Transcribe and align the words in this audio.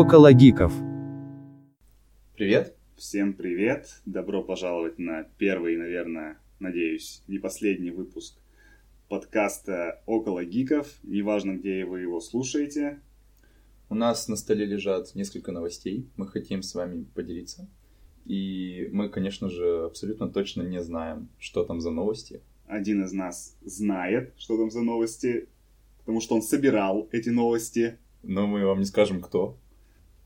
Около 0.00 0.32
гиков. 0.32 0.72
Привет. 2.36 2.76
Всем 2.96 3.32
привет. 3.32 4.00
Добро 4.06 4.44
пожаловать 4.44 4.96
на 5.00 5.24
первый, 5.38 5.76
наверное, 5.76 6.38
надеюсь, 6.60 7.24
не 7.26 7.40
последний 7.40 7.90
выпуск 7.90 8.38
подкаста 9.08 10.00
«Около 10.06 10.44
гиков». 10.44 10.86
Неважно, 11.02 11.56
где 11.56 11.84
вы 11.84 12.02
его 12.02 12.20
слушаете. 12.20 13.00
У 13.88 13.96
нас 13.96 14.28
на 14.28 14.36
столе 14.36 14.66
лежат 14.66 15.16
несколько 15.16 15.50
новостей. 15.50 16.08
Мы 16.14 16.28
хотим 16.28 16.62
с 16.62 16.76
вами 16.76 17.04
поделиться. 17.16 17.68
И 18.24 18.88
мы, 18.92 19.08
конечно 19.08 19.50
же, 19.50 19.86
абсолютно 19.86 20.28
точно 20.28 20.62
не 20.62 20.80
знаем, 20.80 21.28
что 21.40 21.64
там 21.64 21.80
за 21.80 21.90
новости. 21.90 22.40
Один 22.68 23.02
из 23.02 23.12
нас 23.12 23.56
знает, 23.62 24.32
что 24.38 24.56
там 24.58 24.70
за 24.70 24.80
новости, 24.80 25.48
потому 25.98 26.20
что 26.20 26.36
он 26.36 26.42
собирал 26.42 27.08
эти 27.10 27.30
новости. 27.30 27.98
Но 28.22 28.46
мы 28.46 28.64
вам 28.64 28.78
не 28.78 28.84
скажем, 28.84 29.20
кто. 29.20 29.58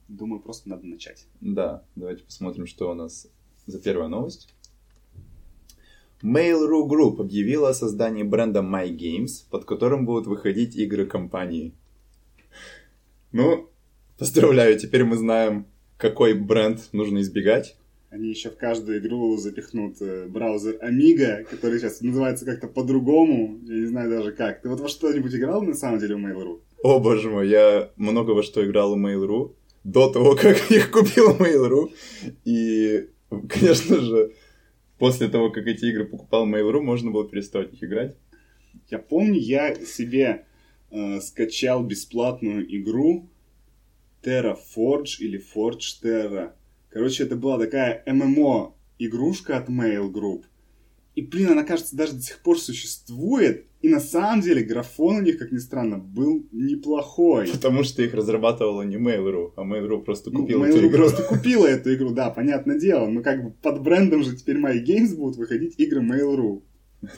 Думаю, 0.09 0.41
просто 0.41 0.69
надо 0.69 0.87
начать. 0.87 1.27
Да, 1.41 1.85
давайте 1.97 2.25
посмотрим, 2.25 2.67
что 2.67 2.91
у 2.91 2.95
нас 2.95 3.29
за 3.67 3.81
первая 3.81 4.09
новость. 4.09 4.53
Mail.ru 6.23 6.89
Group 6.89 7.21
объявила 7.21 7.71
о 7.71 7.75
создании 7.75 8.23
бренда 8.23 8.61
My 8.61 8.89
Games, 8.89 9.45
под 9.51 9.65
которым 9.65 10.07
будут 10.07 10.27
выходить 10.27 10.77
игры 10.77 11.05
компании. 11.07 11.75
Ну, 13.33 13.69
поздравляю, 14.19 14.79
теперь 14.79 15.05
мы 15.05 15.17
знаем, 15.17 15.67
какой 15.97 16.35
бренд 16.35 16.89
нужно 16.93 17.21
избегать. 17.21 17.77
Они 18.11 18.29
еще 18.29 18.51
в 18.51 18.57
каждую 18.57 18.99
игру 18.99 19.37
запихнут 19.39 20.03
э, 20.03 20.27
браузер 20.29 20.79
Amiga, 20.83 21.45
который 21.45 21.79
сейчас 21.79 22.03
называется 22.03 22.45
как-то 22.45 22.69
по-другому. 22.69 23.59
Я 23.63 23.77
не 23.77 23.87
знаю 23.87 24.11
даже 24.11 24.33
как. 24.33 24.61
Ты 24.61 24.69
вот 24.69 24.81
во 24.81 24.89
что-нибудь 24.89 25.35
играл 25.35 25.63
на 25.63 25.75
самом 25.75 25.99
деле 25.99 26.17
в 26.17 26.19
Mail.ru? 26.19 26.61
О 26.83 26.99
боже 26.99 27.31
мой, 27.31 27.49
я 27.49 27.91
много 27.97 28.33
во 28.33 28.43
что 28.43 28.65
играл 28.67 28.95
в 28.95 28.99
Mail.ru 28.99 29.55
до 29.85 30.11
того, 30.11 30.37
как 30.37 30.71
их 30.71 30.91
купил 30.91 31.37
Mail.ru. 31.37 31.93
И, 32.45 33.09
конечно 33.49 34.01
же, 34.01 34.33
после 34.99 35.29
того, 35.29 35.51
как 35.51 35.67
эти 35.67 35.87
игры 35.87 36.05
покупал 36.05 36.49
Mail.ru, 36.49 36.81
можно 36.81 37.11
было 37.11 37.29
перестать 37.29 37.73
их 37.73 37.83
играть. 37.83 38.17
Я 38.89 38.99
помню, 38.99 39.39
я 39.39 39.75
себе 39.75 40.47
э, 40.91 41.21
скачал 41.21 41.83
бесплатную 41.85 42.65
игру 42.79 43.29
Terra 44.23 44.57
Forge 44.57 45.19
или 45.19 45.41
Forge 45.41 46.01
Terra. 46.03 46.53
Короче, 46.89 47.25
это 47.25 47.37
была 47.37 47.59
такая 47.59 48.03
ММО 48.07 48.75
игрушка 48.99 49.57
от 49.57 49.69
Mail 49.69 50.13
Group. 50.13 50.45
И, 51.15 51.21
блин, 51.23 51.51
она, 51.51 51.63
кажется, 51.63 51.95
даже 51.95 52.15
до 52.15 52.23
сих 52.23 52.39
пор 52.39 52.59
существует. 52.59 53.67
И 53.83 53.89
на 53.89 54.01
самом 54.01 54.41
деле 54.41 54.63
графон 54.63 55.17
у 55.17 55.21
них, 55.21 55.39
как 55.39 55.53
ни 55.53 55.59
странно, 55.59 55.99
был 55.99 56.47
неплохой. 56.53 57.49
Потому 57.49 57.83
что 57.85 58.03
их 58.03 58.15
разрабатывала 58.15 58.83
не 58.83 58.97
Mail.ru, 58.97 59.53
а 59.57 59.63
Mail.ru 59.63 60.03
просто 60.03 60.31
Ну, 60.31 60.41
купила 60.41 60.65
Mail.ru 60.65 60.71
эту 60.71 60.87
игру. 60.87 60.97
просто 60.99 61.23
купила 61.25 61.67
эту 61.67 61.95
игру, 61.95 62.11
да, 62.11 62.31
понятное 62.31 62.79
дело. 62.79 63.09
Но 63.09 63.23
как 63.23 63.45
бы 63.45 63.51
под 63.51 63.83
брендом 63.83 64.23
же 64.23 64.37
теперь 64.37 64.57
My 64.57 64.83
Games 64.83 65.15
будут 65.15 65.37
выходить 65.37 65.75
игры 65.79 66.01
Mail.ru. 66.01 66.63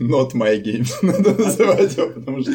Not 0.00 0.32
My 0.32 0.60
Games 0.62 0.92
надо 1.02 1.34
называть 1.34 1.96
его, 1.96 2.08
потому 2.08 2.40
что 2.40 2.52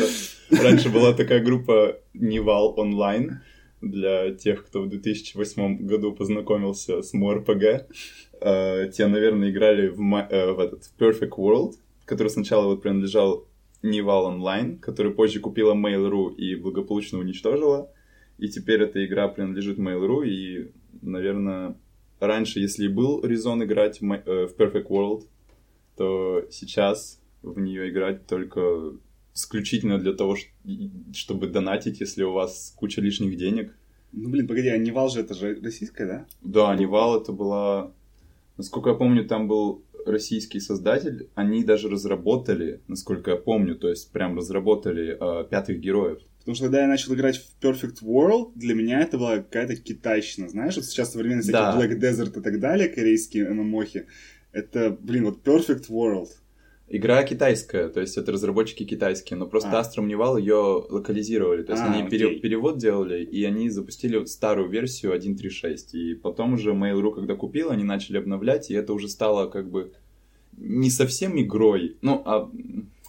раньше 0.49 0.89
была 0.89 1.13
такая 1.13 1.43
группа 1.43 1.95
Nival 2.13 2.73
Online 2.77 3.41
для 3.81 4.31
тех, 4.33 4.65
кто 4.65 4.81
в 4.81 4.89
2008 4.89 5.85
году 5.85 6.13
познакомился 6.13 7.01
с 7.01 7.13
MMORPG. 7.13 7.85
Э, 8.41 8.91
Те, 8.91 9.07
наверное, 9.07 9.49
играли 9.51 9.87
в, 9.87 10.01
э, 10.01 10.51
в 10.51 10.59
этот 10.59 10.91
Perfect 10.97 11.37
World, 11.37 11.73
который 12.05 12.29
сначала 12.29 12.65
вот 12.65 12.81
принадлежал 12.81 13.45
Nival 13.81 14.25
Online, 14.25 14.77
который 14.77 15.13
позже 15.13 15.39
купила 15.39 15.73
Mail.ru 15.73 16.35
и 16.35 16.55
благополучно 16.55 17.19
уничтожила. 17.19 17.89
И 18.37 18.49
теперь 18.49 18.81
эта 18.81 19.05
игра 19.05 19.29
принадлежит 19.29 19.79
Mail.ru, 19.79 20.27
и, 20.27 20.71
наверное, 21.01 21.77
раньше, 22.19 22.59
если 22.59 22.89
был 22.89 23.23
резон 23.23 23.63
играть 23.63 24.01
э, 24.01 24.47
в 24.47 24.55
Perfect 24.57 24.87
World, 24.87 25.23
то 25.95 26.45
сейчас 26.49 27.21
в 27.41 27.57
нее 27.59 27.89
играть 27.89 28.27
только 28.27 28.93
исключительно 29.39 29.97
для 29.97 30.13
того, 30.13 30.35
чтобы 31.13 31.47
донатить, 31.47 32.01
если 32.01 32.23
у 32.23 32.33
вас 32.33 32.73
куча 32.75 33.01
лишних 33.01 33.37
денег. 33.37 33.73
Ну, 34.11 34.29
блин, 34.29 34.47
погоди, 34.47 34.67
а 34.69 34.77
Nival 34.77 35.09
же 35.09 35.21
это 35.21 35.33
же 35.33 35.59
российская, 35.61 36.05
да? 36.05 36.25
Да, 36.41 36.75
Nival 36.75 37.21
это 37.21 37.31
была... 37.31 37.93
Насколько 38.57 38.89
я 38.89 38.95
помню, 38.95 39.25
там 39.25 39.47
был 39.47 39.83
российский 40.05 40.59
создатель. 40.59 41.29
Они 41.35 41.63
даже 41.63 41.89
разработали, 41.89 42.81
насколько 42.87 43.31
я 43.31 43.37
помню, 43.37 43.75
то 43.75 43.89
есть 43.89 44.11
прям 44.11 44.35
разработали 44.35 45.17
э, 45.19 45.47
пятых 45.49 45.79
героев. 45.79 46.19
Потому 46.39 46.55
что 46.55 46.65
когда 46.65 46.81
я 46.81 46.87
начал 46.87 47.13
играть 47.13 47.37
в 47.37 47.63
Perfect 47.63 48.01
World, 48.01 48.51
для 48.55 48.73
меня 48.73 49.01
это 49.01 49.17
была 49.17 49.37
какая-то 49.37 49.75
китайщина. 49.75 50.49
Знаешь, 50.49 50.75
вот 50.75 50.85
сейчас 50.85 51.13
современные 51.13 51.43
всякие 51.43 51.61
Да. 51.61 51.79
Black 51.79 51.99
Desert 51.99 52.39
и 52.39 52.41
так 52.41 52.59
далее, 52.59 52.89
корейские 52.89 53.49
MMO 53.49 53.74
хи. 53.74 54.07
Это, 54.51 54.97
блин, 54.99 55.25
вот 55.25 55.45
Perfect 55.45 55.89
World. 55.89 56.29
Игра 56.91 57.23
китайская, 57.23 57.87
то 57.89 58.01
есть 58.01 58.17
это 58.17 58.31
разработчики 58.31 58.83
китайские, 58.83 59.37
но 59.37 59.45
просто 59.45 59.69
А. 59.77 59.81
Astrum 59.83 60.07
Nival 60.07 60.37
ее 60.37 60.55
локализировали, 60.89 61.61
то 61.61 61.73
есть 61.73 61.83
А, 61.83 61.91
они 61.93 62.09
пере- 62.09 62.39
перевод 62.39 62.79
делали, 62.79 63.23
и 63.23 63.43
они 63.45 63.69
запустили 63.69 64.17
вот 64.17 64.27
старую 64.29 64.69
версию 64.69 65.13
1.3.6, 65.13 65.93
и 65.93 66.15
потом 66.15 66.53
уже 66.53 66.71
Mail.ru, 66.71 67.13
когда 67.13 67.35
купил, 67.35 67.69
они 67.69 67.83
начали 67.83 68.17
обновлять, 68.17 68.71
и 68.71 68.73
это 68.73 68.93
уже 68.93 69.07
стало 69.07 69.47
как 69.47 69.69
бы 69.69 69.91
не 70.57 70.89
совсем 70.89 71.39
игрой, 71.39 71.97
ну, 72.01 72.23
а 72.25 72.49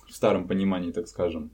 в 0.09 0.13
старом 0.13 0.47
понимании, 0.47 0.93
так 0.93 1.09
скажем, 1.09 1.51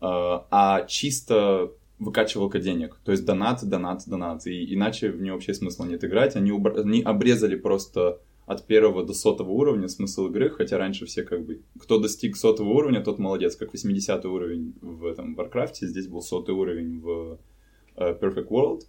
а 0.00 0.46
а 0.50 0.84
чисто 0.86 1.72
выкачивалка 1.98 2.60
денег, 2.60 2.96
то 3.04 3.12
есть 3.12 3.24
донат, 3.24 3.60
донат, 3.68 4.04
донат, 4.06 4.46
и 4.46 4.74
иначе 4.74 5.10
в 5.10 5.20
нее 5.20 5.32
вообще 5.34 5.52
смысла 5.52 5.84
нет 5.84 6.02
играть, 6.04 6.36
они, 6.36 6.50
убра- 6.52 6.80
они 6.80 7.02
обрезали 7.02 7.56
просто 7.56 8.20
от 8.50 8.66
первого 8.66 9.06
до 9.06 9.14
сотого 9.14 9.50
уровня 9.50 9.86
смысл 9.86 10.26
игры, 10.26 10.50
хотя 10.50 10.76
раньше 10.76 11.06
все 11.06 11.22
как 11.22 11.46
бы... 11.46 11.60
Кто 11.78 12.00
достиг 12.00 12.36
сотого 12.36 12.70
уровня, 12.70 13.00
тот 13.00 13.20
молодец. 13.20 13.54
Как 13.54 13.72
80 13.72 14.24
уровень 14.24 14.74
в 14.80 15.06
этом 15.06 15.36
Варкрафте, 15.36 15.86
здесь 15.86 16.08
был 16.08 16.20
сотый 16.20 16.52
уровень 16.52 16.98
в 16.98 17.38
э, 17.96 18.18
Perfect 18.20 18.48
World. 18.48 18.80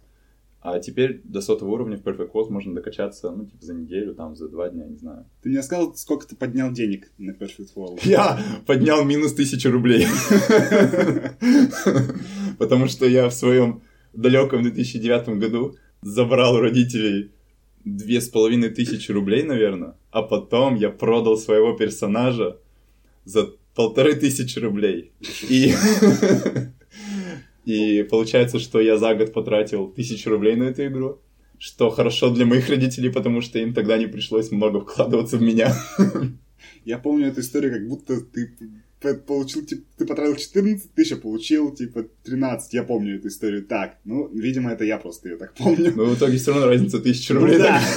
А 0.62 0.80
теперь 0.80 1.20
до 1.22 1.40
сотого 1.40 1.70
уровня 1.70 1.96
в 1.96 2.02
Perfect 2.02 2.32
World 2.32 2.50
можно 2.50 2.74
докачаться, 2.74 3.30
ну, 3.30 3.46
типа, 3.46 3.64
за 3.64 3.74
неделю, 3.74 4.16
там, 4.16 4.34
за 4.34 4.48
два 4.48 4.68
дня, 4.68 4.84
не 4.84 4.96
знаю. 4.96 5.26
Ты 5.42 5.50
мне 5.50 5.62
сказал, 5.62 5.94
сколько 5.94 6.26
ты 6.26 6.34
поднял 6.34 6.72
денег 6.72 7.12
на 7.18 7.30
Perfect 7.30 7.74
World? 7.76 8.00
Я 8.02 8.40
поднял 8.66 9.04
минус 9.04 9.32
тысячу 9.32 9.70
рублей. 9.70 10.08
Потому 12.58 12.88
что 12.88 13.06
я 13.06 13.28
в 13.28 13.32
своем 13.32 13.82
далеком 14.12 14.62
2009 14.62 15.38
году 15.38 15.76
забрал 16.00 16.56
у 16.56 16.60
родителей 16.60 17.30
две 17.84 18.20
с 18.20 18.28
половиной 18.28 18.70
тысячи 18.70 19.10
рублей, 19.10 19.42
наверное, 19.42 19.96
а 20.10 20.22
потом 20.22 20.76
я 20.76 20.90
продал 20.90 21.36
своего 21.36 21.72
персонажа 21.74 22.58
за 23.24 23.50
полторы 23.74 24.14
тысячи 24.14 24.58
рублей. 24.58 25.12
И... 25.48 25.72
И 27.64 28.02
получается, 28.10 28.58
что 28.58 28.80
я 28.80 28.96
за 28.96 29.14
год 29.14 29.32
потратил 29.32 29.86
тысячу 29.88 30.30
рублей 30.30 30.56
на 30.56 30.64
эту 30.64 30.86
игру, 30.86 31.20
что 31.58 31.90
хорошо 31.90 32.30
для 32.30 32.44
моих 32.44 32.68
родителей, 32.68 33.10
потому 33.10 33.40
что 33.40 33.60
им 33.60 33.72
тогда 33.72 33.96
не 33.96 34.06
пришлось 34.06 34.50
много 34.50 34.80
вкладываться 34.80 35.36
в 35.36 35.42
меня. 35.42 35.72
Я 36.84 36.98
помню 36.98 37.28
эту 37.28 37.40
историю, 37.40 37.72
как 37.72 37.86
будто 37.86 38.20
ты 38.20 38.52
получил, 39.26 39.64
типа, 39.64 39.82
ты 39.98 40.06
потратил 40.06 40.36
14 40.36 40.92
тысяч, 40.94 41.12
а 41.12 41.16
получил, 41.16 41.74
типа, 41.74 42.06
13. 42.24 42.72
Я 42.74 42.82
помню 42.84 43.16
эту 43.16 43.28
историю 43.28 43.64
так. 43.64 43.98
Ну, 44.04 44.28
видимо, 44.28 44.72
это 44.72 44.84
я 44.84 44.98
просто 44.98 45.28
ее 45.30 45.36
так 45.36 45.54
помню. 45.54 45.92
Но 45.94 46.04
в 46.06 46.16
итоге 46.16 46.36
все 46.38 46.52
равно 46.52 46.66
разница 46.68 47.00
тысяча 47.00 47.34
Ну 47.34 47.40
рублей. 47.40 47.58
да. 47.58 47.80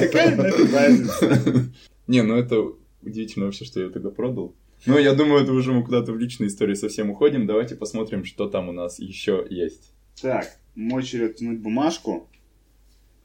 Какая 0.00 0.36
разница? 0.72 1.70
Не, 2.06 2.22
ну 2.22 2.36
это 2.36 2.62
удивительно 3.02 3.46
вообще, 3.46 3.64
что 3.64 3.80
я 3.80 3.88
тогда 3.90 4.10
продал. 4.10 4.54
Ну, 4.86 4.98
я 4.98 5.14
думаю, 5.14 5.42
это 5.42 5.52
уже 5.52 5.72
мы 5.72 5.82
куда-то 5.82 6.12
в 6.12 6.18
личные 6.18 6.48
истории 6.48 6.74
совсем 6.74 7.10
уходим. 7.10 7.46
Давайте 7.46 7.74
посмотрим, 7.74 8.24
что 8.24 8.48
там 8.48 8.68
у 8.68 8.72
нас 8.72 8.98
еще 8.98 9.46
есть. 9.48 9.92
Так, 10.20 10.46
мой 10.74 11.02
черед 11.02 11.36
тянуть 11.36 11.60
бумажку. 11.60 12.28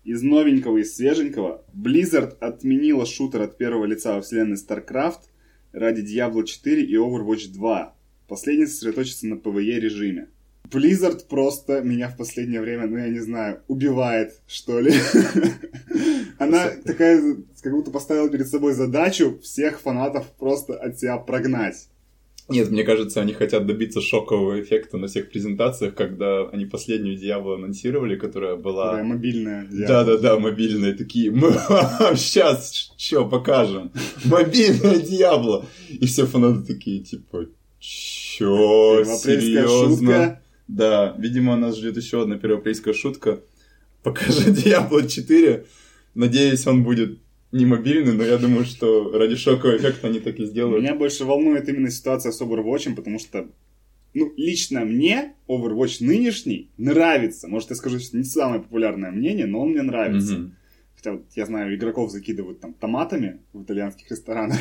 Из 0.06 0.22
новенького 0.24 0.78
и 0.78 0.84
свеженького 0.86 1.66
Blizzard 1.76 2.38
отменила 2.40 3.06
шутер 3.06 3.42
от 3.42 3.58
первого 3.58 3.86
лица 3.86 4.16
во 4.16 4.22
вселенной 4.22 4.56
StarCraft 4.56 5.20
ради 5.72 6.02
Diablo 6.02 6.44
4 6.44 6.84
и 6.84 6.96
Overwatch 6.96 7.52
2. 7.52 7.96
Последний 8.28 8.66
сосредоточится 8.66 9.28
на 9.28 9.36
PvE 9.36 9.80
режиме. 9.80 10.28
Blizzard 10.70 11.28
просто 11.28 11.82
меня 11.82 12.10
в 12.10 12.18
последнее 12.18 12.62
время, 12.62 12.88
ну 12.88 12.98
я 12.98 13.10
не 13.10 13.20
знаю, 13.20 13.62
убивает, 13.68 14.40
что 14.48 14.80
ли. 14.80 14.94
Она 16.38 16.70
такая, 16.86 17.38
как 17.62 17.74
будто 17.74 17.92
поставила 17.92 18.30
перед 18.30 18.48
собой 18.48 18.74
задачу 18.74 19.40
всех 19.42 19.80
фанатов 19.82 20.28
просто 20.38 20.76
от 20.76 21.00
себя 21.00 21.18
прогнать. 21.18 21.89
Нет, 22.50 22.70
мне 22.72 22.84
кажется, 22.84 23.22
они 23.22 23.34
хотят 23.34 23.66
добиться 23.66 24.02
шокового 24.02 24.60
эффекта 24.62 24.98
на 24.98 25.08
всех 25.08 25.30
презентациях, 25.30 25.96
когда 25.96 26.48
они 26.50 26.66
последнюю 26.66 27.16
Диабло 27.16 27.56
анонсировали, 27.56 28.16
которая 28.16 28.56
была... 28.56 28.86
Которая 28.86 29.04
мобильная. 29.06 29.68
Да-да-да, 29.70 30.40
мобильные 30.40 30.94
такие. 30.94 31.32
Мы 31.32 31.52
вам 31.52 32.16
сейчас 32.18 32.94
что 32.98 33.26
покажем? 33.26 33.92
Мобильная 34.26 35.00
Диабло. 35.00 35.66
И 35.90 36.06
все 36.06 36.26
фанаты 36.26 36.74
такие, 36.74 37.00
типа, 37.00 37.46
чё, 37.80 39.04
серьезно? 39.04 40.42
Да, 40.68 41.16
видимо, 41.18 41.56
нас 41.56 41.78
ждет 41.78 41.98
еще 41.98 42.24
одна 42.24 42.38
первоапрельская 42.38 42.94
шутка. 42.94 43.42
покажи 44.04 44.52
Diablo 44.52 45.08
4. 45.08 45.66
Надеюсь, 46.16 46.68
он 46.68 46.84
будет 46.84 47.20
не 47.52 47.66
мобильный, 47.66 48.14
но 48.14 48.24
я 48.24 48.38
думаю, 48.38 48.66
что 48.66 49.12
ради 49.18 49.36
шокового 49.36 49.78
эффекта 49.78 50.08
они 50.08 50.20
так 50.20 50.40
и 50.40 50.46
сделают. 50.46 50.84
Меня 50.84 50.96
больше 50.96 51.26
волнует 51.26 51.68
именно 51.68 51.90
ситуация 51.90 52.32
с 52.32 52.42
Overwatch, 52.42 52.96
потому 52.96 53.20
что 53.20 53.50
ну, 54.14 54.34
лично 54.38 54.86
мне 54.86 55.34
Overwatch 55.48 55.98
нынешний 56.04 56.70
нравится. 56.78 57.48
Может, 57.48 57.72
я 57.72 57.76
скажу, 57.76 58.00
что 58.00 58.18
не 58.18 58.24
самое 58.24 58.62
популярное 58.62 59.12
мнение, 59.12 59.46
но 59.46 59.62
он 59.62 59.72
мне 59.72 59.82
нравится. 59.82 60.34
Мгм. 60.34 60.56
Хотя 60.96 61.12
вот 61.14 61.26
я 61.36 61.46
знаю, 61.46 61.76
игроков 61.76 62.12
закидывают 62.12 62.60
там 62.60 62.74
томатами 62.74 63.40
в 63.54 63.64
итальянских 63.64 64.10
ресторанах. 64.12 64.58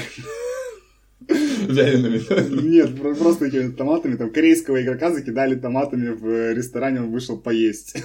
Вялеными. 1.29 2.69
Нет, 2.69 2.96
про- 2.96 3.14
просто 3.14 3.46
такими 3.46 3.70
томатами. 3.73 4.17
Там 4.17 4.31
корейского 4.31 4.81
игрока 4.81 5.11
закидали 5.12 5.56
томатами 5.56 6.11
в 6.11 6.26
э, 6.26 6.55
ресторане, 6.55 7.00
он 7.00 7.11
вышел 7.11 7.37
поесть. 7.38 7.96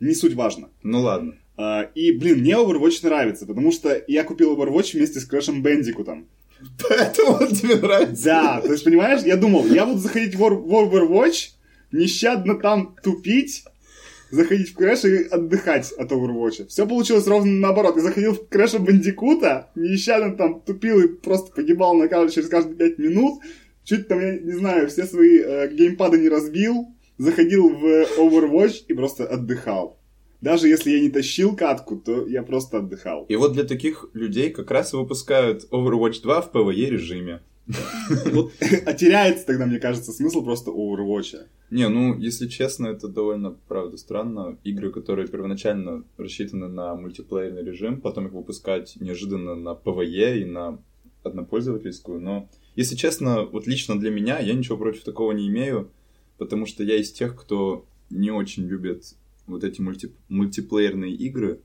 Не 0.00 0.14
суть 0.14 0.34
важно. 0.34 0.68
Ну 0.82 1.00
ладно. 1.00 1.36
А, 1.56 1.82
И, 1.94 2.12
блин, 2.12 2.40
мне 2.40 2.52
Overwatch 2.52 3.00
нравится, 3.02 3.46
потому 3.46 3.72
что 3.72 4.02
я 4.06 4.24
купил 4.24 4.54
Overwatch 4.54 4.96
вместе 4.96 5.20
с 5.20 5.24
Крэшем 5.24 5.62
Бандикутом. 5.62 6.28
Поэтому 6.88 7.38
он 7.38 7.54
тебе 7.54 7.76
нравится. 7.76 8.24
Да, 8.24 8.60
то 8.60 8.72
есть, 8.72 8.84
понимаешь, 8.84 9.22
я 9.22 9.36
думал, 9.36 9.66
я 9.66 9.86
буду 9.86 9.98
заходить 9.98 10.34
в 10.34 10.42
Overwatch, 10.42 11.50
нещадно 11.92 12.56
там 12.56 12.96
тупить, 13.02 13.64
заходить 14.30 14.70
в 14.70 14.74
Крэш 14.74 15.04
и 15.04 15.24
отдыхать 15.24 15.92
от 15.92 16.10
Overwatch. 16.12 16.66
Все 16.68 16.86
получилось 16.86 17.26
ровно 17.26 17.52
наоборот. 17.52 17.96
Я 17.96 18.02
заходил 18.02 18.34
в 18.34 18.48
Крэша 18.48 18.78
Бандикута, 18.78 19.70
нещадно 19.74 20.36
там 20.36 20.60
тупил 20.60 21.00
и 21.00 21.08
просто 21.08 21.52
погибал 21.52 21.94
на 21.94 22.08
каждый, 22.08 22.34
через 22.34 22.48
каждые 22.48 22.76
5 22.76 22.98
минут. 22.98 23.42
Чуть 23.84 24.08
там, 24.08 24.20
я 24.20 24.38
не 24.38 24.52
знаю, 24.52 24.88
все 24.88 25.06
свои 25.06 25.38
э, 25.38 25.72
геймпады 25.72 26.18
не 26.18 26.28
разбил. 26.28 26.88
Заходил 27.18 27.70
в 27.70 27.86
Overwatch 28.18 28.84
и 28.88 28.94
просто 28.94 29.26
отдыхал. 29.26 29.95
Даже 30.40 30.68
если 30.68 30.90
я 30.90 31.00
не 31.00 31.10
тащил 31.10 31.56
катку, 31.56 31.96
то 31.96 32.26
я 32.26 32.42
просто 32.42 32.78
отдыхал. 32.78 33.24
И 33.28 33.36
вот 33.36 33.52
для 33.52 33.64
таких 33.64 34.08
людей 34.12 34.50
как 34.50 34.70
раз 34.70 34.92
и 34.92 34.96
выпускают 34.96 35.66
Overwatch 35.70 36.22
2 36.22 36.42
в 36.42 36.52
PvE 36.52 36.90
режиме. 36.90 37.40
А 37.68 38.92
теряется 38.92 39.46
тогда, 39.46 39.66
мне 39.66 39.80
кажется, 39.80 40.12
смысл 40.12 40.44
просто 40.44 40.70
Overwatch. 40.70 41.46
Не, 41.70 41.88
ну, 41.88 42.16
если 42.16 42.46
честно, 42.46 42.86
это 42.88 43.08
довольно, 43.08 43.56
правда, 43.66 43.96
странно. 43.96 44.56
Игры, 44.62 44.92
которые 44.92 45.26
первоначально 45.26 46.04
рассчитаны 46.16 46.68
на 46.68 46.94
мультиплеерный 46.94 47.64
режим, 47.64 48.00
потом 48.00 48.26
их 48.26 48.32
выпускать 48.32 48.96
неожиданно 49.00 49.56
на 49.56 49.70
PvE 49.70 50.38
и 50.42 50.44
на 50.44 50.78
однопользовательскую. 51.24 52.20
Но, 52.20 52.48
если 52.76 52.94
честно, 52.94 53.42
вот 53.42 53.66
лично 53.66 53.98
для 53.98 54.10
меня, 54.10 54.38
я 54.38 54.54
ничего 54.54 54.76
против 54.76 55.02
такого 55.02 55.32
не 55.32 55.48
имею, 55.48 55.90
потому 56.38 56.66
что 56.66 56.84
я 56.84 56.96
из 56.96 57.10
тех, 57.10 57.34
кто 57.34 57.84
не 58.10 58.30
очень 58.30 58.64
любит 58.64 59.16
вот 59.46 59.64
эти 59.64 59.80
мульти- 59.80 60.12
мультиплеерные 60.28 61.12
игры. 61.12 61.60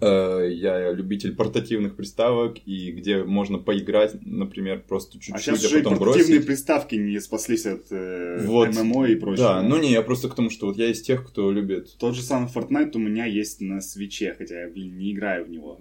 Э, 0.00 0.48
Я 0.52 0.92
любитель 0.92 1.34
портативных 1.36 1.94
приставок, 1.96 2.56
и 2.66 2.90
где 2.90 3.22
можно 3.22 3.58
поиграть, 3.58 4.16
например, 4.26 4.82
просто 4.86 5.12
чуть-чуть, 5.14 5.34
А 5.34 5.38
сейчас 5.38 5.62
а 5.62 5.66
уже 5.68 5.80
и 5.80 5.82
потом 5.82 5.98
портативные 5.98 6.38
бросить. 6.40 6.46
приставки 6.46 6.94
не 6.96 7.20
спаслись 7.20 7.64
от 7.64 7.86
э, 7.92 8.44
Вот. 8.44 8.74
ММО 8.74 9.06
и 9.06 9.14
прочего. 9.14 9.46
Да, 9.46 9.62
ну 9.62 9.80
не, 9.80 9.92
я 9.92 10.02
просто 10.02 10.28
к 10.28 10.34
тому, 10.34 10.50
что 10.50 10.66
вот 10.66 10.76
я 10.76 10.90
из 10.90 11.00
тех, 11.00 11.24
кто 11.26 11.52
любит 11.52 11.96
Тот 11.98 12.16
же 12.16 12.22
самый 12.22 12.50
Fortnite 12.52 12.90
у 12.94 12.98
меня 12.98 13.24
есть 13.26 13.60
на 13.60 13.80
свече, 13.80 14.34
хотя 14.36 14.62
я, 14.62 14.68
блин, 14.68 14.98
не 14.98 15.12
играю 15.12 15.46
в 15.46 15.50
него. 15.50 15.78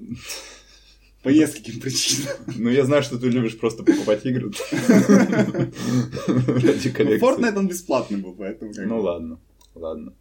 По 1.23 1.29
нескольким 1.29 1.79
причинам. 1.79 2.33
Ну, 2.57 2.69
я 2.69 2.83
знаю, 2.85 3.01
что 3.01 3.17
ты 3.17 3.29
любишь 3.29 3.57
просто 3.57 3.83
покупать 3.83 4.25
игры. 4.25 4.51
Ради 4.81 6.87
Ну, 6.87 6.93
коллекции. 6.93 7.19
Fortnite 7.19 7.57
он 7.57 7.67
бесплатный 7.67 8.19
был, 8.19 8.33
поэтому 8.35 8.71
Ну, 8.75 9.01
ладно, 9.01 9.39
ладно. 9.75 10.13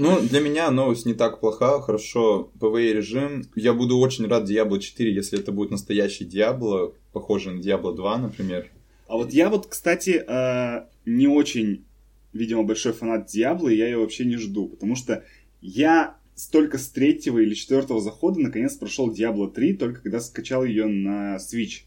Ну, 0.00 0.20
для 0.20 0.38
меня 0.38 0.70
новость 0.70 1.06
не 1.06 1.14
так 1.14 1.40
плоха, 1.40 1.80
хорошо, 1.80 2.52
PvE 2.60 2.92
режим. 2.92 3.42
Я 3.56 3.72
буду 3.72 3.98
очень 3.98 4.28
рад 4.28 4.48
Diablo 4.48 4.78
4, 4.78 5.12
если 5.12 5.40
это 5.40 5.50
будет 5.50 5.72
настоящий 5.72 6.24
Diablo, 6.24 6.94
похожий 7.12 7.54
на 7.54 7.60
Diablo 7.60 7.92
2, 7.96 8.18
например. 8.18 8.70
А 9.08 9.16
вот 9.16 9.32
я 9.32 9.50
вот, 9.50 9.66
кстати, 9.66 10.22
э, 10.24 10.86
не 11.04 11.26
очень, 11.26 11.84
видимо, 12.32 12.62
большой 12.62 12.92
фанат 12.92 13.26
Диабло, 13.26 13.68
и 13.70 13.76
я 13.76 13.86
ее 13.86 13.98
вообще 13.98 14.24
не 14.24 14.36
жду, 14.36 14.68
потому 14.68 14.94
что 14.94 15.24
я 15.60 16.16
только 16.52 16.78
с 16.78 16.88
третьего 16.90 17.40
или 17.40 17.54
четвертого 17.54 18.00
захода 18.00 18.38
наконец 18.38 18.76
прошел 18.76 19.12
Diablo 19.12 19.50
3, 19.50 19.72
только 19.74 20.02
когда 20.02 20.20
скачал 20.20 20.62
ее 20.62 20.86
на 20.86 21.38
Switch. 21.38 21.86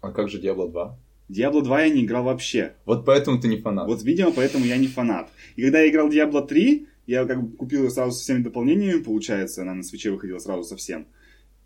А 0.00 0.12
как 0.12 0.28
же 0.28 0.40
Diablo 0.40 0.70
2? 0.70 0.96
Diablo 1.28 1.62
2 1.62 1.82
я 1.82 1.88
не 1.88 2.04
играл 2.04 2.22
вообще. 2.22 2.74
Вот 2.84 3.04
поэтому 3.04 3.40
ты 3.40 3.48
не 3.48 3.56
фанат. 3.56 3.88
Вот, 3.88 4.04
видимо, 4.04 4.30
поэтому 4.30 4.64
я 4.64 4.76
не 4.76 4.86
фанат. 4.86 5.28
И 5.56 5.62
когда 5.62 5.80
я 5.80 5.90
играл 5.90 6.08
Diablo 6.08 6.46
3, 6.46 6.86
я 7.06 7.24
как 7.24 7.42
бы 7.42 7.56
купил 7.56 7.84
ее 7.84 7.90
сразу 7.90 8.12
со 8.12 8.22
всеми 8.22 8.42
дополнениями, 8.42 9.02
получается, 9.02 9.62
она 9.62 9.74
на 9.74 9.82
свече 9.82 10.10
выходила 10.10 10.38
сразу 10.38 10.64
со 10.64 10.76
всем. 10.76 11.06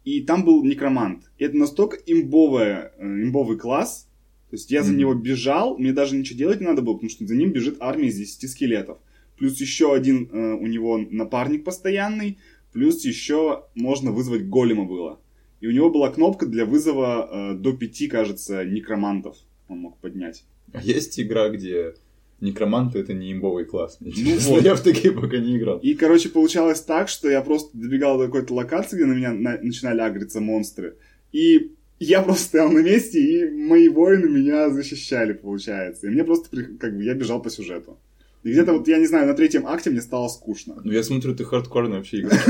И 0.04 0.22
там 0.22 0.44
был 0.44 0.64
некромант. 0.64 1.30
И 1.38 1.44
это 1.44 1.56
настолько 1.56 1.96
имбовая, 2.06 2.92
э, 2.98 3.04
имбовый 3.04 3.58
класс. 3.58 4.08
То 4.50 4.56
есть 4.56 4.70
я 4.70 4.82
за 4.82 4.92
него 4.92 5.14
бежал, 5.14 5.78
мне 5.78 5.92
даже 5.92 6.16
ничего 6.16 6.38
делать 6.38 6.60
не 6.60 6.66
надо 6.66 6.82
было, 6.82 6.94
потому 6.94 7.10
что 7.10 7.24
за 7.26 7.36
ним 7.36 7.52
бежит 7.52 7.76
армия 7.78 8.08
из 8.08 8.16
10 8.16 8.50
скелетов. 8.50 8.98
Плюс 9.38 9.60
еще 9.60 9.94
один 9.94 10.28
э, 10.32 10.54
у 10.54 10.66
него 10.66 10.98
напарник 10.98 11.64
постоянный, 11.64 12.38
плюс 12.72 13.04
еще 13.04 13.64
можно 13.74 14.10
вызвать 14.10 14.48
голема 14.48 14.86
было. 14.86 15.20
И 15.60 15.66
у 15.66 15.70
него 15.70 15.90
была 15.90 16.10
кнопка 16.10 16.46
для 16.46 16.64
вызова 16.64 17.52
э, 17.52 17.54
до 17.54 17.72
5, 17.72 18.08
кажется, 18.08 18.64
некромантов 18.64 19.36
он 19.70 19.78
мог 19.78 19.98
поднять. 19.98 20.44
А 20.72 20.80
есть 20.82 21.18
игра, 21.18 21.48
где 21.48 21.94
некроманты 22.40 22.98
это 22.98 23.12
не 23.14 23.32
имбовый 23.32 23.64
класс. 23.64 23.96
Ну 24.00 24.10
Честно, 24.10 24.54
вот. 24.54 24.64
Я 24.64 24.74
в 24.74 24.80
такие 24.82 25.12
пока 25.12 25.38
не 25.38 25.56
играл. 25.58 25.78
И, 25.78 25.94
короче, 25.94 26.28
получалось 26.28 26.80
так, 26.80 27.08
что 27.08 27.28
я 27.30 27.40
просто 27.42 27.70
добегал 27.76 28.18
до 28.18 28.26
какой-то 28.26 28.54
локации, 28.54 28.96
где 28.96 29.04
на 29.06 29.12
меня 29.14 29.32
на- 29.32 29.58
начинали 29.62 30.00
агриться 30.00 30.40
монстры. 30.40 30.94
И 31.32 31.72
я 31.98 32.22
просто 32.22 32.44
стоял 32.44 32.70
на 32.70 32.80
месте, 32.80 33.18
и 33.20 33.50
мои 33.50 33.88
воины 33.88 34.28
меня 34.28 34.70
защищали, 34.70 35.32
получается. 35.34 36.06
И 36.06 36.10
мне 36.10 36.24
просто, 36.24 36.48
как 36.78 36.96
бы, 36.96 37.04
я 37.04 37.14
бежал 37.14 37.42
по 37.42 37.50
сюжету. 37.50 37.98
И 38.42 38.50
где-то 38.52 38.72
вот, 38.72 38.88
я 38.88 38.96
не 38.98 39.06
знаю, 39.06 39.26
на 39.26 39.34
третьем 39.34 39.66
акте 39.66 39.90
мне 39.90 40.00
стало 40.00 40.28
скучно. 40.28 40.80
Ну, 40.82 40.90
я 40.92 41.02
смотрю, 41.02 41.34
ты 41.34 41.44
хардкорно 41.44 41.96
вообще 41.96 42.20
играешь. 42.20 42.42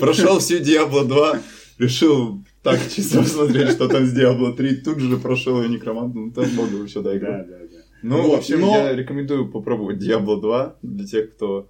Прошел 0.00 0.38
всю 0.38 0.58
Diablo 0.58 1.04
2, 1.04 1.40
решил 1.78 2.44
так 2.62 2.78
чисто 2.94 3.18
посмотреть, 3.22 3.70
что 3.70 3.88
там 3.88 4.06
с 4.06 4.16
Diablo 4.16 4.54
3, 4.56 4.76
тут 4.76 4.98
же 5.00 5.16
прошел 5.16 5.62
и 5.62 5.68
Некромант, 5.68 6.14
ну 6.14 6.30
там 6.30 6.44
бога 6.56 6.74
вы 6.76 6.88
сюда 6.88 7.10
Да, 7.10 7.16
играл. 7.16 7.32
да, 7.38 7.58
да. 7.58 7.67
Ну, 8.02 8.22
Вот, 8.22 8.30
в 8.30 8.38
общем, 8.38 8.60
но- 8.60 8.72
я 8.76 8.94
рекомендую 8.94 9.50
попробовать 9.50 9.98
Diablo 10.02 10.40
2 10.40 10.76
для 10.82 11.06
тех, 11.06 11.34
кто... 11.34 11.68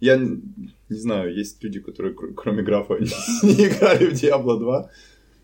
Я 0.00 0.16
не 0.16 0.96
знаю, 0.96 1.34
есть 1.36 1.62
люди, 1.64 1.80
которые 1.80 2.14
кр- 2.14 2.32
кроме 2.34 2.62
графа 2.62 2.94
не 3.42 3.66
играли 3.66 4.06
в 4.06 4.12
Diablo 4.12 4.58
2. 4.58 4.90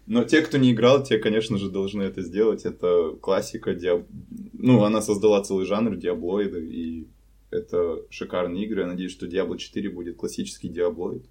Но 0.06 0.24
те, 0.24 0.42
кто 0.42 0.58
не 0.58 0.72
играл, 0.72 1.02
те, 1.02 1.18
конечно 1.18 1.58
же, 1.58 1.70
должны 1.70 2.02
это 2.02 2.22
сделать. 2.22 2.64
Это 2.64 3.16
классика. 3.20 3.72
Диаб- 3.74 4.06
Ну, 4.52 4.82
она 4.84 5.00
создала 5.02 5.42
целый 5.42 5.66
жанр 5.66 5.96
диаблоиды, 5.96 6.64
и 6.66 7.06
это 7.50 8.02
шикарные 8.10 8.64
игры. 8.64 8.82
Я 8.82 8.86
надеюсь, 8.86 9.12
что 9.12 9.26
Diablo 9.26 9.56
4 9.58 9.88
будет 9.90 10.16
классический 10.16 10.68
диаблоид. 10.68 11.24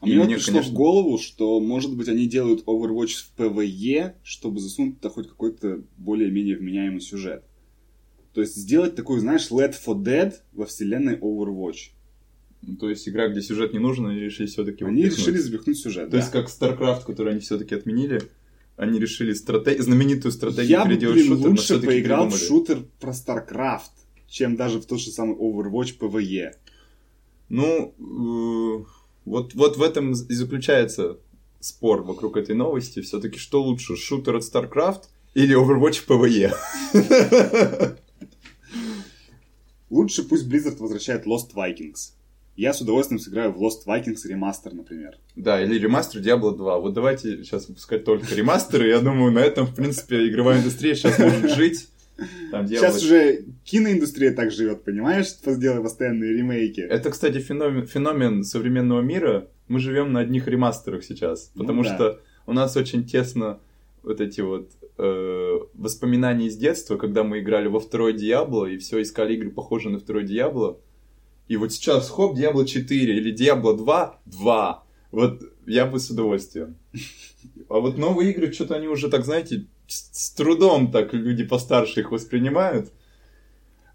А 0.00 0.06
И 0.06 0.14
мне 0.14 0.24
мне, 0.24 0.34
пришло 0.36 0.54
конечно- 0.54 0.72
в 0.72 0.76
голову, 0.76 1.18
что, 1.18 1.58
может 1.58 1.96
быть, 1.96 2.08
они 2.08 2.26
делают 2.26 2.64
Overwatch 2.66 3.14
в 3.16 3.32
PvE, 3.40 4.12
чтобы 4.22 4.60
засунуть 4.60 5.00
туда 5.00 5.12
хоть 5.12 5.28
какой-то 5.28 5.80
более-менее 5.96 6.56
вменяемый 6.56 7.00
сюжет. 7.00 7.42
То 8.32 8.40
есть 8.40 8.56
сделать 8.56 8.94
такой, 8.94 9.20
знаешь, 9.20 9.50
Led 9.50 9.74
for 9.74 9.96
Dead 9.96 10.34
во 10.52 10.66
вселенной 10.66 11.16
Overwatch. 11.16 11.90
Ну, 12.62 12.76
То 12.76 12.90
есть 12.90 13.08
игра, 13.08 13.28
где 13.28 13.40
сюжет 13.40 13.72
не 13.72 13.78
нужен, 13.78 14.06
они 14.06 14.20
решили 14.20 14.46
все-таки 14.46 14.84
Они 14.84 15.04
решили 15.04 15.38
запихнуть 15.38 15.78
сюжет. 15.78 16.06
То 16.06 16.12
да. 16.12 16.18
есть 16.18 16.30
как 16.30 16.48
StarCraft, 16.48 17.04
который 17.06 17.32
они 17.32 17.40
все-таки 17.40 17.74
отменили, 17.74 18.22
они 18.76 18.98
решили 18.98 19.32
стратег... 19.32 19.80
знаменитую 19.80 20.32
стратегию 20.32 20.68
Я 20.70 20.84
бы, 20.84 20.90
переделать 20.90 21.16
блин, 21.16 21.34
в 21.34 21.36
шутер, 21.36 21.50
лучше 21.50 21.80
поиграл 21.80 22.28
в 22.28 22.32
придумали. 22.32 22.48
шутер 22.48 22.84
про 23.00 23.12
StarCraft, 23.12 23.90
чем 24.28 24.56
даже 24.56 24.80
в 24.80 24.86
тот 24.86 25.00
же 25.00 25.10
самый 25.10 25.36
Overwatch 25.36 25.98
PvE. 25.98 26.52
Ну, 27.48 27.94
э, 27.98 28.84
вот, 29.24 29.54
вот 29.54 29.76
в 29.76 29.82
этом 29.82 30.12
и 30.12 30.34
заключается 30.34 31.18
спор 31.60 32.02
вокруг 32.02 32.36
этой 32.36 32.54
новости. 32.54 33.00
Все-таки 33.00 33.38
что 33.38 33.62
лучше, 33.62 33.96
шутер 33.96 34.36
от 34.36 34.42
StarCraft 34.42 35.04
или 35.34 35.56
Overwatch 35.56 36.06
PvE? 36.06 36.54
Лучше 39.90 40.22
пусть 40.22 40.46
Blizzard 40.48 40.78
возвращает 40.78 41.26
Lost 41.26 41.54
Vikings. 41.54 42.12
Я 42.56 42.74
с 42.74 42.80
удовольствием 42.80 43.20
сыграю 43.20 43.52
в 43.52 43.62
Lost 43.62 43.86
Vikings 43.86 44.26
ремастер, 44.26 44.74
например. 44.74 45.16
Да, 45.36 45.62
или 45.62 45.78
ремастер 45.78 46.20
Diablo 46.20 46.56
2. 46.56 46.78
Вот 46.80 46.92
давайте 46.92 47.44
сейчас 47.44 47.68
выпускать 47.68 48.04
только 48.04 48.34
ремастеры. 48.34 48.88
Я 48.88 48.98
думаю, 49.00 49.30
на 49.32 49.38
этом, 49.38 49.66
в 49.66 49.74
принципе, 49.74 50.28
игровая 50.28 50.58
индустрия 50.58 50.94
сейчас 50.94 51.18
может 51.18 51.50
жить. 51.54 51.88
Там 52.50 52.66
Сейчас 52.66 53.00
уже 53.00 53.44
киноиндустрия 53.62 54.34
так 54.34 54.50
живет, 54.50 54.82
понимаешь? 54.82 55.26
Сделай 55.44 55.80
постоянные 55.80 56.32
ремейки. 56.32 56.80
Это, 56.80 57.10
кстати, 57.10 57.38
феномен, 57.38 57.86
феномен 57.86 58.42
современного 58.42 59.02
мира. 59.02 59.46
Мы 59.68 59.78
живем 59.78 60.12
на 60.12 60.20
одних 60.20 60.48
ремастерах 60.48 61.04
сейчас, 61.04 61.52
Ну 61.54 61.62
потому 61.62 61.84
да. 61.84 61.94
что 61.94 62.20
у 62.46 62.52
нас 62.52 62.76
очень 62.76 63.06
тесно 63.06 63.60
вот 64.08 64.22
эти 64.22 64.40
вот 64.40 64.70
э, 64.96 65.58
воспоминания 65.74 66.46
из 66.46 66.56
детства, 66.56 66.96
когда 66.96 67.24
мы 67.24 67.40
играли 67.40 67.68
во 67.68 67.78
второй 67.78 68.14
Диабло 68.14 68.64
и 68.64 68.78
все 68.78 69.02
искали 69.02 69.34
игры, 69.34 69.50
похожие 69.50 69.92
на 69.92 69.98
второй 69.98 70.24
Диабло. 70.24 70.80
И 71.46 71.56
вот 71.56 71.72
сейчас, 71.72 72.08
хоп, 72.08 72.36
Diablo 72.36 72.64
4 72.64 73.16
или 73.16 73.34
Diablo 73.34 73.76
2, 73.76 74.20
2. 74.24 74.84
Вот 75.12 75.42
я 75.66 75.86
бы 75.86 76.00
с 76.00 76.10
удовольствием. 76.10 76.76
А 77.68 77.80
вот 77.80 77.98
новые 77.98 78.32
игры, 78.32 78.50
что-то 78.50 78.76
они 78.76 78.88
уже 78.88 79.10
так, 79.10 79.24
знаете, 79.26 79.66
с, 79.86 80.08
с 80.12 80.30
трудом 80.30 80.90
так 80.90 81.12
люди 81.12 81.44
постарше 81.44 82.00
их 82.00 82.10
воспринимают. 82.10 82.90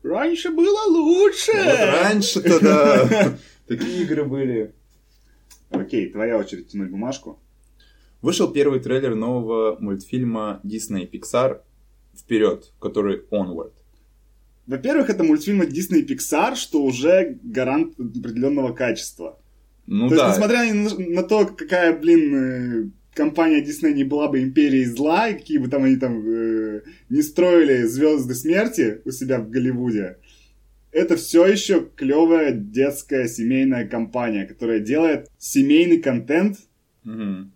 Раньше 0.03 0.51
было 0.51 0.89
лучше! 0.89 1.53
Вот 1.53 1.79
раньше-то, 1.79 2.59
да. 2.59 3.37
Такие 3.67 4.03
игры 4.03 4.25
были. 4.25 4.73
Окей, 5.71 6.09
твоя 6.11 6.37
очередь 6.37 6.67
тянуть 6.67 6.91
бумажку. 6.91 7.39
Вышел 8.23 8.51
первый 8.51 8.79
трейлер 8.79 9.15
нового 9.15 9.77
мультфильма 9.81 10.61
Disney 10.63 11.07
Pixar 11.11 11.59
«Вперед», 12.17 12.71
который 12.79 13.21
Onward. 13.29 13.73
Во-первых, 14.65 15.09
это 15.09 15.25
мультфильм 15.25 15.59
от 15.59 15.69
Disney 15.69 16.07
Pixar, 16.07 16.55
что 16.55 16.83
уже 16.83 17.37
гарант 17.43 17.99
определенного 17.99 18.71
качества. 18.71 19.37
Ну 19.87 20.07
то 20.07 20.15
да. 20.15 20.27
есть, 20.27 20.37
несмотря 20.37 20.73
на, 20.73 21.15
на 21.15 21.23
то, 21.23 21.45
какая, 21.45 21.99
блин, 21.99 22.35
э, 22.35 22.89
компания 23.13 23.61
Disney 23.61 23.91
не 23.91 24.05
была 24.05 24.29
бы 24.29 24.41
империей 24.41 24.85
зла, 24.85 25.27
и 25.27 25.33
какие 25.33 25.57
бы 25.57 25.67
там 25.67 25.83
они 25.83 25.97
там 25.97 26.25
э, 26.25 26.81
не 27.09 27.21
строили 27.21 27.83
звезды 27.83 28.35
смерти 28.35 29.01
у 29.03 29.11
себя 29.11 29.39
в 29.39 29.49
Голливуде, 29.49 30.15
это 30.93 31.17
все 31.17 31.45
еще 31.45 31.89
клевая 31.93 32.53
детская 32.53 33.27
семейная 33.27 33.85
компания, 33.85 34.45
которая 34.45 34.79
делает 34.79 35.29
семейный 35.37 35.97
контент, 35.97 36.59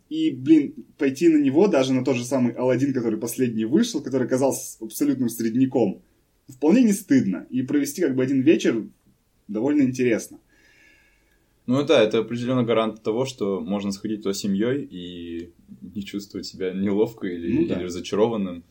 И, 0.10 0.32
блин, 0.32 0.74
пойти 0.98 1.30
на 1.30 1.38
него, 1.38 1.68
даже 1.68 1.94
на 1.94 2.04
тот 2.04 2.18
же 2.18 2.26
самый 2.26 2.54
Алладин, 2.54 2.94
который 2.94 3.20
последний 3.20 3.66
вышел, 3.66 4.02
который 4.02 4.28
оказался 4.28 4.78
абсолютным 4.84 5.30
средняком, 5.30 6.02
вполне 6.48 6.84
не 6.84 6.94
стыдно. 6.94 7.48
И 7.50 7.62
провести 7.62 8.02
как 8.02 8.16
бы 8.16 8.24
один 8.24 8.42
вечер 8.42 8.84
довольно 9.48 9.84
интересно. 9.84 10.40
Ну 11.66 11.84
да, 11.84 12.02
это 12.02 12.20
определенно 12.20 12.64
гарант 12.64 13.04
того, 13.04 13.26
что 13.26 13.60
можно 13.60 13.92
сходить 13.92 14.24
туда 14.24 14.34
семьей 14.34 14.88
и 14.90 15.52
не 15.82 16.04
чувствовать 16.04 16.46
себя 16.46 16.72
неловко 16.74 17.28
или, 17.28 17.52
Ну 17.52 17.68
да. 17.68 17.76
или 17.76 17.84
разочарованным. 17.84 18.64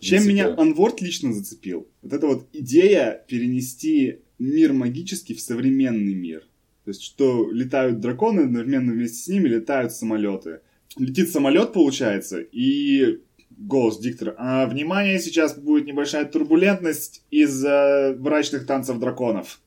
Чем 0.00 0.26
меня 0.26 0.52
Анворд 0.56 1.00
лично 1.00 1.32
зацепил? 1.32 1.86
Вот 2.02 2.12
эта 2.12 2.26
вот 2.26 2.48
идея 2.52 3.24
перенести 3.28 4.18
мир 4.40 4.72
магический 4.72 5.34
в 5.34 5.40
современный 5.40 6.14
мир. 6.14 6.44
То 6.84 6.90
есть, 6.90 7.02
что 7.02 7.50
летают 7.50 8.00
драконы, 8.00 8.42
одновременно 8.42 8.92
вместе 8.92 9.18
с 9.18 9.28
ними 9.28 9.48
летают 9.48 9.92
самолеты. 9.92 10.60
Летит 10.98 11.30
самолет, 11.30 11.72
получается, 11.72 12.40
и 12.40 13.20
голос 13.50 13.98
диктора. 13.98 14.34
А, 14.38 14.66
внимание, 14.66 15.18
сейчас 15.20 15.56
будет 15.56 15.86
небольшая 15.86 16.24
турбулентность 16.24 17.24
из-за 17.30 18.14
брачных 18.18 18.66
танцев 18.66 18.98
драконов. 18.98 19.60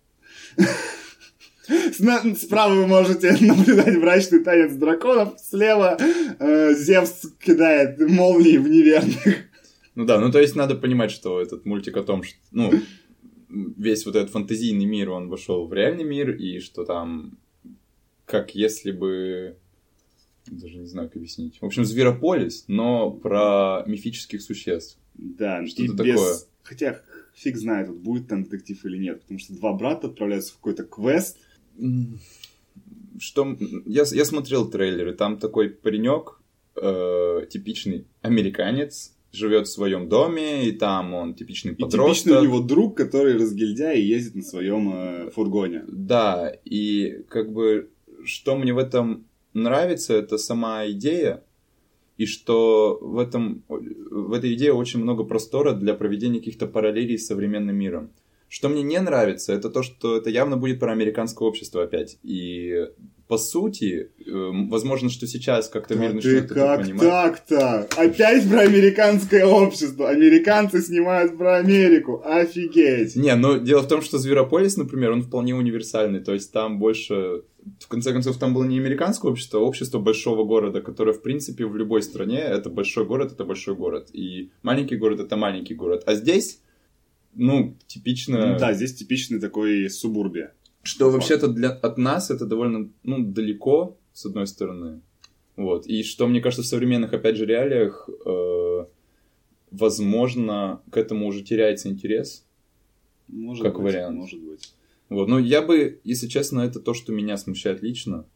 Справа 2.37 2.73
вы 2.73 2.87
можете 2.87 3.35
наблюдать 3.41 3.99
брачный 3.99 4.43
танец 4.43 4.73
драконов, 4.73 5.39
слева 5.39 5.97
э, 5.99 6.73
Зевс 6.75 7.25
кидает 7.43 7.99
молнии 7.99 8.57
в 8.57 8.67
неверных. 8.67 9.45
Ну 9.95 10.05
да, 10.05 10.19
ну 10.19 10.31
то 10.31 10.39
есть 10.39 10.55
надо 10.55 10.75
понимать, 10.75 11.11
что 11.11 11.41
этот 11.41 11.65
мультик 11.65 11.97
о 11.97 12.03
том, 12.03 12.23
что, 12.23 12.37
ну, 12.51 12.71
весь 13.49 14.05
вот 14.05 14.15
этот 14.15 14.31
фантазийный 14.31 14.85
мир, 14.85 15.11
он 15.11 15.29
вошел 15.29 15.67
в 15.67 15.73
реальный 15.73 16.03
мир, 16.03 16.35
и 16.35 16.59
что 16.59 16.85
там, 16.85 17.37
как 18.25 18.55
если 18.55 18.91
бы, 18.91 19.57
даже 20.47 20.77
не 20.77 20.87
знаю, 20.87 21.09
как 21.09 21.17
объяснить. 21.17 21.59
В 21.61 21.65
общем, 21.65 21.85
Зверополис, 21.85 22.65
но 22.67 23.11
про 23.11 23.83
мифических 23.85 24.41
существ. 24.41 24.97
Да, 25.13 25.65
Что-то 25.65 25.83
и 25.83 25.87
без... 25.87 26.15
такое. 26.15 26.35
Хотя 26.63 27.01
фиг 27.33 27.57
знает, 27.57 27.89
вот 27.89 27.97
будет 27.97 28.27
там 28.27 28.43
детектив 28.43 28.83
или 28.85 28.97
нет, 28.97 29.21
потому 29.21 29.39
что 29.39 29.53
два 29.53 29.73
брата 29.73 30.07
отправляются 30.07 30.53
в 30.53 30.57
какой-то 30.57 30.83
квест. 30.83 31.37
Что 33.19 33.57
я, 33.85 34.03
я 34.11 34.25
смотрел 34.25 34.69
трейлеры, 34.69 35.13
там 35.13 35.37
такой 35.37 35.69
паренек, 35.69 36.41
э, 36.75 37.45
типичный 37.49 38.07
американец, 38.21 39.14
живет 39.35 39.67
в 39.67 39.71
своем 39.71 40.09
доме, 40.09 40.67
и 40.67 40.71
там 40.71 41.13
он 41.13 41.33
типичный 41.33 41.73
И 41.73 41.75
подросток. 41.75 42.15
типичный 42.15 42.37
у 42.37 42.43
него 42.43 42.59
друг, 42.61 42.97
который 42.97 43.35
разгильдяй 43.35 43.99
и 43.99 44.05
ездит 44.05 44.35
на 44.35 44.41
своем 44.41 44.91
э, 44.93 45.31
фургоне. 45.31 45.83
Да, 45.87 46.51
и 46.63 47.23
как 47.29 47.51
бы 47.51 47.89
что 48.25 48.55
мне 48.55 48.73
в 48.73 48.77
этом 48.77 49.25
нравится, 49.53 50.13
это 50.13 50.37
сама 50.37 50.87
идея, 50.89 51.43
и 52.17 52.25
что 52.25 52.97
в, 53.01 53.19
этом, 53.19 53.63
в 53.67 54.33
этой 54.33 54.53
идее 54.53 54.73
очень 54.73 55.01
много 55.01 55.23
простора 55.23 55.73
для 55.73 55.93
проведения 55.93 56.39
каких-то 56.39 56.67
параллелей 56.67 57.17
с 57.17 57.27
современным 57.27 57.75
миром. 57.75 58.11
Что 58.47 58.69
мне 58.69 58.83
не 58.83 58.99
нравится, 58.99 59.53
это 59.53 59.69
то, 59.69 59.83
что 59.83 60.17
это 60.17 60.29
явно 60.29 60.55
будет 60.55 60.79
про 60.79 60.91
американское 60.91 61.47
общество 61.47 61.83
опять. 61.83 62.17
И 62.23 62.87
по 63.27 63.39
сути, 63.39 64.11
э, 64.19 64.31
возможно, 64.69 65.09
что 65.09 65.25
сейчас 65.25 65.67
как-то 65.67 65.95
мир 65.95 66.13
Да 66.13 66.19
ты 66.19 66.37
это 66.37 66.53
как 66.53 66.87
так-то? 66.95 67.87
Опять 67.97 68.47
про 68.47 68.59
американское 68.59 69.45
общество. 69.45 70.09
Американцы 70.09 70.81
снимают 70.81 71.35
про 71.35 71.57
Америку. 71.57 72.21
Офигеть. 72.23 73.15
Не, 73.15 73.35
но 73.35 73.57
дело 73.57 73.81
в 73.81 73.87
том, 73.87 74.03
что 74.03 74.19
Зверополис, 74.19 74.77
например, 74.77 75.11
он 75.11 75.23
вполне 75.23 75.55
универсальный. 75.55 76.19
То 76.19 76.33
есть 76.33 76.51
там 76.51 76.77
больше... 76.77 77.43
В 77.79 77.87
конце 77.87 78.13
концов, 78.13 78.37
там 78.37 78.53
было 78.53 78.63
не 78.63 78.77
американское 78.77 79.31
общество, 79.31 79.59
а 79.59 79.63
общество 79.63 79.97
большого 79.97 80.43
города, 80.43 80.81
которое, 80.81 81.13
в 81.13 81.23
принципе, 81.23 81.65
в 81.65 81.75
любой 81.75 82.03
стране 82.03 82.37
это 82.37 82.69
большой 82.69 83.05
город, 83.05 83.31
это 83.31 83.43
большой 83.43 83.75
город. 83.75 84.09
И 84.13 84.51
маленький 84.61 84.97
город 84.97 85.19
это 85.19 85.35
маленький 85.35 85.73
город. 85.73 86.03
А 86.05 86.13
здесь, 86.13 86.61
ну, 87.33 87.75
типично... 87.87 88.53
Ну 88.53 88.59
да, 88.59 88.73
здесь 88.73 88.93
типичный 88.93 89.39
такой 89.39 89.89
субурбия. 89.89 90.53
Что 90.85 91.09
вообще-то 91.09 91.47
для, 91.47 91.69
от 91.71 91.97
нас 91.97 92.29
это 92.29 92.45
довольно, 92.45 92.91
ну, 93.01 93.25
далеко, 93.25 93.97
с 94.13 94.27
одной 94.27 94.45
стороны. 94.45 95.01
Вот. 95.55 95.87
И 95.87 96.03
что, 96.03 96.27
мне 96.27 96.41
кажется, 96.41 96.61
в 96.61 96.67
современных, 96.67 97.11
опять 97.11 97.37
же, 97.37 97.47
реалиях, 97.47 98.07
э, 98.25 98.85
возможно, 99.71 100.83
к 100.91 100.97
этому 100.97 101.25
уже 101.25 101.41
теряется 101.41 101.89
интерес. 101.89 102.45
Может 103.27 103.63
Как 103.63 103.75
быть, 103.75 103.83
вариант. 103.83 104.15
Может 104.15 104.39
быть. 104.39 104.73
Вот. 105.09 105.27
Но 105.27 105.39
я 105.39 105.63
бы, 105.63 105.99
если 106.03 106.27
честно, 106.27 106.61
это 106.61 106.79
то, 106.79 106.93
что 106.93 107.11
меня 107.11 107.37
смущает 107.37 107.81
лично. 107.81 108.27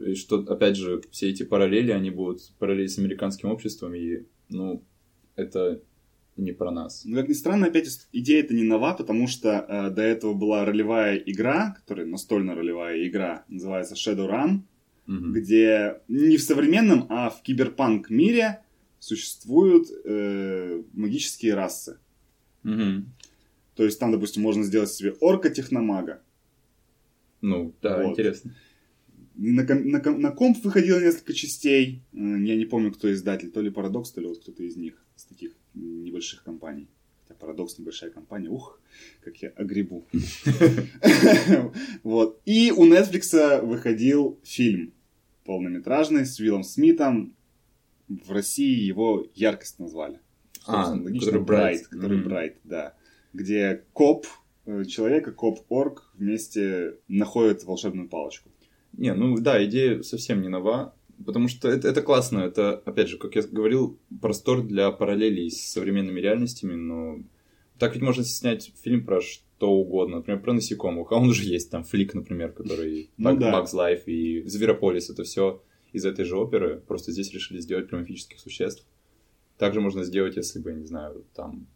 И 0.00 0.14
что, 0.14 0.38
опять 0.38 0.76
же, 0.76 1.02
все 1.10 1.28
эти 1.28 1.42
параллели, 1.42 1.92
они 1.92 2.08
будут 2.08 2.40
параллели 2.58 2.86
с 2.86 2.98
американским 2.98 3.50
обществом, 3.50 3.94
и, 3.94 4.22
ну, 4.48 4.82
это 5.34 5.82
не 6.36 6.52
про 6.52 6.70
нас. 6.70 7.02
Ну, 7.04 7.16
как 7.16 7.28
ни 7.28 7.32
странно, 7.32 7.66
опять 7.66 7.88
идея 8.12 8.40
это 8.42 8.54
не 8.54 8.62
нова, 8.62 8.94
потому 8.94 9.26
что 9.26 9.64
э, 9.68 9.90
до 9.90 10.02
этого 10.02 10.34
была 10.34 10.64
ролевая 10.64 11.16
игра, 11.16 11.74
которая 11.78 12.06
настольно 12.06 12.54
ролевая 12.54 13.06
игра, 13.08 13.44
называется 13.48 13.94
Shadowrun, 13.94 14.60
Мгм. 15.06 15.32
где 15.32 16.00
не 16.08 16.36
в 16.36 16.42
современном, 16.42 17.06
а 17.10 17.30
в 17.30 17.40
киберпанк 17.42 18.10
мире 18.10 18.60
существуют 18.98 19.86
э, 20.04 20.82
магические 20.92 21.54
расы. 21.54 21.98
Мгм. 22.64 23.12
То 23.76 23.84
есть 23.84 24.00
там, 24.00 24.10
допустим, 24.10 24.42
можно 24.42 24.64
сделать 24.64 24.90
себе 24.90 25.12
орка-техномага. 25.20 26.22
Ну, 27.40 27.74
да, 27.82 28.02
Вот. 28.02 28.10
интересно. 28.12 28.54
На, 29.36 29.66
ком- 29.66 29.88
на, 29.90 30.00
ком- 30.00 30.20
на 30.20 30.30
комп 30.32 30.64
выходило 30.64 30.98
несколько 30.98 31.34
частей. 31.34 32.02
Э, 32.12 32.16
Я 32.18 32.56
не 32.56 32.64
помню, 32.64 32.90
кто 32.90 33.12
издатель, 33.12 33.50
то 33.50 33.60
ли 33.60 33.70
Парадокс, 33.70 34.10
то 34.12 34.20
ли 34.20 34.26
вот 34.26 34.38
кто-то 34.40 34.62
из 34.64 34.76
них, 34.76 34.94
из 35.16 35.24
таких 35.24 35.52
небольших 35.76 36.42
компаний. 36.42 36.88
Хотя 37.22 37.38
Парадокс 37.38 37.78
небольшая 37.78 38.10
компания, 38.10 38.48
ух, 38.48 38.80
как 39.20 39.36
я 39.36 39.50
огребу. 39.50 40.06
Вот. 42.02 42.40
И 42.44 42.72
у 42.72 42.86
Netflix 42.86 43.60
выходил 43.64 44.38
фильм 44.42 44.92
полнометражный 45.44 46.26
с 46.26 46.38
Уиллом 46.40 46.62
Смитом. 46.62 47.34
В 48.08 48.30
России 48.30 48.80
его 48.80 49.26
яркость 49.34 49.78
назвали. 49.78 50.20
А, 50.66 50.92
логично, 50.92 51.40
Брайт, 51.40 51.86
который. 51.86 52.22
Брайт, 52.22 52.56
да. 52.64 52.94
Где 53.32 53.84
коп, 53.92 54.26
э, 54.66 54.84
человека, 54.84 55.32
коп-орк 55.32 56.12
вместе 56.14 56.98
находят 57.08 57.64
волшебную 57.64 58.08
палочку. 58.08 58.50
Не, 58.92 59.14
ну 59.14 59.36
да, 59.38 59.64
идея 59.64 60.02
совсем 60.02 60.42
не 60.42 60.48
нова, 60.48 60.94
потому 61.24 61.48
что 61.48 61.68
это, 61.68 61.88
это 61.88 62.02
классно, 62.02 62.40
это, 62.40 62.76
опять 62.84 63.08
же, 63.08 63.18
как 63.18 63.34
я 63.36 63.42
говорил, 63.42 63.98
простор 64.20 64.62
для 64.62 64.90
параллелей 64.90 65.50
с 65.50 65.72
современными 65.72 66.20
реальностями, 66.20 66.74
но 66.74 67.22
так 67.78 67.94
ведь 67.94 68.02
можно 68.02 68.24
снять 68.24 68.72
фильм 68.82 69.04
про 69.04 69.20
что 69.20 69.70
угодно, 69.70 70.16
например, 70.16 70.40
про 70.40 70.52
насекомых, 70.52 71.12
а 71.12 71.16
он 71.16 71.28
уже 71.28 71.44
есть, 71.44 71.70
там, 71.70 71.84
Флик, 71.84 72.14
например, 72.14 72.52
который 72.52 73.10
Ну 73.16 73.36
да. 73.36 73.52
Bugs 73.52 73.74
Life 73.74 74.04
и 74.06 74.42
Зверополис, 74.46 75.10
это 75.10 75.24
все 75.24 75.62
из 75.92 76.04
этой 76.04 76.24
же 76.24 76.36
оперы, 76.36 76.82
просто 76.86 77.12
здесь 77.12 77.32
решили 77.32 77.58
сделать 77.60 77.88
про 77.88 77.98
мифических 77.98 78.38
существ. 78.38 78.86
Также 79.56 79.80
можно 79.80 80.04
сделать, 80.04 80.36
если 80.36 80.58
бы, 80.58 80.70
я 80.70 80.76
не 80.76 80.84
знаю, 80.84 81.24
там, 81.34 81.66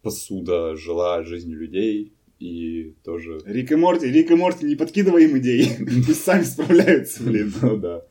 посуда 0.00 0.74
жила 0.76 1.22
жизнью 1.22 1.58
людей, 1.58 2.14
и 2.42 2.96
тоже... 3.04 3.38
Рик 3.44 3.70
и 3.70 3.76
Морти, 3.76 4.06
Рик 4.06 4.30
и 4.32 4.34
Морти, 4.34 4.66
не 4.66 4.74
подкидывай 4.74 5.26
им 5.26 5.38
идей. 5.38 5.76
Пусть 6.06 6.24
сами 6.24 6.42
справляются, 6.42 7.22
блин. 7.22 7.54
Ну 7.62 7.76
да. 7.76 8.02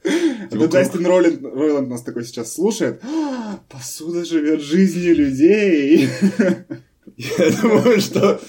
А 0.50 0.68
Дастин 0.68 1.06
Ройланд, 1.06 1.44
Ройланд 1.44 1.90
нас 1.90 2.02
такой 2.02 2.24
сейчас 2.24 2.54
слушает. 2.54 3.02
«А, 3.04 3.60
Посуда 3.70 4.24
живет 4.24 4.62
жизнью 4.62 5.16
людей. 5.18 6.08
Я 7.18 7.62
думаю, 7.62 8.00
что 8.00 8.40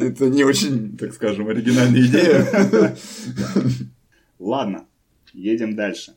это 0.00 0.28
не 0.28 0.44
очень, 0.44 0.96
так 0.96 1.12
скажем, 1.12 1.48
оригинальная 1.48 2.02
идея. 2.02 2.96
Ладно, 4.38 4.86
едем 5.32 5.74
дальше. 5.74 6.14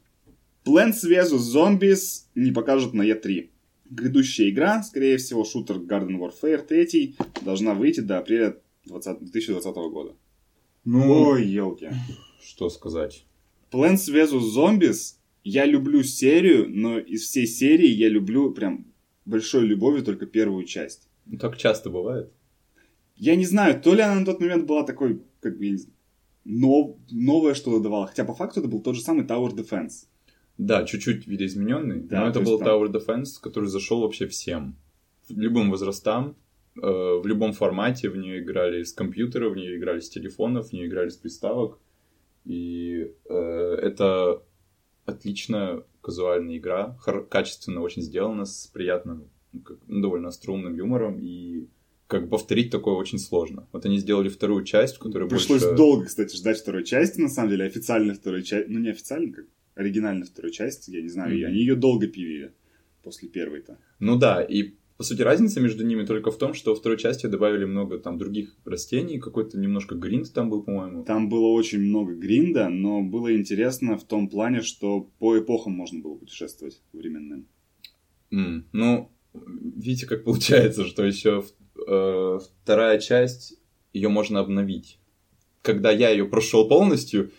Plants 0.64 1.04
vs. 1.04 1.32
Zombies 1.56 2.26
не 2.36 2.52
покажут 2.52 2.94
на 2.94 3.02
E3. 3.02 3.50
Грядущая 3.90 4.50
игра, 4.50 4.84
скорее 4.84 5.18
всего, 5.18 5.44
шутер 5.44 5.78
Garden 5.78 6.20
Warfare 6.20 6.64
3, 6.64 7.16
должна 7.42 7.74
выйти 7.74 8.02
до 8.02 8.20
апреля 8.20 8.56
20, 8.90 9.20
2020 9.20 9.76
года. 9.92 10.16
Ну, 10.86 11.30
Ой, 11.30 11.46
елки. 11.48 11.90
что 12.42 12.70
сказать. 12.70 13.26
Plants 13.72 14.10
vs. 14.10 14.42
Zombies 14.56 15.16
я 15.44 15.66
люблю 15.66 16.04
серию, 16.04 16.66
но 16.70 17.00
из 17.00 17.24
всей 17.24 17.48
серии 17.48 17.88
я 17.88 18.10
люблю 18.10 18.52
прям 18.52 18.86
большой 19.26 19.66
любовью 19.66 20.04
только 20.04 20.26
первую 20.26 20.66
часть. 20.66 21.08
Ну, 21.26 21.38
Так 21.38 21.58
часто 21.58 21.90
бывает. 21.90 22.32
Я 23.16 23.36
не 23.36 23.46
знаю, 23.46 23.80
то 23.82 23.94
ли 23.94 24.02
она 24.02 24.16
на 24.20 24.26
тот 24.26 24.40
момент 24.40 24.66
была 24.66 24.84
такой, 24.84 25.22
как 25.42 25.58
бы, 25.58 25.78
нов- 26.46 26.98
новое 27.12 27.54
что-то 27.54 27.80
давала. 27.82 28.08
Хотя 28.08 28.24
по 28.26 28.34
факту 28.34 28.62
это 28.62 28.70
был 28.70 28.82
тот 28.82 28.96
же 28.96 29.02
самый 29.02 29.26
Tower 29.26 29.54
Defense. 29.54 30.08
Да, 30.58 30.84
чуть-чуть 30.86 31.28
видоизмененный, 31.28 32.02
Да, 32.02 32.22
но 32.22 32.28
это 32.30 32.40
то 32.40 32.46
был 32.46 32.60
там- 32.60 32.68
Tower 32.68 32.92
Defense, 32.92 33.40
который 33.42 33.70
зашел 33.70 34.02
вообще 34.02 34.28
всем. 34.28 34.76
Любым 35.30 35.70
возрастам, 35.70 36.36
в 36.76 37.22
любом 37.26 37.54
формате 37.54 38.10
в 38.10 38.18
нее 38.18 38.40
играли 38.40 38.84
с 38.84 38.94
компьютера, 38.94 39.50
в 39.50 39.56
нее 39.56 39.78
играли 39.78 40.00
с 40.00 40.10
телефонов, 40.10 40.70
в 40.70 40.74
нее 40.74 40.88
играли 40.88 41.10
с 41.10 41.18
приставок. 41.18 41.80
И 42.46 43.12
э, 43.30 43.34
это 43.82 44.42
отличная 45.06 45.84
казуальная 46.02 46.58
игра, 46.58 46.98
качественно 47.30 47.82
очень 47.82 48.02
сделана, 48.02 48.46
с 48.46 48.68
приятным, 48.68 49.30
ну, 49.52 49.60
как- 49.62 49.80
ну, 49.88 50.02
довольно 50.02 50.32
струнным 50.32 50.76
юмором, 50.76 51.20
и 51.20 51.68
как 52.08 52.24
бы 52.24 52.30
повторить 52.30 52.72
такое 52.72 52.96
очень 52.96 53.20
сложно. 53.20 53.68
Вот 53.72 53.86
они 53.86 53.98
сделали 53.98 54.30
вторую 54.30 54.64
часть, 54.64 54.96
в 54.96 55.00
которой 55.00 55.28
Пришлось 55.30 55.62
больше... 55.62 55.76
долго, 55.76 56.06
кстати, 56.06 56.36
ждать 56.36 56.58
второй 56.60 56.84
части, 56.86 57.20
на 57.22 57.30
самом 57.30 57.50
деле, 57.52 57.66
официальной 57.66 58.14
второй 58.16 58.44
части. 58.44 58.68
Ну, 58.70 58.80
не 58.80 58.90
официально, 58.90 59.32
как 59.34 59.46
оригинальной 59.76 60.26
второй 60.26 60.52
части, 60.52 60.92
я 60.92 61.02
не 61.02 61.10
знаю. 61.10 61.36
И 61.36 61.42
Мгм. 61.42 61.50
они 61.52 61.60
ее 61.60 61.76
долго 61.76 62.08
пилили 62.08 62.54
после 63.04 63.30
первой-то. 63.30 63.78
Ну 64.00 64.18
да, 64.18 64.42
и 64.42 64.74
по 65.00 65.06
сути 65.06 65.22
разница 65.22 65.62
между 65.62 65.86
ними 65.86 66.04
только 66.06 66.30
в 66.30 66.38
том, 66.38 66.54
что 66.54 66.72
во 66.72 66.76
второй 66.76 66.98
части 66.98 67.26
добавили 67.26 67.64
много 67.64 68.00
там 68.00 68.18
других 68.18 68.54
растений, 68.66 69.18
какой-то 69.18 69.58
немножко 69.58 69.96
гринд 69.96 70.34
там 70.34 70.50
был, 70.50 70.62
по-моему. 70.62 71.06
Там 71.06 71.30
было 71.30 71.48
очень 71.48 71.80
много 71.80 72.16
гринда, 72.16 72.68
но 72.68 73.02
было 73.02 73.34
интересно 73.34 73.98
в 73.98 74.04
том 74.04 74.28
плане, 74.28 74.62
что 74.62 75.10
по 75.20 75.40
эпохам 75.40 75.72
можно 75.72 76.02
было 76.02 76.16
путешествовать 76.16 76.82
временным. 76.92 77.48
М, 78.30 78.68
Ну, 78.74 79.10
видите, 79.34 80.06
как 80.06 80.26
получается, 80.26 80.84
что 80.84 81.06
еще 81.06 81.46
э, 81.88 82.40
вторая 82.62 83.00
часть, 83.00 83.58
ее 83.94 84.10
можно 84.10 84.42
обновить. 84.42 85.00
Когда 85.62 85.92
я 85.92 86.10
ее 86.10 86.26
прошел 86.26 86.68
полностью, 86.68 87.32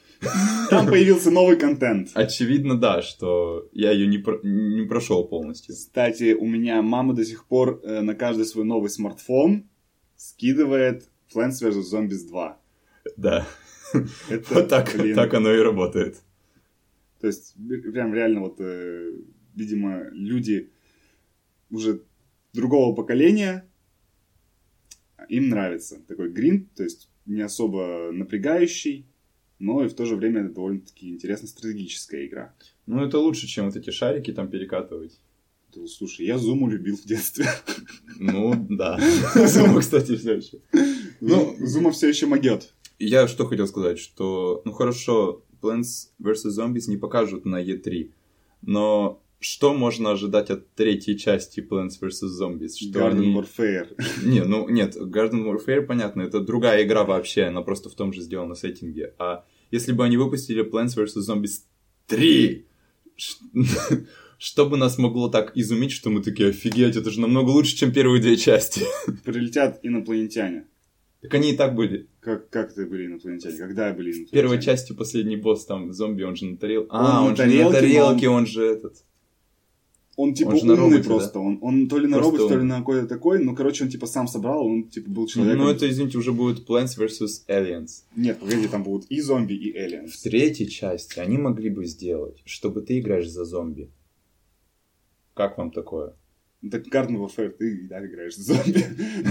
Там 0.70 0.86
появился 0.86 1.30
новый 1.30 1.56
контент. 1.56 2.10
очевидно, 2.14 2.78
да, 2.78 3.02
что 3.02 3.68
я 3.72 3.90
ее 3.92 4.06
не, 4.06 4.18
про- 4.18 4.40
не 4.42 4.86
прошел 4.86 5.26
полностью. 5.26 5.74
Кстати, 5.74 6.34
у 6.34 6.46
меня 6.46 6.82
мама 6.82 7.14
до 7.14 7.24
сих 7.24 7.46
пор 7.46 7.80
э, 7.82 8.00
на 8.02 8.14
каждый 8.14 8.44
свой 8.44 8.64
новый 8.64 8.90
смартфон 8.90 9.68
скидывает 10.16 11.08
Plants 11.34 11.62
vs. 11.62 11.82
Zombies 11.92 12.28
2. 12.28 12.60
Да, 13.16 13.46
Это, 14.28 14.54
вот 14.54 14.68
так, 14.68 14.94
блин, 14.96 15.16
так 15.16 15.32
оно 15.34 15.52
и 15.52 15.58
работает. 15.58 16.20
То 17.20 17.26
есть, 17.26 17.54
прям 17.92 18.14
реально 18.14 18.40
вот, 18.40 18.56
э, 18.60 19.12
видимо, 19.54 20.04
люди 20.12 20.70
уже 21.70 22.02
другого 22.52 22.94
поколения, 22.94 23.64
им 25.28 25.48
нравится 25.48 26.00
такой 26.06 26.30
гринд, 26.30 26.72
то 26.74 26.82
есть 26.82 27.08
не 27.26 27.42
особо 27.42 28.10
напрягающий, 28.12 29.06
но 29.60 29.84
и 29.84 29.88
в 29.88 29.94
то 29.94 30.06
же 30.06 30.16
время 30.16 30.40
это 30.40 30.54
довольно-таки 30.54 31.10
интересная 31.10 31.49
стратегическая 31.49 32.26
игра. 32.26 32.54
Ну, 32.86 33.04
это 33.04 33.18
лучше, 33.18 33.46
чем 33.46 33.66
вот 33.66 33.76
эти 33.76 33.90
шарики 33.90 34.32
там 34.32 34.49
перекатывать. 34.49 35.20
То, 35.73 35.86
Слушай, 35.86 36.26
я 36.26 36.38
Зуму 36.38 36.68
любил 36.68 36.96
в 36.96 37.04
детстве. 37.04 37.46
Ну, 38.18 38.66
да. 38.68 38.99
Зума, 39.46 39.80
кстати, 39.80 40.16
все 40.16 40.34
еще. 40.34 40.58
Ну, 41.20 41.54
Зума 41.60 41.92
все 41.92 42.08
еще 42.08 42.26
могет. 42.26 42.75
Я 42.99 43.28
что 43.28 43.46
хотел 43.46 43.68
сказать, 43.68 43.99
что, 43.99 44.62
ну 44.64 44.73
хорошо, 44.73 45.44
Plants 45.62 46.08
vs. 46.20 46.50
Zombies 46.58 46.88
не 46.88 46.96
покажут 46.96 47.44
на 47.44 47.62
E3, 47.62 48.10
но 48.62 49.23
что 49.40 49.72
можно 49.74 50.10
ожидать 50.12 50.50
от 50.50 50.72
третьей 50.74 51.18
части 51.18 51.60
Plants 51.60 51.98
vs. 52.00 52.28
Zombies? 52.40 52.74
Что 52.78 53.00
Garden 53.00 53.12
они... 53.20 53.34
Warfare. 53.34 53.88
Не, 54.24 54.44
ну 54.44 54.68
нет, 54.68 54.96
Garden 54.96 55.44
Warfare, 55.50 55.82
понятно, 55.82 56.22
это 56.22 56.40
другая 56.40 56.84
игра 56.84 57.04
вообще, 57.04 57.44
она 57.44 57.62
просто 57.62 57.88
в 57.88 57.94
том 57.94 58.12
же 58.12 58.20
сделана 58.20 58.54
сеттинге. 58.54 59.14
А 59.18 59.44
если 59.70 59.92
бы 59.92 60.04
они 60.04 60.16
выпустили 60.18 60.62
Plants 60.64 60.96
vs. 60.96 61.26
Zombies 61.28 61.62
3, 62.06 62.66
ш- 63.16 63.36
что 64.38 64.66
бы 64.66 64.76
нас 64.76 64.98
могло 64.98 65.28
так 65.28 65.56
изумить, 65.56 65.92
что 65.92 66.10
мы 66.10 66.22
такие, 66.22 66.50
офигеть, 66.50 66.96
это 66.96 67.10
же 67.10 67.20
намного 67.20 67.50
лучше, 67.50 67.76
чем 67.76 67.92
первые 67.92 68.20
две 68.22 68.36
части. 68.36 68.82
Прилетят 69.24 69.80
инопланетяне. 69.82 70.66
Так 71.22 71.34
они 71.34 71.52
и 71.52 71.56
так 71.56 71.74
были. 71.74 72.08
Как, 72.20 72.48
как 72.48 72.72
это 72.72 72.86
были 72.86 73.06
инопланетяне? 73.06 73.56
Когда 73.58 73.92
были 73.92 74.10
В 74.12 74.14
инопланетяне? 74.16 74.30
первой 74.42 74.62
части 74.62 74.92
последний 74.94 75.36
босс, 75.36 75.66
там, 75.66 75.92
зомби, 75.92 76.22
он 76.22 76.34
же 76.36 76.46
на 76.46 76.56
тарелке. 76.56 76.88
А, 76.90 77.20
Он 77.22 77.24
он, 77.26 77.30
на 77.32 77.36
же 77.36 77.42
на 77.44 77.48
тарелке, 77.50 77.72
тарелке, 77.80 78.28
он 78.30 78.46
же 78.46 78.64
этот. 78.64 78.96
Он 80.23 80.35
типа 80.35 80.49
Он 80.50 80.56
умный 80.59 80.75
роботе, 80.76 81.02
просто. 81.04 81.39
Он, 81.39 81.59
он 81.63 81.89
то 81.89 81.99
ли 81.99 82.06
на 82.06 82.19
Просто 82.19 82.30
роботе, 82.39 82.49
то 82.49 82.54
он. 82.54 82.61
ли 82.61 82.67
на 82.67 82.78
какой-то 82.80 83.06
такой. 83.06 83.43
Ну, 83.45 83.54
короче, 83.54 83.85
он 83.85 83.91
типа 83.91 84.06
сам 84.06 84.28
собрал, 84.28 84.67
он 84.67 84.89
типа 84.89 85.09
был 85.11 85.26
человеком. 85.26 85.65
Ну, 85.65 85.71
это, 85.71 85.89
извините, 85.89 86.19
уже 86.19 86.33
будет 86.33 86.69
Plants 86.69 86.99
vs. 86.99 87.47
Aliens. 87.49 88.02
Нет, 88.17 88.39
погоди, 88.39 88.69
там 88.69 88.83
будут 88.83 89.06
и 89.11 89.21
зомби, 89.21 89.54
и 89.54 89.73
В 89.73 89.76
aliens. 89.76 90.11
третьей 90.23 90.69
части 90.69 91.19
они 91.21 91.39
могли 91.39 91.71
бы 91.71 91.87
сделать, 91.87 92.43
чтобы 92.45 92.83
ты 92.83 92.99
играешь 93.00 93.28
за 93.30 93.45
зомби. 93.45 93.91
Как 95.35 95.56
вам 95.59 95.71
такое? 95.71 96.15
Ну, 96.63 96.71
Так 96.71 96.87
Garden 96.89 97.17
Warfare 97.17 97.50
ты 97.50 97.89
так 97.89 98.04
играешь 98.04 98.37
за 98.37 98.54
зомби. 98.54 98.85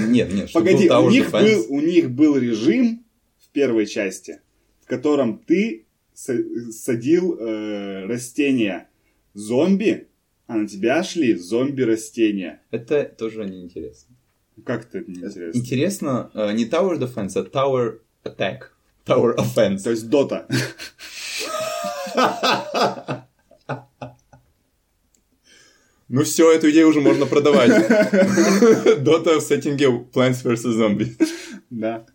Нет, 0.07 0.33
нет, 0.33 0.51
Погоди, 0.51 0.89
у 0.89 1.09
них, 1.09 1.31
был, 1.31 1.65
у 1.69 1.79
них 1.81 2.09
был 2.11 2.35
режим 2.37 3.05
в 3.37 3.49
первой 3.51 3.85
части, 3.85 4.41
в 4.81 4.87
котором 4.87 5.37
ты 5.37 5.85
са- 6.15 6.71
садил 6.71 7.35
э, 7.37 8.05
растения 8.07 8.89
зомби, 9.35 10.07
а 10.49 10.55
на 10.55 10.67
тебя 10.67 11.03
шли 11.03 11.35
зомби-растения. 11.35 12.63
Это 12.71 13.03
тоже 13.03 13.45
неинтересно. 13.45 14.15
Как 14.65 14.87
это 14.87 14.99
неинтересно? 15.07 15.59
Интересно, 15.59 16.31
э, 16.33 16.51
не 16.53 16.65
Tower 16.65 16.97
Defense, 16.97 17.33
а 17.35 17.43
Tower 17.43 17.99
Attack. 18.23 18.61
Tower 19.05 19.37
Offense. 19.37 19.83
То 19.83 19.91
есть 19.91 20.09
Дота. 20.09 20.47
Ну 26.07 26.23
все, 26.23 26.51
эту 26.51 26.71
идею 26.71 26.87
уже 26.87 26.99
можно 26.99 27.27
продавать. 27.27 27.69
Дота 29.03 29.37
в 29.37 29.41
сеттинге 29.41 29.85
Plants 29.85 30.43
vs. 30.43 30.73
Zombies. 30.75 31.27
Да. 31.69 32.07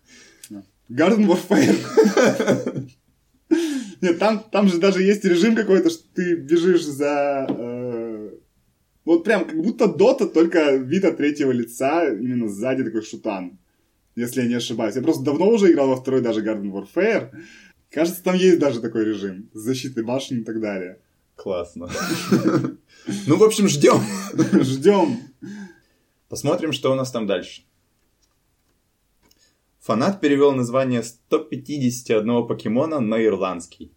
Garden 0.89 1.25
Warfare. 1.25 2.89
Нет, 4.01 4.19
там, 4.19 4.43
там 4.51 4.67
же 4.67 4.77
даже 4.79 5.01
есть 5.01 5.23
режим 5.23 5.55
какой-то, 5.55 5.89
что 5.89 6.03
ты 6.13 6.35
бежишь 6.35 6.83
за... 6.83 7.47
э, 7.49 7.94
вот 9.05 9.23
прям 9.23 9.45
как 9.45 9.61
будто 9.61 9.87
Дота, 9.87 10.27
только 10.27 10.75
вид 10.75 11.05
от 11.05 11.17
третьего 11.17 11.51
лица, 11.51 12.11
именно 12.11 12.49
сзади 12.49 12.83
такой 12.83 13.03
шутан. 13.03 13.59
Если 14.15 14.41
я 14.41 14.47
не 14.47 14.55
ошибаюсь. 14.55 14.95
Я 14.95 15.01
просто 15.01 15.23
давно 15.23 15.49
уже 15.49 15.71
играл 15.71 15.89
во 15.89 15.95
второй 15.95 16.21
даже 16.21 16.43
Garden 16.43 16.71
Warfare. 16.71 17.31
Кажется, 17.91 18.23
там 18.23 18.35
есть 18.35 18.59
даже 18.59 18.81
такой 18.81 19.05
режим. 19.05 19.49
С 19.53 19.59
защитой 19.59 20.03
башен 20.03 20.41
и 20.41 20.43
так 20.43 20.59
далее. 20.59 20.99
Классно. 21.35 21.89
Ну, 23.27 23.37
в 23.37 23.43
общем, 23.43 23.67
ждем. 23.67 24.01
Ждем. 24.63 25.19
Посмотрим, 26.27 26.71
что 26.71 26.91
у 26.91 26.95
нас 26.95 27.11
там 27.11 27.27
дальше. 27.27 27.61
Фанат 29.81 30.19
перевел 30.21 30.53
название 30.53 31.03
151 31.03 32.47
покемона 32.47 32.99
на 32.99 33.23
ирландский. 33.23 33.91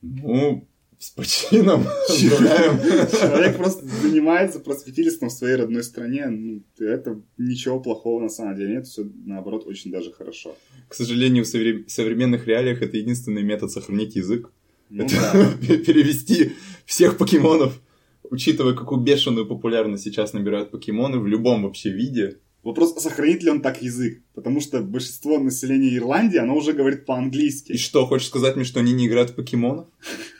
Ну, 0.00 0.66
с 1.04 1.10
почином. 1.10 1.84
Поздравляем. 2.08 2.78
Человек 3.10 3.56
просто 3.56 3.86
занимается 4.02 4.58
просветительством 4.58 5.28
в 5.28 5.32
своей 5.32 5.56
родной 5.56 5.82
стране. 5.82 6.26
Ну, 6.28 6.62
это 6.78 7.20
ничего 7.36 7.78
плохого 7.80 8.22
на 8.22 8.28
самом 8.28 8.56
деле 8.56 8.76
нет. 8.76 8.86
Все 8.86 9.06
наоборот 9.26 9.66
очень 9.66 9.90
даже 9.90 10.12
хорошо. 10.12 10.56
К 10.88 10.94
сожалению, 10.94 11.44
в 11.44 11.54
совре- 11.54 11.84
современных 11.88 12.46
реалиях 12.46 12.80
это 12.82 12.96
единственный 12.96 13.42
метод 13.42 13.70
сохранить 13.70 14.16
язык. 14.16 14.50
Ну 14.90 15.04
это 15.04 15.14
да. 15.60 15.76
перевести 15.76 16.52
всех 16.86 17.18
покемонов, 17.18 17.80
учитывая, 18.30 18.74
какую 18.74 19.00
бешеную 19.00 19.46
популярность 19.46 20.04
сейчас 20.04 20.32
набирают 20.32 20.70
покемоны 20.70 21.18
в 21.18 21.26
любом 21.26 21.64
вообще 21.64 21.90
виде. 21.90 22.38
Вопрос, 22.62 22.94
сохранит 23.02 23.42
ли 23.42 23.50
он 23.50 23.60
так 23.60 23.82
язык? 23.82 24.22
Потому 24.34 24.62
что 24.62 24.80
большинство 24.80 25.38
населения 25.38 25.94
Ирландии, 25.96 26.38
оно 26.38 26.56
уже 26.56 26.72
говорит 26.72 27.00
И 27.00 27.04
по-английски. 27.04 27.76
что, 27.76 28.06
хочешь 28.06 28.28
сказать 28.28 28.56
мне, 28.56 28.64
что 28.64 28.80
они 28.80 28.92
не 28.94 29.06
играют 29.06 29.30
в 29.30 29.34
покемонов? 29.34 29.86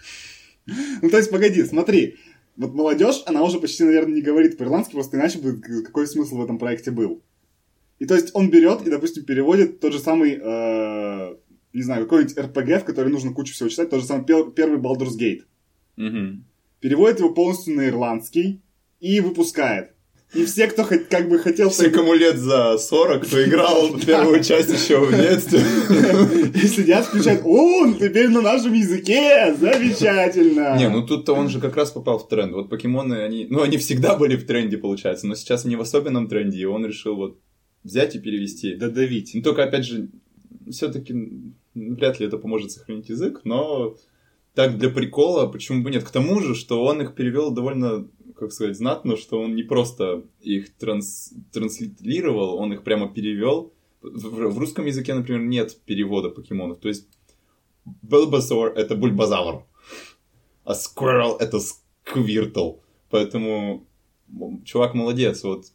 Ну, 1.02 1.10
то 1.10 1.18
есть, 1.18 1.30
погоди, 1.30 1.62
смотри. 1.64 2.16
Вот 2.56 2.72
молодежь, 2.72 3.22
она 3.26 3.42
уже 3.42 3.58
почти, 3.58 3.84
наверное, 3.84 4.14
не 4.14 4.22
говорит 4.22 4.56
по-ирландски, 4.56 4.92
просто 4.92 5.16
иначе 5.16 5.38
бы 5.38 5.60
какой 5.82 6.06
смысл 6.06 6.36
в 6.36 6.44
этом 6.44 6.58
проекте 6.58 6.90
был. 6.92 7.22
И 7.98 8.06
то 8.06 8.14
есть 8.14 8.30
он 8.34 8.50
берет 8.50 8.86
и, 8.86 8.90
допустим, 8.90 9.24
переводит 9.24 9.80
тот 9.80 9.92
же 9.92 9.98
самый, 9.98 10.38
э, 10.40 11.36
не 11.72 11.82
знаю, 11.82 12.04
какой-нибудь 12.04 12.36
RPG, 12.36 12.80
в 12.80 12.84
который 12.84 13.10
нужно 13.10 13.32
кучу 13.32 13.54
всего 13.54 13.68
читать, 13.68 13.90
тот 13.90 14.00
же 14.00 14.06
самый 14.06 14.24
пер- 14.24 14.52
первый 14.52 14.78
Baldur's 14.78 15.18
Gate. 15.18 15.42
Мгм. 15.96 16.44
Переводит 16.80 17.18
его 17.20 17.34
полностью 17.34 17.74
на 17.74 17.88
ирландский 17.88 18.62
и 19.00 19.20
выпускает. 19.20 19.93
И 20.34 20.44
все, 20.44 20.66
кто 20.66 20.82
хоть 20.84 21.08
как 21.08 21.28
бы 21.28 21.38
хотел... 21.38 21.70
Все, 21.70 21.90
кому 21.90 22.12
лет 22.14 22.36
за 22.36 22.76
40, 22.76 23.26
кто 23.26 23.44
играл 23.44 23.98
первую 24.06 24.42
часть 24.42 24.70
еще 24.70 24.98
в 24.98 25.10
детстве. 25.10 25.60
И 26.54 26.66
сидят, 26.66 27.06
включают, 27.06 27.42
о, 27.44 27.92
теперь 27.92 28.28
на 28.28 28.40
нашем 28.40 28.72
языке, 28.72 29.54
замечательно. 29.58 30.76
Не, 30.76 30.88
ну 30.88 31.06
тут-то 31.06 31.34
он 31.34 31.48
же 31.48 31.60
как 31.60 31.76
раз 31.76 31.90
попал 31.92 32.18
в 32.18 32.28
тренд. 32.28 32.52
Вот 32.52 32.68
покемоны, 32.68 33.14
они, 33.14 33.46
ну 33.48 33.62
они 33.62 33.76
всегда 33.76 34.16
были 34.16 34.36
в 34.36 34.46
тренде, 34.46 34.76
получается, 34.76 35.26
но 35.26 35.34
сейчас 35.34 35.64
они 35.64 35.76
в 35.76 35.80
особенном 35.80 36.28
тренде, 36.28 36.58
и 36.58 36.64
он 36.64 36.84
решил 36.84 37.16
вот 37.16 37.38
взять 37.84 38.16
и 38.16 38.18
перевести. 38.18 38.74
Додавить. 38.74 39.32
Ну 39.34 39.42
только, 39.42 39.62
опять 39.62 39.84
же, 39.84 40.08
все-таки 40.70 41.14
вряд 41.74 42.18
ли 42.18 42.26
это 42.26 42.38
поможет 42.38 42.72
сохранить 42.72 43.08
язык, 43.08 43.42
но 43.44 43.96
так 44.54 44.78
для 44.78 44.88
прикола, 44.88 45.46
почему 45.46 45.82
бы 45.82 45.90
нет? 45.90 46.04
К 46.04 46.10
тому 46.10 46.40
же, 46.40 46.54
что 46.54 46.82
он 46.84 47.02
их 47.02 47.14
перевел 47.14 47.50
довольно, 47.50 48.06
как 48.44 48.52
сказать, 48.52 48.76
знатно, 48.76 49.16
что 49.16 49.40
он 49.40 49.54
не 49.54 49.62
просто 49.62 50.24
их 50.40 50.74
транс, 50.76 51.32
транслитерировал, 51.52 52.56
он 52.56 52.72
их 52.72 52.82
прямо 52.82 53.12
перевел. 53.12 53.72
В, 54.00 54.50
в 54.50 54.58
русском 54.58 54.86
языке, 54.86 55.14
например, 55.14 55.42
нет 55.42 55.76
перевода 55.84 56.30
покемонов. 56.30 56.78
То 56.78 56.88
есть 56.88 57.08
Bulbasaur— 58.02 58.72
это 58.74 58.96
бульбазавр, 58.96 59.64
а 60.64 60.72
Squirrel— 60.72 61.36
это 61.40 61.58
Сквиртл. 61.60 62.74
Поэтому 63.10 63.86
чувак 64.64 64.94
молодец. 64.94 65.44
Вот 65.44 65.66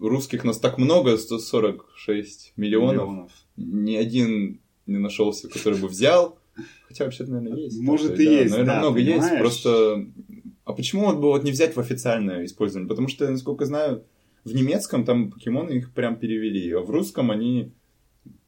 русских 0.00 0.44
нас 0.44 0.58
так 0.58 0.78
много, 0.78 1.16
146 1.16 2.52
миллионов 2.56 3.30
ни 3.56 3.96
один 3.96 4.60
не 4.86 4.98
нашелся, 4.98 5.48
который 5.48 5.80
бы 5.80 5.88
взял. 5.88 6.38
Хотя 6.88 7.04
вообще-то, 7.04 7.32
наверное, 7.32 7.64
есть. 7.64 7.80
Может, 7.80 8.12
такой, 8.12 8.24
и 8.24 8.28
есть, 8.28 8.50
Наверное, 8.50 8.74
да, 8.74 8.80
много 8.80 8.98
есть. 8.98 9.12
понимаешь? 9.20 9.40
Просто. 9.40 10.06
А 10.66 10.72
почему 10.72 11.06
вот 11.06 11.16
бы 11.16 11.28
вот 11.28 11.44
не 11.44 11.52
взять 11.52 11.74
в 11.76 11.80
официальное 11.80 12.44
использование? 12.44 12.88
Потому 12.88 13.08
что, 13.08 13.30
насколько 13.30 13.64
знаю, 13.64 14.02
в 14.44 14.52
немецком 14.54 15.04
там 15.04 15.30
покемоны 15.30 15.70
их 15.72 15.92
прям 15.92 16.16
перевели, 16.16 16.70
а 16.72 16.80
в 16.80 16.90
русском 16.90 17.30
они 17.30 17.72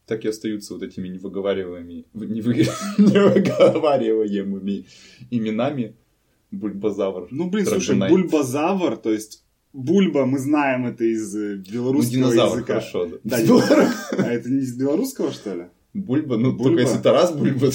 так 0.05 0.25
и 0.25 0.29
остаются 0.29 0.75
вот 0.75 0.83
этими 0.83 1.09
невыговариваемыми, 1.09 2.05
невы- 2.15 2.69
невыговариваемыми 2.99 4.85
именами. 5.31 5.95
Бульбазавр. 6.51 7.29
Ну, 7.31 7.51
блин, 7.51 7.67
слушай, 7.67 7.89
Драгонайт. 7.97 8.13
бульбазавр, 8.13 8.97
то 8.97 9.13
есть 9.13 9.45
Бульба, 9.75 10.25
мы 10.25 10.39
знаем 10.39 10.87
это 10.87 11.05
из 11.05 11.37
э, 11.37 11.57
Ну, 11.57 11.63
белорусского 11.73 12.11
динозавр, 12.15 12.57
языка. 12.57 12.67
хорошо. 12.81 13.07
да. 13.23 13.39
Да. 13.45 13.93
А 14.17 14.33
это 14.33 14.49
не 14.51 14.61
из 14.63 14.75
белорусского, 14.75 15.31
что 15.31 15.55
ли? 15.55 15.65
Бульба, 15.93 16.39
ну, 16.39 16.53
Бульба. 16.53 16.65
только 16.65 16.81
если 16.81 17.03
Тарас 17.03 17.33
Бульба. 17.37 17.71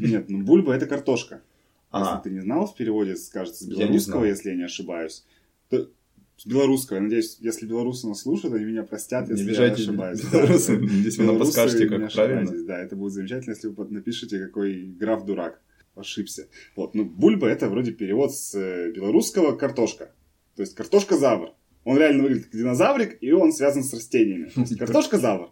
Нет, 0.00 0.30
ну 0.30 0.42
бульба 0.42 0.72
это 0.72 0.86
картошка. 0.86 1.42
А, 1.90 2.00
Если 2.22 2.28
ты 2.28 2.34
не 2.36 2.40
знал, 2.42 2.66
в 2.66 2.74
переводе 2.76 3.16
скажется 3.16 3.64
с 3.64 3.66
Я 3.66 3.74
не 3.74 3.80
белорусского, 3.84 4.12
знал. 4.20 4.24
если 4.26 4.50
я 4.50 4.56
не 4.56 4.64
ошибаюсь. 4.64 5.24
То- 5.70 5.88
С 6.36 6.46
белорусского. 6.46 6.96
Я 6.98 7.02
надеюсь, 7.02 7.38
если 7.40 7.66
белорусы 7.66 8.06
нас 8.06 8.20
слушают, 8.20 8.54
они 8.54 8.64
меня 8.66 8.82
простят, 8.84 9.26
Не 9.26 9.32
если 9.32 9.44
я 9.44 9.48
обижайте 9.50 9.82
ошибаюсь. 9.82 10.22
белорусы, 10.22 10.76
Да, 10.78 10.86
здесь 10.86 11.18
вы 11.18 11.24
нам 11.24 11.38
подскажете, 11.38 11.84
не 11.88 11.98
как 11.98 12.12
правильно. 12.12 12.64
Да, 12.66 12.78
это 12.78 12.94
будет 12.94 13.12
замечательно, 13.14 13.54
если 13.54 13.68
вы 13.68 13.86
напишите, 13.88 14.38
какой 14.38 14.82
граф 14.84 15.24
дурак. 15.24 15.60
Ошибся. 15.96 16.46
Вот, 16.76 16.94
ну, 16.94 17.04
бульба 17.04 17.48
это 17.48 17.68
вроде 17.68 17.90
перевод 17.90 18.32
с 18.32 18.54
э, 18.54 18.92
белорусского 18.92 19.56
картошка. 19.56 20.12
То 20.54 20.62
есть 20.62 20.76
картошка-завр. 20.76 21.54
Он 21.84 21.96
реально 21.98 22.22
выглядит 22.22 22.44
как 22.46 22.54
динозаврик, 22.60 23.18
и 23.20 23.32
он 23.32 23.52
связан 23.52 23.82
с 23.82 23.92
растениями. 23.92 24.52
Картошка-завр. 24.78 25.50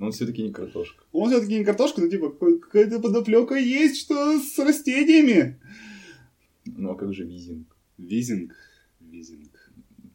Но 0.00 0.06
он 0.06 0.12
все-таки 0.12 0.42
не 0.42 0.50
картошка. 0.50 1.04
Он 1.12 1.28
все-таки 1.28 1.58
не 1.58 1.64
картошка, 1.64 2.00
но 2.00 2.08
типа 2.08 2.30
какая-то 2.30 3.00
подоплека 3.00 3.54
есть, 3.54 4.00
что 4.00 4.38
с 4.40 4.58
растениями. 4.58 5.60
Ну 6.64 6.90
а 6.92 6.94
как 6.94 7.12
же 7.12 7.24
визинг? 7.24 7.66
Визинг. 7.98 8.52
Визинг. 8.98 9.50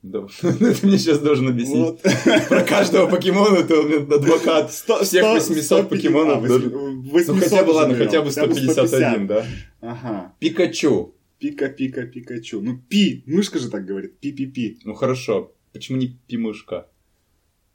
Да, 0.02 0.26
ты 0.42 0.48
мне 0.88 0.98
сейчас 0.98 1.20
должен 1.20 1.50
объяснить. 1.50 1.78
Вот. 1.78 2.02
Про 2.50 2.64
каждого 2.64 3.08
покемона 3.08 3.64
ты 3.64 3.76
у 3.76 3.84
меня 3.88 3.98
адвокат 4.16 4.72
всех 4.72 4.98
сто- 5.06 5.34
800 5.36 5.64
150, 5.64 5.90
покемонов. 5.90 6.38
а, 6.38 6.42
даже- 6.48 6.70
восьми- 6.70 6.74
Ну 6.74 7.02
800 7.12 7.40
хотя 7.44 7.64
бы, 7.64 7.70
ладно, 7.72 7.96
хотя 7.96 8.22
бы 8.24 8.32
151, 8.32 9.28
да? 9.28 9.46
Ага. 9.82 10.34
Пикачу. 10.40 11.14
Пика-пика, 11.38 12.08
Пикачу. 12.08 12.60
Ну, 12.62 12.80
пи. 12.90 13.24
Мышка 13.28 13.60
же 13.60 13.70
так 13.70 13.86
говорит. 13.86 14.18
Пи-пи-пи. 14.20 14.80
Ну 14.84 14.96
хорошо. 14.96 15.54
Почему 15.74 15.98
не 16.00 16.18
пимышка? 16.28 16.88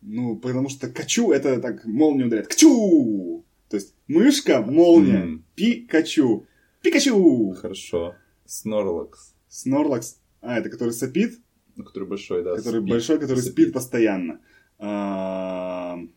Ну, 0.03 0.37
потому 0.37 0.69
что 0.69 0.89
качу 0.89 1.31
это 1.33 1.61
так 1.61 1.85
молнию 1.85 2.27
ударяет. 2.29 2.49
Качу! 2.49 3.45
То 3.69 3.77
есть 3.77 3.95
мышка, 4.09 4.63
молния. 4.63 5.23
М. 5.23 5.45
Пикачу. 5.55 6.47
Пикачу! 6.83 7.53
Хорошо. 7.61 8.15
Снорлакс. 8.47 9.35
Снорлакс. 9.49 10.19
А, 10.41 10.59
это 10.59 10.71
который 10.71 10.93
сопит, 10.93 11.39
Ну, 11.77 11.85
который 11.85 12.09
большой, 12.09 12.43
да. 12.43 12.57
который 12.57 12.81
спит. 12.81 12.91
большой, 12.91 13.19
который 13.21 13.39
Сопит. 13.41 13.53
спит 13.53 13.73
постоянно. 13.73 14.41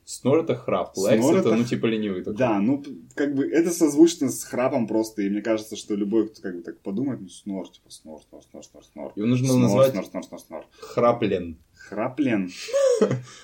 Снор 0.05 0.39
это 0.39 0.55
храп. 0.55 0.93
Лекс 0.95 1.21
Снор 1.23 1.37
это, 1.37 1.49
это- 1.49 1.57
ну, 1.57 1.63
типа 1.65 1.85
ленивый 1.87 2.21
такой. 2.23 2.37
Да, 2.37 2.59
ну, 2.59 2.83
как 3.15 3.35
бы 3.35 3.45
это 3.45 3.71
созвучно 3.71 4.29
с 4.29 4.43
храпом 4.43 4.87
просто, 4.87 5.21
и 5.21 5.29
мне 5.29 5.41
кажется, 5.41 5.75
что 5.75 5.95
любой, 5.95 6.29
кто 6.29 6.41
как 6.41 6.55
бы 6.55 6.61
так 6.61 6.79
подумает, 6.79 7.19
ну, 7.21 7.27
снор, 7.29 7.69
типа, 7.69 7.89
снор, 7.89 8.21
снор, 8.29 8.41
снор, 8.49 8.63
снор, 8.63 8.83
снор. 8.85 9.11
Его 9.15 9.27
нужно 9.27 9.47
Снор, 9.47 9.59
назвать 9.61 9.91
снор, 9.91 10.05
снор, 10.05 10.23
снор, 10.23 10.39
снор. 10.39 10.65
храплен. 10.79 11.57
Храплен. 11.73 12.49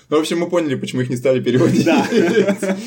Ну, 0.09 0.17
в 0.17 0.19
общем, 0.19 0.39
мы 0.39 0.49
поняли, 0.49 0.75
почему 0.75 1.01
их 1.01 1.09
не 1.09 1.17
стали 1.17 1.43
переводить. 1.43 1.83
Да. 1.83 2.07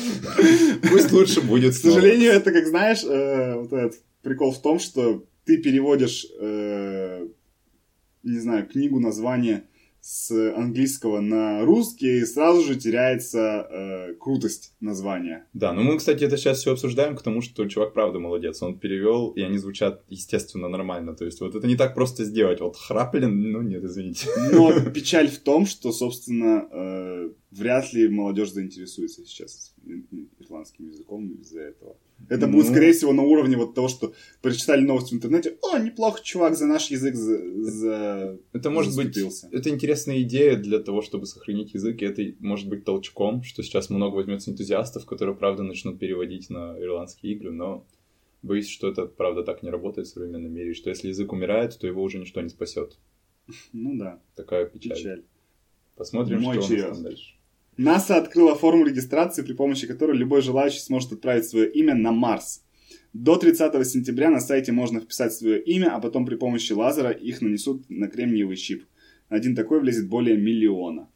Пусть 0.89 1.11
лучше 1.11 1.41
будет 1.41 1.73
К 1.73 1.77
сожалению, 1.77 2.31
это, 2.31 2.51
как 2.51 2.65
знаешь, 2.65 3.03
э, 3.03 3.55
вот 3.55 3.71
этот 3.73 4.01
прикол 4.23 4.51
в 4.53 4.61
том, 4.61 4.79
что 4.79 5.23
ты 5.45 5.57
переводишь, 5.57 6.25
э, 6.39 7.27
не 8.23 8.39
знаю, 8.39 8.65
книгу, 8.67 8.99
название 8.99 9.65
с 10.03 10.31
английского 10.53 11.21
на 11.21 11.63
русский, 11.63 12.19
и 12.19 12.25
сразу 12.25 12.61
же 12.61 12.75
теряется 12.75 13.39
э, 13.39 14.13
крутость 14.15 14.73
названия. 14.81 15.47
Да, 15.53 15.71
ну 15.71 15.81
мы, 15.81 15.97
кстати, 15.97 16.25
это 16.25 16.35
сейчас 16.35 16.59
все 16.59 16.73
обсуждаем, 16.73 17.15
к 17.15 17.21
тому, 17.21 17.41
что 17.41 17.65
чувак 17.69 17.93
правда 17.93 18.19
молодец. 18.19 18.61
Он 18.61 18.77
перевел, 18.77 19.29
и 19.29 19.41
они 19.41 19.57
звучат, 19.57 20.03
естественно, 20.09 20.67
нормально. 20.67 21.15
То 21.15 21.23
есть, 21.23 21.39
вот 21.39 21.55
это 21.55 21.65
не 21.67 21.77
так 21.77 21.95
просто 21.95 22.25
сделать. 22.25 22.59
Вот 22.59 22.75
храплен, 22.75 23.51
ну 23.53 23.61
нет, 23.61 23.81
извините. 23.85 24.27
Но 24.51 24.73
печаль 24.93 25.29
в 25.29 25.39
том, 25.39 25.65
что, 25.65 25.93
собственно, 25.93 26.67
э, 26.69 27.29
вряд 27.51 27.93
ли 27.93 28.09
молодежь 28.09 28.51
заинтересуется 28.51 29.25
сейчас 29.25 29.73
ир- 29.85 30.03
ирландским 30.39 30.89
языком 30.89 31.31
из-за 31.41 31.61
этого. 31.61 31.95
Это 32.29 32.47
будет, 32.47 32.65
Ну. 32.65 32.71
скорее 32.71 32.93
всего, 32.93 33.13
на 33.13 33.21
уровне 33.23 33.57
вот 33.57 33.75
того, 33.75 33.87
что 33.87 34.13
прочитали 34.41 34.81
новость 34.81 35.11
в 35.11 35.15
интернете. 35.15 35.57
О, 35.61 35.77
неплохо, 35.77 36.21
чувак, 36.23 36.55
за 36.55 36.65
наш 36.65 36.89
язык 36.89 37.15
за, 37.15 37.37
за- 37.63 38.39
Это 38.53 38.69
может 38.69 38.95
быть, 38.95 39.07
заступился». 39.07 39.49
это 39.51 39.69
интересная 39.69 40.21
идея 40.21 40.55
для 40.55 40.79
того, 40.79 41.01
чтобы 41.01 41.25
сохранить 41.25 41.73
язык, 41.73 42.01
и 42.01 42.05
это 42.05 42.23
может 42.39 42.69
быть 42.69 42.85
толчком, 42.85 43.43
что 43.43 43.61
сейчас 43.63 43.89
много 43.89 44.15
возьмется 44.15 44.51
энтузиастов, 44.51 45.05
которые, 45.05 45.35
правда, 45.35 45.63
начнут 45.63 45.99
переводить 45.99 46.49
на 46.49 46.79
ирландские 46.79 47.33
игры, 47.33 47.51
но 47.51 47.85
боюсь, 48.41 48.67
что 48.69 48.89
это, 48.89 49.05
правда, 49.05 49.43
так 49.43 49.63
не 49.63 49.69
работает 49.69 50.07
в 50.07 50.11
современном 50.11 50.51
мире, 50.53 50.73
что 50.73 50.89
если 50.89 51.09
язык 51.09 51.31
умирает, 51.33 51.77
то 51.77 51.87
его 51.87 52.01
уже 52.03 52.19
ничто 52.19 52.41
не 52.41 52.49
спасет. 52.49 52.97
Ну 53.73 53.97
да, 53.97 54.21
Такая 54.35 54.65
печаль. 54.65 54.97
печаль. 54.97 55.23
Посмотрим, 55.95 56.41
Мой 56.41 56.61
что 56.61 56.73
у 56.73 56.77
нас 56.77 56.85
там 56.97 57.03
дальше. 57.03 57.35
НАСА 57.77 58.17
открыла 58.17 58.55
форму 58.55 58.85
регистрации, 58.85 59.41
при 59.41 59.53
помощи 59.53 59.87
которой 59.87 60.17
любой 60.17 60.41
желающий 60.41 60.79
сможет 60.79 61.13
отправить 61.13 61.45
свое 61.45 61.71
имя 61.71 61.95
на 61.95 62.11
Марс. 62.11 62.63
До 63.13 63.35
30 63.35 63.87
сентября 63.87 64.29
на 64.29 64.39
сайте 64.39 64.71
можно 64.71 64.99
вписать 64.99 65.33
свое 65.33 65.61
имя, 65.61 65.95
а 65.95 65.99
потом 65.99 66.25
при 66.25 66.35
помощи 66.35 66.73
лазера 66.73 67.11
их 67.11 67.41
нанесут 67.41 67.89
на 67.89 68.07
кремниевый 68.07 68.57
чип. 68.57 68.85
Один 69.29 69.55
такой 69.55 69.79
влезет 69.79 70.07
более 70.07 70.37
миллиона. 70.37 71.09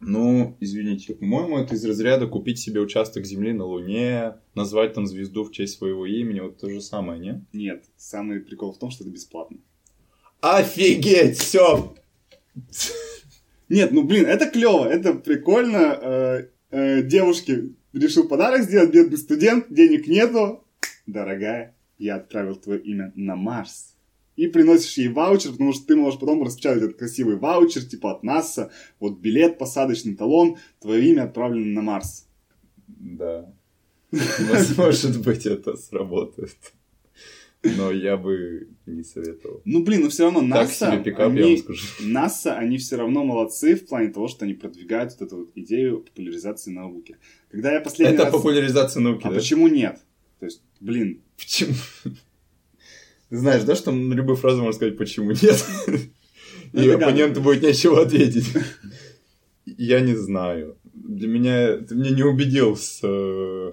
Ну, 0.00 0.56
извините, 0.60 1.14
по-моему, 1.14 1.58
это 1.58 1.74
из 1.74 1.84
разряда 1.84 2.26
купить 2.26 2.58
себе 2.58 2.80
участок 2.80 3.26
земли 3.26 3.52
на 3.52 3.64
Луне, 3.64 4.36
назвать 4.54 4.94
там 4.94 5.06
звезду 5.06 5.44
в 5.44 5.52
честь 5.52 5.76
своего 5.76 6.06
имени, 6.06 6.40
вот 6.40 6.58
то 6.58 6.70
же 6.70 6.80
самое, 6.80 7.20
не? 7.20 7.44
Нет, 7.52 7.84
самый 7.96 8.40
прикол 8.40 8.72
в 8.72 8.78
том, 8.78 8.90
что 8.90 9.04
это 9.04 9.12
бесплатно. 9.12 9.58
Офигеть, 10.40 11.36
все! 11.36 11.94
Нет, 13.70 13.92
ну 13.92 14.02
блин, 14.02 14.26
это 14.26 14.50
клево, 14.50 14.84
это 14.84 15.14
прикольно. 15.14 15.98
Э, 16.02 16.48
э, 16.70 17.02
девушке 17.02 17.70
решил 17.92 18.26
подарок 18.26 18.62
сделать, 18.62 18.90
бедный 18.90 19.16
студент, 19.16 19.66
денег 19.70 20.08
нету. 20.08 20.64
Дорогая, 21.06 21.76
я 21.96 22.16
отправил 22.16 22.56
твое 22.56 22.80
имя 22.80 23.12
на 23.14 23.36
Марс. 23.36 23.94
И 24.34 24.48
приносишь 24.48 24.98
ей 24.98 25.08
ваучер, 25.08 25.52
потому 25.52 25.72
что 25.72 25.86
ты 25.86 25.94
можешь 25.94 26.18
потом 26.18 26.42
распечатать 26.42 26.82
этот 26.82 26.98
красивый 26.98 27.36
ваучер, 27.36 27.82
типа 27.84 28.12
от 28.12 28.24
НАСА, 28.24 28.72
вот 28.98 29.20
билет, 29.20 29.58
посадочный 29.58 30.16
талон, 30.16 30.56
твое 30.80 31.04
имя 31.08 31.24
отправлено 31.24 31.74
на 31.74 31.82
Марс. 31.82 32.26
Да. 32.88 33.52
Может 34.76 35.18
быть, 35.24 35.46
это 35.46 35.76
сработает. 35.76 36.56
Но 37.62 37.90
я 37.92 38.16
бы 38.16 38.68
не 38.86 39.02
советовал. 39.02 39.60
Ну, 39.64 39.84
блин, 39.84 40.02
ну 40.02 40.08
все 40.08 40.24
равно 40.24 40.40
Так 40.40 40.68
НАСА, 40.68 40.92
себе 40.92 41.02
пикап, 41.04 41.32
я 41.34 41.44
они, 41.44 41.54
вам 41.54 41.56
скажу. 41.58 41.86
НАСА, 42.00 42.54
они 42.56 42.78
все 42.78 42.96
равно 42.96 43.24
молодцы 43.24 43.76
в 43.76 43.86
плане 43.86 44.08
того, 44.10 44.28
что 44.28 44.44
они 44.44 44.54
продвигают 44.54 45.12
вот 45.12 45.26
эту 45.26 45.36
вот 45.36 45.50
идею 45.54 46.00
популяризации 46.00 46.70
науки. 46.70 47.16
Когда 47.50 47.72
я 47.72 47.80
последний 47.80 48.14
Это 48.14 48.24
раз... 48.24 48.32
популяризация 48.32 49.00
науки, 49.00 49.22
А 49.26 49.30
да? 49.30 49.36
почему 49.36 49.68
нет? 49.68 50.00
То 50.38 50.46
есть, 50.46 50.62
блин, 50.80 51.20
Почему? 51.36 51.74
Ты 52.04 53.36
знаешь, 53.36 53.62
да, 53.62 53.76
что 53.76 53.92
на 53.92 54.12
любую 54.14 54.36
фразу 54.36 54.58
можно 54.58 54.72
сказать 54.72 54.96
«почему 54.96 55.30
нет?» 55.30 55.64
Ну, 56.72 56.82
И 56.82 56.88
оппоненту 56.88 57.40
будет 57.40 57.62
нечего 57.62 58.02
ответить. 58.02 58.46
Я 59.66 60.00
не 60.00 60.14
знаю. 60.14 60.76
Для 60.84 61.26
меня... 61.26 61.78
Ты 61.78 61.96
меня 61.96 62.10
не 62.10 62.22
убедил 62.22 62.76
с 62.76 63.00
э, 63.02 63.72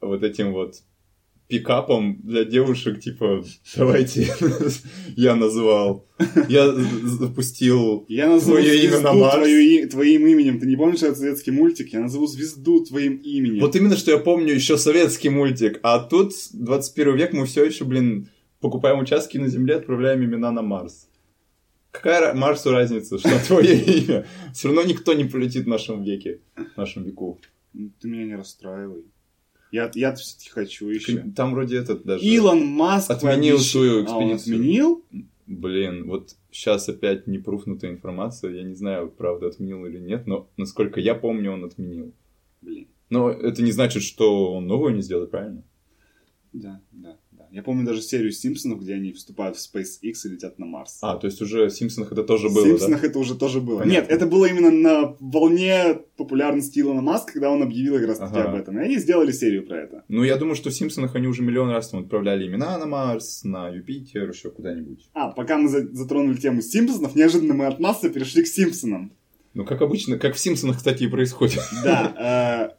вот 0.00 0.22
этим 0.24 0.52
вот 0.52 0.82
пикапом 1.52 2.18
для 2.22 2.46
девушек, 2.46 2.98
типа, 2.98 3.44
давайте 3.76 4.26
я 5.16 5.36
назвал. 5.36 6.08
Я 6.48 6.72
запустил 6.72 8.06
я 8.08 8.30
назову 8.30 8.56
Твое 8.56 8.84
имя 8.86 9.00
на 9.00 9.12
Марс. 9.12 9.34
твою 9.36 9.88
твоим 9.90 10.26
именем. 10.26 10.58
Ты 10.58 10.66
не 10.66 10.76
помнишь 10.76 11.02
этот 11.02 11.18
советский 11.18 11.50
мультик? 11.50 11.92
Я 11.92 12.00
назову 12.00 12.26
звезду 12.26 12.82
твоим 12.82 13.16
именем. 13.16 13.60
Вот 13.60 13.76
именно, 13.76 13.96
что 13.96 14.12
я 14.12 14.16
помню 14.18 14.54
еще 14.54 14.78
советский 14.78 15.28
мультик, 15.28 15.78
а 15.82 15.98
тут 15.98 16.32
21 16.54 17.16
век 17.16 17.32
мы 17.34 17.44
все 17.44 17.64
еще, 17.66 17.84
блин, 17.84 18.30
покупаем 18.60 19.00
участки 19.00 19.36
на 19.36 19.48
Земле, 19.48 19.74
отправляем 19.74 20.24
имена 20.24 20.52
на 20.52 20.62
Марс. 20.62 21.06
Какая 21.90 22.32
Марсу 22.32 22.70
разница, 22.70 23.18
что 23.18 23.28
твое 23.46 23.78
имя? 23.78 24.24
Все 24.54 24.68
равно 24.68 24.84
никто 24.84 25.12
не 25.12 25.24
полетит 25.24 25.64
в 25.64 25.68
нашем 25.68 26.02
веке, 26.02 26.40
в 26.56 26.78
нашем 26.78 27.04
веку. 27.04 27.38
Ты 28.00 28.08
меня 28.08 28.24
не 28.24 28.36
расстраивай. 28.36 29.04
Я, 29.72 29.90
я 29.94 30.14
все-таки 30.14 30.50
хочу 30.50 30.88
еще. 30.88 31.24
Там 31.34 31.52
вроде 31.52 31.78
этот 31.78 32.04
даже... 32.04 32.24
Илон 32.24 32.64
Маск 32.66 33.10
Отменил 33.10 33.56
пообещ- 33.56 33.60
свою 33.60 34.06
А, 34.06 34.16
он 34.16 34.34
экспедицию. 34.36 34.56
отменил? 34.56 35.04
Блин, 35.46 36.06
вот 36.08 36.36
сейчас 36.50 36.88
опять 36.88 37.26
не 37.26 37.38
пруфнутая 37.38 37.90
информация, 37.90 38.52
я 38.52 38.62
не 38.62 38.74
знаю, 38.74 39.08
правда, 39.10 39.48
отменил 39.48 39.84
или 39.86 39.98
нет, 39.98 40.26
но 40.26 40.48
насколько 40.56 41.00
я 41.00 41.14
помню, 41.14 41.52
он 41.52 41.64
отменил. 41.64 42.12
Блин. 42.60 42.86
Но 43.10 43.30
это 43.30 43.62
не 43.62 43.72
значит, 43.72 44.02
что 44.02 44.54
он 44.54 44.66
новую 44.66 44.94
не 44.94 45.02
сделает, 45.02 45.30
правильно? 45.30 45.64
Да, 46.52 46.80
да. 46.92 47.16
Я 47.52 47.62
помню 47.62 47.84
даже 47.84 48.00
серию 48.00 48.32
Симпсонов, 48.32 48.80
где 48.80 48.94
они 48.94 49.12
вступают 49.12 49.58
в 49.58 49.60
SpaceX 49.60 50.14
и 50.24 50.28
летят 50.30 50.58
на 50.58 50.64
Марс. 50.64 50.98
А, 51.02 51.16
то 51.18 51.26
есть 51.26 51.42
уже 51.42 51.66
в 51.66 51.70
Симпсонах 51.70 52.10
это 52.10 52.24
тоже 52.24 52.48
в 52.48 52.54
было, 52.54 52.64
Симпсонах 52.66 53.02
да? 53.02 53.06
это 53.08 53.18
уже 53.18 53.34
тоже 53.34 53.60
было. 53.60 53.80
Понятно. 53.80 53.92
Нет, 54.00 54.10
это 54.10 54.26
было 54.26 54.46
именно 54.46 54.70
на 54.70 55.16
волне 55.20 55.98
популярности 56.16 56.78
Илона 56.80 57.02
Маска, 57.02 57.34
когда 57.34 57.50
он 57.50 57.62
объявил 57.62 57.98
как 57.98 58.06
раз 58.06 58.18
таки 58.18 58.38
Ага. 58.38 58.52
об 58.52 58.54
этом. 58.54 58.78
И 58.78 58.82
они 58.82 58.96
сделали 58.96 59.32
серию 59.32 59.66
про 59.66 59.80
это. 59.82 60.02
Ну, 60.08 60.24
я 60.24 60.36
думаю, 60.38 60.54
что 60.56 60.70
в 60.70 60.72
Симпсонах 60.74 61.14
они 61.14 61.26
уже 61.26 61.42
миллион 61.42 61.68
раз 61.68 61.90
там 61.90 62.00
отправляли 62.00 62.46
имена 62.46 62.78
на 62.78 62.86
Марс, 62.86 63.44
на 63.44 63.68
Юпитер, 63.68 64.30
еще 64.30 64.50
куда-нибудь. 64.50 65.10
А, 65.12 65.28
пока 65.28 65.58
мы 65.58 65.68
за- 65.68 65.92
затронули 65.94 66.36
тему 66.38 66.62
Симпсонов, 66.62 67.14
неожиданно 67.14 67.52
мы 67.52 67.66
от 67.66 67.78
Масса 67.78 68.08
перешли 68.08 68.44
к 68.44 68.46
Симпсонам. 68.46 69.12
Ну, 69.52 69.66
как 69.66 69.82
обычно, 69.82 70.18
как 70.18 70.36
в 70.36 70.38
Симпсонах, 70.38 70.78
кстати, 70.78 71.02
и 71.02 71.08
происходит. 71.08 71.60
Да, 71.84 72.72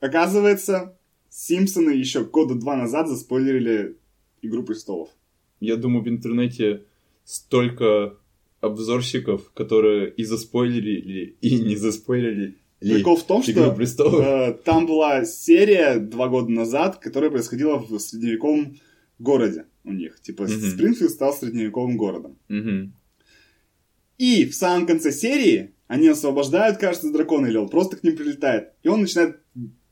э, 0.00 0.06
оказывается, 0.06 0.96
Симпсоны 1.30 1.90
еще 1.90 2.24
года 2.24 2.54
два 2.54 2.76
назад 2.76 3.08
заспойлерили 3.08 3.96
Игру 4.42 4.62
престолов. 4.62 5.08
Я 5.60 5.76
думаю, 5.76 6.02
в 6.02 6.08
интернете 6.08 6.84
столько 7.24 8.16
обзорщиков, 8.60 9.50
которые 9.52 10.10
и 10.10 10.24
заспойлерили, 10.24 11.36
и 11.40 11.60
не 11.60 11.76
заспойлерили 11.76 12.56
ли 12.80 12.94
Прикол 12.94 13.16
в 13.16 13.24
том, 13.24 13.42
что 13.42 14.22
э, 14.22 14.54
там 14.64 14.86
была 14.86 15.24
серия 15.24 15.98
два 15.98 16.28
года 16.28 16.50
назад, 16.50 16.98
которая 16.98 17.30
происходила 17.30 17.76
в 17.76 17.98
средневековом 17.98 18.78
городе 19.18 19.66
у 19.84 19.92
них. 19.92 20.20
Типа 20.20 20.44
Мгм. 20.44 20.70
Спрингфилд 20.70 21.10
стал 21.10 21.34
средневековым 21.34 21.96
городом. 21.96 22.38
Мгм. 22.48 22.94
И 24.18 24.46
в 24.46 24.54
самом 24.54 24.86
конце 24.86 25.12
серии 25.12 25.74
они 25.88 26.08
освобождают, 26.08 26.78
кажется, 26.78 27.12
дракона, 27.12 27.46
или 27.46 27.56
он 27.56 27.68
просто 27.68 27.96
к 27.96 28.02
ним 28.02 28.16
прилетает. 28.16 28.70
И 28.82 28.88
он 28.88 29.02
начинает 29.02 29.40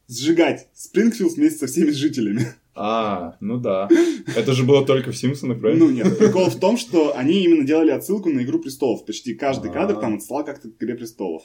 сжигать 0.08 0.68
Спрингфилд 0.74 1.34
вместе 1.34 1.60
со 1.60 1.66
всеми 1.66 1.90
жителями. 1.90 2.46
А, 2.74 3.36
ну 3.40 3.58
да. 3.58 3.88
Это 4.36 4.52
же 4.52 4.64
было 4.64 4.86
только 4.86 5.10
в 5.10 5.16
Симпсонах, 5.16 5.60
правильно? 5.60 5.84
Ну 5.84 5.90
нет, 5.90 6.16
прикол 6.18 6.48
в 6.48 6.60
том, 6.60 6.76
что 6.76 7.16
они 7.16 7.42
именно 7.42 7.66
делали 7.66 7.90
отсылку 7.90 8.28
на 8.28 8.40
Игру 8.42 8.60
престолов. 8.60 9.04
Почти 9.04 9.34
каждый 9.34 9.72
кадр 9.72 9.96
А. 9.98 10.00
там 10.00 10.14
отсылал 10.14 10.44
как-то 10.44 10.68
к 10.68 10.82
Игре 10.82 10.94
престолов. 10.94 11.42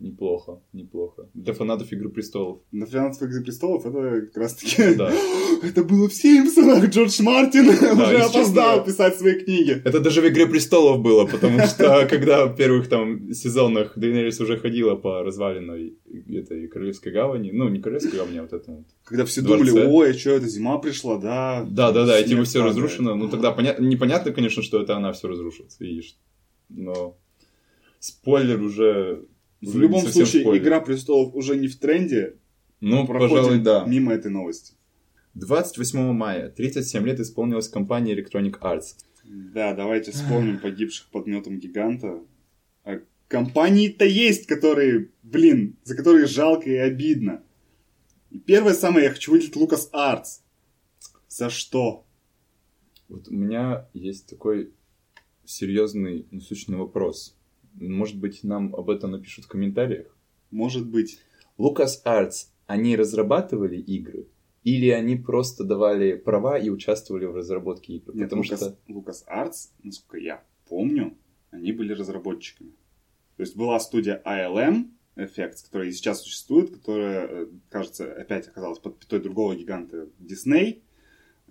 Неплохо, 0.00 0.60
неплохо. 0.72 1.28
Для 1.34 1.54
фанатов 1.54 1.92
Игры 1.92 2.08
престолов. 2.10 2.58
На 2.72 2.86
финансах 2.86 3.28
Игры 3.30 3.42
престолов 3.42 3.86
это 3.86 4.26
как 4.26 4.36
раз 4.36 4.54
таки... 4.54 4.94
Да. 4.96 5.12
Это 5.62 5.82
было 5.84 6.08
в 6.08 6.12
Симпсонах! 6.12 6.88
Джордж 6.90 7.22
Мартин 7.22 7.68
уже 7.68 7.80
если 7.80 8.16
опоздал 8.16 8.78
честно- 8.78 8.84
писать 8.84 9.18
свои 9.18 9.34
книги. 9.40 9.80
Это 9.84 10.00
даже 10.00 10.20
в 10.20 10.28
Игре 10.28 10.46
престолов 10.46 11.00
было, 11.00 11.26
потому 11.26 11.60
что 11.66 12.06
когда 12.10 12.46
в 12.46 12.56
первых 12.56 12.88
там 12.88 13.32
сезонах 13.32 13.96
Дейнерис 13.96 14.40
уже 14.40 14.58
ходила 14.58 14.96
по 14.96 15.22
разваленной 15.22 15.96
этой 16.28 16.68
Королевской 16.68 17.12
гавани, 17.12 17.50
ну, 17.52 17.68
не 17.68 17.80
Королевской 17.80 18.18
гавани, 18.18 18.38
а 18.38 18.42
вот 18.42 18.52
это 18.52 18.70
вот. 18.72 18.86
Когда 19.04 19.24
все 19.24 19.40
Дворце. 19.42 19.64
думали, 19.64 19.86
ой, 19.86 20.10
а 20.10 20.14
что 20.14 20.30
это, 20.30 20.48
зима 20.48 20.78
пришла, 20.78 21.18
да? 21.18 21.64
Да, 21.70 21.92
да, 21.92 22.04
да, 22.04 22.20
и 22.20 22.24
типа 22.28 22.44
все 22.44 22.58
падает». 22.58 22.76
разрушено. 22.76 23.14
Ну, 23.14 23.28
тогда 23.28 23.52
понятно, 23.52 23.84
непонятно, 23.84 24.32
конечно, 24.32 24.62
что 24.62 24.82
это 24.82 24.96
она 24.96 25.12
все 25.12 25.28
разрушит, 25.28 25.70
видишь. 25.78 26.16
Но 26.68 27.16
спойлер 28.00 28.60
уже... 28.60 29.24
В 29.66 29.78
любом 29.78 30.06
случае, 30.06 30.42
спойлер. 30.42 30.62
Игра 30.62 30.80
престолов 30.80 31.34
уже 31.34 31.56
не 31.56 31.68
в 31.68 31.76
тренде. 31.78 32.36
Ну, 32.80 33.06
пожалуй, 33.06 33.60
да. 33.60 33.84
мимо 33.86 34.12
этой 34.12 34.30
новости. 34.30 34.74
28 35.34 36.12
мая, 36.12 36.48
37 36.50 37.04
лет 37.06 37.20
исполнилась 37.20 37.68
компания 37.68 38.14
Electronic 38.14 38.60
Arts. 38.60 38.94
Да, 39.24 39.74
давайте 39.74 40.12
вспомним 40.12 40.60
погибших 40.60 41.08
под 41.10 41.26
метом 41.26 41.58
гиганта. 41.58 42.22
А 42.84 43.00
компании-то 43.28 44.04
есть, 44.04 44.46
которые, 44.46 45.10
блин, 45.22 45.76
за 45.82 45.96
которые 45.96 46.26
жалко 46.26 46.70
и 46.70 46.76
обидно. 46.76 47.42
И 48.30 48.38
первое 48.38 48.74
самое, 48.74 49.06
я 49.06 49.10
хочу 49.10 49.32
выделить 49.32 49.56
Лукас 49.56 49.88
Артс. 49.92 50.40
За 51.28 51.50
что? 51.50 52.04
Вот 53.08 53.28
у 53.28 53.34
меня 53.34 53.88
есть 53.92 54.28
такой 54.28 54.72
серьезный 55.44 56.26
насущный 56.30 56.76
вопрос. 56.76 57.36
Может 57.74 58.18
быть, 58.18 58.44
нам 58.44 58.74
об 58.74 58.90
этом 58.90 59.12
напишут 59.12 59.44
в 59.44 59.48
комментариях? 59.48 60.16
Может 60.50 60.86
быть, 60.88 61.20
Lucas 61.58 62.02
Arts, 62.04 62.48
они 62.66 62.96
разрабатывали 62.96 63.76
игры? 63.76 64.28
Или 64.62 64.88
они 64.88 65.16
просто 65.16 65.62
давали 65.64 66.14
права 66.14 66.58
и 66.58 66.70
участвовали 66.70 67.26
в 67.26 67.34
разработке 67.34 67.94
игр? 67.94 68.14
нет, 68.14 68.30
Потому 68.30 68.42
Лукас, 68.88 69.20
что... 69.20 69.30
Артс, 69.30 69.68
насколько 69.82 70.18
я 70.18 70.42
помню, 70.68 71.16
они 71.50 71.72
были 71.72 71.92
разработчиками. 71.92 72.70
То 73.36 73.42
есть 73.42 73.56
была 73.56 73.78
студия 73.80 74.22
ILM 74.24 74.90
Effects, 75.16 75.64
которая 75.64 75.88
и 75.88 75.92
сейчас 75.92 76.22
существует, 76.22 76.70
которая, 76.70 77.26
э, 77.26 77.46
кажется, 77.68 78.12
опять 78.12 78.48
оказалась 78.48 78.78
под 78.78 78.98
пятой 78.98 79.20
другого 79.20 79.54
гиганта 79.54 80.08
Disney, 80.18 80.82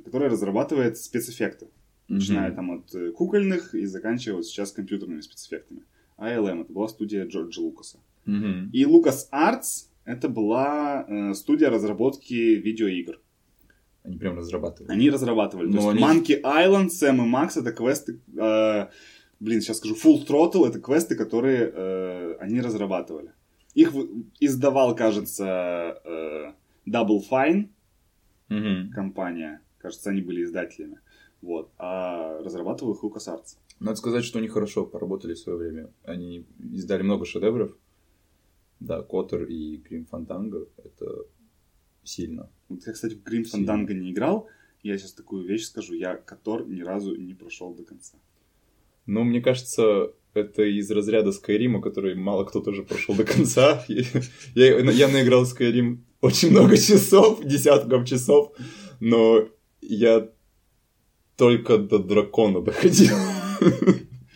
которая 0.04 0.30
разрабатывает 0.30 0.98
спецэффекты. 0.98 1.70
начиная 2.10 2.50
Мгм. 2.50 2.56
там 2.56 2.72
от 2.72 2.96
э, 2.96 3.12
кукольных 3.12 3.74
и 3.74 3.86
заканчивая 3.86 4.38
вот 4.38 4.46
сейчас 4.46 4.72
компьютерными 4.74 5.22
спецэффектами. 5.22 5.84
ALM 6.24 6.62
это 6.64 6.74
была 6.74 6.88
студия 6.88 7.26
Джорджа 7.26 7.62
Лукаса. 7.62 8.00
Мгм. 8.26 8.70
И 8.74 8.84
Lucas 8.86 9.30
Arts 9.34 9.88
это 10.06 10.30
была 10.30 11.06
э, 11.08 11.34
студия 11.34 11.70
разработки 11.70 12.34
видеоигр. 12.34 13.20
Они 14.04 14.18
прям 14.18 14.38
разрабатывали. 14.38 14.92
Они 14.92 15.10
разрабатывали. 15.10 15.68
Но 15.68 15.82
То 15.82 15.92
есть 15.92 16.04
они- 16.04 16.20
Monkey 16.22 16.42
Island, 16.42 16.88
Sam 16.90 17.16
и 17.26 17.30
Max 17.32 17.58
это 17.60 17.72
квесты, 17.72 18.20
э, 18.38 18.88
блин, 19.40 19.62
сейчас 19.62 19.78
скажу, 19.78 19.96
Full 19.96 20.28
Throttle 20.28 20.68
это 20.68 20.80
квесты, 20.80 21.16
которые 21.16 21.72
э, 21.74 22.36
они 22.40 22.62
разрабатывали. 22.62 23.32
Их 23.76 23.94
издавал, 24.40 24.96
кажется, 24.96 26.00
э, 26.06 26.54
Double 26.86 27.22
Fine 27.30 27.70
Мгм. 28.50 28.92
компания. 28.92 29.62
Кажется, 29.80 30.10
они 30.12 30.22
были 30.22 30.44
издателями. 30.44 31.00
Вот. 31.42 31.72
А 31.78 32.40
разрабатывал 32.44 32.94
их 32.94 33.04
LucasArts. 33.04 33.58
Надо 33.80 33.98
сказать, 33.98 34.24
что 34.24 34.40
они 34.40 34.48
хорошо 34.48 34.86
поработали 34.86 35.34
в 35.34 35.40
свое 35.40 35.58
время. 35.58 35.90
Они 36.04 36.46
издали 36.72 37.02
много 37.02 37.26
шедевров. 37.26 37.76
Да, 38.80 39.02
Котор 39.02 39.44
и 39.44 39.78
Грим 39.78 40.06
Фантанго. 40.06 40.68
Это 40.78 41.26
сильно. 42.04 42.50
Вот 42.70 42.86
я, 42.86 42.94
кстати, 42.94 43.16
в 43.16 43.30
Сильно. 43.30 43.72
Fandango 43.72 43.94
не 43.94 44.12
играл. 44.12 44.48
Я 44.82 44.98
сейчас 44.98 45.14
такую 45.14 45.46
вещь 45.46 45.66
скажу. 45.66 45.94
Я 45.94 46.16
Котор 46.16 46.68
ни 46.68 46.82
разу 46.82 47.16
не 47.16 47.34
прошел 47.34 47.74
до 47.74 47.84
конца. 47.84 48.18
Но 49.06 49.24
мне 49.24 49.42
кажется, 49.42 50.14
это 50.34 50.64
из 50.64 50.90
разряда 50.92 51.32
Скайрима, 51.32 51.82
который 51.82 52.16
мало 52.16 52.46
кто 52.46 52.62
тоже 52.62 52.84
прошел 52.84 53.16
до 53.16 53.24
конца. 53.24 53.84
Я, 54.56 54.80
я 54.80 55.08
наиграл 55.08 55.44
Skyrim 55.44 56.00
очень 56.22 56.52
много 56.52 56.78
часов, 56.78 57.44
десятков 57.44 58.06
часов, 58.08 58.54
но 59.02 59.50
я 59.82 60.30
только 61.36 61.78
до 61.78 62.00
дракона 62.00 62.62
доходил. 62.62 63.16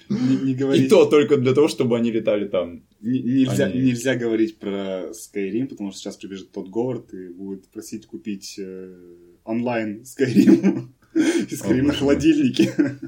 Не, 0.09 0.53
не 0.53 0.77
И 0.77 0.87
то 0.87 1.05
только 1.05 1.37
для 1.37 1.53
того, 1.53 1.67
чтобы 1.67 1.97
они 1.97 2.11
летали 2.11 2.47
там. 2.47 2.83
не- 3.01 3.21
нельзя, 3.21 3.65
Они- 3.65 3.81
нельзя 3.81 4.15
говорить 4.15 4.57
про 4.57 5.11
Skyrim, 5.11 5.67
потому 5.67 5.91
что 5.91 5.99
сейчас 5.99 6.15
прибежит 6.15 6.51
тот 6.51 6.69
Говард 6.69 7.13
и 7.13 7.27
будет 7.29 7.67
просить 7.67 8.05
купить 8.05 8.55
э, 8.57 8.95
онлайн 9.43 10.03
Skyrim. 10.03 10.87
И 11.51 11.55
Скайрим 11.55 11.87
на 11.87 11.93
холодильнике. 11.93 12.73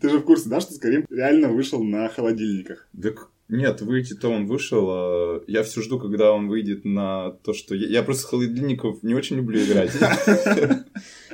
Ты 0.00 0.08
же 0.08 0.18
в 0.18 0.24
курсе, 0.24 0.48
да, 0.48 0.60
что 0.60 0.72
Скайрим 0.74 1.06
реально 1.10 1.48
вышел 1.48 1.82
на 1.82 2.08
холодильниках? 2.08 2.88
Так 3.00 3.30
нет, 3.48 3.80
выйти-то 3.80 4.28
он 4.28 4.46
вышел, 4.46 4.88
а 4.90 5.44
я 5.46 5.62
все 5.62 5.80
жду, 5.80 5.98
когда 5.98 6.32
он 6.32 6.48
выйдет 6.48 6.84
на 6.84 7.30
то, 7.30 7.54
что... 7.54 7.74
Я, 7.74 7.88
я 7.88 8.02
просто 8.02 8.26
холодильников 8.28 9.02
не 9.02 9.14
очень 9.14 9.36
люблю 9.36 9.64
играть. 9.64 9.92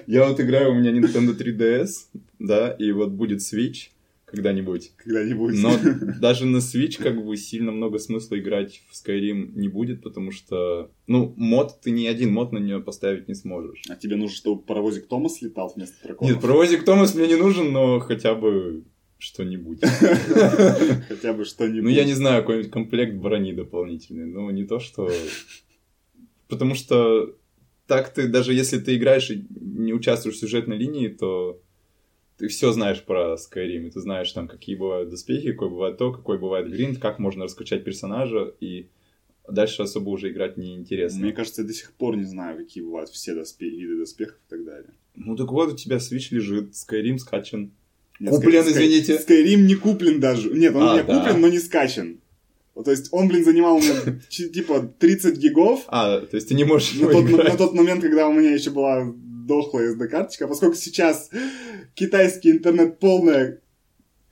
Я 0.07 0.29
вот 0.29 0.41
играю, 0.41 0.73
у 0.73 0.75
меня 0.75 0.93
Nintendo 0.93 1.37
3DS, 1.37 2.21
да, 2.39 2.71
и 2.71 2.93
вот 2.93 3.11
будет 3.11 3.41
Switch 3.41 3.91
когда-нибудь. 4.35 4.93
Когда-нибудь. 4.97 5.55
Но 5.63 5.79
даже 6.21 6.47
на 6.47 6.59
Switch 6.59 7.03
как 7.03 7.25
бы 7.25 7.37
сильно 7.37 7.73
много 7.73 7.99
смысла 7.99 8.39
играть 8.39 8.83
в 8.91 8.95
Skyrim 8.95 9.53
не 9.55 9.69
будет, 9.69 10.03
потому 10.03 10.33
что, 10.33 10.91
ну, 11.07 11.33
мод, 11.37 11.81
ты 11.81 11.91
ни 11.91 12.07
один 12.07 12.33
мод 12.33 12.53
на 12.53 12.59
нее 12.59 12.81
поставить 12.81 13.29
не 13.29 13.35
сможешь. 13.35 13.83
А 13.89 13.97
тебе 13.97 14.17
нужно, 14.17 14.37
чтобы 14.37 14.63
паровозик 14.63 15.07
Томас 15.07 15.41
летал 15.41 15.73
вместо 15.75 15.97
дракона? 16.03 16.31
Нет, 16.31 16.41
паровозик 16.41 16.85
Томас 16.85 17.15
мне 17.15 17.29
не 17.29 17.37
нужен, 17.37 17.73
но 17.73 18.01
хотя 18.01 18.35
бы 18.35 18.85
что-нибудь. 19.19 19.81
Хотя 21.09 21.33
бы 21.33 21.47
что-нибудь. 21.47 21.85
Ну, 21.85 21.89
я 21.89 22.05
не 22.05 22.13
знаю, 22.13 22.43
какой-нибудь 22.43 22.71
комплект 22.71 23.15
брони 23.15 23.53
дополнительный. 23.53 24.27
Ну, 24.27 24.51
не 24.51 24.65
то, 24.65 24.81
что... 24.81 25.11
Потому 26.49 26.75
что 26.75 27.35
так 27.87 28.13
ты, 28.13 28.29
даже 28.29 28.55
если 28.55 28.79
ты 28.79 28.97
играешь 28.97 29.31
и 29.31 29.45
не 29.51 29.93
участвуешь 29.93 30.37
в 30.37 30.41
сюжетной 30.41 30.79
линии, 30.79 31.09
то 31.09 31.61
ты 32.37 32.49
все 32.49 32.73
знаешь 32.73 33.03
про 33.03 33.37
Skyrim, 33.37 33.87
и 33.87 33.91
ты 33.91 34.01
знаешь 34.01 34.33
там, 34.33 34.49
какие 34.49 34.77
бывают 34.77 35.11
доспехи, 35.11 35.53
какой 35.53 35.71
бывает 35.71 35.99
то, 35.99 36.13
какой 36.13 36.39
бывает 36.39 36.71
гринд, 36.71 36.99
как 36.99 37.19
можно 37.19 37.45
раскачать 37.45 37.85
персонажа, 37.85 38.55
и 38.61 38.89
дальше 39.49 39.83
особо 39.83 40.11
уже 40.11 40.31
играть 40.31 40.57
неинтересно. 40.57 41.21
Мне 41.21 41.33
кажется, 41.33 41.63
я 41.63 41.69
до 41.69 41.75
сих 41.75 41.93
пор 41.93 42.17
не 42.17 42.25
знаю, 42.25 42.59
какие 42.59 42.83
бывают 42.83 43.11
все 43.11 43.35
доспехи, 43.35 43.75
виды 43.75 43.99
доспехов 43.99 44.37
и 44.37 44.51
так 44.51 44.65
далее. 44.65 44.91
Ну 45.15 45.37
так 45.37 45.51
вот, 45.53 45.73
у 45.73 45.77
тебя 45.77 45.97
Switch 45.97 46.29
лежит, 46.31 46.73
Skyrim 46.73 47.19
скачан. 47.19 47.71
Нет, 48.19 48.31
куплен, 48.31 48.65
Sky... 48.65 48.71
извините. 48.71 49.17
Skyrim 49.17 49.63
не 49.63 49.75
куплен 49.75 50.21
даже. 50.21 50.51
Нет, 50.51 50.75
он 50.75 50.83
а, 50.83 50.93
меня 50.95 51.05
да. 51.05 51.19
куплен, 51.19 51.41
но 51.41 51.49
не 51.49 51.59
скачан. 51.59 52.19
То 52.83 52.91
есть 52.91 53.09
он, 53.13 53.29
блин, 53.29 53.45
занимал 53.45 53.77
у 53.77 53.81
меня 53.81 54.21
типа 54.29 54.93
30 54.99 55.39
гигов. 55.39 55.85
А, 55.87 56.21
то 56.21 56.37
есть 56.37 56.49
ты 56.49 56.55
не 56.55 56.65
можешь 56.65 56.95
на 56.95 57.09
тот, 57.09 57.31
на 57.31 57.57
тот 57.57 57.75
момент, 57.75 58.03
когда 58.03 58.29
у 58.29 58.33
меня 58.33 58.53
еще 58.53 58.71
была 58.71 59.05
дохлая 59.47 59.95
SD-карточка, 59.95 60.49
поскольку 60.49 60.75
сейчас 60.75 61.31
китайский 61.95 62.51
интернет 62.51 62.99
полная, 62.99 63.61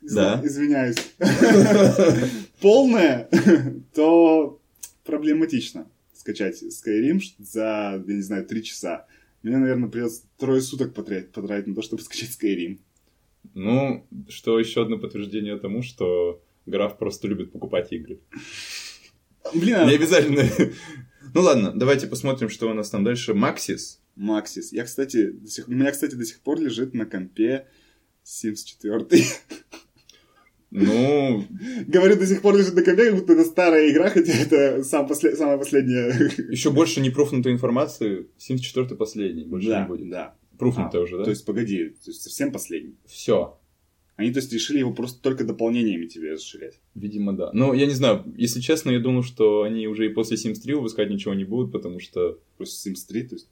да. 0.00 0.40
извиняюсь, 0.42 0.96
полная, 2.61 3.28
то 3.94 4.61
проблематично 5.05 5.87
скачать 6.14 6.62
Skyrim 6.62 7.20
за, 7.38 8.02
я 8.07 8.14
не 8.14 8.22
знаю, 8.22 8.46
три 8.46 8.62
часа. 8.62 9.07
Мне, 9.42 9.57
наверное, 9.57 9.88
придется 9.88 10.22
трое 10.38 10.61
суток 10.61 10.94
потратить, 10.94 11.33
потратить 11.33 11.66
на 11.66 11.74
то, 11.74 11.83
чтобы 11.83 12.02
скачать 12.02 12.31
Skyrim. 12.31 12.78
Ну, 13.55 14.07
что 14.28 14.59
еще 14.59 14.83
одно 14.83 14.98
подтверждение 14.98 15.59
тому, 15.59 15.83
что 15.83 16.40
граф 16.66 16.98
просто 16.98 17.29
любит 17.29 17.53
покупать 17.53 17.92
игры. 17.92 18.20
Блин, 19.55 19.77
а... 19.77 19.85
Не 19.85 19.94
обязательно. 19.94 20.44
Ну 21.35 21.40
ладно, 21.40 21.72
давайте 21.75 22.07
посмотрим, 22.07 22.48
что 22.48 22.70
у 22.70 22.75
нас 22.75 22.90
там 22.90 23.05
дальше. 23.05 23.33
Максис. 23.33 24.01
Максис. 24.16 24.72
Я, 24.72 24.85
кстати, 24.85 25.31
до 25.31 25.48
сих... 25.48 25.68
у 25.68 25.72
меня, 25.72 25.90
кстати, 25.90 26.14
до 26.14 26.25
сих 26.25 26.40
пор 26.40 26.61
лежит 26.61 26.94
на 26.94 27.07
компе 27.07 27.66
Sims 28.25 28.64
4. 28.64 29.07
Ну... 30.70 31.46
Говорю, 31.87 32.16
до 32.16 32.27
сих 32.27 32.42
пор 32.42 32.57
лежит 32.57 32.75
на 32.75 32.83
компе, 32.83 33.11
как 33.11 33.14
будто 33.20 33.33
это 33.35 33.44
старая 33.44 33.90
игра, 33.90 34.11
хотя 34.11 34.33
это 34.33 34.83
сам 34.85 35.07
послед... 35.07 35.37
самая 35.37 35.59
последняя. 35.59 36.31
Еще 36.51 36.70
больше 36.70 37.01
не 37.01 37.11
профнутой 37.11 37.53
информации. 37.53 38.29
Sims 38.38 38.59
4 38.59 38.96
последний, 38.96 39.44
больше 39.44 39.68
да, 39.68 39.83
не 39.83 39.88
будет. 39.88 40.11
Да, 40.11 40.37
Пруфнутая 40.59 41.03
а, 41.03 41.05
уже, 41.05 41.18
да? 41.18 41.25
То 41.25 41.31
есть, 41.31 41.44
погоди, 41.44 41.90
то 41.90 42.11
есть 42.11 42.22
совсем 42.22 42.53
последний. 42.53 42.96
Все. 43.07 43.59
Они, 44.16 44.31
то 44.31 44.40
есть, 44.40 44.53
решили 44.53 44.79
его 44.79 44.92
просто 44.92 45.22
только 45.22 45.44
дополнениями 45.44 46.07
тебе 46.07 46.33
расширять. 46.33 46.79
Видимо, 46.94 47.33
да. 47.33 47.51
Но 47.53 47.72
я 47.75 47.87
не 47.87 47.94
знаю, 47.94 48.25
если 48.37 48.61
честно, 48.61 48.90
я 48.90 49.01
думаю, 49.01 49.22
что 49.22 49.62
они 49.62 49.87
уже 49.87 50.07
и 50.07 50.11
после 50.11 50.37
Sims 50.37 50.61
3 50.61 50.75
выпускать 50.75 51.11
ничего 51.11 51.35
не 51.35 51.44
будут, 51.44 51.72
потому 51.72 51.98
что... 51.98 52.38
После 52.59 52.92
Sims 52.92 53.07
3, 53.09 53.22
то 53.25 53.35
есть... 53.37 53.48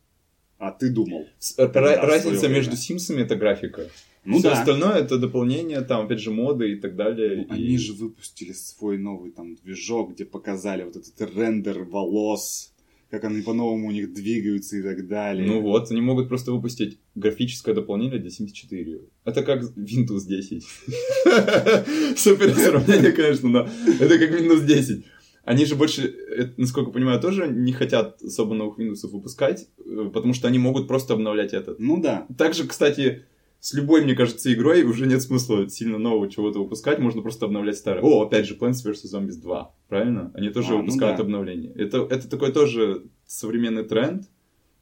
А 0.59 0.73
ты 0.73 0.91
думал? 0.91 1.27
Р- 1.57 1.73
да, 1.73 2.03
разница 2.03 2.49
между 2.49 2.77
Симсами 2.77 3.23
это 3.23 3.35
графика. 3.35 3.89
Ну 4.25 4.39
Все 4.39 4.51
да. 4.51 4.59
остальное 4.59 4.97
это 4.97 5.17
дополнение, 5.17 5.81
там, 5.81 6.05
опять 6.05 6.21
же, 6.21 6.31
моды 6.31 6.73
и 6.73 6.77
так 6.77 6.95
далее. 6.95 7.47
Ну, 7.49 7.55
и... 7.55 7.59
Они 7.59 7.79
же 7.79 7.95
выпустили 7.95 8.53
свой 8.53 8.99
новый 8.99 9.31
там 9.31 9.55
движок, 9.55 10.13
где 10.13 10.27
показали 10.27 10.83
вот 10.83 10.97
этот 10.97 11.35
рендер 11.35 11.85
волос, 11.85 12.75
как 13.11 13.25
они 13.25 13.43
по-новому 13.43 13.89
у 13.89 13.91
них 13.91 14.13
двигаются 14.13 14.77
и 14.77 14.83
так 14.83 15.09
далее. 15.09 15.47
Ну 15.47 15.61
вот, 15.61 15.91
они 15.91 16.01
могут 16.01 16.29
просто 16.29 16.53
выпустить 16.53 16.99
графическое 17.15 17.75
дополнение 17.75 18.21
для 18.21 18.31
Sims 18.31 18.53
4. 18.53 19.01
Это 19.25 19.43
как 19.43 19.63
Windows 19.77 20.27
10. 20.27 20.65
Супер 22.19 22.55
сравнение, 22.55 23.13
конечно, 23.13 23.49
но 23.49 23.69
это 24.01 24.19
как 24.19 24.31
Windows 24.31 24.65
10. 24.65 25.05
Они 25.45 25.65
же 25.65 25.75
больше, 25.75 26.15
насколько 26.57 26.93
понимаю, 26.93 27.21
тоже 27.21 27.49
не 27.49 27.73
хотят 27.73 28.23
особо 28.23 28.55
новых 28.55 28.79
Windows 28.79 29.09
выпускать, 29.11 29.67
э, 29.79 30.11
потому 30.13 30.33
что 30.33 30.47
они 30.47 30.59
могут 30.59 30.87
просто 30.87 31.15
обновлять 31.15 31.53
этот. 31.53 31.81
Ну 31.81 32.01
да. 32.01 32.27
Также, 32.39 32.69
кстати, 32.69 33.25
с 33.61 33.75
любой, 33.75 34.03
мне 34.03 34.15
кажется, 34.15 34.53
игрой 34.53 34.83
уже 34.85 35.07
нет 35.07 35.21
смысла 35.23 35.69
сильно 35.69 35.99
нового 35.99 36.31
чего-то 36.31 36.61
выпускать, 36.61 36.99
можно 36.99 37.21
просто 37.21 37.45
обновлять 37.45 37.77
старое. 37.77 38.03
О, 38.03 38.23
опять 38.23 38.47
же, 38.47 38.57
Plants 38.57 38.83
vs. 38.85 39.15
Zombies 39.15 39.39
2, 39.41 39.75
правильно? 39.89 40.31
Они 40.35 40.49
тоже 40.49 40.69
а, 40.69 40.73
ну 40.73 40.79
выпускают 40.79 41.19
ну 41.19 41.25
да. 41.25 41.25
обновления. 41.25 41.71
Это, 41.75 41.99
это 42.11 42.29
такой 42.29 42.53
тоже 42.53 43.05
современный 43.27 43.85
тренд. 43.85 44.25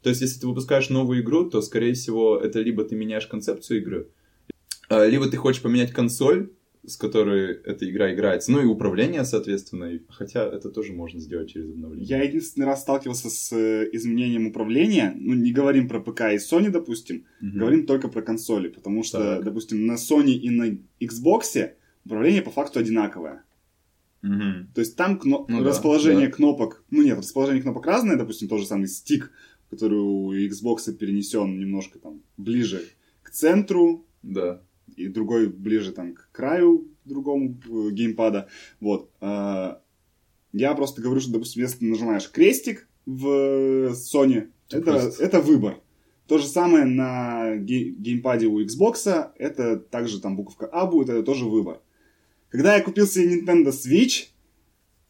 То 0.01 0.07
есть, 0.09 0.21
если 0.21 0.39
ты 0.39 0.47
выпускаешь 0.47 0.89
новую 0.89 1.21
игру, 1.21 1.49
то, 1.49 1.61
скорее 1.61 1.93
всего, 1.93 2.37
это 2.37 2.61
либо 2.61 2.85
ты 2.85 2.95
меняешь 2.95 3.27
концепцию 3.27 3.81
игры, 3.81 4.07
а, 4.87 5.05
либо 5.05 5.27
ты 5.27 5.35
хочешь 5.35 5.61
поменять 5.61 5.91
консоль, 5.91 6.49
с 6.85 6.95
которой 6.95 7.55
эта 7.63 7.89
игра 7.89 8.13
играется. 8.13 8.51
Ну 8.51 8.61
и 8.61 8.65
управление, 8.65 9.25
соответственно. 9.25 9.99
Хотя 10.09 10.45
это 10.45 10.69
тоже 10.69 10.93
можно 10.93 11.19
сделать 11.19 11.49
через 11.49 11.69
обновление. 11.69 12.07
Я 12.07 12.23
единственный 12.23 12.65
раз 12.65 12.81
сталкивался 12.81 13.29
с 13.29 13.51
э, 13.51 13.89
изменением 13.91 14.47
управления. 14.47 15.13
Ну, 15.17 15.33
не 15.33 15.51
говорим 15.51 15.89
про 15.89 15.99
ПК 15.99 16.21
и 16.31 16.37
Sony, 16.37 16.69
допустим. 16.69 17.25
Угу. 17.41 17.59
Говорим 17.59 17.85
только 17.85 18.07
про 18.07 18.21
консоли. 18.21 18.69
Потому 18.69 19.03
что, 19.03 19.35
так. 19.35 19.43
допустим, 19.43 19.85
на 19.85 19.93
Sony 19.93 20.31
и 20.31 20.49
на 20.49 20.77
Xbox 21.01 21.71
управление 22.05 22.41
по 22.41 22.51
факту 22.51 22.79
одинаковое. 22.79 23.43
Угу. 24.23 24.73
То 24.73 24.81
есть 24.81 24.95
там 24.95 25.19
кно... 25.19 25.45
ну, 25.49 25.63
расположение 25.63 26.27
да, 26.27 26.31
да. 26.31 26.35
кнопок... 26.37 26.83
Ну 26.91 27.03
нет, 27.03 27.17
расположение 27.17 27.61
кнопок 27.61 27.85
разное. 27.85 28.15
Допустим, 28.15 28.47
тот 28.47 28.61
же 28.61 28.65
самый 28.65 28.87
стик, 28.87 29.31
который 29.69 29.99
у 29.99 30.33
Xbox 30.33 30.91
перенесен 30.93 31.59
немножко 31.59 31.99
там 31.99 32.21
ближе 32.37 32.83
к 33.21 33.31
центру. 33.31 34.05
Да 34.23 34.61
и 34.95 35.07
другой 35.07 35.47
ближе 35.47 35.91
там 35.91 36.13
к 36.13 36.29
краю 36.31 36.89
другому 37.09 37.59
э, 37.67 37.91
геймпада. 37.91 38.47
Вот. 38.79 39.11
А, 39.19 39.81
я 40.53 40.73
просто 40.75 41.01
говорю, 41.01 41.19
что, 41.19 41.33
допустим, 41.33 41.63
если 41.63 41.79
ты 41.79 41.85
нажимаешь 41.85 42.31
крестик 42.31 42.87
в 43.05 43.91
Sony, 43.91 44.49
это, 44.69 45.11
это 45.19 45.41
выбор. 45.41 45.81
То 46.27 46.37
же 46.37 46.45
самое 46.45 46.85
на 46.85 47.57
геймпаде 47.57 48.45
у 48.45 48.61
Xbox, 48.61 49.31
это 49.35 49.77
также 49.77 50.21
там 50.21 50.35
буковка 50.37 50.67
А 50.67 50.85
будет, 50.85 51.09
это 51.09 51.23
тоже 51.23 51.45
выбор. 51.45 51.81
Когда 52.49 52.75
я 52.75 52.83
купил 52.83 53.07
себе 53.07 53.41
Nintendo 53.41 53.71
Switch, 53.71 54.27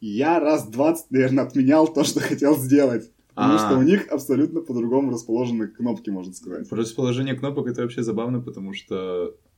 я 0.00 0.40
раз 0.40 0.66
20, 0.66 1.10
наверное, 1.10 1.44
отменял 1.44 1.86
то, 1.86 2.04
что 2.04 2.20
хотел 2.20 2.56
сделать. 2.56 3.10
Потому 3.34 3.54
А-а-а. 3.54 3.68
что 3.70 3.78
у 3.78 3.82
них 3.82 4.08
абсолютно 4.08 4.60
по-другому 4.60 5.12
расположены 5.12 5.68
кнопки, 5.68 6.10
можно 6.10 6.32
сказать. 6.32 6.66
Расположение 6.70 7.34
кнопок 7.34 7.68
это 7.68 7.82
вообще 7.82 8.02
забавно, 8.02 8.40
потому 8.40 8.74
что 8.74 8.94
Э, 8.94 9.49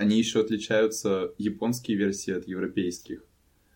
они 0.00 0.16
еще 0.16 0.40
отличаются 0.40 1.34
японские 1.36 1.98
версии 1.98 2.32
от 2.32 2.48
европейских. 2.48 3.22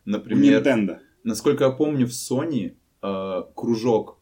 Например, 0.04 0.62
Nintendo. 0.62 0.98
насколько 1.22 1.64
я 1.64 1.70
помню, 1.70 2.06
в 2.06 2.10
Sony 2.10 2.74
э, 3.02 3.42
кружок 3.54 4.20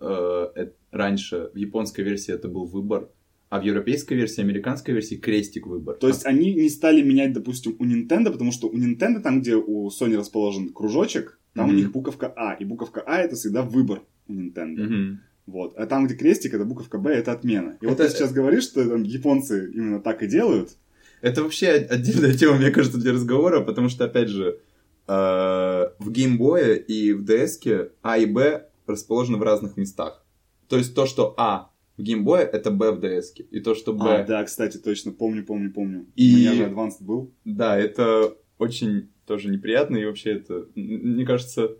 э, 0.00 0.68
раньше 0.90 1.50
в 1.54 1.56
японской 1.56 2.02
версии 2.02 2.34
это 2.34 2.48
был 2.48 2.64
выбор, 2.64 3.10
а 3.48 3.60
в 3.60 3.64
европейской 3.64 4.14
версии, 4.14 4.40
американской 4.40 4.94
версии 4.94 5.16
крестик 5.16 5.66
выбор. 5.66 5.96
То 5.96 6.08
есть 6.08 6.26
они 6.26 6.52
не 6.54 6.68
стали 6.68 7.02
менять, 7.02 7.32
допустим, 7.32 7.76
у 7.78 7.84
Nintendo, 7.84 8.32
потому 8.32 8.50
что 8.52 8.68
у 8.68 8.76
Nintendo, 8.76 9.20
там, 9.20 9.40
где 9.40 9.54
у 9.54 9.88
Sony 9.88 10.16
расположен 10.16 10.72
кружочек, 10.72 11.38
там 11.54 11.68
mm-hmm. 11.68 11.72
у 11.72 11.76
них 11.76 11.92
буковка 11.92 12.32
А, 12.36 12.54
и 12.54 12.64
буковка 12.64 13.02
А 13.06 13.18
это 13.18 13.36
всегда 13.36 13.62
выбор 13.62 14.02
у 14.28 14.32
Nintendo. 14.32 14.78
Mm-hmm. 14.78 15.16
Вот. 15.46 15.74
А 15.76 15.86
там, 15.86 16.06
где 16.06 16.16
крестик, 16.16 16.54
это 16.54 16.64
буковка 16.64 16.98
Б, 16.98 17.12
это 17.12 17.32
отмена. 17.32 17.78
И 17.80 17.86
это... 17.86 17.88
вот 17.88 17.98
ты 17.98 18.08
сейчас 18.08 18.32
говоришь, 18.32 18.64
что 18.64 18.86
там, 18.88 19.02
японцы 19.04 19.70
именно 19.72 20.00
так 20.00 20.22
и 20.22 20.26
делают. 20.26 20.76
Это 21.20 21.42
вообще 21.42 21.70
отдельная 21.70 22.34
тема, 22.38 22.56
мне 22.56 22.70
кажется, 22.70 22.98
для 22.98 23.12
разговора, 23.12 23.60
потому 23.60 23.88
что, 23.88 24.04
опять 24.04 24.28
же, 24.28 24.60
э, 25.06 25.12
в 25.12 26.10
геймбое 26.10 26.74
и 26.74 27.12
в 27.12 27.24
DS 27.24 27.90
А 28.02 28.18
и 28.18 28.26
Б 28.26 28.66
расположены 28.86 29.38
в 29.38 29.42
разных 29.42 29.76
местах. 29.76 30.24
То 30.68 30.76
есть 30.76 30.94
то, 30.94 31.06
что 31.06 31.34
А 31.36 31.70
в 31.96 32.02
геймбое, 32.02 32.44
это 32.44 32.70
Б 32.70 32.90
в 32.92 32.98
DS. 32.98 33.42
И 33.50 33.60
то, 33.60 33.74
что 33.74 33.92
Б... 33.92 34.04
А, 34.04 34.24
да, 34.24 34.44
кстати, 34.44 34.78
точно, 34.78 35.12
помню, 35.12 35.44
помню, 35.44 35.72
помню. 35.72 36.06
И... 36.16 36.34
У 36.34 36.38
меня 36.38 36.54
же 36.54 36.64
Advanced 36.64 37.02
был. 37.02 37.32
Да, 37.44 37.78
это 37.78 38.36
очень 38.58 39.10
тоже 39.26 39.48
неприятно, 39.48 39.96
и 39.96 40.04
вообще 40.04 40.32
это, 40.34 40.66
мне 40.74 41.24
кажется, 41.24 41.76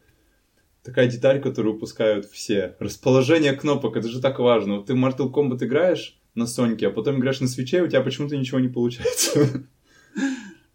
такая 0.86 1.08
деталь, 1.08 1.40
которую 1.42 1.76
упускают 1.76 2.24
все. 2.26 2.76
Расположение 2.78 3.52
кнопок, 3.52 3.96
это 3.96 4.08
же 4.08 4.20
так 4.20 4.38
важно. 4.38 4.76
Вот 4.76 4.86
ты 4.86 4.94
в 4.94 4.96
Mortal 4.96 5.30
Kombat 5.32 5.64
играешь 5.64 6.18
на 6.34 6.46
Соньке, 6.46 6.88
а 6.88 6.90
потом 6.90 7.18
играешь 7.18 7.40
на 7.40 7.48
свече, 7.48 7.82
у 7.82 7.88
тебя 7.88 8.00
почему-то 8.00 8.36
ничего 8.36 8.60
не 8.60 8.68
получается. 8.68 9.66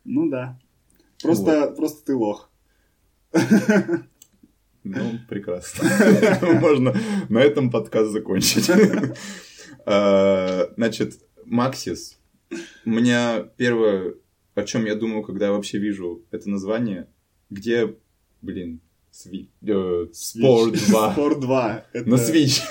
Ну 0.03 0.29
да. 0.29 0.59
Просто, 1.21 1.61
вот. 1.61 1.75
просто 1.77 2.05
ты 2.05 2.15
лох. 2.15 2.51
Ну, 4.83 5.19
прекрасно. 5.29 5.87
Можно 6.59 6.95
на 7.29 7.37
этом 7.37 7.69
подкаст 7.69 8.11
закончить. 8.11 8.69
А, 9.85 10.71
значит, 10.75 11.19
Максис. 11.45 12.19
У 12.85 12.89
меня 12.89 13.47
первое, 13.57 14.15
о 14.55 14.63
чем 14.63 14.85
я 14.85 14.95
думаю, 14.95 15.23
когда 15.23 15.47
я 15.47 15.51
вообще 15.51 15.77
вижу 15.77 16.25
это 16.31 16.49
название, 16.49 17.07
где, 17.51 17.95
блин, 18.41 18.81
Сви... 19.11 19.49
Э, 19.67 20.07
Спор 20.13 20.71
2. 20.71 21.11
Спор 21.13 21.39
2. 21.39 21.85
Это... 21.91 22.09
На 22.09 22.15
Switch. 22.15 22.61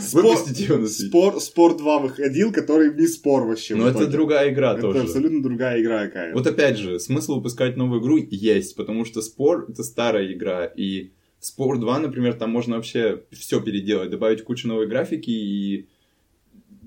Спор... 0.00 0.24
Выпустите 0.24 0.64
его 0.64 0.78
на 0.78 0.84
Switch. 0.86 1.08
Спор... 1.08 1.40
Спор 1.40 1.76
2 1.76 1.98
выходил, 1.98 2.52
который 2.52 2.94
не 2.94 3.06
спор 3.06 3.46
вообще. 3.46 3.74
Но 3.74 3.88
это 3.88 4.06
другая 4.06 4.50
игра 4.50 4.72
это 4.72 4.80
тоже. 4.80 4.98
Это 4.98 5.06
абсолютно 5.06 5.42
другая 5.42 5.80
игра 5.82 6.06
какая 6.06 6.32
Вот 6.32 6.46
опять 6.46 6.78
же, 6.78 6.98
смысл 6.98 7.36
выпускать 7.36 7.76
новую 7.76 8.00
игру 8.00 8.16
есть, 8.16 8.76
потому 8.76 9.04
что 9.04 9.20
Спор— 9.20 9.66
это 9.68 9.82
старая 9.82 10.32
игра, 10.32 10.64
и 10.64 11.10
Спор 11.38 11.78
2, 11.78 11.98
например, 11.98 12.34
там 12.34 12.50
можно 12.50 12.76
вообще 12.76 13.22
все 13.30 13.60
переделать, 13.60 14.10
добавить 14.10 14.42
кучу 14.42 14.68
новой 14.68 14.86
графики 14.86 15.30
и 15.30 15.88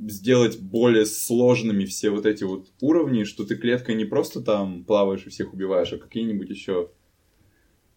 сделать 0.08 0.60
более 0.60 1.06
сложными 1.06 1.86
все 1.86 2.10
вот 2.10 2.26
эти 2.26 2.44
вот 2.44 2.72
уровни, 2.82 3.24
что 3.24 3.46
ты 3.46 3.56
клеткой 3.56 3.96
не 3.96 4.06
просто 4.06 4.42
там 4.42 4.84
плаваешь 4.84 5.26
и 5.26 5.30
всех 5.30 5.54
убиваешь, 5.54 5.94
а 5.94 5.98
какие-нибудь 5.98 6.50
еще 6.50 6.90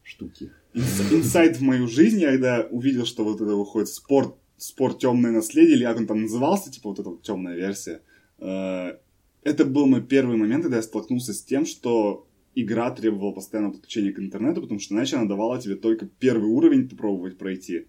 штуки. 0.02 0.52
Инсайт 0.76 1.56
в 1.56 1.62
мою 1.62 1.88
жизнь, 1.88 2.20
я 2.20 2.32
когда 2.32 2.66
увидел, 2.70 3.06
что 3.06 3.24
вот 3.24 3.40
это 3.40 3.56
выходит 3.56 3.88
спорт, 3.88 4.34
спорт 4.58 4.98
темное 4.98 5.30
наследие, 5.30 5.76
или 5.76 5.84
как 5.84 5.96
он 5.96 6.06
там 6.06 6.22
назывался, 6.22 6.70
типа 6.70 6.90
вот 6.90 6.98
эта 6.98 7.08
вот 7.08 7.22
темная 7.22 7.56
версия. 7.56 8.02
Э, 8.38 8.98
это 9.42 9.64
был 9.64 9.86
мой 9.86 10.02
первый 10.02 10.36
момент, 10.36 10.64
когда 10.64 10.76
я 10.76 10.82
столкнулся 10.82 11.32
с 11.32 11.42
тем, 11.42 11.64
что 11.64 12.26
игра 12.54 12.90
требовала 12.90 13.32
постоянного 13.32 13.72
подключения 13.72 14.12
к 14.12 14.18
интернету, 14.18 14.60
потому 14.60 14.78
что 14.78 14.94
иначе 14.94 15.16
она 15.16 15.24
давала 15.24 15.58
тебе 15.58 15.76
только 15.76 16.06
первый 16.06 16.50
уровень 16.50 16.90
попробовать 16.90 17.38
пройти. 17.38 17.86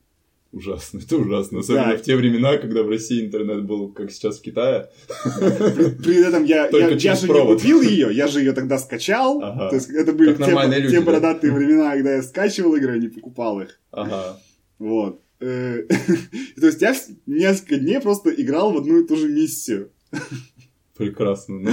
Ужасно, 0.58 1.00
это 1.06 1.18
ужасно. 1.18 1.60
Особенно 1.60 1.92
да. 1.92 1.98
в 1.98 2.02
те 2.02 2.16
времена, 2.16 2.58
когда 2.58 2.82
в 2.82 2.90
России 2.90 3.24
интернет 3.26 3.64
был, 3.64 3.90
как 3.90 4.12
сейчас 4.12 4.40
в 4.40 4.42
Китае. 4.42 4.90
При, 5.40 5.90
при 6.04 6.28
этом 6.28 6.46
я, 6.46 6.68
я, 6.68 6.90
я 6.90 7.16
же 7.16 7.28
не 7.28 7.56
купил 7.56 7.82
ее, 7.82 8.10
я 8.12 8.28
же 8.28 8.40
ее 8.40 8.54
тогда 8.54 8.80
скачал. 8.80 9.40
Ага. 9.44 9.70
То 9.70 9.76
есть 9.76 9.90
это 9.92 10.14
были 10.14 10.34
те, 10.34 10.52
люди, 10.52 10.90
те 10.90 11.02
бородатые 11.02 11.52
да? 11.52 11.58
времена, 11.58 11.92
когда 11.94 12.16
я 12.16 12.24
скачивал 12.24 12.76
игры, 12.76 12.94
а 12.94 12.98
не 12.98 13.08
покупал 13.08 13.62
их. 13.62 13.80
Ага. 13.92 14.40
Вот. 14.80 15.22
Э, 15.40 15.84
то 16.60 16.66
есть 16.66 16.82
я 16.82 16.96
несколько 17.28 17.78
дней 17.78 18.00
просто 18.00 18.32
играл 18.32 18.74
в 18.74 18.78
одну 18.78 19.00
и 19.00 19.08
ту 19.08 19.16
же 19.16 19.30
миссию. 19.30 19.92
Прекрасно. 20.98 21.60
Ну... 21.60 21.72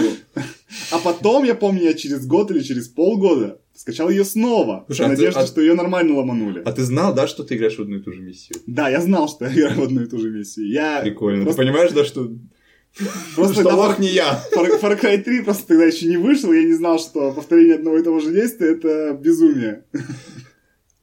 А 0.91 0.99
потом, 0.99 1.45
я 1.45 1.55
помню, 1.55 1.85
я 1.85 1.95
через 1.95 2.26
год 2.26 2.51
или 2.51 2.61
через 2.61 2.89
полгода 2.89 3.62
скачал 3.75 4.09
ее 4.09 4.25
снова. 4.25 4.85
Слушай, 4.87 5.07
в 5.07 5.09
надежде, 5.11 5.41
а... 5.41 5.47
что 5.47 5.61
ее 5.61 5.75
нормально 5.75 6.14
ломанули. 6.16 6.62
А 6.64 6.72
ты 6.72 6.83
знал, 6.83 7.14
да, 7.14 7.27
что 7.27 7.45
ты 7.45 7.57
играешь 7.57 7.77
в 7.77 7.83
одну 7.83 7.97
и 7.97 8.03
ту 8.03 8.12
же 8.12 8.22
миссию? 8.22 8.59
Да, 8.66 8.89
я 8.89 9.01
знал, 9.01 9.29
что 9.29 9.45
я 9.47 9.53
играю 9.53 9.81
в 9.81 9.83
одну 9.85 10.03
и 10.03 10.07
ту 10.07 10.18
же 10.18 10.31
миссию. 10.31 10.68
Я 10.68 11.01
Прикольно. 11.03 11.45
Просто... 11.45 11.62
Ты 11.62 11.66
понимаешь, 11.66 11.93
да, 11.93 12.05
что... 12.05 12.31
Просто 13.35 13.61
что 13.61 13.75
лох 13.75 13.99
не 13.99 14.09
я. 14.09 14.41
Far, 14.55 14.81
Far 14.81 15.01
Cry 15.01 15.22
3 15.22 15.43
просто 15.43 15.66
тогда 15.66 15.85
еще 15.85 16.07
не 16.07 16.16
вышел, 16.16 16.53
я 16.53 16.62
не 16.62 16.75
знал, 16.75 17.01
что 17.01 17.33
повторение 17.33 17.75
одного 17.75 17.99
и 17.99 18.05
того 18.05 18.20
же 18.20 18.33
действия— 18.33 18.68
это 18.72 19.18
безумие. 19.20 19.85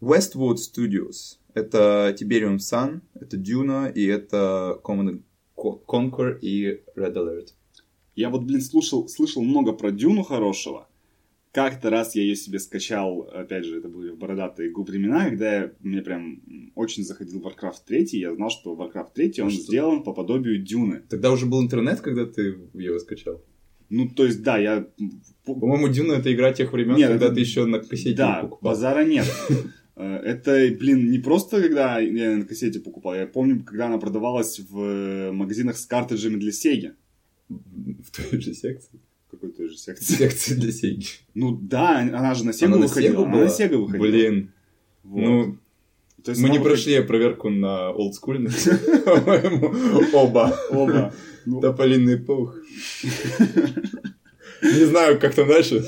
Westwood 0.01 0.55
Studios. 0.55 1.37
Это 1.53 2.15
Tiberium 2.17 2.57
Sun, 2.57 3.01
это 3.13 3.35
Duna 3.35 3.91
и 3.91 4.05
это 4.05 4.79
Command 4.83 5.21
Conquer 5.57 6.39
и 6.39 6.81
Red 6.95 7.15
Alert. 7.15 7.49
Я 8.15 8.29
вот, 8.29 8.43
блин, 8.43 8.61
слушал, 8.61 9.07
слышал 9.09 9.41
много 9.41 9.73
про 9.73 9.91
Дюну 9.91 10.23
хорошего. 10.23 10.87
Как-то 11.51 11.89
раз 11.89 12.15
я 12.15 12.21
ее 12.21 12.37
себе 12.37 12.59
скачал, 12.59 13.23
опять 13.23 13.65
же, 13.65 13.79
это 13.79 13.89
были 13.89 14.11
бородатые 14.11 14.71
времена, 14.73 15.25
когда 15.27 15.53
я, 15.53 15.71
мне 15.81 16.01
прям 16.01 16.41
очень 16.75 17.03
заходил 17.03 17.41
Warcraft 17.41 17.83
3, 17.85 18.07
я 18.13 18.33
знал, 18.33 18.49
что 18.49 18.73
Warcraft 18.73 19.09
3, 19.13 19.41
он 19.41 19.51
что? 19.51 19.61
сделан 19.61 20.03
по 20.03 20.13
подобию 20.13 20.63
Дюны. 20.63 21.01
Тогда 21.09 21.29
уже 21.29 21.47
был 21.47 21.61
интернет, 21.61 21.99
когда 21.99 22.25
ты 22.25 22.57
его 22.73 22.99
скачал? 22.99 23.43
Ну, 23.89 24.07
то 24.07 24.25
есть, 24.25 24.41
да, 24.41 24.57
я... 24.57 24.87
По-моему, 25.43 25.89
Дюна 25.89 26.13
это 26.13 26.33
игра 26.33 26.53
тех 26.53 26.71
времен, 26.71 26.95
нет, 26.95 27.09
когда 27.09 27.25
это... 27.25 27.35
ты 27.35 27.41
еще 27.41 27.65
на 27.65 27.79
кассете 27.79 28.15
да, 28.15 28.43
покупал. 28.43 28.71
базара 28.71 29.03
нет. 29.03 29.25
Э, 29.97 30.15
это, 30.23 30.73
блин, 30.79 31.11
не 31.11 31.19
просто 31.19 31.61
когда 31.61 31.99
я 31.99 32.37
на 32.37 32.45
кассете 32.45 32.79
покупал, 32.79 33.13
я 33.13 33.27
помню, 33.27 33.61
когда 33.61 33.87
она 33.87 33.97
продавалась 33.97 34.57
в 34.57 35.31
магазинах 35.33 35.77
с 35.77 35.85
картриджами 35.85 36.37
для 36.39 36.51
Sega. 36.51 36.93
В 37.49 38.09
той 38.09 38.39
же 38.39 38.53
секции? 38.53 39.01
Же 39.71 39.77
секции? 39.77 40.13
Секции 40.13 40.55
для 40.55 40.71
Сеги. 40.71 41.05
Ну 41.33 41.57
да, 41.61 41.99
она 41.99 42.33
же 42.33 42.45
на 42.45 42.53
Сегу 42.53 42.77
выходила. 42.77 43.25
Она 43.25 43.37
на 43.37 43.49
Сегу 43.49 43.85
выходила. 43.85 44.07
Блин. 44.07 44.53
Вот. 45.03 45.21
Ну, 45.21 45.57
то 46.23 46.31
есть 46.31 46.41
мы 46.41 46.49
не 46.49 46.59
выходит... 46.59 46.83
прошли 46.83 47.01
проверку 47.01 47.49
на 47.49 47.89
олдскульных, 47.91 48.53
по-моему, 49.05 49.73
оба. 50.13 50.55
Оба. 50.69 51.13
Тополиный 51.61 52.17
пух. 52.17 52.55
Не 54.61 54.85
знаю, 54.85 55.19
как 55.19 55.33
там 55.33 55.47
дальше. 55.47 55.83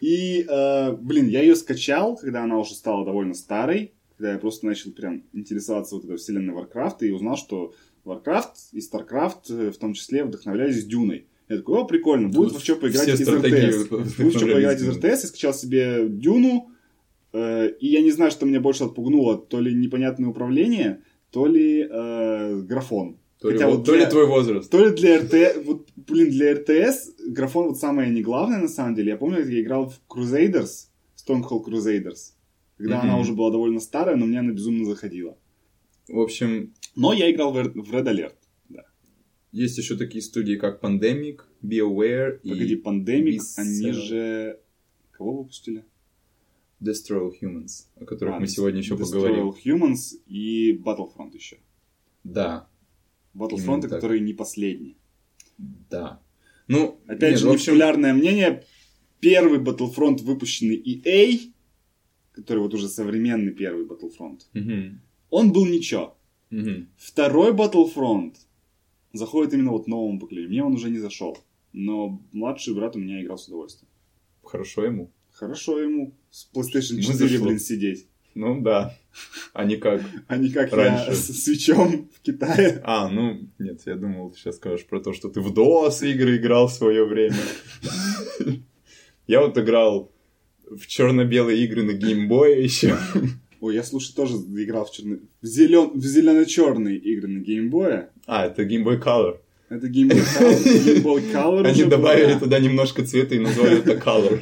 И, 0.00 0.46
э, 0.48 0.92
блин, 0.92 1.28
я 1.28 1.42
ее 1.42 1.54
скачал, 1.56 2.16
когда 2.16 2.44
она 2.44 2.58
уже 2.58 2.74
стала 2.74 3.04
довольно 3.04 3.34
старой, 3.34 3.92
когда 4.16 4.32
я 4.32 4.38
просто 4.38 4.64
начал 4.64 4.92
прям 4.92 5.24
интересоваться 5.34 5.96
вот 5.96 6.04
этой 6.04 6.16
вселенной 6.16 6.54
Warcraft 6.54 6.98
и 7.00 7.10
узнал, 7.10 7.36
что 7.36 7.74
Warcraft 8.06 8.54
и 8.72 8.78
Starcraft 8.78 9.40
э, 9.50 9.70
в 9.70 9.76
том 9.76 9.92
числе 9.92 10.24
вдохновлялись 10.24 10.86
Дюной. 10.86 11.26
Я 11.48 11.58
такой, 11.58 11.80
о, 11.80 11.84
прикольно, 11.84 12.28
будет 12.28 12.52
во 12.52 12.60
что 12.60 12.76
поиграть 12.80 13.08
из 13.08 13.28
РТС. 13.28 13.88
Будет 13.88 14.36
что 14.36 14.46
поиграть 14.46 14.80
из 14.80 14.88
РТС, 14.88 15.04
я 15.04 15.16
скачал 15.16 15.54
себе 15.54 16.06
Дюну, 16.08 16.70
э, 17.32 17.70
и 17.80 17.88
я 17.88 18.00
не 18.02 18.10
знаю, 18.10 18.30
что 18.30 18.46
меня 18.46 18.60
больше 18.60 18.84
отпугнуло, 18.84 19.36
то 19.38 19.60
ли 19.60 19.74
непонятное 19.74 20.30
управление, 20.30 21.02
то 21.30 21.46
ли 21.46 21.86
э, 21.90 22.60
графон. 22.62 23.18
То, 23.40 23.50
Хотя 23.50 23.66
ли, 23.66 23.72
вот 23.72 23.84
для, 23.84 23.92
то 23.92 23.98
ли 23.98 24.06
твой 24.06 24.26
возраст. 24.26 24.70
То 24.70 24.86
ли 24.86 24.94
для 24.94 25.18
РТС, 25.18 25.66
вот, 25.66 25.88
блин, 25.96 26.30
для 26.30 26.54
РТС 26.54 27.10
графон 27.26 27.68
вот 27.68 27.78
самое 27.78 28.10
не 28.10 28.22
главное 28.22 28.58
на 28.58 28.68
самом 28.68 28.94
деле. 28.94 29.10
Я 29.10 29.16
помню, 29.16 29.44
я 29.46 29.60
играл 29.60 29.90
в 29.90 30.00
Crusaders, 30.08 30.86
Stronghold 31.14 31.64
Crusaders, 31.66 32.32
когда 32.78 32.96
mm-hmm. 32.96 33.00
она 33.02 33.18
уже 33.18 33.34
была 33.34 33.50
довольно 33.50 33.80
старая, 33.80 34.16
но 34.16 34.24
мне 34.24 34.38
она 34.38 34.52
безумно 34.52 34.86
заходила. 34.86 35.36
В 36.08 36.20
общем... 36.20 36.72
Но 36.96 37.12
я 37.12 37.30
играл 37.30 37.52
в, 37.52 37.56
в 37.56 37.92
Red 37.92 38.04
Alert. 38.04 38.36
Есть 39.54 39.78
еще 39.78 39.96
такие 39.96 40.20
студии, 40.22 40.56
как 40.56 40.82
Pandemic, 40.82 41.42
BioWare 41.62 42.40
и... 42.42 42.50
Погоди, 42.50 42.76
Pandemic, 42.76 43.36
Bis... 43.36 43.54
они 43.56 43.92
же... 43.92 44.60
Кого 45.12 45.38
выпустили? 45.38 45.84
Destroy 46.82 47.30
All 47.30 47.32
Humans, 47.40 47.86
о 47.96 48.04
которых 48.04 48.34
а, 48.34 48.40
мы 48.40 48.48
сегодня 48.48 48.80
еще 48.80 48.94
Destroy 48.94 49.04
поговорим. 49.04 49.48
All 49.48 49.54
Humans 49.64 50.18
и 50.26 50.76
Battlefront 50.76 51.34
еще. 51.34 51.58
Да. 52.24 52.68
Battlefront, 53.34 53.88
которые 53.88 54.20
не 54.20 54.34
последние. 54.34 54.96
Да. 55.56 56.20
Ну, 56.66 57.00
опять 57.06 57.32
нет, 57.32 57.40
же, 57.40 57.48
общем... 57.48 57.74
непопулярное 57.74 58.12
мнение. 58.12 58.64
Первый 59.20 59.60
Battlefront, 59.60 60.22
выпущенный 60.22 60.76
EA, 60.76 61.38
который 62.32 62.58
вот 62.58 62.74
уже 62.74 62.88
современный 62.88 63.52
первый 63.52 63.86
Battlefront, 63.86 64.40
угу 64.52 64.98
он 65.34 65.52
был 65.52 65.66
ничего. 65.66 66.16
Угу. 66.52 66.86
Второй 66.96 67.52
Battlefront 67.52 68.36
заходит 69.14 69.54
именно 69.54 69.70
вот 69.70 69.86
новому 69.86 70.20
поколению. 70.20 70.50
Мне 70.50 70.64
он 70.64 70.74
уже 70.74 70.90
не 70.90 70.98
зашел. 70.98 71.38
Но 71.72 72.22
младший 72.32 72.74
брат 72.74 72.94
у 72.96 72.98
меня 72.98 73.22
играл 73.22 73.38
с 73.38 73.48
удовольствием. 73.48 73.88
Хорошо 74.42 74.84
ему. 74.84 75.10
Хорошо 75.32 75.80
ему 75.80 76.14
с 76.30 76.48
PlayStation 76.54 77.00
4, 77.00 77.38
блин, 77.40 77.58
сидеть. 77.58 78.06
Ну 78.34 78.60
да. 78.60 78.96
А 79.52 79.64
не 79.64 79.76
как 79.76 80.02
А 80.28 80.36
не 80.36 80.50
как 80.50 80.72
раньше. 80.72 81.10
я 81.10 81.14
с 81.14 81.26
свечом 81.26 82.08
в 82.12 82.20
Китае. 82.20 82.80
А, 82.84 83.08
ну, 83.08 83.48
нет, 83.58 83.80
я 83.86 83.96
думал, 83.96 84.30
ты 84.30 84.38
сейчас 84.38 84.56
скажешь 84.56 84.86
про 84.86 85.00
то, 85.00 85.12
что 85.12 85.28
ты 85.28 85.40
в 85.40 85.52
DOS 85.52 86.08
игры 86.10 86.36
играл 86.36 86.68
в 86.68 86.72
свое 86.72 87.04
время. 87.04 87.36
Я 89.26 89.40
вот 89.40 89.56
играл 89.56 90.12
в 90.70 90.86
черно-белые 90.86 91.64
игры 91.64 91.82
на 91.82 91.94
геймбое 91.94 92.60
еще. 92.60 92.98
Ой, 93.60 93.74
я, 93.74 93.82
слушай, 93.82 94.14
тоже 94.14 94.34
играл 94.34 94.84
в, 94.84 94.92
черно... 94.92 95.16
в, 95.40 95.46
зелен... 95.46 95.98
в 95.98 96.04
зелено-черные 96.04 96.98
игры 96.98 97.28
на 97.28 97.38
геймбое. 97.38 98.10
А, 98.26 98.46
это 98.46 98.62
Game 98.62 98.84
Boy 98.84 99.02
Color. 99.02 99.38
Это 99.68 99.86
Game 99.88 100.08
Boy 100.08 100.22
Color. 100.22 100.64
Game 100.64 101.02
Boy 101.02 101.32
Color 101.32 101.66
Они 101.66 101.84
добавили 101.84 102.38
туда 102.38 102.58
немножко 102.58 103.04
цвета 103.04 103.34
и 103.34 103.38
назвали 103.38 103.78
это 103.78 103.92
Color. 103.92 104.40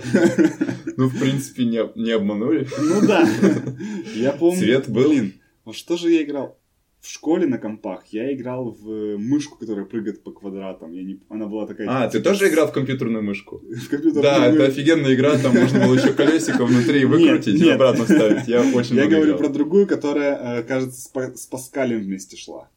Ну, 0.97 1.09
в 1.09 1.18
принципе, 1.18 1.64
не, 1.64 1.80
не 1.97 2.12
обманули. 2.12 2.68
Ну 2.78 3.07
да. 3.07 3.26
Я 4.14 4.33
помню. 4.33 4.59
Цвет 4.59 4.89
был. 4.89 5.09
Блин, 5.09 5.35
во 5.64 5.72
что 5.72 5.97
же 5.97 6.11
я 6.11 6.22
играл? 6.22 6.59
в 7.03 7.09
школе 7.09 7.47
на 7.47 7.59
компах 7.59 8.05
я 8.12 8.33
играл 8.33 8.70
в 8.70 9.18
мышку, 9.18 9.59
которая 9.59 9.85
прыгает 9.85 10.22
по 10.22 10.30
квадратам. 10.30 10.93
Я 10.93 11.03
не... 11.03 11.20
Она 11.28 11.47
была 11.47 11.66
такая... 11.66 11.89
А, 11.91 12.09
ты 12.09 12.20
тоже 12.20 12.49
играл 12.49 12.68
в 12.68 12.72
компьютерную 12.72 13.24
мышку? 13.24 13.57
в 13.68 13.89
компьютерную 13.89 14.22
Да, 14.22 14.47
это 14.47 14.59
мышку. 14.59 14.70
офигенная 14.70 15.14
игра, 15.14 15.37
там 15.37 15.53
можно 15.53 15.85
было 15.85 15.95
еще 15.95 16.12
колесико 16.12 16.64
внутри 16.64 17.05
выкрутить 17.05 17.61
и 17.61 17.68
обратно 17.68 18.05
ставить. 18.05 18.47
Я 18.47 18.62
очень 18.72 18.95
Я 18.95 19.09
говорю 19.09 19.37
про 19.37 19.49
другую, 19.49 19.89
которая, 19.89 20.61
э, 20.61 20.62
кажется, 20.62 21.01
с 21.01 21.47
Паскалем 21.47 21.99
вместе 21.99 22.37
шла. 22.37 22.70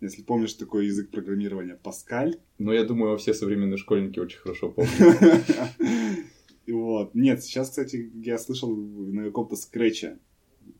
Если 0.00 0.22
помнишь 0.22 0.52
такой 0.54 0.86
язык 0.86 1.10
программирования 1.10 1.74
Паскаль. 1.82 2.36
Ну, 2.58 2.72
я 2.72 2.84
думаю, 2.84 3.18
все 3.18 3.34
современные 3.34 3.78
школьники 3.78 4.20
очень 4.20 4.38
хорошо 4.38 4.70
помнят. 4.70 5.44
И 6.66 6.72
Вот. 6.72 7.14
Нет, 7.14 7.42
сейчас, 7.42 7.70
кстати, 7.70 8.10
я 8.22 8.38
слышал, 8.38 8.74
на 8.76 9.24
каком-то 9.24 9.56
скретче 9.56 10.18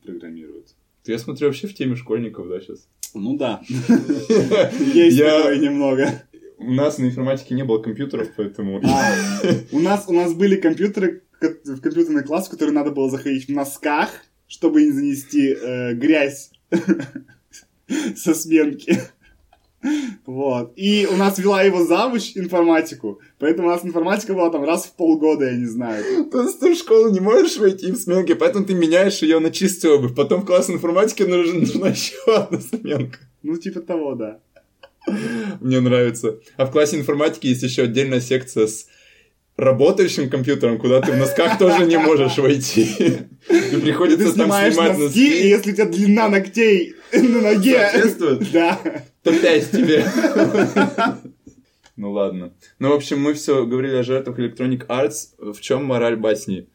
программируют. 0.03 0.67
Ты, 1.03 1.11
я 1.13 1.19
смотрю, 1.19 1.47
вообще 1.47 1.67
в 1.67 1.73
теме 1.73 1.95
школьников, 1.95 2.47
да, 2.47 2.61
сейчас? 2.61 2.87
Ну 3.13 3.35
да. 3.37 3.61
Есть 3.69 5.19
такое 5.19 5.57
немного. 5.57 6.23
У 6.57 6.71
нас 6.73 6.97
на 6.97 7.05
информатике 7.05 7.55
не 7.55 7.63
было 7.63 7.81
компьютеров, 7.81 8.29
поэтому... 8.37 8.81
А, 8.83 9.13
У 9.71 9.79
нас, 9.79 10.05
у 10.07 10.13
нас 10.13 10.33
были 10.33 10.57
компьютеры 10.57 11.23
ко- 11.39 11.55
в 11.65 11.81
компьютерный 11.81 12.23
класс, 12.23 12.47
в 12.47 12.51
который 12.51 12.71
надо 12.71 12.91
было 12.91 13.09
заходить 13.09 13.47
в 13.47 13.51
носках, 13.51 14.09
чтобы 14.47 14.83
не 14.83 14.91
занести 14.91 15.55
э, 15.59 15.93
грязь 15.93 16.51
со 18.15 18.33
сменки. 18.33 18.99
Вот. 20.25 20.73
И 20.75 21.07
у 21.09 21.15
нас 21.15 21.37
вела 21.37 21.63
его 21.63 21.85
завуч 21.85 22.35
информатику. 22.35 23.21
Поэтому 23.39 23.69
у 23.69 23.71
нас 23.71 23.85
информатика 23.85 24.33
была 24.33 24.49
там 24.49 24.63
раз 24.63 24.85
в 24.85 24.95
полгода, 24.95 25.45
я 25.45 25.57
не 25.57 25.65
знаю. 25.65 26.03
Ты 26.25 26.73
в 26.73 26.77
школу 26.77 27.09
не 27.09 27.19
можешь 27.19 27.57
войти 27.57 27.91
в 27.91 27.95
сменке, 27.95 28.35
поэтому 28.35 28.65
ты 28.65 28.73
меняешь 28.73 29.21
ее 29.21 29.39
на 29.39 29.51
чистую 29.51 29.95
обувь. 29.95 30.15
Потом 30.15 30.41
в 30.41 30.45
класс 30.45 30.69
информатики 30.69 31.23
нужна, 31.23 31.59
нужна 31.59 31.89
еще 31.89 32.17
одна 32.27 32.59
сменка. 32.59 33.19
Ну, 33.41 33.57
типа 33.57 33.79
того, 33.79 34.15
да. 34.15 34.39
Мне 35.61 35.79
нравится. 35.79 36.39
А 36.57 36.65
в 36.65 36.71
классе 36.71 36.97
информатики 36.97 37.47
есть 37.47 37.63
еще 37.63 37.83
отдельная 37.83 38.19
секция 38.19 38.67
с 38.67 38.85
работающим 39.59 40.29
компьютером, 40.29 40.79
куда 40.79 41.01
ты 41.01 41.11
в 41.11 41.17
носках 41.17 41.57
тоже 41.57 41.85
не 41.85 41.97
можешь 41.97 42.37
войти. 42.37 43.17
Ты 43.47 43.79
приходится 43.79 44.35
там 44.35 44.51
снимать 44.51 44.97
носки, 44.97 45.43
и 45.43 45.47
если 45.47 45.71
у 45.71 45.75
тебя 45.75 45.85
длина 45.85 46.29
ногтей 46.29 46.95
на 47.13 47.41
ноге... 47.41 47.79
Соответствует? 47.91 48.51
Да. 48.51 48.79
То 49.23 49.33
5 49.33 49.71
тебе. 49.71 50.05
Ну 51.95 52.11
ладно. 52.11 52.53
Ну, 52.79 52.89
в 52.89 52.93
общем, 52.93 53.19
мы 53.19 53.33
все 53.33 53.65
говорили 53.65 53.95
о 53.95 54.03
жертвах 54.03 54.39
Electronic 54.39 54.87
Arts. 54.87 55.53
В 55.53 55.59
чем 55.59 55.83
мораль 55.83 56.15
басни? 56.15 56.67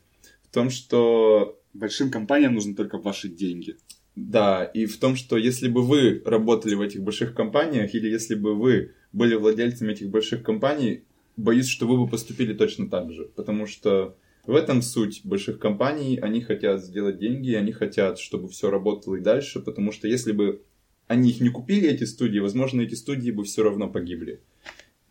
В 0.50 0.54
том, 0.54 0.68
что 0.68 1.58
Большим 1.74 2.12
компаниям 2.12 2.54
нужны 2.54 2.74
только 2.74 2.98
ваши 2.98 3.28
деньги. 3.28 3.76
Да, 4.14 4.64
и 4.64 4.86
в 4.86 4.96
том, 4.98 5.16
что 5.16 5.36
если 5.36 5.66
бы 5.68 5.82
вы 5.82 6.22
работали 6.24 6.76
в 6.76 6.80
этих 6.80 7.02
больших 7.02 7.34
компаниях, 7.34 7.92
или 7.94 8.08
если 8.08 8.36
бы 8.36 8.54
вы 8.54 8.92
были 9.12 9.34
владельцами 9.34 9.92
этих 9.92 10.08
больших 10.08 10.44
компаний, 10.44 11.02
боюсь, 11.36 11.68
что 11.68 11.86
вы 11.86 11.98
бы 11.98 12.08
поступили 12.08 12.54
точно 12.54 12.88
так 12.88 13.12
же. 13.12 13.24
Потому 13.34 13.66
что 13.66 14.16
в 14.46 14.54
этом 14.54 14.82
суть 14.82 15.22
больших 15.24 15.58
компаний. 15.58 16.18
Они 16.20 16.40
хотят 16.40 16.82
сделать 16.82 17.18
деньги, 17.18 17.54
они 17.54 17.72
хотят, 17.72 18.18
чтобы 18.18 18.48
все 18.48 18.70
работало 18.70 19.16
и 19.16 19.20
дальше, 19.20 19.60
потому 19.60 19.92
что 19.92 20.06
если 20.06 20.32
бы 20.32 20.62
они 21.06 21.30
их 21.30 21.40
не 21.40 21.50
купили, 21.50 21.88
эти 21.88 22.04
студии, 22.04 22.38
возможно, 22.38 22.80
эти 22.80 22.94
студии 22.94 23.30
бы 23.30 23.44
все 23.44 23.62
равно 23.62 23.88
погибли. 23.88 24.40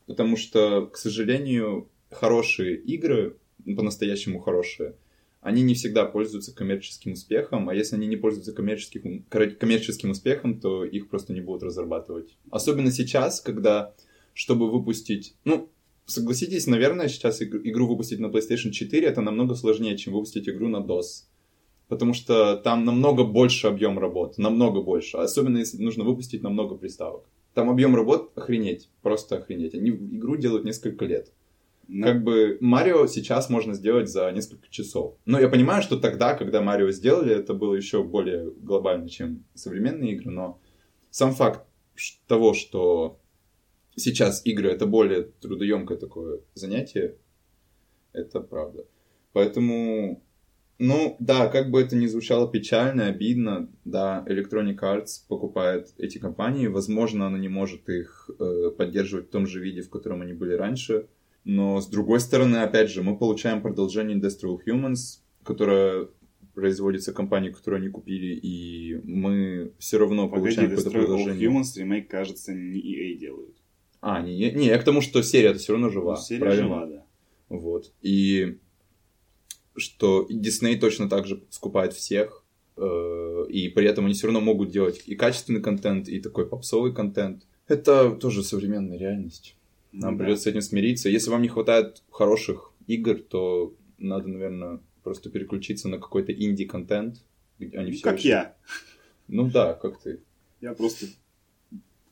Потому 0.06 0.38
что, 0.38 0.88
к 0.88 0.98
сожалению, 0.98 1.90
хорошие 2.10 2.76
игры, 2.76 3.38
ну, 3.66 3.76
по-настоящему 3.76 4.40
хорошие, 4.40 4.96
они 5.42 5.62
не 5.62 5.74
всегда 5.76 6.06
пользуются 6.06 6.56
коммерческим 6.56 7.14
успехом, 7.14 7.70
а 7.70 7.76
если 7.76 7.96
они 7.96 8.08
не 8.08 8.16
пользуются 8.16 8.54
коммерческим, 8.54 9.24
коммерческим 9.30 10.12
успехом, 10.12 10.60
то 10.60 10.86
их 10.86 11.10
просто 11.10 11.34
не 11.34 11.42
будут 11.42 11.64
разрабатывать. 11.64 12.38
Особенно 12.50 12.92
сейчас, 12.92 13.42
когда, 13.42 13.94
чтобы 14.34 14.72
выпустить... 14.72 15.36
Ну, 15.44 15.70
согласитесь, 16.06 16.68
наверное, 16.68 17.08
сейчас 17.08 17.42
иг- 17.42 17.66
игру 17.66 17.88
выпустить 17.88 18.20
на 18.20 18.28
PlayStation 18.28 18.72
4 18.72 19.08
это 19.08 19.22
намного 19.22 19.56
сложнее, 19.56 19.98
чем 19.98 20.14
выпустить 20.14 20.48
игру 20.50 20.68
на 20.68 20.78
DOS. 20.78 21.26
Потому 21.88 22.14
что 22.14 22.56
там 22.58 22.86
намного 22.86 23.24
больше 23.24 23.68
объем 23.68 24.00
работ, 24.00 24.38
намного 24.38 24.82
больше. 24.82 25.18
Особенно 25.18 25.58
если 25.58 25.82
нужно 25.82 26.04
выпустить 26.04 26.42
на 26.42 26.50
много 26.50 26.76
приставок. 26.76 27.26
Там 27.54 27.70
объем 27.70 27.96
работ 27.96 28.32
охренеть, 28.36 28.90
просто 29.02 29.38
охренеть. 29.38 29.76
Они 29.76 29.90
игру 29.92 30.38
делают 30.38 30.66
несколько 30.66 31.06
лет. 31.06 31.32
Ну, 31.88 32.08
Как 32.08 32.24
бы 32.24 32.58
Марио 32.62 33.08
сейчас 33.08 33.50
можно 33.50 33.74
сделать 33.74 34.10
за 34.10 34.32
несколько 34.32 34.70
часов. 34.70 35.16
Но 35.26 35.40
я 35.40 35.50
понимаю, 35.50 35.84
что 35.84 36.00
тогда, 36.00 36.34
когда 36.34 36.62
Марио 36.62 36.90
сделали, 36.92 37.36
это 37.36 37.54
было 37.54 37.76
еще 37.76 38.04
более 38.04 38.50
глобально, 38.52 39.10
чем 39.10 39.44
современные 39.54 40.14
игры, 40.14 40.32
но 40.32 40.60
сам 41.12 41.34
факт 41.34 41.68
того, 42.28 42.54
что 42.54 43.20
сейчас 43.96 44.46
игры 44.46 44.70
это 44.70 44.86
более 44.86 45.24
трудоемкое 45.24 45.98
такое 45.98 46.42
занятие, 46.54 47.16
это 48.14 48.40
правда. 48.40 48.86
Поэтому, 49.34 50.24
ну 50.78 51.16
да, 51.20 51.48
как 51.48 51.72
бы 51.72 51.82
это 51.82 51.96
ни 51.96 52.06
звучало 52.06 52.50
печально, 52.50 53.08
обидно, 53.08 53.70
да, 53.86 54.24
Electronic 54.28 54.80
Arts 54.80 55.26
покупает 55.28 55.94
эти 55.98 56.18
компании, 56.18 56.68
возможно, 56.68 57.28
она 57.28 57.38
не 57.38 57.50
может 57.50 57.90
их 57.90 58.30
э, 58.40 58.72
поддерживать 58.78 59.28
в 59.28 59.32
том 59.32 59.48
же 59.48 59.60
виде, 59.60 59.82
в 59.82 59.90
котором 59.90 60.22
они 60.22 60.34
были 60.34 60.54
раньше, 60.54 61.08
но 61.44 61.82
с 61.82 61.88
другой 61.88 62.20
стороны, 62.20 62.58
опять 62.58 62.90
же, 62.90 63.04
мы 63.04 63.18
получаем 63.18 63.62
продолжение 63.62 64.18
Industrial 64.18 64.58
Humans, 64.66 65.20
которое 65.44 66.08
производится 66.54 67.14
компанией, 67.14 67.52
которую 67.52 67.82
они 67.82 67.90
купили, 67.90 68.36
и 68.36 69.02
мы 69.04 69.74
все 69.80 69.98
равно 69.98 70.30
Погоди, 70.30 70.56
получаем 70.56 70.70
какое-то 70.70 70.92
продолжение. 70.92 71.50
Humans 71.50 71.80
ремейк, 71.80 72.08
кажется, 72.08 72.54
не 72.54 72.80
EA 72.80 73.18
делают. 73.18 73.58
А, 74.06 74.22
не, 74.22 74.52
не, 74.52 74.66
я 74.68 74.78
к 74.80 74.84
тому, 74.84 75.00
что 75.02 75.22
серия 75.24 75.50
это 75.52 75.60
все 75.60 75.74
равно 75.74 75.90
жива. 75.90 76.16
Ну, 76.16 76.22
серия 76.22 76.40
правильно? 76.42 76.64
жива, 76.64 76.86
да. 76.88 77.06
Вот. 77.50 77.94
И 78.02 78.58
что 79.76 80.28
Дисней 80.30 80.78
точно 80.78 81.10
так 81.10 81.26
же 81.26 81.44
скупает 81.50 81.94
всех, 81.94 82.44
э, 82.78 83.46
и 83.50 83.70
при 83.70 83.88
этом 83.88 84.06
они 84.06 84.14
все 84.14 84.28
равно 84.28 84.42
могут 84.42 84.72
делать 84.72 85.02
и 85.06 85.16
качественный 85.16 85.62
контент, 85.62 86.08
и 86.10 86.20
такой 86.20 86.48
попсовый 86.48 86.94
контент. 86.94 87.44
Это 87.68 88.12
тоже 88.12 88.44
современная 88.44 88.98
реальность. 88.98 89.56
Нам 89.94 90.14
Ну 90.14 90.18
да. 90.20 90.24
придется 90.26 90.44
с 90.44 90.48
этим 90.48 90.62
смириться. 90.62 91.08
Если 91.10 91.30
вам 91.30 91.42
не 91.42 91.48
хватает 91.48 92.04
хороших 92.12 92.72
игр, 92.88 93.16
то 93.20 93.74
надо, 93.98 94.28
наверное, 94.28 94.80
просто 95.04 95.30
переключиться 95.30 95.88
на 95.88 95.98
какой-то 95.98 96.34
инди-контент. 96.34 97.24
Они 97.60 97.70
Ну, 97.74 97.92
всё 97.92 98.04
как 98.04 98.20
еще- 98.20 98.28
я. 98.30 98.56
Ну 99.28 99.50
да, 99.50 99.74
как 99.76 100.02
ты. 100.02 100.20
Я 100.62 100.74
просто 100.74 101.06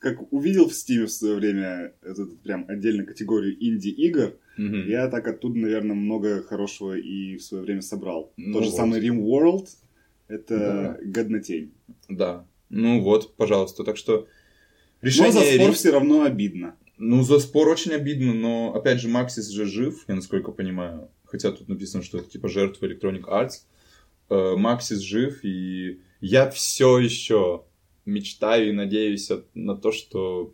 как 0.01 0.33
увидел 0.33 0.67
в 0.67 0.71
Steam 0.73 1.05
в 1.05 1.11
свое 1.11 1.35
время 1.35 1.93
эту 2.01 2.27
прям 2.43 2.65
отдельную 2.67 3.05
категорию 3.07 3.55
инди-игр, 3.63 4.33
Мгм. 4.57 4.87
я 4.89 5.07
так 5.07 5.27
оттуда, 5.27 5.57
наверное, 5.59 5.95
много 5.95 6.43
хорошего 6.43 6.97
и 6.97 7.37
в 7.37 7.43
свое 7.43 7.63
время 7.63 7.81
собрал. 7.81 8.33
Ну 8.35 8.53
Тот 8.53 8.63
же 8.63 8.69
вот. 8.71 8.75
самый 8.77 8.99
Rim 8.99 9.19
World, 9.23 9.67
это 10.27 10.97
годнотень. 11.03 11.71
Да. 12.09 12.45
Ну 12.69 13.01
вот, 13.01 13.35
пожалуйста. 13.35 13.83
Так 13.83 13.97
что 13.97 14.27
Но 15.01 15.07
решение... 15.07 15.31
за 15.33 15.39
спор 15.41 15.67
ри- 15.69 15.73
все 15.73 15.91
равно 15.91 16.23
обидно. 16.23 16.75
Ну, 16.97 17.23
за 17.23 17.39
спор 17.39 17.67
очень 17.69 17.93
обидно, 17.93 18.33
но, 18.33 18.73
опять 18.75 18.99
же, 19.01 19.07
Максис 19.07 19.47
же 19.49 19.65
жив, 19.65 20.03
я 20.07 20.15
насколько 20.15 20.51
понимаю. 20.51 21.09
Хотя 21.25 21.51
тут 21.51 21.67
написано, 21.69 22.03
что 22.03 22.19
это 22.19 22.29
типа 22.29 22.47
жертва 22.49 22.85
Electronic 22.85 23.23
Arts. 23.23 23.63
Э, 24.29 24.55
Максис 24.55 24.99
жив, 24.99 25.39
и 25.43 25.99
я 26.19 26.49
все 26.51 26.99
еще 26.99 27.63
мечтаю 28.11 28.69
и 28.69 28.73
надеюсь 28.73 29.29
на 29.53 29.75
то, 29.75 29.91
что 29.91 30.53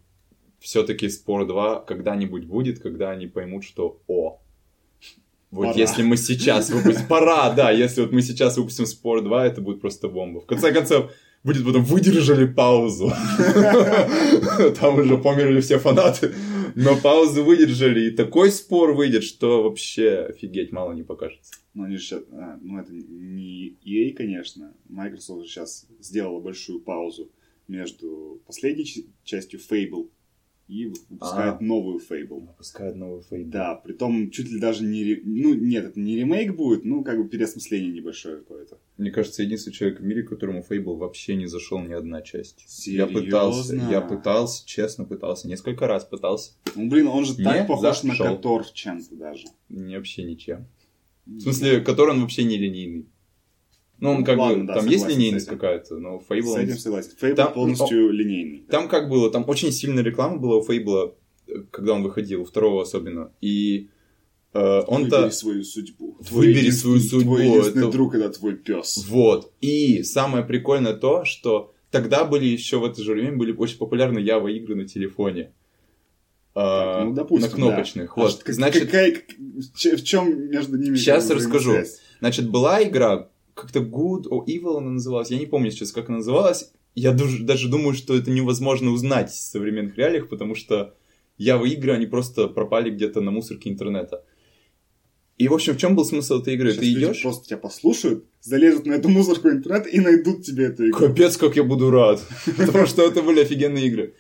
все-таки 0.60 1.10
Спор 1.10 1.48
2 1.48 1.82
когда-нибудь 1.82 2.46
будет, 2.46 2.80
когда 2.80 3.12
они 3.12 3.28
поймут, 3.28 3.64
что 3.64 4.02
о, 4.08 4.40
вот 5.50 5.68
Пора. 5.68 5.80
если 5.80 6.04
мы 6.04 6.18
сейчас 6.18 6.70
выпустим... 6.70 7.08
Пора, 7.08 7.54
да, 7.54 7.72
если 7.72 8.02
вот 8.02 8.12
мы 8.12 8.22
сейчас 8.22 8.58
выпустим 8.58 8.86
Спор 8.86 9.24
2, 9.24 9.46
это 9.46 9.62
будет 9.62 9.80
просто 9.80 10.10
бомба. 10.10 10.42
В 10.42 10.46
конце 10.46 10.74
концов, 10.74 11.12
будет 11.44 11.66
потом 11.66 11.84
выдержали 11.84 12.46
паузу. 12.46 13.10
Там 14.80 15.00
уже 15.00 15.18
померли 15.18 15.62
все 15.62 15.80
фанаты. 15.80 16.34
Но 16.76 16.98
паузу 16.98 17.44
выдержали, 17.44 18.08
и 18.08 18.12
такой 18.12 18.52
спор 18.52 18.94
выйдет, 18.94 19.24
что 19.24 19.64
вообще 19.64 20.28
офигеть 20.30 20.72
мало 20.72 20.94
не 20.94 21.02
покажется. 21.02 21.54
Но 21.74 21.86
они 21.86 21.98
же 21.98 22.24
а, 22.34 22.60
ну 22.62 22.80
это 22.80 22.94
не 22.94 23.78
EA, 23.84 24.14
конечно. 24.14 24.74
Microsoft 24.90 25.48
сейчас 25.48 25.88
сделала 26.00 26.40
большую 26.40 26.82
паузу 26.82 27.32
между 27.68 28.42
последней 28.46 28.86
частью 29.24 29.60
Fable 29.60 30.10
и 30.68 30.86
выпускает 30.88 31.56
А. 31.62 31.64
новую 31.64 32.00
Fable. 32.00 32.46
Выпускают 32.48 32.98
новый 32.98 33.22
фейд. 33.24 33.50
Да, 33.50 33.76
притом 33.76 34.30
чуть 34.32 34.52
ли 34.52 34.60
даже 34.60 34.84
не... 34.84 35.02
ре- 35.04 35.22
Ну, 35.24 35.54
нет, 35.54 35.86
это 35.86 36.00
не 36.00 36.18
ремейк 36.18 36.56
будет, 36.56 36.84
ну, 36.84 37.06
как 37.06 37.18
бы 37.24 37.30
переосмысление 37.30 37.90
небольшое 37.94 38.38
какое-то. 38.38 38.78
Мне 38.98 39.10
кажется, 39.12 39.44
единственный 39.44 39.74
человек 39.74 40.02
в 40.02 40.04
мире, 40.04 40.24
которому 40.24 40.66
Fable 40.70 40.98
вообще 40.98 41.36
не 41.36 41.46
зашел 41.46 41.80
ни 41.80 41.94
одна 41.94 42.22
часть. 42.22 42.66
Серьезно? 42.68 43.18
Я 43.18 43.22
пытался, 43.24 43.76
я 43.76 44.02
пытался, 44.02 44.68
честно 44.68 45.06
пытался, 45.06 45.48
несколько 45.48 45.88
раз 45.88 46.04
пытался. 46.04 46.52
Ну, 46.76 46.90
блин, 46.90 47.08
он 47.08 47.24
же 47.24 47.38
Не 47.38 47.46
так 47.46 47.68
похож 47.68 48.04
на 48.04 48.10
зашел. 48.12 48.36
Котор 48.36 48.66
чем-то 48.66 49.16
даже. 49.16 49.48
Не 49.70 49.96
вообще 49.96 50.24
ничем. 50.24 50.68
В 51.26 51.40
смысле, 51.42 51.80
который 51.80 52.12
он 52.12 52.22
вообще 52.22 52.44
не 52.44 52.58
линейный. 52.58 53.06
Ну, 54.00 54.12
он 54.12 54.24
как 54.24 54.38
Ладно, 54.38 54.62
бы, 54.62 54.68
да, 54.68 54.74
там 54.76 54.88
есть 54.88 55.08
линейность 55.08 55.48
какая-то, 55.48 55.98
но 55.98 56.22
Fable... 56.30 56.54
С 56.54 56.58
этим 56.58 56.78
согласен. 56.78 57.12
Фейбл 57.18 57.36
Там- 57.36 57.54
полностью 57.54 58.12
линейный. 58.12 58.66
Там 58.70 58.88
как 58.90 59.10
было, 59.10 59.32
там 59.32 59.44
очень 59.48 59.72
сильная 59.72 60.04
реклама 60.04 60.38
была 60.38 60.58
у 60.58 60.64
Фейбла, 60.64 61.16
э, 61.48 61.52
когда 61.72 61.94
он 61.94 62.04
выходил, 62.04 62.42
у 62.42 62.46
второго 62.46 62.84
особенно. 62.84 63.32
И 63.42 63.90
э, 64.54 64.82
он-то... 64.88 65.18
Выбери 65.22 65.32
свою 65.32 65.64
судьбу. 65.64 66.18
Выбери 66.30 66.70
свою 66.70 67.00
судьбу, 67.00 67.36
Твой 67.38 67.48
единственный 67.48 67.84
это- 67.84 67.92
друг 67.92 68.14
это 68.16 68.30
твой 68.30 68.56
пес. 68.56 69.04
Вот. 69.10 69.52
И 69.62 70.04
самое 70.04 70.44
прикольное 70.46 70.94
то, 70.94 71.26
что 71.26 71.74
тогда 71.90 72.24
были 72.24 72.46
еще 72.46 72.78
в 72.78 72.86
это 72.86 73.02
же 73.02 73.14
время 73.14 73.36
были 73.38 73.52
очень 73.52 73.78
популярны 73.80 74.20
Java 74.20 74.52
игры 74.52 74.76
на 74.76 74.86
телефоне. 74.88 75.54
А, 76.54 77.00
Так, 77.00 77.06
ну, 77.06 77.14
допустим, 77.14 77.50
на 77.50 77.56
кнопочных. 77.56 78.06
да. 78.16 78.22
А 78.22 78.26
Вот. 78.26 78.44
как- 78.44 78.54
Значит, 78.56 78.86
какая- 78.86 79.16
в 79.96 80.04
чем 80.04 80.50
между 80.50 80.78
ними 80.78 80.96
бы 80.98 81.34
расскажу. 81.36 81.74
Значит, 82.20 82.50
была 82.50 82.84
игра, 82.84 83.30
как-то 83.58 83.80
Good 83.80 84.24
or 84.30 84.46
Evil 84.46 84.78
она 84.78 84.92
называлась, 84.92 85.32
я 85.32 85.38
не 85.40 85.46
помню 85.46 85.72
сейчас, 85.72 85.92
как 85.92 86.10
она 86.10 86.20
называлась. 86.20 86.72
Я 86.96 87.12
даже 87.12 87.70
думаю, 87.70 87.94
что 87.94 88.16
это 88.16 88.32
невозможно 88.32 88.92
узнать 88.92 89.30
в 89.30 89.40
современных 89.40 89.98
реалиях, 89.98 90.30
потому 90.30 90.56
что 90.56 90.96
Java 91.40 91.68
игры, 91.68 91.94
они 91.94 92.08
просто 92.08 92.48
пропали 92.48 92.90
где-то 92.90 93.22
на 93.22 93.32
мусорке 93.32 93.70
интернета. 93.70 94.24
И, 95.38 95.48
в 95.48 95.54
общем, 95.54 95.74
в 95.74 95.78
чем 95.78 95.96
был 95.96 96.04
смысл 96.04 96.40
этой 96.42 96.56
игры? 96.56 96.72
Щас 96.72 96.80
Ты 96.80 96.92
идешь? 96.94 97.22
просто 97.22 97.46
тебя 97.46 97.58
послушают, 97.58 98.26
залезут 98.42 98.88
на 98.88 98.94
эту 98.94 99.10
мусорку 99.10 99.50
интернета 99.50 99.88
и 99.88 100.00
найдут 100.00 100.44
тебе 100.44 100.66
эту 100.66 100.90
игру. 100.90 100.98
Капец, 100.98 101.38
как 101.38 101.56
я 101.56 101.64
буду 101.64 101.92
рад. 101.92 102.20
Потому 102.58 102.88
что 102.88 103.04
это 103.04 103.22
были 103.22 103.42
офигенные 103.42 103.86
игры. 103.86 104.16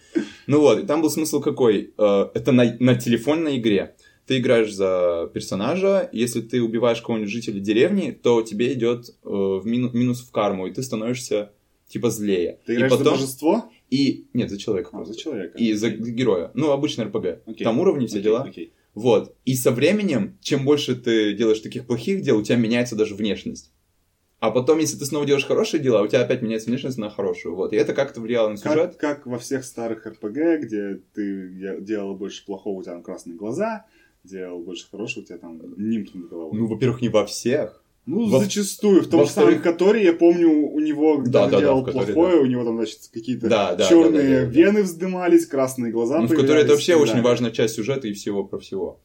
Ну 0.45 0.59
вот, 0.59 0.83
и 0.83 0.85
там 0.85 1.01
был 1.01 1.09
смысл 1.09 1.41
какой? 1.41 1.93
Э, 1.97 2.27
Это 2.35 2.51
на 2.51 2.95
телефонной 2.95 3.57
игре. 3.57 3.95
Ты 4.27 4.39
играешь 4.39 4.73
за 4.73 5.31
персонажа, 5.33 6.09
если 6.11 6.41
ты 6.41 6.61
убиваешь 6.61 7.01
кого-нибудь 7.01 7.31
жителя 7.31 7.59
деревни, 7.59 8.11
то 8.11 8.41
тебе 8.41 8.73
идет 8.73 9.09
э, 9.09 9.29
в 9.29 9.65
мину- 9.65 9.91
минус 9.93 10.21
в 10.21 10.31
карму, 10.31 10.67
и 10.67 10.73
ты 10.73 10.83
становишься 10.83 11.53
типа 11.87 12.09
злее. 12.09 12.59
Ты 12.65 12.73
и 12.73 12.75
играешь 12.75 12.93
за 12.93 13.03
божество? 13.05 13.71
И... 13.89 14.27
Нет, 14.33 14.49
за 14.49 14.57
человека. 14.57 14.89
А, 14.91 14.97
просто. 14.97 15.13
за 15.13 15.19
человека. 15.19 15.57
И 15.57 15.71
за 15.73 15.89
героя. 15.89 16.51
Ну, 16.53 16.71
обычный 16.71 17.05
РПГ. 17.05 17.41
Окей. 17.45 17.63
Там 17.63 17.79
уровни, 17.79 18.05
все 18.07 18.17
Окей, 18.17 18.23
дела. 18.23 18.43
окей. 18.43 18.73
Вот. 18.93 19.35
И 19.45 19.55
со 19.55 19.71
временем, 19.71 20.37
чем 20.41 20.65
больше 20.65 20.95
ты 20.95 21.33
делаешь 21.33 21.59
таких 21.59 21.85
плохих 21.87 22.21
дел, 22.21 22.37
у 22.37 22.43
тебя 22.43 22.57
меняется 22.57 22.95
даже 22.97 23.15
внешность. 23.15 23.71
А 24.39 24.51
потом, 24.51 24.79
если 24.79 24.97
ты 24.97 25.05
снова 25.05 25.25
делаешь 25.25 25.45
хорошие 25.45 25.81
дела, 25.81 26.01
у 26.03 26.07
тебя 26.07 26.21
опять 26.21 26.41
меняется 26.41 26.69
внешность 26.69 26.97
на 26.97 27.09
хорошую. 27.09 27.55
Вот. 27.55 27.73
И 27.73 27.75
это 27.75 27.93
как-то 27.93 28.21
влияло 28.21 28.49
на 28.49 28.57
сюжет. 28.57 28.95
Как, 28.97 29.17
как 29.19 29.25
во 29.25 29.39
всех 29.39 29.63
старых 29.63 30.05
РПГ, 30.05 30.61
где 30.61 30.99
ты 31.13 31.47
де- 31.49 31.77
делал 31.81 32.15
больше 32.15 32.45
плохого, 32.45 32.79
у 32.79 32.83
тебя 32.83 32.99
красные 33.01 33.35
глаза, 33.35 33.85
делал 34.27 34.59
больше 34.59 34.87
хорошего, 34.89 35.23
у 35.23 35.25
тебя 35.25 35.37
там 35.37 35.59
нимб 35.77 36.13
над 36.13 36.29
головой. 36.29 36.59
Ну, 36.59 36.67
во-первых, 36.67 37.01
не 37.01 37.09
во 37.09 37.25
всех. 37.25 37.83
Ну, 38.05 38.29
во- 38.29 38.39
зачастую. 38.39 39.01
В 39.01 39.07
том 39.09 39.25
же 39.25 39.31
самом 39.31 39.59
Которе, 39.59 40.03
я 40.03 40.13
помню, 40.13 40.49
у 40.49 40.79
него, 40.79 41.17
когда 41.17 41.31
Да, 41.39 41.45
он 41.45 41.51
да, 41.51 41.57
да, 41.57 41.61
делал 41.61 41.83
Которе, 41.83 42.13
плохое, 42.13 42.39
у 42.41 42.45
него 42.45 42.63
там, 42.63 42.77
значит, 42.77 42.99
какие-то 43.13 43.49
Да, 43.49 43.75
да, 43.75 43.87
черные 43.87 44.11
да, 44.11 44.29
да, 44.29 44.39
да, 44.39 44.45
да. 44.45 44.51
вены 44.51 44.83
вздымались, 44.83 45.45
красные 45.45 45.91
глаза 45.91 46.19
Ну, 46.21 46.27
в 46.27 46.29
которой 46.29 46.61
это 46.61 46.71
вообще 46.71 46.93
так 46.93 47.01
очень 47.01 47.21
важная 47.21 47.51
часть 47.51 47.75
сюжета 47.75 48.07
и 48.07 48.13
всего 48.13 48.45
про 48.45 48.59
всего. 48.59 48.99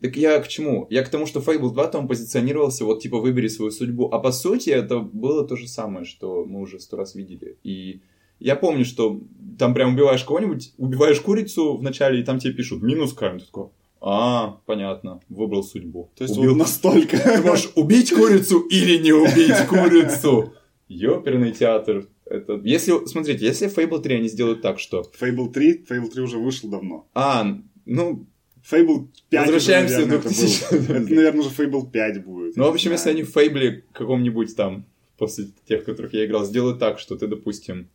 Так 0.00 0.16
я 0.16 0.38
к 0.40 0.48
чему? 0.48 0.86
Я 0.90 1.02
к 1.04 1.08
тому, 1.08 1.26
что 1.26 1.40
Fable 1.40 1.72
2 1.72 1.86
там 1.88 2.08
позиционировался, 2.08 2.84
вот 2.84 3.00
типа 3.00 3.18
выбери 3.20 3.48
свою 3.48 3.70
судьбу. 3.70 4.08
А 4.10 4.18
по 4.18 4.32
сути 4.32 4.70
это 4.70 4.98
было 4.98 5.46
то 5.46 5.54
же 5.56 5.68
самое, 5.68 6.04
что 6.04 6.44
мы 6.44 6.60
уже 6.60 6.78
сто 6.80 6.96
раз 6.96 7.14
видели. 7.14 7.56
И 7.64 8.00
я 8.40 8.54
помню, 8.56 8.84
что 8.84 9.20
там 9.58 9.74
прям 9.74 9.94
убиваешь 9.94 10.22
кого-нибудь, 10.24 10.72
убиваешь 10.78 11.20
курицу 11.20 11.76
вначале, 11.76 12.20
и 12.20 12.24
там 12.24 12.38
тебе 12.38 12.54
пишут 12.54 12.82
минус 12.82 13.12
камень. 13.12 13.40
Ты 13.40 13.46
такой, 13.46 13.66
а, 14.00 14.60
понятно, 14.66 15.20
выбрал 15.28 15.62
судьбу. 15.62 16.10
То 16.16 16.24
есть 16.24 16.36
Убил 16.36 16.52
вот 16.52 16.58
настолько... 16.58 17.18
Ты 17.18 17.42
можешь 17.42 17.70
убить 17.74 18.12
курицу 18.12 18.60
или 18.60 18.98
не 18.98 19.12
убить 19.12 19.66
курицу. 19.68 20.54
Ёперный 20.88 21.52
театр. 21.52 22.06
Это... 22.24 22.60
Если, 22.64 23.06
смотрите, 23.06 23.44
если 23.44 23.68
Fable 23.68 24.00
3 24.00 24.16
они 24.16 24.28
сделают 24.28 24.62
так, 24.62 24.78
что... 24.78 25.04
Fable 25.20 25.52
3, 25.52 25.84
Fable 25.88 26.08
3 26.08 26.22
уже 26.22 26.38
вышел 26.38 26.68
давно. 26.68 27.08
А, 27.14 27.58
ну, 27.86 28.26
Fable 28.70 29.08
5 29.30 29.46
Возвращаемся 29.46 29.96
уже, 29.96 30.06
наверное, 30.06 30.18
это 30.18 30.28
2000. 30.28 30.70
был. 30.70 30.96
Это, 30.96 31.14
наверное, 31.14 31.40
уже 31.40 31.50
Fable 31.50 31.90
5 31.90 32.24
будет. 32.24 32.56
ну, 32.56 32.64
в 32.64 32.68
общем, 32.68 32.92
если 32.92 33.10
они 33.10 33.22
в 33.22 33.30
Фейбле 33.30 33.84
каком-нибудь 33.92 34.54
там, 34.54 34.86
после 35.16 35.46
тех, 35.66 35.84
которых 35.84 36.14
я 36.14 36.24
играл, 36.24 36.44
сделают 36.44 36.78
так, 36.78 36.98
что 36.98 37.16
ты, 37.16 37.26
допустим, 37.26 37.88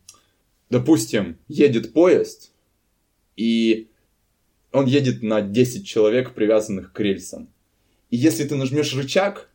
допустим, 0.70 1.38
едет 1.48 1.92
поезд, 1.92 2.52
и 3.36 3.88
он 4.74 4.86
едет 4.86 5.22
на 5.22 5.40
10 5.40 5.86
человек, 5.86 6.34
привязанных 6.34 6.92
к 6.92 7.00
рельсам. 7.00 7.48
И 8.10 8.16
если 8.16 8.44
ты 8.44 8.54
нажмешь 8.56 8.94
рычаг, 8.94 9.48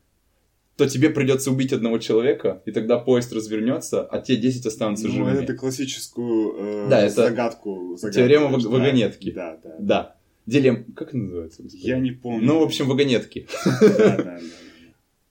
то 0.77 0.87
тебе 0.87 1.09
придется 1.09 1.51
убить 1.51 1.73
одного 1.73 1.97
человека, 1.99 2.61
и 2.65 2.71
тогда 2.71 2.97
поезд 2.97 3.33
развернется, 3.33 4.01
а 4.01 4.19
те 4.21 4.37
10 4.37 4.65
останутся 4.65 5.07
Ну, 5.07 5.13
живыми. 5.13 5.43
это 5.43 5.53
классическую 5.53 6.55
э, 6.57 6.87
Да, 6.89 7.01
это 7.01 7.15
загадку, 7.15 7.97
загадку. 7.97 8.17
теорема 8.17 8.47
ваг- 8.47 8.63
да. 8.63 8.69
вагонетки. 8.69 9.31
Да, 9.31 9.57
да. 9.63 9.75
Да. 9.79 10.15
Дилем... 10.45 10.85
Как 10.95 11.09
это 11.09 11.17
называется? 11.17 11.63
господи? 11.63 11.85
Я 11.85 11.99
не 11.99 12.11
помню. 12.11 12.45
Ну, 12.47 12.59
в 12.59 12.63
общем, 12.63 12.87
вагонетки. 12.87 13.47
Да, 13.81 13.97
да, 13.97 14.17
да. 14.23 14.39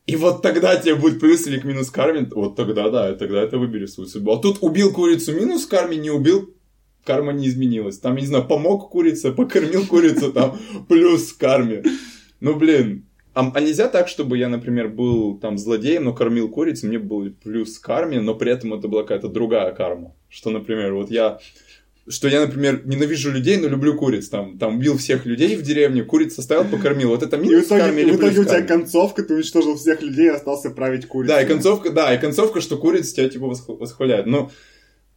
И 0.06 0.16
вот 0.16 0.40
тогда 0.42 0.76
тебе 0.76 0.94
будет 0.94 1.20
плюс 1.20 1.46
или 1.46 1.58
к 1.58 1.64
минус 1.64 1.90
карме, 1.90 2.26
вот 2.30 2.56
тогда 2.56 2.88
да, 2.88 3.14
тогда 3.14 3.42
это 3.42 3.58
выбери 3.58 3.84
свою 3.86 4.08
судьбу. 4.08 4.32
А 4.32 4.38
тут 4.40 4.58
убил 4.62 4.90
курицу 4.92 5.34
минус 5.34 5.66
карме, 5.66 5.96
не 5.98 6.10
убил, 6.10 6.54
карма 7.08 7.32
не 7.32 7.48
изменилась. 7.48 7.98
Там, 7.98 8.16
я 8.16 8.20
не 8.20 8.26
знаю, 8.26 8.46
помог 8.46 8.90
курице, 8.90 9.32
покормил 9.32 9.86
курицу, 9.86 10.30
там 10.30 10.58
плюс 10.88 11.32
карме. 11.32 11.82
Ну, 12.40 12.54
блин, 12.54 13.06
а, 13.34 13.50
а 13.54 13.60
нельзя 13.60 13.88
так, 13.88 14.08
чтобы 14.08 14.36
я, 14.36 14.48
например, 14.48 14.88
был 14.88 15.38
там 15.38 15.56
злодеем, 15.56 16.04
но 16.04 16.12
кормил 16.12 16.48
курицу, 16.50 16.86
мне 16.86 16.98
был 16.98 17.30
плюс 17.42 17.78
карме, 17.78 18.20
но 18.20 18.34
при 18.34 18.52
этом 18.52 18.74
это 18.74 18.88
была 18.88 19.02
какая-то 19.02 19.28
другая 19.28 19.72
карма. 19.72 20.14
Что, 20.28 20.50
например, 20.50 20.92
вот 20.92 21.10
я 21.10 21.38
что 22.10 22.28
я, 22.28 22.40
например, 22.40 22.86
ненавижу 22.86 23.30
людей, 23.30 23.58
но 23.58 23.68
люблю 23.68 23.94
куриц. 23.94 24.28
Там, 24.28 24.58
там 24.58 24.76
убил 24.76 24.96
всех 24.96 25.26
людей 25.26 25.56
в 25.56 25.62
деревне, 25.62 26.02
куриц 26.02 26.38
оставил, 26.38 26.64
покормил. 26.64 27.10
Вот 27.10 27.22
это 27.22 27.36
И 27.36 27.38
в 27.38 27.42
минус 27.42 27.66
итоге, 27.66 27.82
карме 27.82 28.02
или 28.02 28.12
в 28.12 28.16
итоге 28.16 28.40
у 28.40 28.44
тебя 28.44 28.62
концовка, 28.62 29.22
ты 29.22 29.34
уничтожил 29.34 29.76
всех 29.76 30.00
людей 30.02 30.26
и 30.26 30.30
остался 30.30 30.70
править 30.70 31.06
курицей. 31.06 31.36
Да, 31.36 31.42
и 31.42 31.46
концовка, 31.46 31.90
да, 31.90 32.14
и 32.14 32.18
концовка, 32.18 32.60
что 32.60 32.78
курица 32.78 33.14
тебя 33.14 33.28
типа 33.28 33.44
восх- 33.44 33.78
восхваляет. 33.78 34.26
Ну, 34.26 34.50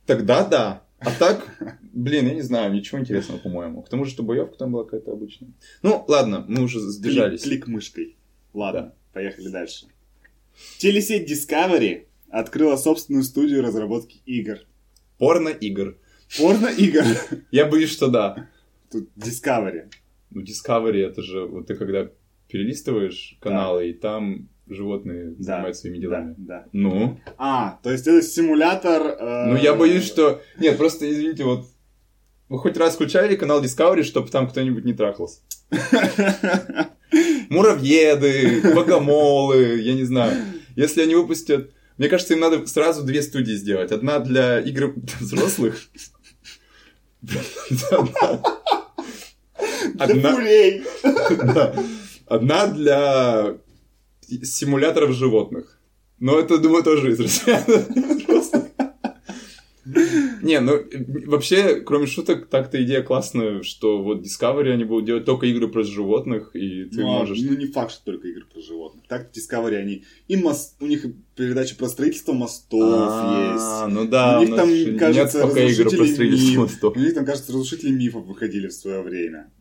тогда 0.06 0.44
да. 0.44 0.84
А 1.04 1.12
так, 1.18 1.80
блин, 1.94 2.28
я 2.28 2.34
не 2.36 2.42
знаю, 2.42 2.72
ничего 2.74 3.00
интересного, 3.00 3.40
по-моему. 3.40 3.82
К 3.82 3.90
тому 3.90 4.06
же, 4.06 4.12
что 4.12 4.24
боевка 4.24 4.56
там 4.58 4.72
была 4.72 4.84
какая-то 4.84 5.12
обычная. 5.12 5.50
Ну, 5.82 6.06
ладно, 6.08 6.46
мы 6.48 6.62
уже 6.64 6.80
Клик, 6.80 6.90
сбежались. 6.92 7.42
клик 7.42 7.68
мышкой. 7.68 8.16
Ладно, 8.54 8.94
поехали 9.12 9.48
дальше. 9.48 9.88
Телесеть 10.78 11.30
Discovery 11.30 12.06
открыла 12.30 12.78
собственную 12.78 13.24
студию 13.24 13.64
разработки 13.64 14.22
игр. 14.26 14.60
Порно-игр. 15.18 15.98
Порно-игр. 16.38 17.04
Я 17.52 17.66
боюсь, 17.66 17.92
что 17.92 18.08
да. 18.08 18.48
Тут 18.92 19.10
Discovery. 19.16 19.92
Ну, 20.30 20.42
Discovery, 20.42 21.00
это 21.06 21.24
же, 21.24 21.46
вот 21.46 21.68
ты 21.68 21.76
когда 21.76 22.10
перелистываешь 22.48 23.38
каналы, 23.42 23.90
и 23.90 23.94
там 23.94 24.50
животные 24.74 25.36
Да, 25.38 25.44
занимаются 25.44 25.82
своими 25.82 25.98
делами. 26.00 26.36
Да, 26.38 26.64
да. 26.64 26.66
Ну? 26.72 27.20
А, 27.38 27.80
то 27.84 27.92
есть 27.92 28.08
это 28.08 28.22
симулятор... 28.22 29.02
э, 29.20 29.46
Ну, 29.48 29.56
я 29.58 29.74
боюсь, 29.76 30.06
что... 30.06 30.42
Нет, 30.60 30.78
просто, 30.78 31.10
извините, 31.12 31.44
вот... 31.44 31.66
Вы 32.50 32.60
хоть 32.60 32.78
раз 32.78 32.96
включали 32.96 33.36
канал 33.36 33.64
Discovery, 33.64 34.04
чтобы 34.04 34.30
там 34.30 34.48
кто-нибудь 34.50 34.84
не 34.86 34.94
трахался? 34.94 35.40
Муравьеды, 37.50 38.62
богомолы, 38.76 39.80
я 39.80 39.94
не 39.94 40.04
знаю. 40.04 40.38
Если 40.76 41.02
они 41.02 41.16
выпустят... 41.16 41.72
Мне 41.98 42.10
кажется, 42.10 42.34
им 42.34 42.40
надо 42.40 42.66
сразу 42.68 43.04
две 43.04 43.22
студии 43.22 43.54
сделать. 43.54 43.92
Одна 43.92 44.20
для 44.20 44.60
игр 44.60 44.94
взрослых. 45.20 45.78
Одна. 50.00 50.44
Одна 52.28 52.68
для 52.68 53.56
симуляторов 54.44 55.12
животных. 55.12 55.80
Но 56.20 56.40
это, 56.40 56.58
думаю, 56.58 56.84
тоже 56.84 57.12
из 57.12 57.20
разряда. 57.20 57.86
Не, 60.42 60.60
ну 60.60 60.80
вообще, 61.26 61.82
кроме 61.82 62.08
шуток, 62.08 62.48
так-то 62.48 62.82
идея 62.84 63.02
классная, 63.02 63.62
что 63.64 64.02
вот 64.02 64.22
Discovery 64.22 64.72
они 64.72 64.84
будут 64.84 65.06
делать 65.06 65.26
только 65.26 65.46
игры 65.46 65.68
про 65.68 65.84
животных, 65.84 66.52
и 66.56 66.86
ты 66.86 67.02
ну, 67.02 67.16
а, 67.16 67.20
можешь... 67.20 67.40
ну, 67.42 67.56
не 67.56 67.68
факт, 67.68 67.92
что 67.92 68.06
только 68.06 68.28
игры 68.28 68.46
про 68.52 68.62
животных. 68.62 69.04
Так, 69.08 69.32
Discovery 69.32 69.76
они... 69.76 70.04
И 70.28 70.36
мос- 70.36 70.74
у 70.80 70.86
них 70.86 71.06
передача 71.36 71.76
про 71.76 71.88
строительство 71.88 72.34
мостов 72.34 72.82
А, 72.84 73.88
Ну 73.88 74.08
да, 74.08 74.40
У 74.40 74.44
них 74.44 74.56
там, 74.56 74.70
кажется, 74.98 75.44
разрушители 75.44 76.14
строительство 76.14 76.52
миф. 76.52 76.58
мостов. 76.60 76.96
есть. 76.96 77.04
У 77.04 77.08
них 77.08 77.14
там, 77.16 77.26
кажется, 77.26 77.52
разрушители 77.52 77.92
мифов 77.92 78.26
выходили 78.26 78.68
в 78.68 78.74
свое 78.74 79.02
время. 79.02 79.52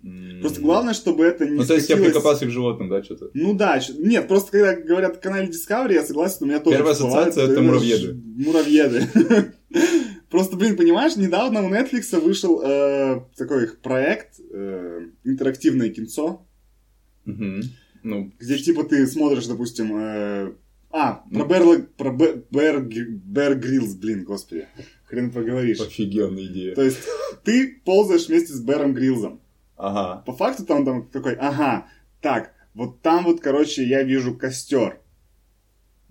Просто 0.40 0.60
главное, 0.60 0.94
чтобы 0.94 1.24
это 1.24 1.46
не 1.46 1.56
Ну, 1.58 1.64
то 1.64 1.74
есть 1.74 1.88
я 1.88 1.96
прикопался 1.96 2.46
к 2.46 2.50
животным, 2.50 2.88
да, 2.88 3.02
что-то? 3.02 3.30
Ну 3.34 3.54
да, 3.54 3.80
нет, 3.98 4.28
просто 4.28 4.50
когда 4.52 4.76
говорят 4.76 5.16
о 5.16 5.20
канале 5.20 5.48
Discovery, 5.48 5.94
я 5.94 6.04
согласен, 6.04 6.38
у 6.40 6.46
меня 6.46 6.60
тоже 6.60 6.76
Первая 6.76 6.94
ассоциация 6.94 7.44
это 7.44 7.56
ж- 7.56 7.60
муравьеды. 7.60 8.20
Муравьеды. 8.36 9.06
Просто, 10.30 10.56
блин, 10.56 10.76
понимаешь, 10.76 11.16
недавно 11.16 11.64
у 11.64 11.68
Netflix 11.68 12.18
вышел 12.20 12.62
э, 12.62 13.22
такой 13.36 13.64
их 13.64 13.80
проект, 13.80 14.38
э, 14.50 15.08
интерактивное 15.24 15.90
кинцо, 15.90 16.46
Мгм. 17.24 17.62
Ну, 18.02 18.32
где 18.38 18.58
типа 18.58 18.84
ты 18.84 19.06
смотришь, 19.06 19.46
допустим, 19.46 19.94
э, 19.96 20.52
А, 20.90 21.22
про 21.32 21.44
Бэр, 21.44 21.82
про 21.96 22.10
Бэр, 22.10 22.44
Бэр, 22.50 22.80
Бэр 22.80 23.54
Гриллс, 23.56 23.94
блин, 23.94 24.24
господи. 24.24 24.66
Хрен 25.04 25.30
поговоришь. 25.30 25.80
Офигенная 25.80 26.46
идея. 26.46 26.74
То 26.74 26.82
есть, 26.82 26.98
ты 27.44 27.80
ползаешь 27.84 28.28
вместе 28.28 28.52
с 28.52 28.60
Бэром 28.60 28.94
Гриллзом. 28.94 29.40
Ага. 29.76 30.22
По 30.24 30.32
факту 30.32 30.64
там, 30.64 30.84
там 30.84 31.08
такой, 31.08 31.34
ага, 31.34 31.86
так, 32.20 32.52
вот 32.74 33.00
там 33.02 33.24
вот, 33.24 33.40
короче, 33.40 33.84
я 33.84 34.02
вижу 34.02 34.34
костер. 34.34 35.00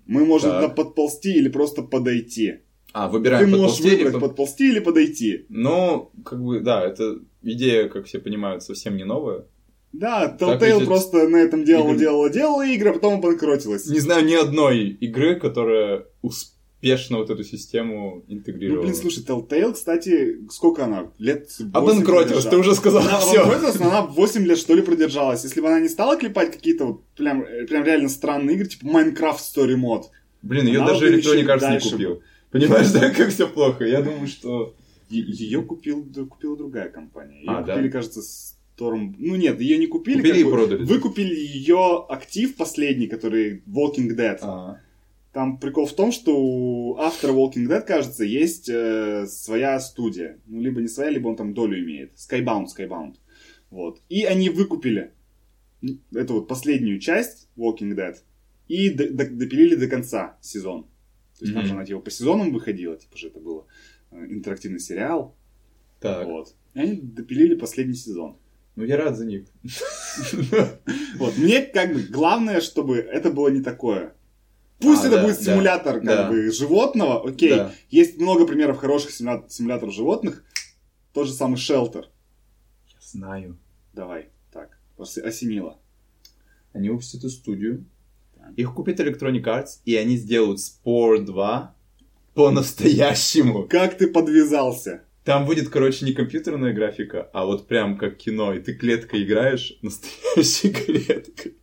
Мы 0.06 0.26
можем 0.26 0.52
Так. 0.52 0.62
туда 0.62 0.74
подползти 0.74 1.34
или 1.34 1.50
просто 1.50 1.82
подойти. 1.82 2.60
А, 2.94 3.08
Ты 3.08 3.14
выбираем 3.14 3.50
можешь 3.52 3.62
подползти 3.78 3.88
или 3.88 3.96
выбрать 4.04 4.14
под- 4.14 4.22
подползти 4.30 4.70
или 4.70 4.80
подойти. 4.80 5.46
Ну, 5.50 6.12
как 6.26 6.44
бы, 6.44 6.60
да, 6.60 6.84
это 6.86 7.20
идея, 7.44 7.88
как 7.88 8.06
все 8.06 8.20
понимают, 8.20 8.64
совсем 8.64 8.98
не 8.98 9.04
новая. 9.06 9.46
Да, 9.94 10.38
Telltale 10.40 10.80
ведь 10.80 10.86
просто 10.88 11.28
на 11.28 11.38
этом 11.38 11.64
делала, 11.66 11.90
игры- 11.92 12.00
делала, 12.00 12.30
делала 12.30 12.66
игры, 12.68 12.90
а 12.92 12.94
потом 12.94 13.16
обанкротилась. 13.16 13.88
Не 13.88 14.00
знаю 14.00 14.26
ни 14.26 14.34
одной 14.36 14.88
игры, 14.90 15.36
которая 15.40 16.06
успешно 16.22 17.18
вот 17.18 17.30
эту 17.32 17.44
систему 17.44 18.24
Ну, 18.28 18.36
интегрировала. 18.36 18.84
блин, 18.84 18.96
слушай, 18.96 19.24
Telltale, 19.24 19.74
кстати, 19.74 20.38
сколько 20.52 20.86
она? 20.86 21.12
Лет 21.18 21.50
8 21.60 21.72
Обанкротилась, 21.74 22.46
ты 22.46 22.58
уже 22.58 22.76
сказал 22.76 23.02
Она 23.02 23.20
все. 23.20 23.42
обанкротилась, 23.42 23.80
но 23.80 23.88
она 23.90 24.02
8 24.04 24.46
лет, 24.46 24.58
что 24.60 24.76
ли, 24.76 24.82
продержалась. 24.84 25.44
Если 25.44 25.60
бы 25.60 25.68
она 25.68 25.80
не 25.80 25.90
стала 25.90 26.18
клепать 26.18 26.52
какие-то 26.52 26.86
вот 26.86 27.04
прям, 27.18 27.42
э, 27.44 27.66
прям 27.66 27.84
реально 27.84 28.10
странные 28.10 28.56
игры, 28.56 28.68
типа 28.68 28.86
Minecraft 28.86 29.38
Story 29.40 29.76
Mode, 29.76 30.04
Блин, 30.42 30.68
ее 30.68 30.80
даже 30.86 31.12
Electronic 31.14 31.46
Arts 31.48 31.72
не 31.84 31.92
купил. 31.92 32.22
Понимаешь, 32.52 32.92
да, 32.92 33.10
как 33.12 33.30
все 33.30 33.48
плохо? 33.48 33.86
Я 33.86 34.02
думаю, 34.02 34.28
что... 34.28 34.76
ее 35.10 35.62
купил, 35.62 36.06
купила 36.30 36.58
другая 36.58 36.90
компания. 36.90 37.40
Ее 37.40 37.50
А, 37.50 37.62
да? 37.62 37.74
купили, 37.76 37.90
кажется, 37.92 38.22
Storm... 38.22 39.16
Ну 39.18 39.36
нет, 39.36 39.60
ее 39.62 39.78
не 39.78 39.88
купили. 39.88 40.18
Купили 40.18 40.40
и 40.40 40.44
продали. 40.44 40.84
Выкупили 40.84 41.36
ее 41.36 42.06
актив 42.10 42.56
последний, 42.56 43.08
который 43.08 43.62
Walking 43.68 44.16
Dead. 44.16 44.40
А, 44.42 44.80
Там 45.34 45.60
прикол 45.60 45.86
в 45.86 45.94
том, 45.94 46.12
что 46.12 46.36
у 46.36 46.98
автора 46.98 47.34
Walking 47.34 47.68
Dead, 47.68 47.82
кажется, 47.82 48.24
есть 48.24 48.70
э, 48.70 49.28
своя 49.28 49.80
студия. 49.80 50.40
Ну, 50.48 50.62
либо 50.62 50.82
не 50.82 50.88
своя, 50.88 51.12
либо 51.12 51.28
он 51.28 51.36
там 51.36 51.54
долю 51.54 51.80
имеет. 51.80 52.14
Skybound, 52.16 52.66
Skybound. 52.76 53.16
Вот. 53.70 54.02
И 54.10 54.24
они 54.24 54.50
выкупили 54.50 55.12
эту 56.14 56.34
вот 56.36 56.48
последнюю 56.48 57.00
часть 57.00 57.48
Walking 57.58 57.96
Dead 57.96 58.16
и 58.68 58.90
допилили 58.90 59.76
до 59.76 59.88
конца 59.88 60.38
сезон. 60.42 60.88
То 61.40 61.46
есть 61.46 61.54
там 61.54 61.62
Мгм. 61.64 61.68
же 61.70 61.74
она 61.76 61.86
типа 61.86 62.00
по 62.02 62.12
сезонам 62.12 62.52
выходила, 62.54 62.96
типа 62.98 63.18
же 63.18 63.28
это 63.30 63.40
было 63.40 63.66
э, 64.12 64.26
интерактивный 64.30 64.80
сериал. 64.80 65.36
так. 66.00 66.26
Вот. 66.28 66.54
И 66.76 66.80
они 66.80 66.96
допилили 67.02 67.56
последний 67.56 67.96
сезон. 67.96 68.38
Ну, 68.76 68.84
я 68.86 68.98
рад 68.98 69.18
за 69.18 69.26
них. 69.26 69.46
Вот. 71.18 71.38
Мне 71.38 71.62
как 71.66 71.94
бы 71.94 72.02
главное, 72.04 72.62
чтобы 72.62 72.98
это 72.98 73.32
было 73.32 73.50
не 73.50 73.62
такое. 73.62 74.14
Пусть 74.80 75.04
А, 75.04 75.08
это 75.08 75.18
да, 75.18 75.24
будет 75.24 75.38
да, 75.40 75.44
симулятор 75.44 75.96
как 75.96 76.06
да. 76.06 76.30
бы 76.30 76.52
животного, 76.52 77.28
окей. 77.28 77.50
Да. 77.56 77.74
Есть 77.90 78.18
много 78.18 78.46
примеров 78.48 78.78
хороших 78.78 79.12
симуля- 79.12 79.44
симуляторов 79.50 79.94
животных. 79.94 80.44
Тот 81.14 81.28
же 81.28 81.34
самый 81.34 81.56
Shelter. 81.56 82.06
Я 82.88 82.98
знаю. 83.02 83.58
Давай, 83.94 84.30
так, 84.54 84.80
ос- 84.98 85.18
осенило. 85.18 85.80
Они 86.72 86.90
выпустят 86.90 87.20
эту 87.22 87.30
студию. 87.30 87.86
Их 88.56 88.74
купит 88.74 89.00
Electronic 89.00 89.44
Arts, 89.44 89.80
и 89.86 89.96
они 89.96 90.18
сделают 90.18 90.60
Spore 90.60 91.20
2 91.20 91.76
по-настоящему. 92.34 93.68
Как 93.68 93.98
ты 93.98 94.08
подвязался? 94.08 95.04
Там 95.24 95.46
будет, 95.46 95.70
короче, 95.70 96.06
не 96.06 96.14
компьютерная 96.14 96.74
графика, 96.74 97.30
а 97.34 97.46
вот 97.46 97.68
прям 97.68 97.98
как 97.98 98.18
кино, 98.18 98.54
и 98.54 98.60
ты 98.60 98.74
клеткой 98.74 99.24
играешь 99.24 99.78
настоящей 99.82 100.72
клеткой. 100.72 101.56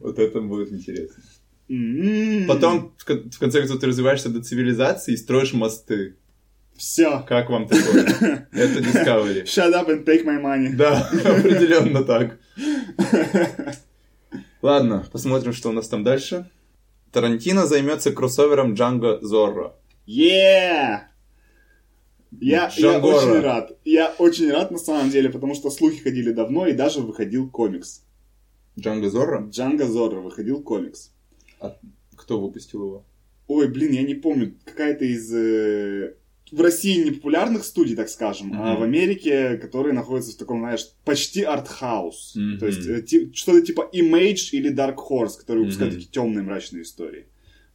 Вот 0.00 0.18
это 0.18 0.40
будет 0.40 0.72
интересно. 0.72 1.22
М-м. 1.68 2.46
Потом, 2.46 2.94
в 2.98 3.04
конце 3.38 3.58
концов, 3.60 3.80
ты 3.80 3.86
развиваешься 3.86 4.30
до 4.30 4.42
цивилизации 4.42 5.12
и 5.12 5.16
строишь 5.16 5.52
мосты. 5.52 6.16
Все. 6.76 7.24
Как 7.26 7.50
вам 7.50 7.68
такое? 7.68 8.48
Это 8.52 8.80
Discovery. 8.80 9.44
Shut 9.44 9.72
up 9.72 9.88
and 9.88 10.04
take 10.04 10.24
my 10.24 10.40
money. 10.40 10.74
Да, 10.74 11.08
определенно 11.24 12.04
так. 12.04 12.38
Ладно, 14.66 15.06
посмотрим, 15.12 15.52
что 15.52 15.68
у 15.68 15.72
нас 15.72 15.86
там 15.86 16.02
дальше. 16.02 16.50
Тарантино 17.12 17.66
займется 17.66 18.10
кроссовером 18.10 18.74
Джанго 18.74 19.20
Зорро. 19.22 19.76
Yeah! 20.08 21.02
Я, 22.32 22.72
я 22.76 22.98
очень 22.98 23.40
рад. 23.42 23.78
Я 23.84 24.12
очень 24.18 24.50
рад 24.50 24.72
на 24.72 24.78
самом 24.78 25.10
деле, 25.10 25.30
потому 25.30 25.54
что 25.54 25.70
слухи 25.70 26.02
ходили 26.02 26.32
давно, 26.32 26.66
и 26.66 26.72
даже 26.72 27.00
выходил 27.00 27.48
комикс. 27.48 28.02
Джанго 28.76 29.08
Зорро? 29.08 29.46
Джанго 29.48 29.86
Зорро 29.86 30.18
выходил 30.20 30.60
комикс. 30.64 31.12
Кто 32.16 32.40
выпустил 32.40 32.86
его? 32.86 33.04
Ой, 33.46 33.68
блин, 33.68 33.92
я 33.92 34.02
не 34.02 34.16
помню, 34.16 34.56
какая-то 34.64 35.04
из 35.04 35.32
э, 35.32 36.16
в 36.52 36.60
России 36.60 37.02
не 37.04 37.10
популярных 37.10 37.64
студий, 37.64 37.96
так 37.96 38.08
скажем, 38.08 38.52
а 38.54 38.72
Мгм. 38.72 38.80
в 38.80 38.82
Америке, 38.84 39.56
которые 39.58 39.92
находятся 39.94 40.32
в 40.32 40.36
таком, 40.36 40.60
знаешь, 40.60 40.86
почти 41.04 41.42
артхаус. 41.42 42.34
Мгм. 42.36 42.58
То 42.58 42.66
есть 42.66 42.86
э, 42.86 43.02
ти- 43.02 43.32
что-то 43.32 43.62
типа 43.66 43.90
Image 43.92 44.50
или 44.52 44.72
Dark 44.72 44.96
Horse, 44.96 45.38
которые 45.38 45.64
выпускают 45.64 45.94
Мгм. 45.94 46.00
такие 46.00 46.12
темные 46.12 46.42
мрачные 46.44 46.82
истории. 46.82 47.26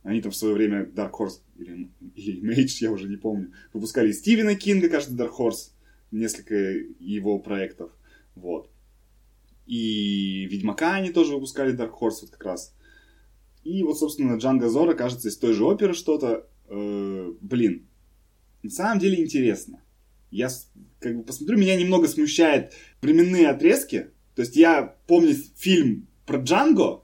Они 0.04 0.22
там 0.22 0.32
в 0.32 0.36
свое 0.36 0.54
время 0.56 0.86
Dark 0.86 1.12
Horse 1.12 1.40
или, 1.60 1.90
или 2.16 2.42
Image, 2.42 2.78
я 2.82 2.92
уже 2.92 3.08
не 3.10 3.18
помню, 3.18 3.52
выпускали 3.74 4.12
Стивена 4.14 4.56
Кинга, 4.56 4.90
кажется, 4.90 5.16
Dark 5.16 5.32
Horse, 5.38 5.72
несколько 6.12 6.56
его 7.00 7.40
проектов. 7.40 7.92
Вот. 8.36 8.70
И 9.68 10.48
Ведьмака 10.50 10.96
они 10.96 11.12
тоже 11.12 11.34
выпускали 11.36 11.74
Dark 11.78 11.92
Horse 12.00 12.22
вот 12.22 12.32
как 12.32 12.44
раз. 12.46 12.74
И 13.64 13.84
вот, 13.84 14.00
собственно, 14.00 14.38
Джанго 14.38 14.70
Зора, 14.70 14.94
кажется, 14.96 15.28
из 15.30 15.38
той 15.38 15.54
же 15.54 15.64
оперы 15.66 15.94
что-то. 15.94 16.48
Э, 16.68 17.34
блин, 17.42 17.86
на 18.64 18.70
самом 18.70 19.00
деле 19.00 19.22
интересно. 19.22 19.82
Я 20.30 20.50
как 21.00 21.18
бы 21.18 21.24
посмотрю, 21.24 21.58
меня 21.58 21.76
немного 21.76 22.08
смущает 22.08 22.74
временные 23.02 23.50
отрезки. 23.50 24.08
То 24.36 24.44
есть 24.44 24.56
я 24.56 24.96
помню 25.08 25.36
фильм 25.58 26.08
про 26.26 26.40
Джанго, 26.40 27.04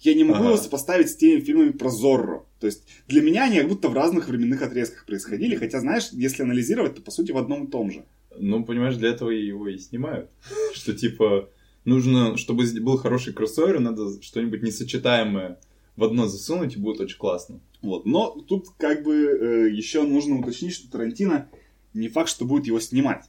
я 0.00 0.14
не 0.14 0.24
могу 0.24 0.40
Ага. 0.40 0.48
его 0.48 0.56
сопоставить 0.58 1.10
с 1.10 1.16
теми 1.16 1.40
фильмами 1.40 1.70
про 1.70 1.90
Зорро. 1.90 2.44
То 2.60 2.66
есть 2.66 2.84
для 3.06 3.22
меня 3.22 3.44
они 3.44 3.58
как 3.58 3.68
будто 3.68 3.88
в 3.88 3.94
разных 3.94 4.28
временных 4.28 4.62
отрезках 4.62 5.06
происходили, 5.06 5.56
хотя, 5.56 5.80
знаешь, 5.80 6.08
если 6.12 6.42
анализировать, 6.42 6.96
то 6.96 7.02
по 7.02 7.10
сути 7.10 7.32
в 7.32 7.38
одном 7.38 7.64
и 7.64 7.70
том 7.70 7.90
же. 7.90 8.04
Ну, 8.38 8.64
понимаешь, 8.64 8.96
для 8.96 9.10
этого 9.10 9.30
его 9.30 9.68
и 9.68 9.78
снимают. 9.78 10.30
Что 10.74 10.94
типа 10.94 11.50
нужно, 11.84 12.36
чтобы 12.36 12.64
был 12.80 12.96
хороший 12.98 13.32
кроссовер, 13.32 13.80
надо 13.80 14.20
что-нибудь 14.22 14.62
несочетаемое 14.62 15.58
в 15.98 16.04
одно 16.04 16.26
засунуть, 16.28 16.76
и 16.76 16.78
будет 16.78 17.00
очень 17.00 17.18
классно. 17.18 17.60
Вот. 17.82 18.06
Но 18.06 18.30
тут 18.30 18.68
как 18.78 19.02
бы 19.02 19.14
э, 19.14 19.70
еще 19.70 20.02
нужно 20.02 20.38
уточнить, 20.38 20.72
что 20.72 20.90
Тарантино 20.90 21.50
не 21.92 22.08
факт, 22.08 22.28
что 22.30 22.44
будет 22.44 22.66
его 22.66 22.78
снимать. 22.80 23.24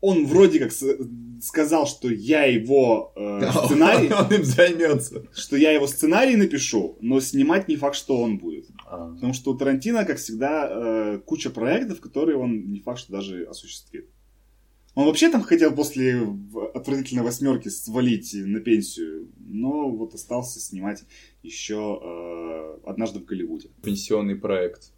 Он 0.00 0.26
вроде 0.26 0.58
как 0.58 0.72
с- 0.72 0.96
сказал, 1.42 1.86
что 1.86 2.08
я 2.08 2.44
его 2.44 3.12
э, 3.16 3.40
сценарий, 3.66 4.12
Он 4.12 4.32
им 4.32 4.44
займется. 4.44 5.26
что 5.34 5.56
я 5.56 5.72
его 5.72 5.86
сценарий 5.86 6.36
напишу, 6.36 6.96
но 7.00 7.20
снимать 7.20 7.68
не 7.68 7.76
факт, 7.76 7.96
что 7.96 8.16
он 8.20 8.38
будет. 8.38 8.66
А, 8.86 9.12
Потому 9.14 9.32
что 9.34 9.50
у 9.52 9.56
Тарантино, 9.56 10.04
как 10.04 10.18
всегда, 10.18 10.68
э, 10.70 11.18
куча 11.24 11.50
проектов, 11.50 12.00
которые 12.00 12.36
он 12.36 12.70
не 12.72 12.80
факт, 12.80 13.00
что 13.00 13.12
даже 13.12 13.44
осуществит. 13.44 14.08
Он 14.94 15.06
вообще 15.06 15.30
там 15.30 15.42
хотел 15.42 15.74
после 15.74 16.20
отвратительной 16.74 17.22
восьмерки 17.22 17.68
свалить 17.68 18.34
на 18.34 18.60
пенсию, 18.60 19.30
но 19.38 19.90
вот 19.90 20.14
остался 20.14 20.60
снимать 20.60 21.04
еще 21.42 22.00
э, 22.02 22.88
однажды 22.88 23.20
в 23.20 23.24
Голливуде. 23.24 23.70
Пенсионный 23.82 24.36
проект. 24.36 24.92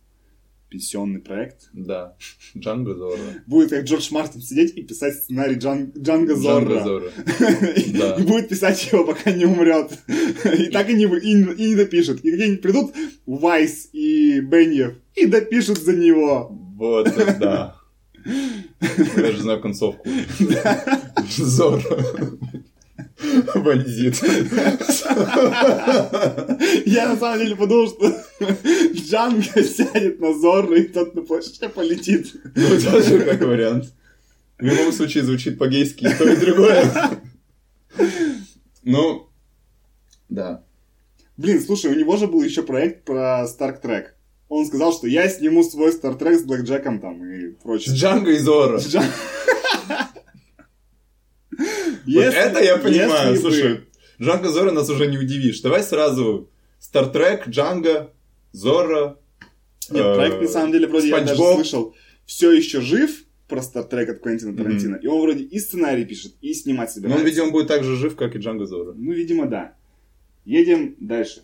Пенсионный 0.68 1.20
проект. 1.20 1.70
Да. 1.72 2.16
Джанго 2.56 2.96
Зорро. 2.96 3.20
Будет 3.46 3.70
как 3.70 3.84
Джордж 3.84 4.08
Мартин 4.10 4.40
сидеть 4.40 4.76
и 4.76 4.82
писать 4.82 5.14
сценарий 5.14 5.54
Джан... 5.54 5.92
Джанго 5.96 6.34
Джанго 6.34 6.80
Зорро. 6.80 6.80
Зорро. 6.84 8.18
И 8.18 8.22
будет 8.24 8.48
писать 8.48 8.90
его, 8.90 9.04
пока 9.04 9.30
не 9.30 9.44
умрет. 9.44 9.96
И 10.08 10.66
так 10.70 10.90
и 10.90 10.94
не, 10.94 11.76
допишет. 11.76 12.24
И 12.24 12.30
какие-нибудь 12.32 12.62
придут 12.62 12.92
Вайс 13.26 13.90
и 13.92 14.40
Беньев 14.40 14.96
и 15.14 15.26
допишут 15.26 15.78
за 15.78 15.94
него. 15.94 16.48
Вот, 16.50 17.06
это 17.06 17.38
да. 17.38 17.80
Я 19.16 19.32
же 19.32 19.42
знаю 19.42 19.60
концовку. 19.60 20.08
Зорро. 21.36 22.04
Бандит. 23.54 24.22
Я 26.86 27.08
на 27.08 27.16
самом 27.16 27.38
деле 27.38 27.56
подумал, 27.56 27.88
что 27.88 28.12
Джанго 28.92 29.62
сядет 29.62 30.20
на 30.20 30.34
Зорро, 30.38 30.76
и 30.76 30.82
тот 30.88 31.14
на 31.14 31.22
плаще 31.22 31.68
полетит. 31.68 32.34
Ну, 32.54 32.80
тоже 32.80 33.20
как 33.20 33.40
вариант. 33.40 33.92
В 34.58 34.64
любом 34.64 34.92
случае 34.92 35.24
звучит 35.24 35.58
по-гейски 35.58 36.04
и 36.04 36.14
то, 36.14 36.28
и 36.28 36.36
другое. 36.36 36.90
Ну, 38.82 39.28
да. 40.28 40.64
Блин, 41.36 41.60
слушай, 41.60 41.90
у 41.90 41.94
него 41.98 42.16
же 42.16 42.26
был 42.26 42.42
еще 42.42 42.62
проект 42.62 43.04
про 43.04 43.46
Star 43.46 43.80
Trek. 43.82 44.13
Он 44.56 44.66
сказал, 44.66 44.92
что 44.92 45.06
я 45.08 45.28
сниму 45.28 45.64
свой 45.64 45.90
Trek 45.92 46.38
с 46.38 46.44
Блэк 46.44 46.62
Джеком 46.62 47.00
там 47.00 47.24
и 47.24 47.50
С 47.50 47.54
прочее. 47.62 47.94
Джанго 47.94 48.30
и. 48.38 48.78
С 48.78 48.86
Джан- 48.86 49.04
Вот 52.06 52.24
это 52.24 52.62
я 52.62 52.76
понимаю. 52.76 53.32
если 53.32 53.42
бы- 53.44 53.50
Слушай, 53.50 53.80
Джанго 54.20 54.48
Зорро 54.50 54.70
нас 54.70 54.88
уже 54.90 55.06
не 55.06 55.18
удивишь. 55.18 55.60
Давай 55.60 55.82
сразу 55.82 56.50
Стартрек, 56.78 57.48
Джанго, 57.48 58.12
Зорро. 58.52 59.18
Нет, 59.90 60.04
э, 60.04 60.14
проект 60.14 60.40
на 60.42 60.48
самом 60.48 60.72
деле 60.72 60.86
вроде 60.86 61.08
я 61.08 61.20
даже 61.20 61.36
слышал, 61.36 61.94
все 62.26 62.52
еще 62.52 62.80
жив 62.80 63.24
про 63.48 63.60
Стартрек 63.62 64.08
от 64.08 64.20
Квентина 64.20 64.56
Тарантино. 64.56 64.96
И 64.96 65.06
он 65.06 65.20
вроде 65.20 65.44
и 65.44 65.58
сценарий 65.58 66.04
пишет, 66.04 66.34
и 66.40 66.54
снимать 66.54 66.88
Ну, 66.90 66.94
собирается. 66.94 67.20
он, 67.20 67.26
видимо, 67.26 67.50
будет 67.50 67.66
так 67.68 67.84
же 67.84 67.96
жив, 67.96 68.16
как 68.16 68.34
и 68.36 68.38
Джанго 68.38 68.66
Зорро. 68.66 68.92
Ну, 68.94 69.12
видимо, 69.12 69.46
да. 69.46 69.74
Едем 70.44 70.94
дальше. 71.00 71.42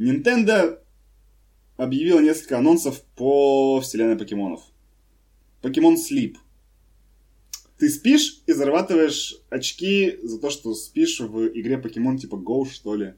Nintendo 0.00 0.78
объявила 1.76 2.20
несколько 2.20 2.58
анонсов 2.58 3.02
по 3.16 3.80
вселенной 3.80 4.16
покемонов. 4.16 4.62
Покемон 5.60 5.96
Sleep. 5.96 6.36
Ты 7.76 7.90
спишь 7.90 8.42
и 8.46 8.52
зарабатываешь 8.52 9.36
очки 9.50 10.18
за 10.22 10.38
то, 10.38 10.48
что 10.48 10.74
спишь 10.74 11.20
в 11.20 11.48
игре 11.48 11.76
покемон 11.76 12.16
типа 12.16 12.36
Go, 12.36 12.66
что 12.66 12.94
ли. 12.94 13.14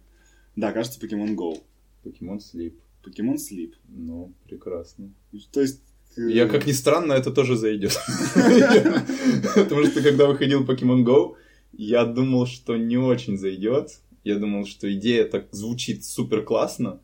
Да, 0.57 0.73
кажется, 0.73 0.99
покемон 1.01 1.37
Go. 1.37 1.63
Покемон 2.03 2.41
Слип. 2.41 2.81
Покемон 3.05 3.37
Sleep. 3.37 3.75
Ну, 3.89 4.33
прекрасно. 4.45 5.13
То 5.53 5.61
есть... 5.61 5.83
Я, 6.17 6.49
как 6.49 6.67
ни 6.67 6.73
странно, 6.73 7.13
это 7.13 7.31
тоже 7.31 7.57
зайдет. 7.57 7.93
Потому 9.55 9.87
что, 9.87 10.03
когда 10.03 10.27
выходил 10.27 10.65
Pokemon 10.65 11.05
Go, 11.05 11.37
я 11.73 12.05
думал, 12.05 12.47
что 12.47 12.77
не 12.77 12.99
очень 12.99 13.39
зайдет. 13.39 14.02
Я 14.25 14.39
думал, 14.39 14.67
что 14.67 14.93
идея 14.93 15.25
так 15.25 15.49
звучит 15.53 16.05
супер 16.05 16.43
классно. 16.43 17.01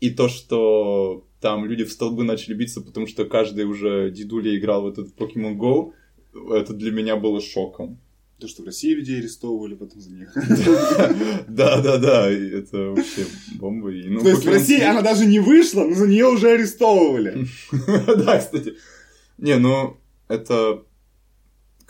И 0.00 0.10
то, 0.10 0.28
что 0.28 1.24
там 1.40 1.66
люди 1.66 1.84
в 1.84 1.92
столбы 1.92 2.24
начали 2.24 2.54
биться, 2.54 2.80
потому 2.80 3.06
что 3.06 3.24
каждый 3.24 3.64
уже 3.64 4.10
дедуля 4.10 4.56
играл 4.56 4.82
в 4.82 4.88
этот 4.88 5.14
Pokemon 5.16 5.56
Go, 5.56 5.92
это 6.52 6.72
для 6.72 6.90
меня 6.90 7.16
было 7.16 7.40
шоком. 7.40 8.00
То, 8.38 8.46
что 8.46 8.62
в 8.62 8.66
России 8.66 8.94
людей 8.94 9.18
арестовывали 9.18 9.74
потом 9.74 10.00
за 10.00 10.12
них. 10.12 10.32
Да, 11.48 11.80
да, 11.80 11.98
да, 11.98 12.30
это 12.30 12.90
вообще 12.90 13.26
бомба. 13.56 13.90
Ну, 13.90 14.20
То 14.20 14.28
есть 14.28 14.44
в 14.44 14.48
России 14.48 14.80
она 14.80 15.02
даже 15.02 15.26
не 15.26 15.40
вышла, 15.40 15.82
но 15.84 15.94
за 15.94 16.06
нее 16.06 16.26
уже 16.26 16.50
арестовывали. 16.50 17.46
Да, 17.72 18.38
кстати. 18.38 18.74
Не, 19.38 19.56
ну, 19.56 19.96
это, 20.28 20.84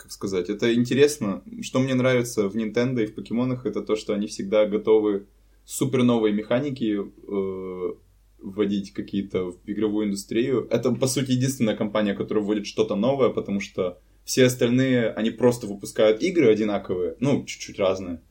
как 0.09 0.13
сказать, 0.13 0.49
это 0.49 0.75
интересно. 0.75 1.43
Что 1.61 1.81
мне 1.81 1.95
нравится 1.95 2.49
в 2.49 2.57
Nintendo 2.57 3.03
и 3.03 3.07
в 3.07 3.15
покемонах, 3.15 3.67
это 3.67 3.83
то, 3.83 3.95
что 3.95 4.15
они 4.15 4.27
всегда 4.27 4.65
готовы 4.65 5.27
супер 5.67 6.03
новые 6.03 6.33
механики 6.33 6.97
э, 6.99 7.95
вводить 8.39 8.95
какие-то 8.95 9.53
в 9.53 9.59
игровую 9.67 10.07
индустрию. 10.07 10.67
Это, 10.71 10.93
по 10.93 11.07
сути, 11.07 11.33
единственная 11.33 11.77
компания, 11.77 12.15
которая 12.15 12.43
вводит 12.43 12.67
что-то 12.67 12.97
новое, 12.97 13.29
потому 13.29 13.61
что 13.61 13.99
все 14.25 14.47
остальные, 14.47 15.11
они 15.11 15.31
просто 15.31 15.67
выпускают 15.67 16.23
игры 16.23 16.51
одинаковые, 16.51 17.17
ну, 17.21 17.45
чуть-чуть 17.45 17.79
разные. 17.79 18.23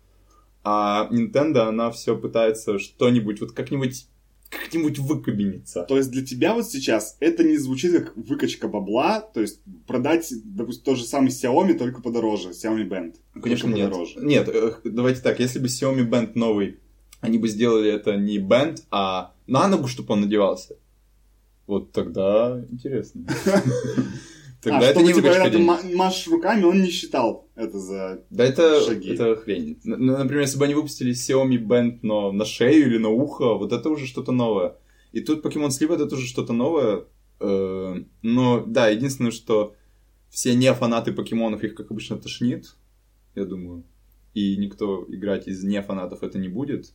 А 0.63 1.07
Nintendo, 1.11 1.67
она 1.67 1.91
все 1.91 2.17
пытается 2.17 2.79
что-нибудь, 2.79 3.39
вот 3.39 3.51
как-нибудь, 3.51 4.07
как-нибудь 4.49 4.99
выкабиниться. 4.99 5.83
То 5.83 5.97
есть 5.97 6.11
для 6.11 6.25
тебя 6.25 6.53
вот 6.53 6.67
сейчас 6.67 7.17
это 7.19 7.43
не 7.43 7.57
звучит 7.57 7.91
как 7.93 8.15
выкачка 8.15 8.67
бабла, 8.67 9.21
то 9.21 9.41
есть 9.41 9.61
продать, 9.85 10.31
допустим, 10.43 10.83
тот 10.83 10.97
же 10.97 11.03
самый 11.03 11.29
Xiaomi, 11.29 11.77
только 11.77 12.01
подороже, 12.01 12.49
Xiaomi 12.49 12.87
Band. 12.87 13.15
Конечно, 13.41 13.67
нет. 13.67 13.89
подороже. 13.89 14.19
Нет, 14.21 14.49
э, 14.49 14.73
давайте 14.83 15.21
так, 15.21 15.39
если 15.39 15.59
бы 15.59 15.67
Xiaomi 15.67 16.07
Band 16.07 16.31
новый, 16.35 16.79
они 17.19 17.37
бы 17.37 17.47
сделали 17.47 17.91
это 17.91 18.15
не 18.15 18.37
Band, 18.37 18.83
а 18.91 19.33
на 19.47 19.67
ногу, 19.67 19.87
чтобы 19.87 20.13
он 20.13 20.21
надевался. 20.21 20.75
Вот 21.65 21.91
тогда 21.91 22.65
интересно. 22.71 23.25
Тогда 24.61 24.79
а, 24.79 24.83
это 24.83 24.99
чтобы 24.99 25.07
не 25.07 25.13
типа, 25.13 25.33
когда 25.33 25.49
ты 25.49 25.95
машешь 25.95 26.27
руками, 26.27 26.63
он 26.63 26.81
не 26.81 26.89
считал 26.89 27.47
это 27.55 27.79
за... 27.79 28.23
Да 28.29 28.43
это, 28.43 28.81
шаги. 28.81 29.13
это 29.13 29.35
хрень. 29.35 29.79
Например, 29.83 30.41
если 30.41 30.57
бы 30.57 30.65
они 30.65 30.73
выпустили 30.73 31.13
Xiaomi 31.13 31.57
Band, 31.57 31.99
но 32.01 32.31
на 32.31 32.45
шею 32.45 32.87
или 32.87 32.97
на 32.97 33.09
ухо, 33.09 33.55
вот 33.55 33.71
это 33.71 33.89
уже 33.89 34.07
что-то 34.07 34.31
новое. 34.31 34.75
И 35.11 35.21
тут 35.21 35.45
Pokemon 35.45 35.69
Sleep 35.69 35.93
это 35.93 36.07
тоже 36.07 36.27
что-то 36.27 36.53
новое. 36.53 37.05
Э, 37.39 37.95
Но, 38.21 38.63
да, 38.65 38.89
единственное, 38.89 39.31
что 39.31 39.75
все 40.29 40.53
не 40.55 40.73
фанаты 40.73 41.13
покемонов, 41.13 41.63
их, 41.63 41.75
как 41.75 41.91
обычно, 41.91 42.17
тошнит, 42.17 42.75
я 43.35 43.45
думаю. 43.45 43.83
И 44.33 44.57
никто 44.57 45.05
играть 45.07 45.47
из 45.47 45.63
не 45.63 45.81
фанатов 45.81 46.23
это 46.23 46.37
не 46.37 46.47
будет. 46.47 46.93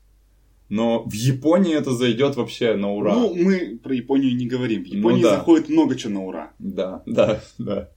Но 0.73 1.03
в 1.03 1.13
Японии 1.13 1.77
это 1.77 1.93
зайдет 1.93 2.37
вообще 2.37 2.77
на 2.77 2.91
ура. 2.91 3.13
Ну, 3.13 3.35
мы 3.35 3.79
про 3.83 3.95
Японию 3.95 4.35
не 4.35 4.47
говорим. 4.47 4.85
В 4.85 4.89
Ну 4.89 4.95
Японии 4.95 5.23
да. 5.23 5.37
заходит 5.37 5.69
много 5.69 5.97
чего 5.97 6.15
на 6.15 6.25
ура. 6.25 6.53
Да, 6.59 7.03
да, 7.05 7.43
да. 7.59 7.91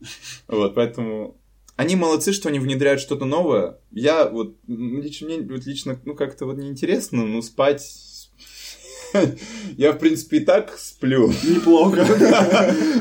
Вот, 0.50 0.76
поэтому 0.76 1.38
они 1.78 1.96
молодцы, 1.96 2.34
что 2.34 2.50
они 2.50 2.60
внедряют 2.60 3.00
что-то 3.00 3.24
новое. 3.24 3.78
Я 3.92 4.28
вот, 4.28 4.58
лично 4.68 5.28
мне 5.28 5.40
вот 5.40 5.66
лично, 5.66 5.98
ну, 6.04 6.16
как-то 6.16 6.48
вот 6.48 6.58
неинтересно, 6.58 7.26
ну, 7.26 7.42
спать... 7.42 7.82
Я, 9.78 9.94
в 9.94 9.98
принципе, 9.98 10.38
и 10.38 10.40
так 10.42 10.78
сплю. 10.78 11.30
Неплохо. 11.30 12.06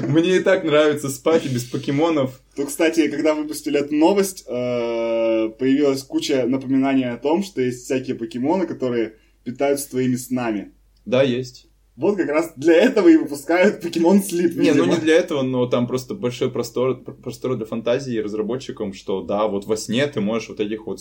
Мне 0.08 0.36
и 0.36 0.40
так 0.40 0.62
нравится 0.62 1.08
спать 1.08 1.46
и 1.46 1.48
без 1.48 1.64
покемонов. 1.64 2.40
То, 2.54 2.64
кстати, 2.66 3.08
когда 3.08 3.34
выпустили 3.34 3.80
эту 3.80 3.96
новость, 3.96 4.44
э, 4.46 5.48
появилась 5.58 6.04
куча 6.04 6.44
напоминаний 6.46 7.10
о 7.10 7.16
том, 7.16 7.42
что 7.42 7.60
есть 7.60 7.86
всякие 7.86 8.14
покемоны, 8.14 8.68
которые 8.68 9.14
питаются 9.44 9.90
твоими 9.90 10.16
снами. 10.16 10.72
Да, 11.04 11.22
есть. 11.22 11.68
Вот 11.96 12.16
как 12.16 12.28
раз 12.28 12.52
для 12.56 12.74
этого 12.74 13.08
и 13.08 13.16
выпускают 13.16 13.80
покемон 13.80 14.18
Sleep. 14.18 14.54
Не, 14.54 14.72
ну 14.72 14.82
видимо. 14.82 14.96
не 14.96 15.00
для 15.00 15.14
этого, 15.14 15.42
но 15.42 15.66
там 15.66 15.86
просто 15.86 16.14
большой 16.14 16.50
простор, 16.50 16.96
простор 16.96 17.56
для 17.56 17.66
фантазии 17.66 18.18
разработчикам, 18.18 18.92
что 18.92 19.22
да, 19.22 19.46
вот 19.46 19.66
во 19.66 19.76
сне 19.76 20.04
ты 20.08 20.20
можешь 20.20 20.48
вот 20.48 20.58
этих 20.58 20.86
вот 20.86 20.98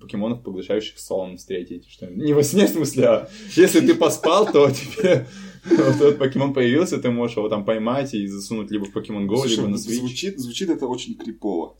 покемонов, 0.00 0.42
поглощающих 0.42 0.98
сон, 0.98 1.36
встретить. 1.36 1.88
Что... 1.88 2.06
Не 2.06 2.32
во 2.32 2.42
сне, 2.42 2.66
в 2.66 2.70
смысле, 2.70 3.06
а 3.06 3.28
если 3.54 3.80
ты 3.80 3.94
поспал, 3.94 4.50
то 4.50 4.68
тебе 4.70 5.28
вот 5.64 5.96
этот 5.96 6.18
покемон 6.18 6.54
появился, 6.54 6.98
ты 6.98 7.12
можешь 7.12 7.36
его 7.36 7.48
там 7.48 7.64
поймать 7.64 8.12
и 8.12 8.26
засунуть 8.26 8.72
либо 8.72 8.86
в 8.86 8.96
Pokemon 8.96 9.28
Go, 9.28 9.46
либо 9.46 9.68
на 9.68 9.76
Switch. 9.76 9.98
звучит, 9.98 10.40
звучит 10.40 10.70
это 10.70 10.88
очень 10.88 11.14
крипово. 11.14 11.76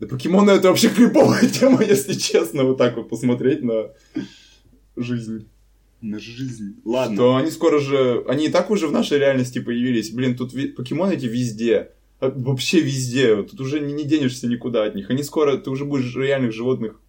Да 0.00 0.06
покемоны 0.06 0.50
это 0.50 0.68
вообще 0.68 0.90
криповая 0.90 1.48
тема, 1.48 1.82
если 1.82 2.12
честно, 2.12 2.64
вот 2.64 2.76
так 2.76 2.96
вот 2.98 3.08
посмотреть 3.08 3.62
на 3.62 3.92
жизнь. 4.96 5.48
На 6.00 6.18
жизнь. 6.18 6.76
Ладно. 6.84 7.16
То 7.16 7.36
они 7.36 7.50
скоро 7.50 7.78
же... 7.78 8.24
Они 8.28 8.46
и 8.46 8.50
так 8.50 8.70
уже 8.70 8.86
в 8.86 8.92
нашей 8.92 9.18
реальности 9.18 9.60
появились. 9.60 10.10
Блин, 10.10 10.36
тут 10.36 10.52
ви- 10.52 10.68
покемоны 10.68 11.12
эти 11.14 11.26
везде. 11.26 11.92
А, 12.20 12.30
Вообще 12.30 12.80
везде. 12.80 13.42
Тут 13.42 13.60
уже 13.60 13.80
не, 13.80 13.92
не 13.92 14.04
денешься 14.04 14.46
никуда 14.46 14.84
от 14.84 14.94
них. 14.94 15.10
Они 15.10 15.22
скоро... 15.22 15.56
Ты 15.56 15.70
уже 15.70 15.84
будешь 15.84 16.14
реальных 16.14 16.52
животных 16.52 17.00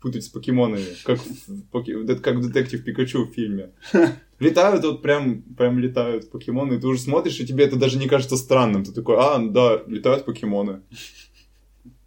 путать 0.00 0.24
с 0.24 0.28
покемонами. 0.28 0.84
Как 1.04 1.18
в, 1.18 2.20
как 2.20 2.36
в 2.36 2.46
детектив 2.46 2.84
Пикачу 2.84 3.24
в 3.24 3.32
фильме. 3.32 3.70
Летают 4.38 4.84
вот 4.84 5.02
прям, 5.02 5.42
прям 5.42 5.78
летают 5.78 6.30
покемоны. 6.30 6.78
Ты 6.78 6.86
уже 6.86 7.00
смотришь, 7.00 7.40
и 7.40 7.46
тебе 7.46 7.64
это 7.64 7.76
даже 7.76 7.98
не 7.98 8.08
кажется 8.08 8.36
странным. 8.36 8.84
Ты 8.84 8.92
такой, 8.92 9.16
а, 9.18 9.38
да, 9.38 9.82
летают 9.86 10.24
покемоны. 10.24 10.80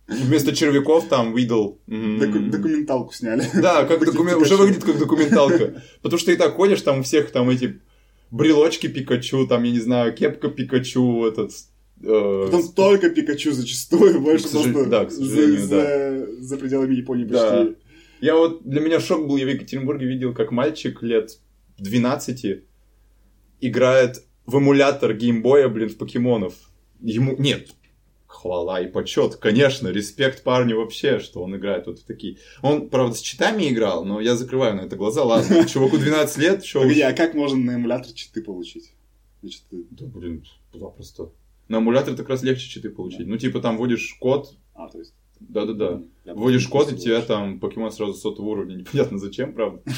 Вместо 0.08 0.56
червяков 0.56 1.08
там 1.10 1.36
видел. 1.36 1.80
Доку- 1.88 2.50
документалку 2.50 3.14
сняли. 3.14 3.44
Да, 3.62 3.84
как 3.86 4.02
докумен- 4.04 4.36
уже 4.42 4.56
выглядит 4.56 4.84
как 4.86 4.98
документалка. 4.98 5.84
Потому 6.02 6.20
что 6.20 6.32
и 6.32 6.36
так 6.38 6.54
ходишь, 6.56 6.82
там 6.82 7.00
у 7.00 7.04
всех 7.04 7.32
там 7.32 7.50
эти 7.50 7.82
брелочки 8.32 8.88
Пикачу, 8.88 9.46
там, 9.48 9.64
я 9.64 9.72
не 9.72 9.80
знаю, 9.80 10.14
кепка 10.16 10.48
Пикачу, 10.50 11.26
этот... 11.26 11.52
э, 12.04 12.42
Потом 12.46 12.72
только 12.74 13.10
Пикачу 13.10 13.52
зачастую, 13.52 14.22
больше 14.22 14.48
просто 14.50 14.86
да, 14.86 15.10
за, 15.10 15.58
за- 15.58 16.28
за 16.40 16.58
пределами 16.58 16.96
Японии 16.96 17.26
Да. 17.26 17.64
почти. 17.66 17.76
Я 18.22 18.36
вот, 18.36 18.64
для 18.64 18.82
меня 18.82 19.00
шок 19.00 19.28
был, 19.28 19.38
я 19.38 19.46
в 19.46 19.50
Екатеринбурге 19.50 20.08
видел, 20.08 20.34
как 20.34 20.52
мальчик 20.52 21.04
лет 21.04 21.38
12 21.80 22.64
играет 23.62 24.24
в 24.46 24.56
эмулятор 24.58 25.14
геймбоя, 25.14 25.68
блин, 25.70 25.90
в 25.90 25.98
покемонов. 25.98 26.54
Ему, 27.02 27.36
нет, 27.38 27.70
хвала 28.38 28.80
и 28.80 28.88
почет, 28.88 29.36
конечно, 29.38 29.88
респект 29.88 30.44
парню 30.44 30.78
вообще, 30.78 31.20
что 31.20 31.42
он 31.42 31.56
играет 31.56 31.88
вот 31.88 32.00
в 32.00 32.04
такие. 32.04 32.38
Он, 32.62 32.88
правда, 32.90 33.16
с 33.16 33.22
читами 33.22 33.70
играл, 33.70 34.06
но 34.06 34.22
я 34.22 34.36
закрываю 34.36 34.76
на 34.76 34.82
это 34.82 34.96
глаза, 34.96 35.24
ладно, 35.24 35.66
чуваку 35.68 35.98
12 35.98 36.38
лет, 36.38 36.64
что 36.64 36.82
Погоди, 36.82 37.02
а 37.02 37.14
как 37.14 37.34
можно 37.34 37.58
на 37.58 37.76
эмулятор 37.76 38.14
читы 38.14 38.44
получить? 38.44 38.94
Да, 39.42 40.06
блин, 40.06 40.46
запросто. 40.74 41.32
На 41.68 41.78
эмулятор 41.78 42.16
как 42.16 42.30
раз 42.30 42.44
легче 42.44 42.70
читы 42.70 42.90
получить. 42.90 43.28
Ну, 43.28 43.38
типа, 43.38 43.60
там 43.60 43.78
вводишь 43.78 44.16
код, 44.20 44.56
А, 44.74 44.88
то 44.88 45.00
есть... 45.00 45.14
да-да-да. 45.40 46.04
Вводишь 46.26 46.68
код, 46.68 46.92
и 46.92 46.96
тебя 46.96 47.22
там 47.22 47.60
покемон 47.60 47.92
сразу 47.92 48.14
сотого 48.14 48.50
уровня. 48.50 48.76
Непонятно 48.78 49.18
зачем, 49.18 49.54
правда. 49.54 49.82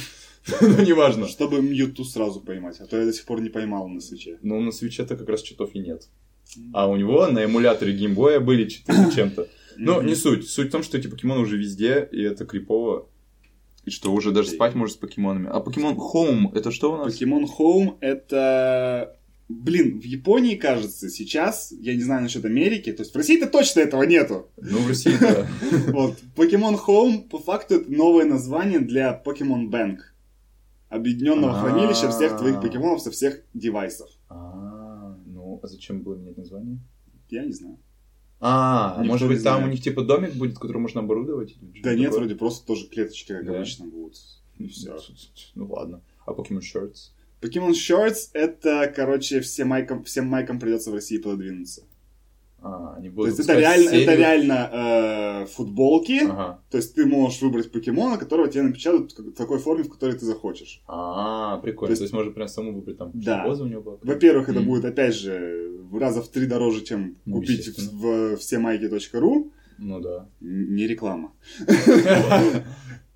Ну, 0.61 0.81
неважно. 0.83 1.27
Чтобы 1.27 1.61
Мьюту 1.61 2.05
сразу 2.05 2.39
поймать, 2.39 2.79
а 2.79 2.85
то 2.87 2.97
я 2.97 3.05
до 3.05 3.13
сих 3.13 3.25
пор 3.25 3.41
не 3.41 3.49
поймал 3.49 3.87
на 3.89 3.99
свече. 3.99 4.39
Но 4.41 4.59
на 4.61 4.71
свече-то 4.71 5.17
как 5.17 5.27
раз 5.27 5.41
читов 5.41 5.75
и 5.75 5.79
нет. 5.79 6.07
А 6.74 6.88
у 6.88 6.95
него 6.95 7.28
на 7.28 7.45
эмуляторе 7.45 7.93
геймбоя 7.93 8.39
были 8.39 8.68
читы 8.68 8.93
зачем-то. 8.93 9.47
Но 9.78 10.02
не 10.02 10.16
суть. 10.16 10.50
Суть 10.50 10.68
в 10.68 10.72
том, 10.72 10.84
что 10.84 10.97
эти 10.97 11.08
покемоны 11.08 11.41
уже 11.41 11.58
везде, 11.58 12.08
и 12.12 12.22
это 12.22 12.45
крипово. 12.45 13.08
И 13.86 13.91
что 13.91 14.12
уже 14.12 14.32
даже 14.32 14.50
спать 14.50 14.76
можешь 14.76 14.95
с 14.95 14.97
покемонами. 14.97 15.47
А 15.52 15.60
покемон 15.62 15.95
Home, 15.95 16.56
это 16.56 16.72
что 16.72 16.93
у 16.93 16.97
нас? 16.97 17.14
Покемон 17.14 17.45
Home 17.45 17.97
это 18.02 19.16
блин, 19.50 20.00
в 20.00 20.04
Японии, 20.04 20.56
кажется, 20.56 21.10
сейчас, 21.10 21.72
я 21.72 21.95
не 21.95 22.02
знаю 22.02 22.22
насчет 22.22 22.45
Америки, 22.45 22.93
то 22.93 23.02
есть 23.02 23.14
в 23.14 23.18
России-то 23.18 23.47
точно 23.47 23.82
этого 23.82 24.04
нету. 24.04 24.47
Ну, 24.58 24.78
в 24.78 24.88
России, 24.88 25.14
да. 25.20 25.47
Вот, 25.88 26.18
Pokemon 26.36 26.78
Home, 26.88 27.28
по 27.28 27.39
факту, 27.39 27.76
это 27.76 27.91
новое 27.91 28.26
название 28.26 28.80
для 28.80 29.22
Pokemon 29.26 29.70
Bank. 29.70 29.97
Объединенного 30.88 31.60
А. 31.60 31.62
хранилища 31.62 32.10
всех 32.10 32.38
твоих 32.38 32.62
покемонов 32.62 33.02
со 33.02 33.12
всех 33.12 33.41
девайсов. 33.54 34.10
А, 35.60 35.62
ну, 35.62 35.66
а 35.66 35.68
зачем 35.68 36.01
было 36.01 36.16
менять 36.16 36.38
название? 36.38 36.80
Я 37.30 37.45
не 37.45 37.51
знаю. 37.53 37.78
А, 38.41 38.95
Никто 38.99 39.12
может 39.12 39.28
быть, 39.28 39.43
там 39.43 39.55
знает. 39.57 39.68
у 39.68 39.72
них 39.72 39.84
типа 39.84 40.03
домик 40.03 40.34
будет, 40.36 40.55
который 40.57 40.78
можно 40.78 41.01
оборудовать? 41.01 41.55
Да 41.84 41.93
нет, 41.93 42.05
такое? 42.05 42.20
вроде 42.22 42.36
просто 42.36 42.66
тоже 42.66 42.88
клеточки, 42.88 43.34
как 43.34 43.45
Да. 43.45 43.57
обычно, 43.57 43.86
будут. 43.88 44.18
И 44.57 44.68
все. 44.68 44.97
Ну 45.55 45.68
ладно. 45.68 46.01
А 46.26 46.32
Pokemon 46.34 46.62
Shirts? 46.62 47.12
Pokemon 47.41 47.72
Shorts 47.72 48.30
это, 48.34 48.91
короче, 48.95 49.41
всем 49.41 49.70
майкам, 49.70 50.03
всем 50.03 50.26
майкам 50.28 50.60
придется 50.60 50.91
в 50.91 50.93
России 50.93 51.18
пододвинуться. 51.18 51.84
А, 52.62 52.95
они 52.97 53.10
То 53.10 53.16
будут 53.16 53.38
есть 53.38 53.39
это 53.49 53.57
реально, 53.60 53.89
это 53.89 53.97
серию? 53.99 54.18
реально 54.18 54.70
э, 54.74 55.45
футболки. 55.47 56.20
Ага. 56.24 56.62
То 56.70 56.78
есть 56.78 56.93
ты 56.95 57.05
можешь 57.05 57.41
выбрать 57.41 57.72
покемона, 57.72 58.18
которого 58.18 58.47
тебе 58.49 58.64
напечатают 58.64 59.12
в 59.18 59.32
такой 59.34 59.60
форме, 59.60 59.84
в 59.84 59.89
которой 59.89 60.16
ты 60.18 60.26
захочешь. 60.26 60.82
А, 60.88 61.57
прикольно. 61.60 61.88
То 61.88 61.91
есть- 61.91 61.99
То 62.01 62.03
есть 62.05 62.14
можно 62.14 62.32
прям 62.32 62.47
саму 62.47 62.74
выбрать 62.74 62.97
там, 62.97 63.12
Да. 63.14 63.45
у 63.47 63.66
него 63.66 63.82
была. 63.82 63.97
Во-первых, 64.03 64.49
это 64.49 64.60
будет, 64.62 64.84
опять 64.86 65.16
же, 65.16 65.80
раза 65.93 66.22
в 66.22 66.28
три 66.30 66.45
дороже, 66.47 66.82
чем 66.84 67.16
Ну, 67.26 67.36
купить 67.36 67.68
в, 67.78 68.34
в 68.34 68.38
всемайки.ру. 68.38 69.51
Ну 69.78 69.99
да. 70.01 70.28
Не 70.41 70.88
реклама. 70.88 71.32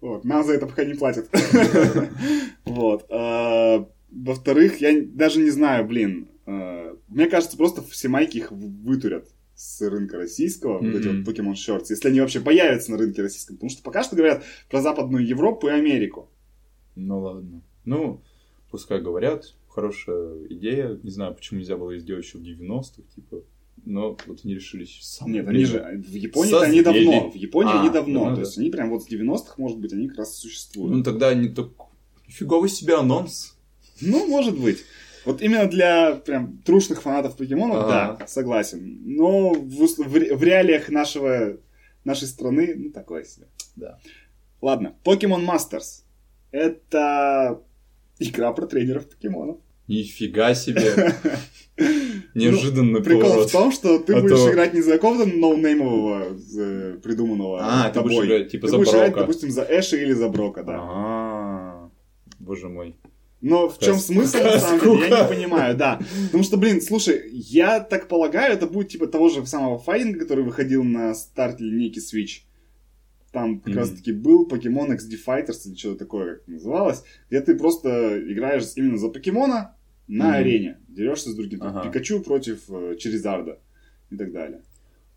Вот, 0.02 0.26
нам 0.26 0.44
за 0.44 0.54
это 0.54 0.66
пока 0.68 0.84
не 0.84 0.94
платят. 0.96 1.30
Вот. 2.66 3.06
а, 3.10 3.88
Во-вторых, 4.12 4.82
я 4.82 5.02
даже 5.02 5.40
не 5.40 5.50
знаю, 5.50 5.86
блин. 5.88 6.28
а, 6.46 6.96
Мне 7.08 7.28
кажется, 7.28 7.56
просто 7.58 7.82
все 7.84 8.10
майки 8.10 8.38
их 8.38 8.52
вытурят 8.52 9.30
с 9.56 9.82
рынка 9.82 10.18
российского, 10.18 10.80
вот 10.80 10.96
эти 10.96 11.08
вот 11.08 11.28
Pokemon 11.28 11.54
Shorts, 11.54 11.86
если 11.90 12.10
они 12.10 12.22
вообще 12.22 12.40
появятся 12.42 12.92
на 12.92 12.98
рынке 12.98 13.22
российском. 13.22 13.56
Потому 13.58 13.70
что 13.70 13.84
пока 13.84 14.04
что 14.04 14.16
говорят 14.16 14.44
про 14.70 14.82
Западную 14.82 15.26
Европу 15.26 15.68
и 15.68 15.72
Америку. 15.72 16.30
Ну 16.96 17.20
ладно. 17.20 17.62
Ну, 17.86 18.22
пускай 18.72 19.02
говорят. 19.02 19.54
Хорошая 19.68 20.46
идея. 20.50 21.00
Не 21.04 21.10
знаю, 21.10 21.34
почему 21.36 21.60
нельзя 21.60 21.78
было 21.78 21.98
сделать 21.98 22.26
еще 22.26 22.38
в 22.38 22.42
90-х, 22.42 23.02
типа. 23.16 23.44
Но 23.86 24.18
вот 24.28 24.40
они 24.44 24.56
решили 24.56 24.86
сейчас 24.86 25.16
самое 25.16 25.40
Нет, 25.42 25.48
они 25.48 25.66
же 25.66 25.80
в 25.80 26.14
Японии 26.14 26.54
они 26.64 26.82
Созрели. 26.84 27.06
давно. 27.06 27.32
В 27.32 27.36
Японии 27.36 27.74
А, 27.74 27.80
они 27.82 27.90
давно. 27.90 28.20
давно, 28.20 28.30
То 28.30 28.36
да. 28.36 28.42
есть 28.42 28.58
они 28.58 28.70
прям 28.70 28.90
вот 28.92 29.04
с 29.04 29.10
90-х, 29.10 29.56
может 29.58 29.80
быть, 29.80 29.92
они 29.94 30.08
как 30.08 30.20
раз 30.20 30.38
существуют. 30.38 30.96
Ну 30.96 31.04
тогда 31.04 31.30
они 31.30 31.50
так... 31.50 31.70
Фиговый 32.28 32.70
себе 32.70 32.96
анонс. 32.96 33.58
Ну, 34.00 34.26
может 34.28 34.58
быть. 34.60 34.80
Вот 35.26 35.42
именно 35.42 35.68
для 35.68 36.16
прям 36.16 36.58
трушных 36.66 37.02
фанатов 37.02 37.38
покемонов, 37.38 37.78
Ага. 37.86 38.18
да, 38.20 38.28
согласен. 38.28 39.00
Но 39.06 39.52
в, 39.54 40.44
реалиях 40.44 40.90
нашего, 40.90 41.58
нашей 42.04 42.28
страны, 42.28 42.74
ну, 42.76 42.90
такое 42.92 43.24
себе. 43.24 43.48
Да. 43.76 44.00
Ладно, 44.62 44.96
Pokemon 45.06 45.46
Masters. 45.48 46.04
Это 46.52 47.62
игра 48.20 48.52
про 48.54 48.66
тренеров 48.68 49.10
покемонов. 49.10 49.58
Нифига 49.88 50.54
себе. 50.54 51.14
Неожиданный 52.36 53.00
Ну, 53.00 53.04
Прикол 53.04 53.22
поворот. 53.24 53.50
в 53.50 53.52
том, 53.52 53.72
что 53.72 54.00
ты 54.00 54.14
А 54.14 54.22
будешь 54.22 54.38
то- 54.40 54.52
играть 54.52 54.74
не 54.74 54.82
за 54.82 54.94
какого-то 54.94 55.26
ноунеймового 55.30 56.38
придуманного 57.02 57.60
А, 57.62 57.90
ты 57.90 58.02
будешь 58.02 58.24
играть 58.26 58.52
типа 58.52 58.68
Ты 58.68 58.72
за 58.72 58.78
будешь 58.78 58.90
играть, 58.92 59.14
допустим, 59.16 59.52
за 59.52 59.64
Эша 59.64 59.98
или 59.98 60.14
за 60.14 60.30
Брока, 60.30 60.64
да. 60.64 60.78
А, 60.80 61.90
Боже 62.40 62.70
мой. 62.70 62.96
Но 63.44 63.68
в 63.68 63.78
чем 63.78 63.98
смысл, 63.98 64.38
на 64.38 64.58
самом 64.58 64.80
деле, 64.80 65.10
я 65.10 65.24
не 65.24 65.28
понимаю, 65.36 65.76
да. 65.78 66.00
Потому 66.28 66.44
что, 66.44 66.56
блин, 66.58 66.82
слушай, 66.82 67.30
я 67.32 67.82
так 67.82 68.08
полагаю, 68.08 68.54
это 68.54 68.68
будет 68.68 68.88
типа 68.88 69.06
того 69.06 69.28
же 69.30 69.46
самого 69.46 69.78
файтинга, 69.78 70.20
который 70.20 70.46
выходил 70.46 70.84
на 70.86 71.14
старт 71.14 71.60
линейки 71.60 72.00
Switch. 72.00 72.44
Там 73.34 73.60
как 73.60 73.68
Мгм. 73.74 73.78
раз 73.80 73.90
таки 73.90 74.14
был 74.14 74.48
Pokemon 74.48 74.92
XD 74.96 75.18
Fighters 75.28 75.68
или 75.68 75.76
что-то 75.76 76.00
такое, 76.00 76.36
как 76.38 76.48
называлось, 76.48 77.04
где 77.30 77.42
ты 77.42 77.56
просто 77.58 78.18
играешь 78.32 78.64
именно 78.78 78.98
за 78.98 79.10
покемона 79.10 79.76
на 80.08 80.26
Мгм. 80.30 80.34
арене. 80.36 80.78
Дерешься 80.88 81.32
с 81.32 81.36
другим. 81.36 81.60
Ага. 81.62 81.84
Пикачу 81.84 82.22
против 82.22 82.62
э, 82.70 82.96
Черезарда 82.98 83.60
и 84.10 84.16
так 84.16 84.32
далее. 84.32 84.62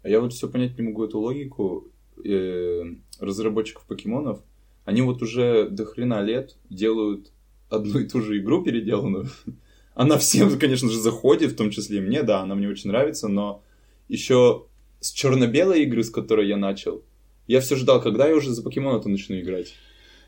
А 0.03 0.09
я 0.09 0.21
вот 0.21 0.33
все 0.33 0.49
понять 0.49 0.77
не 0.77 0.83
могу 0.83 1.05
эту 1.05 1.21
логику 1.21 1.93
э, 2.25 2.83
разработчиков 3.21 3.85
покемонов. 3.87 4.41
Они 4.85 5.03
вот 5.03 5.23
уже 5.23 5.69
до 5.69 5.85
хрена 5.85 6.23
лет 6.23 6.57
делают 6.71 7.31
одну 7.69 8.01
и 8.01 8.09
ту 8.09 8.21
же 8.21 8.39
игру 8.39 8.63
переделанную. 8.63 9.29
Она 9.95 10.19
всем, 10.19 10.59
конечно 10.59 10.91
же, 10.91 10.99
заходит, 10.99 11.53
в 11.53 11.57
том 11.57 11.71
числе 11.71 11.99
и 11.99 12.01
мне, 12.01 12.23
да, 12.23 12.43
она 12.43 12.55
мне 12.55 12.69
очень 12.69 12.91
нравится, 12.91 13.29
но 13.29 13.63
еще 14.09 14.67
с 15.01 15.11
черно-белой 15.11 15.85
игры, 15.85 16.05
с 16.05 16.11
которой 16.11 16.47
я 16.47 16.59
начал, 16.59 17.03
я 17.47 17.61
все 17.61 17.77
ждал, 17.77 18.03
когда 18.03 18.29
я 18.29 18.37
уже 18.37 18.51
за 18.51 18.63
покемона-то 18.63 19.09
начну 19.09 19.41
играть. 19.41 19.75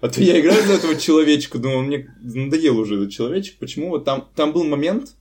А 0.01 0.09
то 0.09 0.22
я 0.22 0.41
играю 0.41 0.64
за 0.66 0.74
этого 0.74 0.97
человечка, 0.97 1.59
думал, 1.59 1.82
мне 1.82 2.14
надоел 2.22 2.78
уже 2.78 2.97
этот 2.97 3.11
человечек. 3.11 3.59
Почему? 3.59 3.91
Вот 3.91 4.05
там, 4.05 4.28
там 4.34 4.53
был 4.53 4.64
момент 4.64 5.16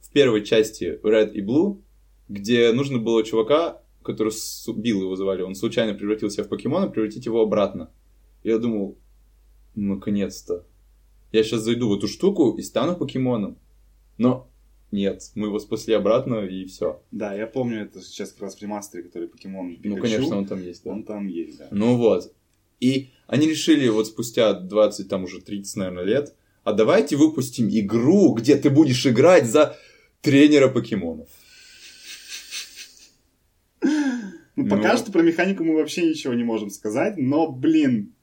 в 0.00 0.12
первой 0.12 0.44
части 0.44 1.00
Red 1.02 1.32
и 1.32 1.40
Blue, 1.40 1.80
где 2.28 2.70
нужно 2.72 2.98
было 2.98 3.24
чувака, 3.24 3.82
который 4.02 4.32
Билл 4.76 5.02
его 5.02 5.16
звали, 5.16 5.42
он 5.42 5.54
случайно 5.54 5.94
превратился 5.94 6.44
в 6.44 6.48
покемона, 6.48 6.88
превратить 6.88 7.26
его 7.26 7.42
обратно. 7.42 7.90
Я 8.44 8.58
думал, 8.58 8.98
«Ну, 9.74 9.96
наконец-то. 9.96 10.64
Я 11.32 11.42
сейчас 11.42 11.60
зайду 11.60 11.88
в 11.88 11.94
эту 11.94 12.08
штуку 12.08 12.56
и 12.56 12.62
стану 12.62 12.96
покемоном. 12.96 13.58
Но 14.16 14.48
нет, 14.90 15.30
мы 15.34 15.48
его 15.48 15.58
спасли 15.58 15.92
обратно 15.92 16.46
и 16.46 16.64
все. 16.64 17.02
Да, 17.10 17.34
я 17.34 17.46
помню 17.46 17.82
это 17.82 18.00
сейчас 18.00 18.32
как 18.32 18.42
раз 18.42 18.56
в 18.56 18.62
ремастере, 18.62 19.04
который 19.04 19.28
Покемон 19.28 19.76
Пикачу. 19.76 19.88
Ну, 19.94 20.00
конечно, 20.00 20.38
он 20.38 20.46
там 20.46 20.62
есть, 20.62 20.82
да. 20.84 20.90
Он 20.90 21.02
там 21.04 21.26
есть, 21.26 21.58
да. 21.58 21.68
Ну 21.70 21.96
вот. 21.96 22.32
И 22.80 23.10
они 23.26 23.48
решили 23.48 23.88
вот 23.88 24.06
спустя 24.06 24.54
20, 24.54 25.08
там 25.08 25.24
уже 25.24 25.40
30, 25.42 25.76
наверное, 25.76 26.04
лет, 26.04 26.34
а 26.64 26.72
давайте 26.72 27.16
выпустим 27.16 27.68
игру, 27.68 28.32
где 28.32 28.56
ты 28.56 28.70
будешь 28.70 29.06
играть 29.06 29.46
за 29.46 29.76
тренера 30.22 30.68
покемонов. 30.68 31.28
Ну, 34.56 34.68
пока 34.68 34.92
Ну. 34.92 34.98
что 34.98 35.12
про 35.12 35.22
механику 35.22 35.64
мы 35.64 35.74
вообще 35.74 36.08
ничего 36.08 36.34
не 36.34 36.44
можем 36.44 36.70
сказать, 36.70 37.16
но, 37.16 37.50
блин, 37.50 38.14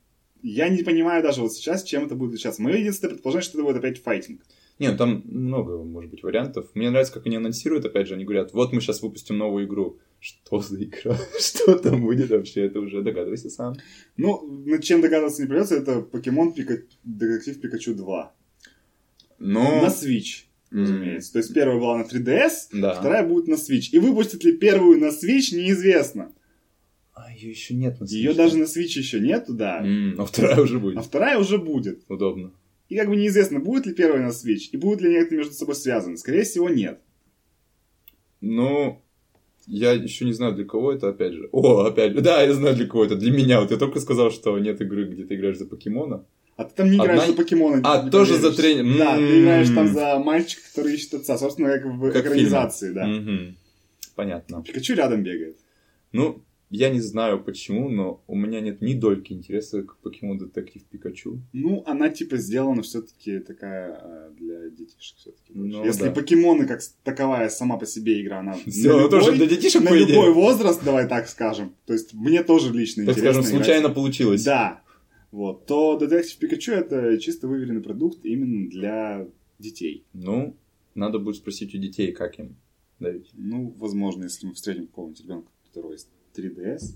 я 0.47 0.69
не 0.69 0.83
понимаю 0.83 1.23
даже 1.23 1.41
вот 1.41 1.53
сейчас, 1.53 1.83
чем 1.83 2.05
это 2.05 2.15
будет 2.15 2.31
отличаться. 2.31 2.61
Мое 2.61 2.77
единственное 2.77 3.13
предположение, 3.13 3.43
что 3.43 3.57
это 3.57 3.65
будет 3.65 3.77
опять 3.77 4.01
файтинг. 4.01 4.41
Не, 4.77 4.91
ну 4.91 4.97
там 4.97 5.23
много, 5.25 5.77
может 5.83 6.11
быть, 6.11 6.21
вариантов. 6.21 6.67
Мне 6.75 6.89
нравится, 6.89 7.13
как 7.13 7.25
они 7.25 7.37
анонсируют, 7.37 7.85
опять 7.85 8.07
же, 8.07 8.13
они 8.13 8.25
говорят, 8.25 8.53
вот 8.53 8.73
мы 8.73 8.81
сейчас 8.81 9.01
выпустим 9.01 9.37
новую 9.37 9.65
игру. 9.65 9.99
Что 10.19 10.59
за 10.59 10.83
игра? 10.83 11.17
Что 11.39 11.77
там 11.79 12.01
будет 12.01 12.29
вообще? 12.29 12.65
Это 12.65 12.79
уже 12.79 13.01
догадывайся 13.01 13.49
сам. 13.49 13.75
Ну, 14.17 14.63
над 14.65 14.83
чем 14.83 15.01
догадываться 15.01 15.41
не 15.41 15.47
придется, 15.47 15.75
это 15.75 16.01
Покемон 16.01 16.53
Пика... 16.53 16.79
Детектив 17.03 17.59
Пикачу 17.61 17.95
2. 17.95 18.35
Но... 19.39 19.81
На 19.81 19.87
Switch, 19.87 20.43
разумеется. 20.69 21.33
То 21.33 21.39
есть 21.39 21.53
первая 21.53 21.79
была 21.79 21.97
на 21.97 22.03
3DS, 22.03 22.51
Да. 22.73 22.93
вторая 22.95 23.25
будет 23.27 23.47
на 23.47 23.55
Switch. 23.55 23.89
И 23.91 23.99
выпустят 23.99 24.43
ли 24.43 24.51
первую 24.53 24.99
на 24.99 25.07
Switch, 25.07 25.55
неизвестно. 25.55 26.31
А 27.15 27.31
ее 27.33 27.49
еще 27.51 27.73
нет 27.73 27.99
на 28.01 28.05
Ее 28.05 28.31
Switch. 28.31 28.35
даже 28.35 28.57
на 28.57 28.63
Switch 28.65 28.97
еще 28.97 29.19
нету, 29.21 29.53
да. 29.53 29.79
М, 29.83 30.15
А 30.19 30.25
вторая 30.25 30.59
уже 30.61 30.77
А 30.77 30.79
будет. 30.79 31.03
вторая 31.05 31.39
уже 31.39 31.57
будет. 31.57 32.03
Удобно. 32.09 32.51
И 32.89 32.95
как 32.97 33.07
бы 33.09 33.15
неизвестно, 33.15 33.59
будет 33.59 33.85
ли 33.87 33.93
первая 33.93 34.21
на 34.21 34.29
Switch, 34.31 34.69
и 34.71 34.77
будут 34.77 35.01
ли 35.01 35.07
они 35.07 35.17
это 35.17 35.33
между 35.35 35.53
собой 35.53 35.75
связаны. 35.75 36.17
Скорее 36.17 36.43
всего, 36.43 36.69
нет. 36.69 36.99
Ну, 38.41 39.01
я 39.65 39.93
еще 39.93 40.25
не 40.25 40.33
знаю, 40.33 40.53
для 40.53 40.65
кого 40.65 40.91
это, 40.91 41.09
опять 41.09 41.33
же. 41.33 41.49
О, 41.51 41.79
опять 41.85 42.13
же. 42.13 42.21
Да, 42.21 42.41
я 42.43 42.53
знаю, 42.53 42.75
для 42.75 42.85
кого 42.85 43.05
это. 43.05 43.15
Для 43.15 43.31
меня. 43.31 43.61
Вот 43.61 43.71
я 43.71 43.77
только 43.77 43.99
сказал, 43.99 44.29
что 44.31 44.57
нет 44.59 44.79
игры, 44.81 45.05
где 45.05 45.23
ты 45.23 45.35
играешь 45.35 45.57
за 45.57 45.65
покемона. 45.65 46.25
А 46.57 46.63
ты 46.65 46.75
там 46.75 46.89
не 46.89 46.97
играешь 46.97 47.21
Одна- 47.21 47.31
за 47.31 47.33
покемона. 47.37 47.81
А, 47.83 48.03
не 48.03 48.11
тоже 48.11 48.33
поверишь. 48.33 48.51
за 48.55 48.61
тренер. 48.61 48.97
Да, 48.97 49.17
ты 49.17 49.23
М. 49.23 49.41
играешь 49.41 49.69
там 49.69 49.87
за 49.87 50.19
мальчика, 50.19 50.61
который 50.69 50.93
ищет 50.93 51.13
отца. 51.15 51.37
Собственно, 51.37 51.69
как 51.69 51.85
в 51.85 52.11
Как 52.11 52.23
в 52.23 52.27
экранизации, 52.27 52.91
да. 52.93 53.05
Мгм. 53.07 53.55
Понятно. 54.15 54.61
Пикачу 54.63 54.93
рядом 54.93 55.23
бегает. 55.23 55.57
Ну, 56.13 56.43
я 56.75 56.89
не 56.89 56.99
знаю 56.99 57.43
почему, 57.43 57.89
но 57.89 58.23
у 58.27 58.35
меня 58.35 58.59
нет 58.61 58.81
ни 58.81 58.93
дольки 58.93 59.33
интереса 59.33 59.83
к 59.83 59.97
покемон 59.97 60.37
детектив 60.37 60.83
Пикачу. 60.85 61.39
Ну, 61.53 61.83
она 61.85 62.09
типа 62.09 62.37
сделана 62.37 62.81
все-таки 62.81 63.39
такая 63.39 63.99
э, 64.01 64.31
для 64.37 64.69
детишек 64.69 65.17
все-таки. 65.17 65.53
Ну, 65.53 65.85
Если 65.85 66.05
да. 66.05 66.11
покемоны 66.11 66.67
как 66.67 66.81
таковая 67.03 67.49
сама 67.49 67.77
по 67.77 67.85
себе 67.85 68.21
игра, 68.21 68.39
она 68.39 68.57
Сделано 68.65 69.03
на 69.03 69.09
тоже 69.09 69.31
любой, 69.31 69.47
для 69.47 69.55
детишек, 69.55 69.83
на 69.83 69.89
по 69.91 69.95
идее. 69.95 70.07
любой 70.15 70.33
возраст, 70.33 70.83
давай 70.83 71.07
так 71.07 71.27
скажем. 71.27 71.75
То 71.85 71.93
есть 71.93 72.13
мне 72.13 72.43
тоже 72.43 72.73
лично 72.73 73.05
Так 73.05 73.15
интересно 73.17 73.41
скажем, 73.41 73.55
играть. 73.57 73.65
случайно 73.65 73.89
получилось. 73.89 74.43
Да. 74.43 74.81
Вот. 75.31 75.65
То 75.65 75.97
Детектив 75.97 76.37
Пикачу 76.39 76.71
это 76.73 77.17
чисто 77.19 77.47
выверенный 77.47 77.81
продукт 77.81 78.25
именно 78.25 78.69
для 78.69 79.27
детей. 79.59 80.05
Ну, 80.13 80.55
надо 80.93 81.19
будет 81.19 81.37
спросить 81.37 81.73
у 81.75 81.77
детей, 81.77 82.11
как 82.11 82.39
им 82.39 82.55
давить. 82.99 83.29
Ну, 83.33 83.73
возможно, 83.77 84.23
если 84.23 84.47
мы 84.47 84.53
встретим 84.53 84.87
какого-нибудь 84.87 85.21
ребенка, 85.21 85.51
есть 85.91 86.09
3DS, 86.37 86.95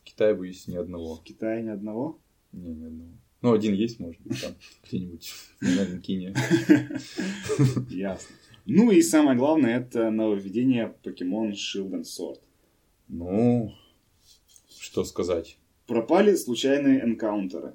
В 0.00 0.02
Китае 0.04 0.34
боюсь 0.34 0.66
ни 0.68 0.76
одного. 0.76 1.16
в 1.16 1.22
Китае 1.22 1.62
ни 1.62 1.68
одного. 1.68 2.18
Не, 2.52 2.74
ни 2.74 2.84
одного. 2.86 3.10
Ну, 3.42 3.52
один 3.52 3.74
есть, 3.74 4.00
может 4.00 4.20
быть, 4.22 4.40
там, 4.40 4.52
где-нибудь 4.88 5.32
на 5.60 5.84
Линкине. 5.84 6.34
Ясно. 7.90 8.34
Ну 8.66 8.90
и 8.90 9.02
самое 9.02 9.36
главное, 9.36 9.78
это 9.78 10.10
нововведение 10.10 10.94
Pokemon 11.02 11.52
Shield 11.52 11.90
and 11.90 12.04
Sword. 12.04 12.40
Ну, 13.08 13.72
что 14.80 15.04
сказать. 15.04 15.58
Пропали 15.86 16.34
случайные 16.34 17.04
энкаунтеры. 17.04 17.74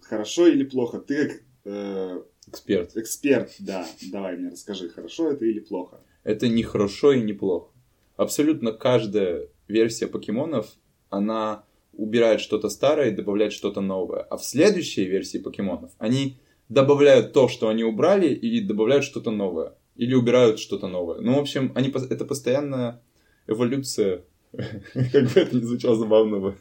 Хорошо 0.00 0.46
или 0.46 0.64
плохо? 0.64 1.00
Ты 1.00 1.28
как 1.28 1.42
э, 1.64 2.22
Эксперт. 2.48 2.96
эксперт, 2.96 3.54
да, 3.58 3.86
давай 4.10 4.36
мне 4.38 4.50
расскажи, 4.50 4.88
хорошо 4.88 5.32
это 5.32 5.44
или 5.44 5.60
плохо? 5.60 6.00
Это 6.24 6.48
не 6.48 6.62
хорошо 6.62 7.12
и 7.12 7.22
не 7.22 7.32
плохо. 7.34 7.70
Абсолютно 8.16 8.72
каждая 8.72 9.48
версия 9.68 10.06
покемонов, 10.06 10.68
она 11.10 11.64
убирает 11.92 12.40
что-то 12.40 12.68
старое 12.68 13.10
и 13.10 13.14
добавляет 13.14 13.52
что-то 13.52 13.80
новое. 13.80 14.20
А 14.20 14.36
в 14.36 14.44
следующей 14.44 15.04
версии 15.04 15.38
покемонов 15.38 15.92
они 15.98 16.38
добавляют 16.68 17.32
то, 17.32 17.48
что 17.48 17.68
они 17.68 17.84
убрали, 17.84 18.28
и 18.28 18.60
добавляют 18.60 19.04
что-то 19.04 19.30
новое. 19.30 19.74
Или 19.94 20.14
убирают 20.14 20.58
что-то 20.58 20.88
новое. 20.88 21.20
Ну, 21.20 21.36
в 21.36 21.38
общем, 21.38 21.72
они, 21.74 21.90
это 22.10 22.24
постоянная 22.24 23.02
эволюция. 23.46 24.24
Как 24.52 25.32
бы 25.32 25.40
это 25.40 25.56
ни 25.56 25.60
звучало 25.60 25.96
забавно 25.96 26.38
в 26.38 26.56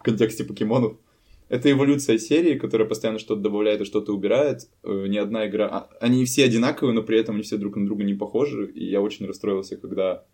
в 0.00 0.02
контексте 0.02 0.44
покемонов. 0.44 0.96
Это 1.50 1.70
эволюция 1.70 2.16
серии, 2.18 2.58
которая 2.58 2.88
постоянно 2.88 3.18
что-то 3.18 3.42
добавляет 3.42 3.82
и 3.82 3.84
что-то 3.84 4.14
убирает. 4.14 4.68
Э, 4.82 5.06
Ни 5.08 5.18
одна 5.18 5.46
игра... 5.46 5.68
а, 5.68 5.90
Они 6.00 6.24
все 6.24 6.44
одинаковые, 6.44 6.94
но 6.94 7.02
при 7.02 7.18
этом 7.18 7.34
они 7.34 7.42
все 7.42 7.58
друг 7.58 7.76
на 7.76 7.84
друга 7.84 8.04
не 8.04 8.14
похожи. 8.14 8.70
И 8.72 8.86
я 8.86 9.02
очень 9.02 9.26
расстроился, 9.26 9.76
когда... 9.76 10.24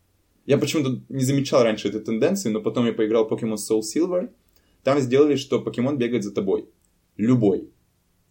Я 0.47 0.59
почему-то 0.59 1.03
не 1.09 1.25
замечал 1.25 1.63
раньше 1.63 1.89
этой 1.89 2.01
тенденции, 2.01 2.51
но 2.51 2.61
потом 2.61 2.87
я 2.87 2.93
поиграл 2.93 3.29
Pokemon 3.29 3.57
Soul 3.57 3.81
Silver. 3.81 4.31
Там 4.85 5.01
сделали, 5.01 5.35
что 5.37 5.61
покемон 5.61 5.99
бегает 5.99 6.23
за 6.23 6.33
тобой. 6.33 6.69
Любой. 7.17 7.69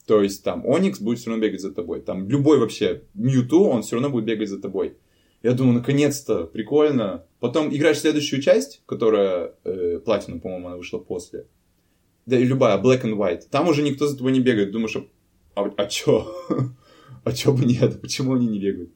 То 0.07 0.21
есть 0.21 0.43
там 0.43 0.65
Оникс 0.65 1.01
будет 1.01 1.19
все 1.19 1.29
равно 1.29 1.45
бегать 1.45 1.61
за 1.61 1.73
тобой. 1.73 2.01
Там 2.01 2.29
любой 2.29 2.59
вообще 2.59 3.03
Мьюту, 3.13 3.65
он 3.65 3.81
все 3.81 3.95
равно 3.95 4.09
будет 4.09 4.25
бегать 4.25 4.49
за 4.49 4.61
тобой. 4.61 4.97
Я 5.43 5.51
думаю, 5.51 5.75
наконец-то, 5.75 6.45
прикольно. 6.45 7.25
Потом 7.39 7.75
играешь 7.75 7.99
следующую 7.99 8.41
часть, 8.41 8.81
которая 8.85 9.53
э, 9.63 9.99
по-моему, 9.99 10.67
она 10.67 10.77
вышла 10.77 10.99
после. 10.99 11.47
Да 12.25 12.37
и 12.37 12.43
любая, 12.45 12.81
Black 12.81 13.03
and 13.03 13.15
White. 13.15 13.43
Там 13.51 13.67
уже 13.67 13.83
никто 13.83 14.07
за 14.07 14.17
тобой 14.17 14.31
не 14.31 14.39
бегает. 14.39 14.71
Думаешь, 14.71 14.95
а, 15.55 15.71
а 15.77 15.85
чё? 15.85 16.33
а 17.23 17.31
чё 17.33 17.53
бы 17.53 17.65
нет? 17.65 18.01
Почему 18.01 18.33
они 18.33 18.47
не 18.47 18.59
бегают? 18.59 18.91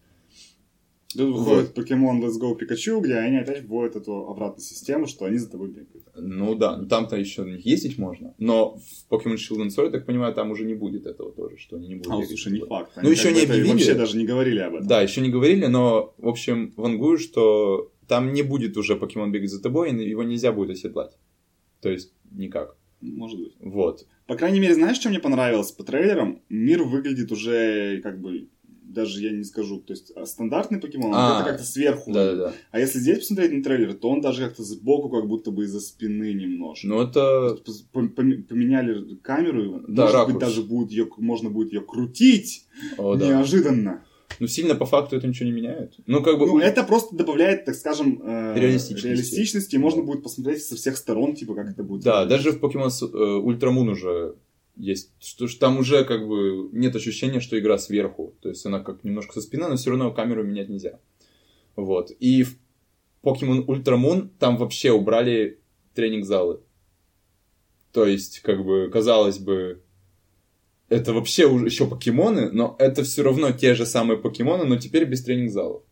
Тут 1.17 1.35
выходит 1.35 1.75
Pokemon 1.75 2.21
Let's 2.21 2.39
Go 2.39 2.55
Pikachu, 2.55 3.01
где 3.01 3.15
они 3.15 3.37
опять 3.37 3.63
вводят 3.63 3.95
эту 3.95 4.27
обратную 4.27 4.63
систему, 4.63 5.07
что 5.07 5.25
они 5.25 5.37
за 5.37 5.49
тобой 5.49 5.69
бегают. 5.69 6.05
Ну 6.15 6.53
да, 6.53 6.77
ну 6.77 6.87
там-то 6.87 7.15
еще 7.15 7.43
на 7.43 7.53
них 7.55 7.65
ездить 7.65 7.97
можно. 7.97 8.35
Но 8.37 8.77
в 8.77 9.11
Pokemon 9.11 9.35
Shield 9.35 9.63
and 9.63 9.69
Sword, 9.69 9.85
я 9.85 9.91
так 9.91 10.05
понимаю, 10.05 10.35
там 10.35 10.51
уже 10.51 10.65
не 10.65 10.75
будет 10.75 11.07
этого 11.07 11.31
тоже, 11.31 11.57
что 11.57 11.77
они 11.77 11.87
не 11.87 11.95
будут 11.95 12.11
А, 12.11 12.15
бегать 12.17 12.29
слушай, 12.29 12.53
не 12.53 12.59
факт. 12.59 12.91
Ну, 12.95 13.01
Они 13.01 13.11
еще 13.11 13.23
как 13.23 13.33
бы 13.33 13.39
не 13.39 13.45
объявили. 13.45 13.71
Вообще 13.71 13.93
даже 13.95 14.17
не 14.17 14.25
говорили 14.25 14.59
об 14.59 14.75
этом. 14.75 14.87
Да, 14.87 15.01
еще 15.01 15.21
не 15.21 15.29
говорили, 15.29 15.65
но, 15.65 16.13
в 16.19 16.27
общем, 16.27 16.73
вангую, 16.77 17.17
что 17.17 17.91
там 18.07 18.31
не 18.31 18.43
будет 18.43 18.77
уже 18.77 18.95
покемон 18.95 19.31
бегать 19.31 19.49
за 19.49 19.61
тобой, 19.61 19.91
и 19.91 20.09
его 20.09 20.21
нельзя 20.21 20.51
будет 20.51 20.71
оседлать. 20.71 21.17
То 21.81 21.89
есть, 21.89 22.13
никак. 22.29 22.75
Может 23.01 23.39
быть. 23.39 23.55
Вот. 23.61 24.05
По 24.27 24.35
крайней 24.35 24.59
мере, 24.59 24.75
знаешь, 24.75 24.97
что 24.97 25.09
мне 25.09 25.19
понравилось? 25.19 25.71
По 25.71 25.83
трейлерам 25.83 26.43
мир 26.49 26.83
выглядит 26.83 27.31
уже 27.31 27.99
как 28.03 28.19
бы 28.21 28.49
даже 28.89 29.21
я 29.21 29.31
не 29.31 29.43
скажу, 29.43 29.79
то 29.79 29.93
есть 29.93 30.11
а, 30.15 30.25
стандартный 30.25 30.79
покемон, 30.79 31.11
А, 31.13 31.39
это 31.41 31.49
как-то 31.51 31.63
сверху. 31.65 32.11
Да-да-да. 32.11 32.53
А 32.71 32.79
если 32.79 32.99
здесь 32.99 33.19
посмотреть 33.19 33.51
на 33.53 33.63
трейлер, 33.63 33.93
то 33.93 34.09
он 34.09 34.21
даже 34.21 34.43
как-то 34.45 34.63
сбоку, 34.63 35.09
как 35.09 35.27
будто 35.27 35.51
бы 35.51 35.63
из-за 35.65 35.79
спины 35.79 36.33
немножко. 36.33 36.87
Ну, 36.87 37.01
это... 37.01 37.57
Поменяли 37.93 39.15
камеру, 39.17 39.81
Да, 39.87 40.03
может 40.03 40.15
ракурс. 40.15 40.33
быть, 40.33 40.39
даже 40.41 40.63
будет 40.63 40.91
ее, 40.91 41.07
можно 41.17 41.49
будет 41.49 41.73
ее 41.73 41.81
крутить 41.81 42.67
О, 42.97 43.15
да. 43.15 43.27
неожиданно. 43.27 44.03
Ну, 44.39 44.47
сильно 44.47 44.75
по 44.75 44.85
факту 44.85 45.15
это 45.17 45.27
ничего 45.27 45.49
не 45.49 45.55
меняет. 45.55 45.95
Ну, 46.05 46.21
как 46.23 46.37
бы... 46.39 46.45
Ну, 46.45 46.59
это 46.59 46.83
просто 46.83 47.15
добавляет, 47.15 47.65
так 47.65 47.75
скажем, 47.75 48.21
э, 48.23 48.53
Реалистичности. 48.57 49.07
реалистичности, 49.07 49.75
и 49.75 49.79
можно 49.79 50.03
будет 50.03 50.23
посмотреть 50.23 50.63
со 50.63 50.75
всех 50.75 50.97
сторон, 50.97 51.35
типа, 51.35 51.55
как 51.55 51.69
это 51.71 51.83
будет. 51.83 52.03
Да, 52.03 52.25
даже 52.25 52.51
в 52.51 52.63
Pokemon 52.63 52.89
с- 52.89 53.01
э, 53.03 53.07
Ультрамун 53.07 53.89
уже 53.89 54.35
есть, 54.79 55.11
что 55.19 55.47
ж 55.47 55.55
там 55.55 55.77
уже 55.77 56.05
как 56.05 56.27
бы 56.27 56.69
нет 56.71 56.95
ощущения, 56.95 57.41
что 57.41 57.59
игра 57.59 57.77
сверху. 57.77 58.35
То 58.41 58.49
есть 58.49 58.65
она 58.65 58.79
как 58.79 59.03
немножко 59.03 59.33
со 59.33 59.41
спины, 59.41 59.67
но 59.67 59.75
все 59.75 59.91
равно 59.91 60.11
камеру 60.11 60.43
менять 60.43 60.69
нельзя. 60.69 60.99
Вот. 61.75 62.11
И 62.19 62.43
в 62.43 62.57
Pokemon 63.21 63.65
Ультрамун 63.67 64.29
там 64.39 64.57
вообще 64.57 64.91
убрали 64.91 65.59
тренинг-залы. 65.93 66.61
То 67.91 68.05
есть, 68.05 68.39
как 68.39 68.63
бы, 68.63 68.89
казалось 68.91 69.39
бы, 69.39 69.83
это 70.87 71.13
вообще 71.13 71.45
уже 71.45 71.65
еще 71.65 71.87
покемоны, 71.87 72.49
но 72.51 72.75
это 72.79 73.03
все 73.03 73.23
равно 73.23 73.51
те 73.51 73.75
же 73.75 73.85
самые 73.85 74.17
покемоны, 74.17 74.65
но 74.65 74.77
теперь 74.77 75.05
без 75.05 75.23
тренинг-залов. 75.23 75.83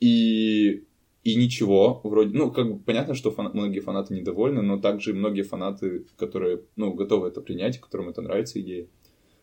И, 0.00 0.84
и 1.24 1.34
ничего, 1.34 2.00
вроде, 2.04 2.36
ну, 2.36 2.50
как 2.50 2.66
бы 2.72 2.78
понятно, 2.78 3.14
что 3.14 3.30
фана- 3.30 3.50
многие 3.52 3.80
фанаты 3.80 4.14
недовольны, 4.14 4.62
но 4.62 4.78
также 4.78 5.12
многие 5.12 5.42
фанаты, 5.42 6.06
которые, 6.16 6.62
ну, 6.76 6.94
готовы 6.94 7.28
это 7.28 7.40
принять, 7.42 7.78
которым 7.78 8.08
это 8.08 8.22
нравится 8.22 8.60
идея. 8.60 8.86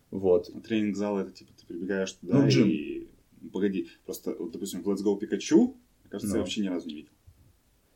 Вот. 0.10 0.50
А 0.56 0.60
Тренинг 0.60 0.96
зала 0.96 1.20
это 1.20 1.32
типа 1.32 1.52
ты 1.60 1.66
прибегаешь 1.68 2.12
туда 2.14 2.42
Ну, 2.42 2.48
джим. 2.48 2.68
и. 2.70 3.08
Погоди, 3.54 3.88
просто, 4.06 4.36
вот, 4.40 4.52
допустим, 4.52 4.82
в 4.82 4.90
Let's 4.90 5.04
Go 5.06 5.20
Pikachu, 5.20 5.76
кажется, 6.10 6.34
я 6.34 6.34
Ну. 6.36 6.40
вообще 6.40 6.62
ни 6.62 6.68
разу 6.68 6.88
не 6.88 6.96
видел. 6.96 7.12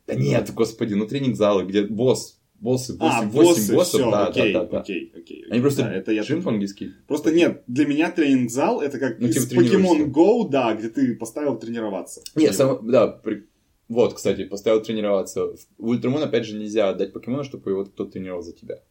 Да 0.07 0.15
нет, 0.15 0.51
господи, 0.53 0.93
ну 0.93 1.07
тренинг-залы, 1.07 1.63
где 1.63 1.84
босс, 1.84 2.39
боссы, 2.59 2.93
8, 2.97 3.05
а, 3.05 3.21
8 3.25 3.32
боссы, 3.32 3.73
боссов, 3.73 4.01
все, 4.01 4.11
да, 4.11 4.27
окей, 4.27 4.53
да, 4.53 4.63
да, 4.65 4.69
да. 4.69 4.79
окей, 4.82 5.11
окей. 5.15 5.45
Они 5.49 5.61
просто 5.61 5.84
Да, 5.84 5.93
это 5.93 6.11
я 6.11 6.21
джим 6.21 6.43
по-английски. 6.43 6.93
Просто 7.07 7.32
нет, 7.32 7.63
для 7.67 7.86
меня 7.88 8.11
тренинг-зал 8.11 8.82
это 8.82 8.99
как 8.99 9.19
Ну, 9.19 9.29
типа. 9.29 9.53
Pokemon 9.61 10.11
Go, 10.11 10.47
да, 10.49 10.75
где 10.75 10.89
ты 10.89 11.15
поставил 11.15 11.57
тренироваться. 11.57 12.21
Нет, 12.36 12.53
сам- 12.53 12.86
да, 12.88 13.07
при- 13.07 13.47
вот, 13.92 14.14
кстати, 14.14 14.46
поставил 14.46 14.82
тренироваться. 14.82 15.48
В 15.78 15.88
Ультрамун, 15.89 16.24
опять 16.24 16.46
же, 16.46 16.58
нельзя 16.58 16.88
отдать 16.88 17.12
покемона, 17.12 17.44
чтобы 17.44 17.72
его 17.72 17.84
кто-то 17.84 18.12
тренировал 18.12 18.42
за 18.42 18.54
тебя. 18.54 18.82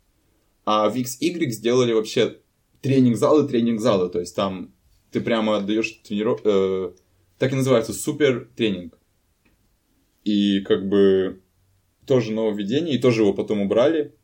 А 0.67 0.91
в 0.91 0.95
XY 0.95 1.49
сделали 1.49 1.95
вообще 1.95 2.41
тренинг-залы, 2.83 3.49
тренинг-залы, 3.49 4.11
то 4.11 4.21
есть 4.21 4.37
там 4.37 4.75
ты 5.11 5.23
прямо 5.23 5.57
отдаешь 5.57 6.03
тренировку, 6.05 6.95
так 7.39 7.51
и 7.51 7.57
называется, 7.57 7.95
супер 7.95 8.51
тренинг. 8.55 8.99
И 10.25 10.61
как 10.61 10.87
бы 10.87 11.41
тоже 12.07 12.33
нововведение, 12.33 12.97
и 12.97 13.01
тоже 13.01 13.23
его 13.23 13.33
потом 13.33 13.63
убрали, 13.63 14.15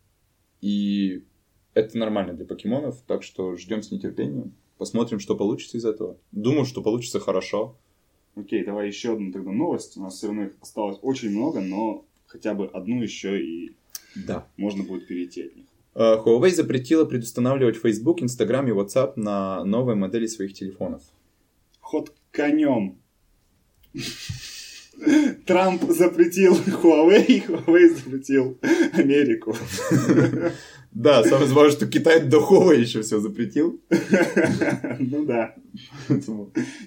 и 0.60 1.24
это 1.72 1.96
нормально 1.96 2.34
для 2.34 2.44
покемонов, 2.44 3.00
так 3.06 3.22
что 3.22 3.56
ждем 3.56 3.82
с 3.82 3.90
нетерпением. 3.90 4.54
Посмотрим, 4.76 5.20
что 5.20 5.36
получится 5.36 5.78
из 5.78 5.86
этого. 5.86 6.18
Думаю, 6.32 6.66
что 6.66 6.82
получится 6.82 7.18
хорошо. 7.18 7.78
Окей, 8.36 8.64
давай 8.64 8.88
еще 8.88 9.14
одну 9.14 9.32
тогда 9.32 9.50
новость. 9.50 9.96
У 9.96 10.02
нас 10.02 10.14
все 10.14 10.26
равно 10.26 10.44
их 10.44 10.52
осталось 10.60 10.98
очень 11.02 11.30
много, 11.30 11.60
но 11.60 12.04
хотя 12.26 12.52
бы 12.54 12.66
одну 12.66 13.02
еще 13.02 13.42
и 13.42 13.72
Да. 14.14 14.46
можно 14.58 14.84
будет 14.84 15.06
перейти 15.08 15.42
от 15.46 15.56
них. 15.56 15.66
Э, 15.94 16.16
Huawei 16.22 16.50
запретила 16.50 17.06
предустанавливать 17.06 17.76
Facebook, 17.76 18.20
Instagram 18.20 18.68
и 18.68 18.72
WhatsApp 18.72 19.14
на 19.16 19.64
новые 19.64 19.96
модели 19.96 20.26
своих 20.26 20.52
телефонов. 20.52 21.02
Ход 21.80 22.12
конем. 22.30 22.98
Трамп 25.46 25.82
запретил 25.90 26.54
Huawei, 26.54 27.46
Huawei 27.46 27.88
запретил 27.88 28.58
Америку. 28.92 29.54
Да, 30.92 31.22
самое 31.24 31.46
забавное, 31.46 31.72
что 31.72 31.86
Китай 31.86 32.26
Huawei 32.26 32.76
еще 32.80 33.02
все 33.02 33.20
запретил. 33.20 33.80
Ну 34.98 35.26
да. 35.26 35.54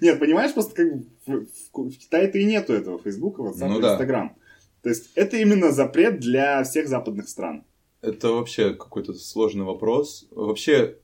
Нет, 0.02 0.20
понимаешь, 0.20 0.54
просто 0.54 0.76
как 0.76 0.88
в, 1.28 1.91
Китае-то 1.91 2.38
и 2.40 2.45
нету 2.45 2.73
этого 2.73 2.99
Фейсбука, 2.99 3.41
WhatsApp 3.41 3.68
Ну. 3.69 3.78
Инстаграм. 3.80 4.36
То 4.82 4.90
есть 4.90 5.11
это 5.15 5.38
именно 5.38 5.72
запрет 5.72 6.19
для 6.19 6.64
всех 6.64 6.88
западных 6.88 7.30
стран. 7.30 7.64
Это 8.02 8.30
вообще 8.30 8.73
какой-то 8.73 9.14
сложный 9.14 9.65
вопрос. 9.65 10.28
Вообще, 10.32 10.98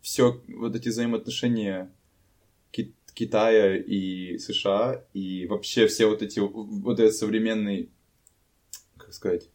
все 0.00 0.40
вот 0.48 0.74
эти 0.74 0.88
взаимоотношения 0.88 1.92
Ки- 2.70 2.94
Китая 3.14 3.76
и 3.76 4.38
США, 4.38 5.04
и 5.12 5.46
вообще 5.46 5.86
все 5.86 6.06
вот 6.06 6.22
эти, 6.22 6.40
вот 6.40 6.98
этот 6.98 7.14
современный, 7.14 7.90
как 8.96 9.12
сказать, 9.12 9.50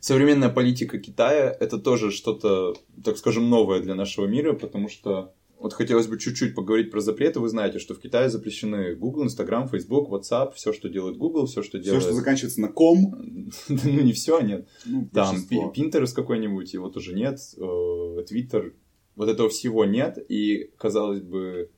современная 0.00 0.48
политика 0.48 0.98
Китая, 0.98 1.54
это 1.58 1.78
тоже 1.78 2.10
что-то, 2.10 2.74
так 3.04 3.16
скажем, 3.18 3.48
новое 3.50 3.80
для 3.80 3.94
нашего 3.94 4.26
мира, 4.26 4.52
потому 4.52 4.88
что 4.88 5.34
вот 5.58 5.74
хотелось 5.74 6.08
бы 6.08 6.18
чуть-чуть 6.18 6.56
поговорить 6.56 6.90
про 6.90 7.00
запреты. 7.00 7.38
Вы 7.38 7.48
знаете, 7.48 7.78
что 7.78 7.94
в 7.94 8.00
Китае 8.00 8.28
запрещены 8.28 8.96
Google, 8.96 9.24
Instagram, 9.26 9.68
Facebook, 9.68 10.10
WhatsApp, 10.10 10.54
все, 10.56 10.72
что 10.72 10.88
делает 10.88 11.16
Google, 11.18 11.46
все, 11.46 11.62
что 11.62 11.78
Все, 11.78 11.84
делает... 11.84 12.02
что 12.02 12.12
заканчивается 12.14 12.60
на 12.60 12.68
ком, 12.68 13.14
ну 13.68 14.00
не 14.00 14.12
все, 14.12 14.40
нет. 14.40 14.66
ну, 14.86 15.08
Там. 15.12 15.36
Pinterest 15.50 16.14
какой-нибудь, 16.14 16.72
его 16.74 16.88
тоже 16.88 17.14
нет, 17.14 17.38
э, 17.56 17.60
Twitter, 17.60 18.72
вот 19.14 19.28
этого 19.28 19.48
всего 19.50 19.84
нет, 19.84 20.18
и, 20.28 20.70
казалось 20.78 21.20
бы, 21.20 21.70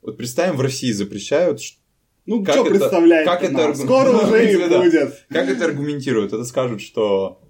вот 0.00 0.16
представим, 0.16 0.56
в 0.56 0.60
России 0.60 0.92
запрещают, 0.92 1.58
Ну, 2.26 2.44
как 2.44 2.54
что 2.54 2.66
это- 2.66 2.70
представляет 2.78 3.26
как 3.26 3.42
это 3.42 3.74
Скоро 3.74 4.12
Ну, 4.12 4.18
уже 4.28 4.52
и 4.52 4.56
будет. 4.56 5.26
как 5.28 5.48
это 5.48 5.64
аргументируют? 5.64 6.32
Это 6.32 6.44
скажут, 6.44 6.80
что... 6.82 7.40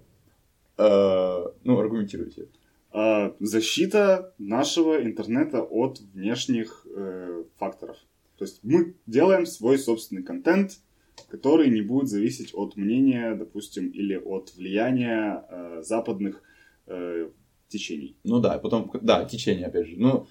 э, 0.77 1.45
ну, 1.63 1.79
аргументируйте. 1.79 2.47
А, 2.91 3.35
защита 3.39 4.33
нашего 4.37 5.03
интернета 5.03 5.61
от 5.61 5.99
внешних 6.13 6.87
э, 6.95 7.43
факторов. 7.57 7.97
То 8.37 8.45
есть 8.45 8.59
мы 8.63 8.95
делаем 9.05 9.45
свой 9.45 9.77
собственный 9.77 10.23
контент, 10.23 10.79
который 11.27 11.69
не 11.69 11.81
будет 11.81 12.07
зависеть 12.07 12.51
от 12.53 12.77
мнения, 12.77 13.35
допустим, 13.35 13.89
или 13.89 14.15
от 14.15 14.55
влияния 14.55 15.45
э, 15.49 15.81
западных 15.81 16.41
э, 16.87 17.29
течений. 17.67 18.17
Ну 18.23 18.39
да, 18.39 18.57
потом, 18.59 18.89
да, 19.01 19.25
течение, 19.25 19.67
опять 19.67 19.87
же. 19.87 19.95
Ну, 19.97 20.27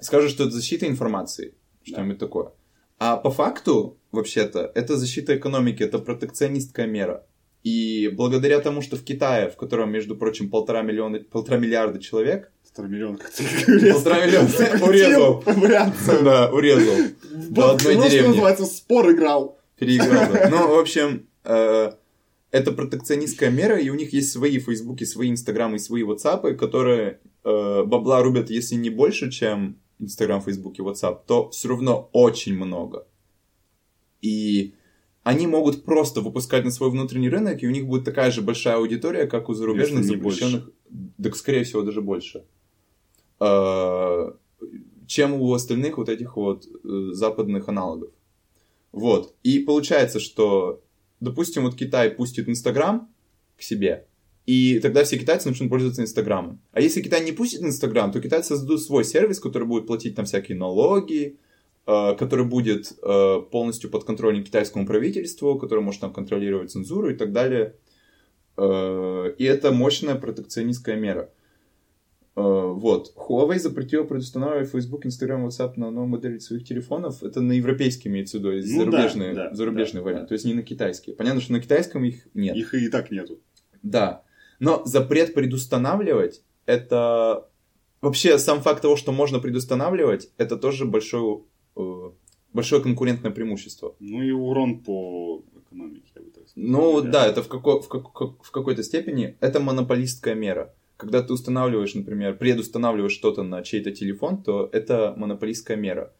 скажу, 0.00 0.28
что 0.28 0.44
это 0.44 0.52
защита 0.52 0.86
информации, 0.86 1.54
что-нибудь 1.82 2.18
да. 2.18 2.26
такое. 2.26 2.52
А 2.98 3.16
по 3.16 3.30
факту, 3.30 3.98
вообще-то, 4.10 4.70
это 4.74 4.96
защита 4.96 5.36
экономики, 5.36 5.82
это 5.82 5.98
протекционистская 5.98 6.86
мера. 6.86 7.26
И 7.62 8.08
благодаря 8.08 8.58
тому, 8.60 8.82
что 8.82 8.96
в 8.96 9.04
Китае, 9.04 9.48
в 9.48 9.56
котором, 9.56 9.92
между 9.92 10.16
прочим, 10.16 10.50
полтора, 10.50 10.82
миллиона, 10.82 11.20
полтора 11.20 11.58
миллиарда 11.58 12.00
человек... 12.00 12.50
Полтора 12.64 12.88
миллиона, 12.88 13.18
как 13.18 13.30
ты 13.30 13.92
Полтора 13.92 14.26
миллиона, 14.26 14.48
урезал. 14.86 15.44
Да, 16.24 16.50
урезал. 16.50 16.96
До 17.50 17.70
одной 17.72 17.96
деревни. 17.96 18.28
называется, 18.28 18.64
спор 18.64 19.12
играл. 19.12 19.58
Переиграл. 19.78 20.28
Ну, 20.50 20.74
в 20.74 20.78
общем, 20.78 21.26
э, 21.44 21.92
это 22.50 22.72
протекционистская 22.72 23.50
мера, 23.50 23.78
и 23.78 23.90
у 23.90 23.94
них 23.94 24.12
есть 24.12 24.32
свои 24.32 24.58
фейсбуки, 24.58 25.04
свои 25.04 25.30
инстаграмы 25.30 25.76
и 25.76 25.78
свои 25.78 26.02
ватсапы, 26.02 26.54
которые 26.54 27.20
э, 27.44 27.82
бабла 27.84 28.22
рубят, 28.22 28.50
если 28.50 28.74
не 28.74 28.90
больше, 28.90 29.30
чем 29.30 29.78
инстаграм, 30.00 30.42
фейсбук 30.42 30.78
и 30.78 30.82
ватсап, 30.82 31.26
то 31.26 31.50
все 31.50 31.68
равно 31.68 32.10
очень 32.12 32.54
много. 32.54 33.06
И 34.20 34.74
они 35.22 35.46
могут 35.46 35.84
просто 35.84 36.20
выпускать 36.20 36.64
на 36.64 36.70
свой 36.70 36.90
внутренний 36.90 37.28
рынок, 37.28 37.62
и 37.62 37.66
у 37.66 37.70
них 37.70 37.86
будет 37.86 38.04
такая 38.04 38.30
же 38.30 38.42
большая 38.42 38.76
аудитория, 38.76 39.26
как 39.26 39.48
у 39.48 39.54
зарубежных 39.54 40.04
запрещенных, 40.04 40.70
да, 40.90 41.32
скорее 41.32 41.64
всего, 41.64 41.82
даже 41.82 42.00
больше, 42.00 42.44
э, 43.40 44.32
чем 45.06 45.34
у 45.34 45.52
остальных 45.52 45.98
вот 45.98 46.08
этих 46.08 46.36
вот 46.36 46.66
э, 46.66 47.10
западных 47.12 47.68
аналогов. 47.68 48.10
Вот. 48.90 49.34
И 49.42 49.60
получается, 49.60 50.18
что, 50.18 50.82
допустим, 51.20 51.62
вот 51.62 51.76
Китай 51.76 52.10
пустит 52.10 52.48
Инстаграм 52.48 53.08
к 53.56 53.62
себе, 53.62 54.06
и 54.44 54.80
тогда 54.80 55.04
все 55.04 55.18
китайцы 55.18 55.48
начнут 55.48 55.70
пользоваться 55.70 56.02
Инстаграмом. 56.02 56.60
А 56.72 56.80
если 56.80 57.00
Китай 57.00 57.24
не 57.24 57.30
пустит 57.30 57.62
Инстаграм, 57.62 58.10
то 58.10 58.20
китайцы 58.20 58.48
создадут 58.48 58.82
свой 58.82 59.04
сервис, 59.04 59.38
который 59.38 59.68
будет 59.68 59.86
платить 59.86 60.16
там 60.16 60.24
всякие 60.24 60.58
налоги, 60.58 61.38
который 61.84 62.44
будет 62.44 62.92
э, 63.02 63.40
полностью 63.50 63.90
под 63.90 64.04
контролем 64.04 64.44
китайскому 64.44 64.86
правительству, 64.86 65.58
который 65.58 65.80
может 65.80 66.00
там 66.00 66.12
контролировать 66.12 66.70
цензуру 66.70 67.10
и 67.10 67.14
так 67.14 67.32
далее. 67.32 67.74
Э, 68.56 69.32
и 69.36 69.44
это 69.44 69.72
мощная 69.72 70.14
протекционистская 70.14 70.96
мера. 70.96 71.30
Вот. 72.34 73.12
Huawei 73.14 73.58
запретила 73.58 74.04
предустанавливать 74.04 74.70
Facebook, 74.70 75.04
Instagram, 75.04 75.46
WhatsApp 75.46 75.74
на 75.76 75.90
новой 75.90 76.08
модели 76.08 76.38
своих 76.38 76.64
телефонов. 76.64 77.22
Это 77.22 77.42
на 77.42 77.52
европейский 77.52 78.08
имеется 78.08 78.38
в 78.38 78.40
виду, 78.40 78.52
ну, 78.52 78.84
зарубежный, 78.84 79.34
да, 79.34 79.50
да, 79.50 79.54
зарубежный 79.54 80.00
да, 80.00 80.04
вариант. 80.04 80.22
Да. 80.22 80.28
То 80.28 80.32
есть 80.32 80.46
не 80.46 80.54
на 80.54 80.62
китайский. 80.62 81.12
Понятно, 81.12 81.42
что 81.42 81.52
на 81.52 81.60
китайском 81.60 82.04
их 82.04 82.26
нет. 82.32 82.56
Их 82.56 82.72
и 82.72 82.88
так 82.88 83.10
нету. 83.10 83.42
Да. 83.82 84.22
Но 84.60 84.82
запрет 84.86 85.34
предустанавливать 85.34 86.42
это... 86.64 87.48
Вообще, 88.00 88.38
сам 88.38 88.62
факт 88.62 88.80
того, 88.80 88.96
что 88.96 89.12
можно 89.12 89.38
предустанавливать, 89.38 90.30
это 90.38 90.56
тоже 90.56 90.86
большой 90.86 91.42
Э, 91.42 91.51
большое 92.52 92.82
конкурентное 92.82 93.30
преимущество. 93.30 93.94
Ну 94.00 94.22
и 94.22 94.30
урон 94.30 94.80
по 94.80 95.42
экономике, 95.66 96.12
я 96.14 96.22
бы 96.22 96.30
так 96.30 96.48
сказал. 96.48 96.70
Ну 96.70 97.00
да, 97.02 97.10
да 97.10 97.26
это 97.26 97.42
в, 97.42 97.48
како, 97.48 97.80
в, 97.80 97.88
как, 97.88 98.44
в 98.44 98.50
какой-то 98.50 98.82
степени 98.82 99.36
это 99.40 99.60
монополистская 99.60 100.34
мера. 100.34 100.74
Когда 100.96 101.22
ты 101.22 101.32
устанавливаешь, 101.32 101.94
например, 101.94 102.36
предустанавливаешь 102.36 103.12
что-то 103.12 103.42
на 103.42 103.62
чей-то 103.62 103.90
телефон, 103.90 104.42
то 104.42 104.68
это 104.72 105.14
монополистская 105.16 105.76
мера. 105.76 106.12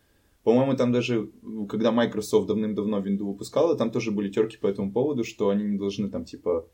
По-моему, 0.43 0.77
там 0.77 0.91
даже, 0.91 1.31
когда 1.69 1.93
Microsoft 1.93 2.49
давным-давно 2.49 2.99
Windows 2.99 3.25
выпускала, 3.25 3.77
там 3.77 3.93
тоже 3.93 4.11
были 4.11 4.29
терки 4.29 4.57
по 4.57 4.67
этому 4.67 4.91
поводу, 4.91 5.23
что 5.23 5.51
они 5.51 5.63
не 5.63 5.79
должны 5.79 6.09
там, 6.11 6.25
типа, 6.25 6.67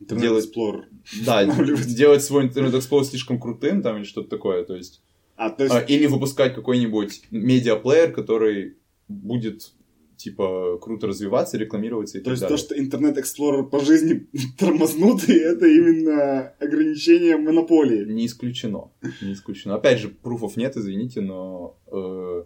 Internet 0.00 0.20
делать... 0.20 0.46
Explorer. 0.46 0.84
Да, 1.24 1.44
делать 1.44 2.22
свой 2.22 2.46
Internet 2.46 2.74
Explorer 2.74 3.02
слишком 3.02 3.40
крутым 3.40 3.82
там 3.82 3.96
или 3.96 4.04
что-то 4.04 4.28
такое, 4.28 4.64
то 4.64 4.76
есть... 4.76 5.02
А, 5.36 5.50
то 5.50 5.64
есть... 5.64 5.76
А, 5.76 5.80
или 5.80 6.06
выпускать 6.06 6.54
какой-нибудь 6.54 7.22
медиаплеер, 7.30 8.12
который 8.12 8.76
будет 9.08 9.72
типа 10.16 10.78
круто 10.80 11.06
развиваться, 11.06 11.58
рекламироваться 11.58 12.18
и 12.18 12.20
то 12.22 12.30
так 12.30 12.40
далее. 12.40 12.48
То 12.48 12.54
есть 12.54 12.68
то, 12.68 12.74
что 12.74 12.82
интернет 12.82 13.18
Explorer 13.18 13.64
по 13.64 13.80
жизни 13.80 14.26
тормознутый, 14.58 15.36
это 15.36 15.66
именно 15.66 16.48
ограничение 16.58 17.36
монополии. 17.36 18.04
Не 18.10 18.26
исключено. 18.26 18.90
Не 19.20 19.34
исключено. 19.34 19.74
Опять 19.74 20.00
же, 20.00 20.08
пруфов 20.08 20.56
нет, 20.56 20.76
извините, 20.76 21.20
но 21.20 21.78
э, 21.92 22.44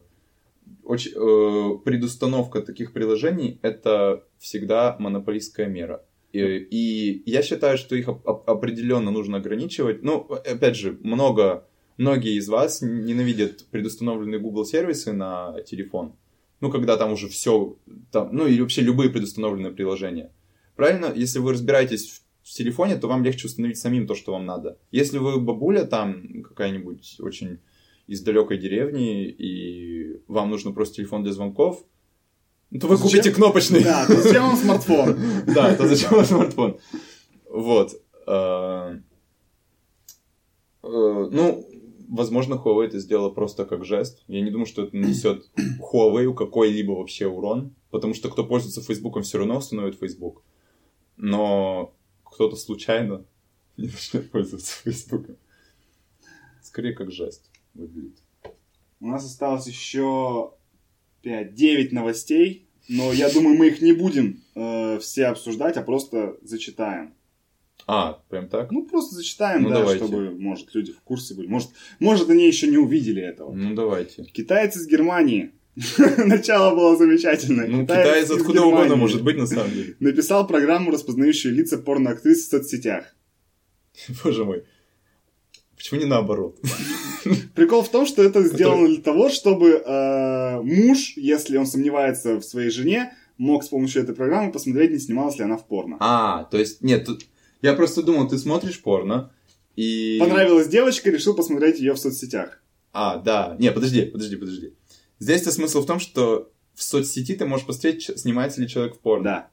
очень, 0.84 1.12
э, 1.12 1.78
предустановка 1.84 2.60
таких 2.60 2.92
приложений 2.92 3.60
это 3.62 4.24
всегда 4.38 4.96
монополистская 4.98 5.68
мера. 5.68 6.04
И, 6.32 6.40
и 6.40 7.30
я 7.30 7.42
считаю, 7.42 7.76
что 7.76 7.96
их 7.96 8.08
определенно 8.08 9.10
нужно 9.10 9.38
ограничивать. 9.38 10.02
Ну, 10.02 10.18
опять 10.18 10.76
же, 10.76 10.98
много 11.02 11.66
многие 12.00 12.38
из 12.38 12.48
вас 12.48 12.80
ненавидят 12.80 13.66
предустановленные 13.70 14.40
Google 14.40 14.64
сервисы 14.64 15.12
на 15.12 15.60
телефон. 15.66 16.14
Ну, 16.60 16.70
когда 16.70 16.96
там 16.96 17.12
уже 17.12 17.28
все, 17.28 17.76
там, 18.10 18.30
ну, 18.32 18.46
или 18.46 18.60
вообще 18.60 18.80
любые 18.80 19.10
предустановленные 19.10 19.72
приложения. 19.72 20.32
Правильно? 20.76 21.12
Если 21.14 21.38
вы 21.38 21.52
разбираетесь 21.52 22.22
в 22.42 22.48
телефоне, 22.50 22.96
то 22.96 23.06
вам 23.06 23.22
легче 23.22 23.46
установить 23.46 23.76
самим 23.76 24.06
то, 24.06 24.14
что 24.14 24.32
вам 24.32 24.46
надо. 24.46 24.78
Если 24.90 25.18
вы 25.18 25.38
бабуля 25.40 25.84
там 25.84 26.42
какая-нибудь 26.42 27.16
очень 27.20 27.58
из 28.06 28.22
далекой 28.22 28.56
деревни, 28.56 29.26
и 29.26 30.22
вам 30.26 30.48
нужно 30.50 30.72
просто 30.72 30.96
телефон 30.96 31.22
для 31.22 31.32
звонков, 31.32 31.84
то 32.80 32.86
вы 32.86 32.96
зачем? 32.96 33.10
купите 33.10 33.30
кнопочный. 33.30 33.84
Да, 33.84 34.06
то 34.06 34.16
зачем 34.16 34.42
вам 34.44 34.56
смартфон? 34.56 35.18
Да, 35.54 35.74
то 35.74 35.86
зачем 35.86 36.12
вам 36.12 36.24
смартфон? 36.24 36.78
Вот. 37.50 37.92
Э, 38.26 38.96
э, 40.82 41.28
ну, 41.32 41.69
возможно, 42.10 42.54
Huawei 42.54 42.86
это 42.86 42.98
сделала 42.98 43.30
просто 43.30 43.64
как 43.64 43.84
жест. 43.84 44.22
Я 44.26 44.42
не 44.42 44.50
думаю, 44.50 44.66
что 44.66 44.82
это 44.82 44.96
нанесет 44.96 45.50
Huawei 45.56 46.34
какой-либо 46.34 46.92
вообще 46.92 47.26
урон, 47.26 47.74
потому 47.90 48.14
что 48.14 48.28
кто 48.28 48.44
пользуется 48.44 48.82
Фейсбуком, 48.82 49.22
все 49.22 49.38
равно 49.38 49.56
установит 49.56 49.98
Facebook. 49.98 50.42
Но 51.16 51.94
кто-то 52.24 52.56
случайно 52.56 53.24
не 53.76 53.86
начнет 53.86 54.30
пользоваться 54.30 54.82
Фейсбуком. 54.82 55.36
Скорее 56.62 56.92
как 56.92 57.10
жест 57.10 57.48
выглядит. 57.74 58.18
У 59.00 59.06
нас 59.06 59.24
осталось 59.24 59.66
еще 59.66 60.52
5-9 61.22 61.92
новостей, 61.92 62.66
но 62.88 63.12
я 63.12 63.30
думаю, 63.32 63.56
мы 63.56 63.68
их 63.68 63.80
не 63.80 63.92
будем 63.92 64.42
э, 64.54 64.98
все 64.98 65.26
обсуждать, 65.26 65.76
а 65.76 65.82
просто 65.82 66.36
зачитаем. 66.42 67.14
А, 67.92 68.22
прям 68.28 68.46
так? 68.46 68.70
Ну, 68.70 68.86
просто 68.86 69.16
зачитаем, 69.16 69.62
ну, 69.62 69.70
да, 69.70 69.80
давайте. 69.80 70.04
чтобы, 70.04 70.30
может, 70.30 70.72
люди 70.76 70.92
в 70.92 71.00
курсе 71.00 71.34
были. 71.34 71.48
Может, 71.48 71.70
может, 71.98 72.30
они 72.30 72.46
еще 72.46 72.68
не 72.68 72.78
увидели 72.78 73.20
этого. 73.20 73.52
Ну, 73.52 73.74
давайте. 73.74 74.22
Китайцы 74.22 74.78
из 74.78 74.86
Германии. 74.86 75.50
Начало 75.98 76.76
было 76.76 76.96
замечательное. 76.96 77.66
Ну, 77.66 77.82
китаец, 77.82 78.28
китаец 78.28 78.30
откуда 78.30 78.62
угодно 78.62 78.94
может 78.94 79.24
быть, 79.24 79.36
на 79.36 79.46
самом 79.48 79.72
деле. 79.72 79.96
Написал 80.00 80.46
программу, 80.46 80.92
распознающую 80.92 81.52
лица 81.52 81.78
порноактрис 81.78 82.46
в 82.46 82.50
соцсетях. 82.50 83.12
Боже 84.22 84.44
мой. 84.44 84.62
Почему 85.74 85.98
не 85.98 86.06
наоборот? 86.06 86.60
Прикол 87.56 87.82
в 87.82 87.90
том, 87.90 88.06
что 88.06 88.22
это 88.22 88.44
сделано 88.44 88.86
для 88.86 89.02
того, 89.02 89.30
чтобы 89.30 89.82
э, 89.84 90.60
муж, 90.62 91.14
если 91.16 91.56
он 91.56 91.66
сомневается 91.66 92.36
в 92.36 92.44
своей 92.44 92.70
жене, 92.70 93.14
мог 93.36 93.64
с 93.64 93.68
помощью 93.68 94.02
этой 94.02 94.14
программы 94.14 94.52
посмотреть, 94.52 94.92
не 94.92 95.00
снималась 95.00 95.38
ли 95.38 95.42
она 95.42 95.56
в 95.56 95.66
порно. 95.66 95.96
А, 95.98 96.44
то 96.44 96.56
есть, 96.56 96.82
нет, 96.82 97.06
тут 97.06 97.24
я 97.62 97.74
просто 97.74 98.02
думал, 98.02 98.28
ты 98.28 98.38
смотришь 98.38 98.80
порно, 98.80 99.32
и... 99.76 100.18
Понравилась 100.20 100.68
девочка, 100.68 101.10
решил 101.10 101.34
посмотреть 101.34 101.78
ее 101.78 101.94
в 101.94 101.98
соцсетях. 101.98 102.62
А, 102.92 103.18
да. 103.18 103.56
Не, 103.58 103.70
подожди, 103.72 104.02
подожди, 104.02 104.36
подожди. 104.36 104.74
Здесь-то 105.18 105.52
смысл 105.52 105.82
в 105.82 105.86
том, 105.86 106.00
что 106.00 106.50
в 106.74 106.82
соцсети 106.82 107.34
ты 107.34 107.46
можешь 107.46 107.66
посмотреть, 107.66 108.10
снимается 108.18 108.60
ли 108.60 108.68
человек 108.68 108.96
в 108.96 108.98
порно. 108.98 109.24
Да. 109.24 109.50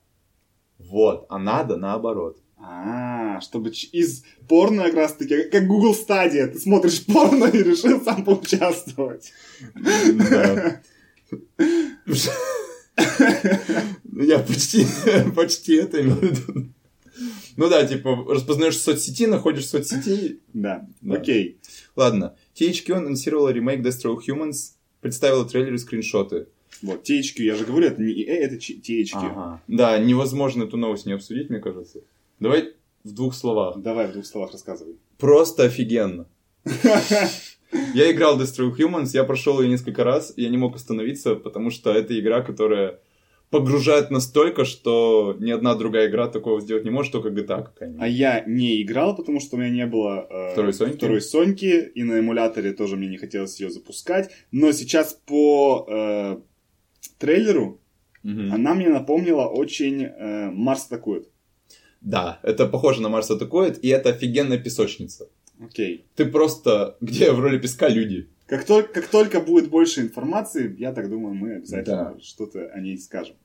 Вот, 0.79 1.25
а 1.29 1.37
надо 1.37 1.77
наоборот. 1.77 2.41
А, 2.57 3.39
чтобы 3.41 3.69
из 3.69 4.23
порно 4.47 4.83
как 4.85 4.95
раз 4.95 5.13
таки, 5.13 5.43
как 5.43 5.67
Google 5.67 5.93
Stadia, 5.95 6.47
ты 6.47 6.59
смотришь 6.59 7.05
порно 7.05 7.45
и 7.45 7.63
решил 7.63 8.03
сам 8.03 8.25
поучаствовать. 8.25 9.31
Да. 9.75 10.81
Я 14.13 14.39
почти, 14.39 14.87
почти 15.35 15.75
это 15.75 16.01
имел 16.01 16.15
в 16.15 16.23
виду. 16.23 16.73
Ну 17.57 17.69
да, 17.69 17.85
типа, 17.85 18.25
распознаешь 18.29 18.77
соцсети, 18.77 19.25
находишь 19.25 19.67
соцсети. 19.67 20.39
Да, 20.53 20.87
окей. 21.09 21.57
Ладно. 21.95 22.35
THQ 22.55 22.93
анонсировала 22.93 23.49
ремейк 23.49 23.81
Destroy 23.81 24.17
Humans, 24.27 24.73
представила 25.01 25.43
трейлеры 25.43 25.75
и 25.75 25.79
скриншоты. 25.79 26.47
Вот, 26.83 27.09
THQ, 27.09 27.41
я 27.41 27.55
же 27.55 27.65
говорю, 27.65 27.87
это 27.87 28.01
не 28.01 28.13
EA, 28.13 28.35
это 28.35 28.55
THQ. 28.55 29.09
Ага. 29.13 29.61
Да, 29.67 29.97
невозможно 29.97 30.63
эту 30.63 30.77
новость 30.77 31.07
не 31.07 31.13
обсудить, 31.13 31.49
мне 31.49 31.59
кажется. 31.59 32.01
Давай 32.39 32.73
в 33.03 33.11
двух 33.11 33.33
словах. 33.33 33.81
Давай 33.81 34.07
в 34.07 34.13
двух 34.13 34.25
словах 34.25 34.51
рассказывай. 34.51 34.95
Просто 35.17 35.63
офигенно. 35.63 36.27
Я 36.63 38.11
играл 38.11 38.39
Destroy 38.39 38.71
Humans, 38.77 39.09
я 39.13 39.23
прошел 39.23 39.61
ее 39.61 39.67
несколько 39.67 40.03
раз, 40.03 40.33
я 40.37 40.49
не 40.49 40.57
мог 40.57 40.75
остановиться, 40.75 41.35
потому 41.35 41.71
что 41.71 41.91
это 41.91 42.17
игра, 42.17 42.41
которая 42.41 42.99
погружает 43.49 44.11
настолько, 44.11 44.65
что 44.65 45.35
ни 45.39 45.51
одна 45.51 45.75
другая 45.75 46.09
игра 46.09 46.27
такого 46.27 46.59
сделать 46.61 46.83
не 46.83 46.89
может, 46.89 47.11
только 47.13 47.29
GTA 47.29 47.63
какая-нибудь. 47.63 48.01
А 48.01 48.07
я 48.07 48.43
не 48.45 48.81
играл, 48.81 49.15
потому 49.15 49.39
что 49.39 49.55
у 49.55 49.59
меня 49.59 49.69
не 49.69 49.85
было 49.85 50.27
э, 50.29 50.51
Второй 50.51 50.73
Соньки? 50.73 50.97
второй 50.97 51.21
Соньки, 51.21 51.91
и 51.95 52.03
на 52.03 52.19
эмуляторе 52.19 52.73
тоже 52.73 52.95
мне 52.97 53.07
не 53.07 53.17
хотелось 53.17 53.59
ее 53.59 53.69
запускать. 53.69 54.29
Но 54.51 54.71
сейчас 54.71 55.13
по 55.25 55.85
э, 55.89 56.37
трейлеру 57.17 57.79
Мгм. 58.23 58.51
она 58.53 58.73
мне 58.73 58.89
напомнила 58.89 59.45
очень 59.45 60.03
э, 60.03 60.51
Марс 60.51 60.87
атакует. 60.87 61.29
Да, 62.01 62.39
это 62.43 62.65
похоже 62.67 63.01
на 63.01 63.09
Марс 63.09 63.31
атакует, 63.31 63.83
и 63.83 63.87
это 63.87 64.09
офигенная 64.09 64.57
песочница. 64.57 65.29
Окей. 65.59 66.05
Ты 66.15 66.25
просто, 66.25 66.97
где 67.01 67.31
в 67.31 67.39
роли 67.39 67.57
песка 67.57 67.87
люди. 67.89 68.27
Как, 68.47 68.63
только, 68.63 68.93
как 69.01 69.07
только 69.07 69.39
будет 69.41 69.69
больше 69.69 70.01
информации, 70.01 70.73
я 70.79 70.93
так 70.93 71.09
думаю, 71.09 71.35
мы 71.35 71.55
обязательно 71.55 72.13
Да. 72.15 72.23
что-то 72.23 72.67
о 72.73 72.79
ней 72.79 72.97
скажем. 72.97 73.35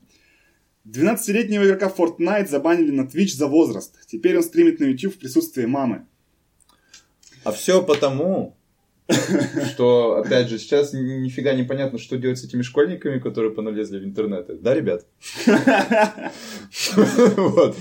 12-летнего 0.87 1.63
игрока 1.65 1.93
Fortnite 1.95 2.47
забанили 2.49 2.91
на 2.91 3.03
Twitch 3.03 3.35
за 3.35 3.47
возраст. 3.47 3.95
Теперь 4.07 4.35
он 4.37 4.43
стримит 4.43 4.79
на 4.79 4.85
YouTube 4.85 5.15
в 5.15 5.19
присутствии 5.19 5.65
мамы. 5.65 6.05
А 7.43 7.51
все 7.51 7.81
потому, 7.83 8.55
что, 9.65 10.17
опять 10.25 10.47
же, 10.49 10.57
сейчас 10.57 10.93
ни- 10.93 11.19
нифига 11.21 11.53
непонятно, 11.53 11.99
что 11.99 12.17
делать 12.17 12.39
с 12.39 12.43
этими 12.45 12.61
школьниками, 12.61 13.19
которые 13.19 13.53
поналезли 13.53 13.99
в 13.99 14.05
интернет. 14.05 14.61
Да, 14.61 14.73
ребят? 14.73 15.05
Вот. 17.37 17.75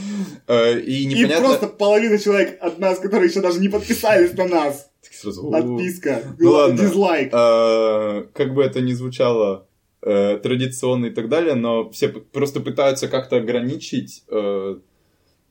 Э, 0.48 0.78
И 0.80 1.02
И 1.02 1.06
непонятно... 1.06 1.48
просто 1.48 1.66
половина 1.68 2.18
человек 2.18 2.58
от 2.60 2.78
нас, 2.78 2.98
которые 2.98 3.30
еще 3.30 3.40
даже 3.40 3.60
не 3.60 3.68
подписались 3.68 4.32
на 4.34 4.46
нас. 4.46 4.90
Сразу, 5.10 5.52
Отписка. 5.52 6.34
Ну 6.38 6.50
ладно. 6.50 6.78
Дизлайк. 6.78 7.30
А, 7.32 8.22
Как 8.34 8.54
бы 8.54 8.62
это 8.62 8.80
ни 8.80 8.92
звучало 8.92 9.66
э, 10.02 10.38
традиционно 10.38 11.06
и 11.06 11.10
так 11.10 11.28
далее, 11.28 11.54
но 11.54 11.90
все 11.90 12.08
просто 12.08 12.60
пытаются 12.60 13.08
как-то 13.08 13.36
ограничить 13.36 14.24
э, 14.28 14.78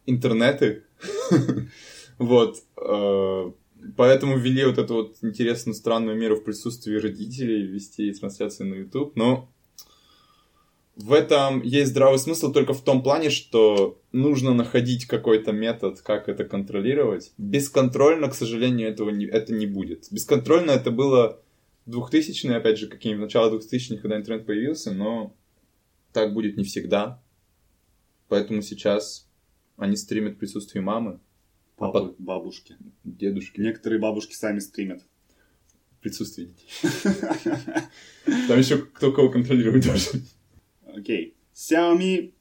интернеты. 0.05 0.83
Вот. 2.17 2.57
э, 2.77 3.51
Поэтому 3.97 4.37
ввели 4.37 4.63
вот 4.65 4.77
эту 4.77 4.93
вот 4.93 5.15
интересную 5.23 5.73
странную 5.73 6.15
меру 6.15 6.35
в 6.35 6.43
присутствии 6.43 6.95
родителей 6.97 7.65
вести 7.65 8.13
трансляции 8.13 8.63
на 8.63 8.75
YouTube. 8.75 9.15
Но 9.15 9.49
в 11.01 11.13
этом 11.13 11.61
есть 11.61 11.91
здравый 11.91 12.19
смысл 12.19 12.51
только 12.51 12.73
в 12.73 12.83
том 12.83 13.03
плане, 13.03 13.29
что 13.29 13.99
нужно 14.11 14.53
находить 14.53 15.05
какой-то 15.05 15.51
метод, 15.51 16.01
как 16.01 16.29
это 16.29 16.43
контролировать. 16.45 17.31
Бесконтрольно, 17.37 18.29
к 18.29 18.35
сожалению, 18.35 18.89
этого 18.89 19.09
не, 19.09 19.25
это 19.25 19.53
не 19.53 19.65
будет. 19.65 20.07
Бесконтрольно 20.11 20.71
это 20.71 20.91
было 20.91 21.41
2000-е, 21.87 22.55
опять 22.55 22.77
же, 22.77 22.87
какие-нибудь 22.87 23.25
начало 23.25 23.57
2000-х, 23.57 24.01
когда 24.01 24.17
интернет 24.17 24.45
появился, 24.45 24.91
но 24.91 25.35
так 26.13 26.33
будет 26.33 26.57
не 26.57 26.63
всегда. 26.63 27.21
Поэтому 28.27 28.61
сейчас 28.61 29.27
они 29.77 29.95
стримят 29.95 30.35
в 30.35 30.37
присутствии 30.37 30.79
мамы, 30.79 31.19
а 31.77 31.89
Папы, 31.89 32.15
бабушки. 32.19 32.77
дедушки, 33.03 33.59
Некоторые 33.59 33.99
бабушки 33.99 34.35
сами 34.35 34.59
стримят. 34.59 35.01
в 35.97 36.01
присутствии 36.01 36.45
детей. 36.45 36.67
Там 38.47 38.59
еще 38.59 38.77
кто 38.77 39.11
кого 39.11 39.29
контролировать 39.29 39.85
должен. 39.85 40.21
Окей. 40.95 41.35
Xiaomi 41.53 42.33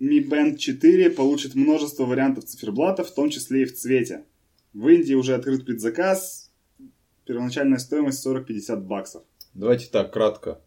Mi 0.00 0.28
Band 0.28 0.56
4 0.56 1.10
получит 1.10 1.54
множество 1.54 2.04
вариантов 2.04 2.44
циферблата, 2.44 3.04
в 3.04 3.12
том 3.12 3.30
числе 3.30 3.62
и 3.62 3.64
в 3.64 3.74
цвете. 3.74 4.24
В 4.72 4.88
Индии 4.88 5.14
уже 5.14 5.34
открыт 5.34 5.64
предзаказ. 5.64 6.50
Первоначальная 7.24 7.78
стоимость 7.78 8.26
40-50 8.26 8.80
баксов. 8.82 9.22
Давайте 9.54 9.86
так, 9.86 10.12
кратко. 10.12 10.60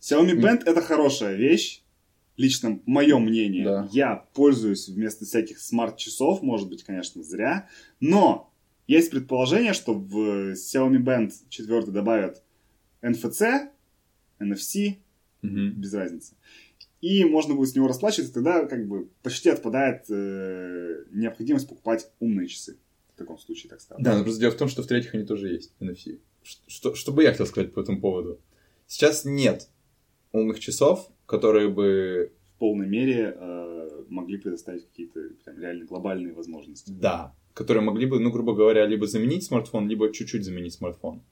Xiaomi. 0.00 0.34
Band 0.34 0.62
это 0.64 0.80
хорошая 0.80 1.36
вещь. 1.36 1.82
Лично 2.36 2.80
мое 2.86 3.18
мнение. 3.18 3.64
Да. 3.64 3.88
Я 3.92 4.16
пользуюсь 4.34 4.88
вместо 4.88 5.24
всяких 5.24 5.58
смарт-часов, 5.58 6.42
может 6.42 6.68
быть, 6.68 6.82
конечно, 6.82 7.22
зря. 7.22 7.68
Но 8.00 8.52
есть 8.86 9.10
предположение, 9.10 9.74
что 9.74 9.94
в 9.94 10.52
Xiaomi 10.52 10.98
Band 10.98 11.32
4 11.50 11.86
добавят 11.86 12.42
NFC, 13.02 13.68
NFC, 14.40 14.96
Мгм. 15.42 15.80
без 15.80 15.92
разницы. 15.92 16.34
И 17.00 17.24
можно 17.24 17.54
будет 17.54 17.70
с 17.70 17.74
него 17.74 17.88
расплачиваться, 17.88 18.32
тогда 18.32 18.64
как 18.66 18.86
бы 18.86 19.08
почти 19.22 19.50
отпадает 19.50 20.04
э, 20.08 21.04
необходимость 21.10 21.68
покупать 21.68 22.08
умные 22.20 22.46
часы. 22.46 22.78
В 23.14 23.18
таком 23.18 23.38
случае, 23.38 23.70
так 23.70 23.80
сказать. 23.80 24.02
Да, 24.02 24.16
но 24.16 24.22
просто 24.22 24.40
дело 24.40 24.52
в 24.52 24.56
том, 24.56 24.68
что 24.68 24.82
в-третьих 24.82 25.14
они 25.14 25.24
тоже 25.24 25.48
есть, 25.48 25.74
NFC. 25.80 26.20
Что, 26.66 26.94
что 26.94 27.12
бы 27.12 27.22
я 27.24 27.32
хотел 27.32 27.46
сказать 27.46 27.74
по 27.74 27.80
этому 27.80 28.00
поводу? 28.00 28.40
Сейчас 28.86 29.24
нет 29.24 29.68
умных 30.32 30.60
часов, 30.60 31.08
которые 31.26 31.68
бы... 31.68 32.32
В 32.56 32.58
полной 32.58 32.86
мере 32.86 33.34
э, 33.36 34.04
могли 34.08 34.38
предоставить 34.38 34.86
какие-то 34.86 35.20
прям 35.44 35.58
реально 35.58 35.84
глобальные 35.84 36.32
возможности. 36.34 36.90
Да. 36.90 37.34
Которые 37.54 37.82
могли 37.82 38.06
бы, 38.06 38.20
ну, 38.20 38.30
грубо 38.30 38.54
говоря, 38.54 38.86
либо 38.86 39.06
заменить 39.06 39.44
смартфон, 39.44 39.88
либо 39.88 40.12
чуть-чуть 40.12 40.44
заменить 40.44 40.74
смартфон. 40.74 41.22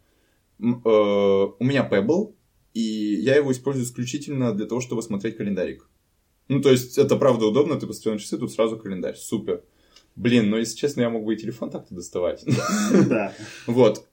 М, 0.59 0.83
э, 0.85 0.89
у 0.89 1.65
меня 1.65 1.89
Pebble, 1.89 2.35
и 2.75 2.81
я 2.81 3.37
его 3.37 3.53
использую 3.53 3.85
исключительно 3.85 4.53
для 4.55 4.67
того, 4.67 4.81
чтобы 4.81 5.03
смотреть 5.03 5.37
календарик. 5.37 5.89
Ну, 6.49 6.61
то 6.61 6.71
есть, 6.71 6.99
это 6.99 7.17
правда 7.17 7.47
удобно, 7.47 7.79
ты 7.79 7.87
посмотрел 7.87 8.15
на 8.15 8.21
часы, 8.21 8.37
тут 8.39 8.53
сразу 8.53 8.77
календарь. 8.77 9.17
Супер. 9.17 9.63
Блин, 10.17 10.51
ну, 10.51 10.57
если 10.57 10.77
честно, 10.77 11.03
я 11.03 11.11
мог 11.11 11.25
бы 11.25 11.35
и 11.35 11.37
телефон 11.37 11.71
так-то 11.71 11.95
доставать. 11.95 12.45
Да. 13.09 13.33
Вот. 13.67 14.07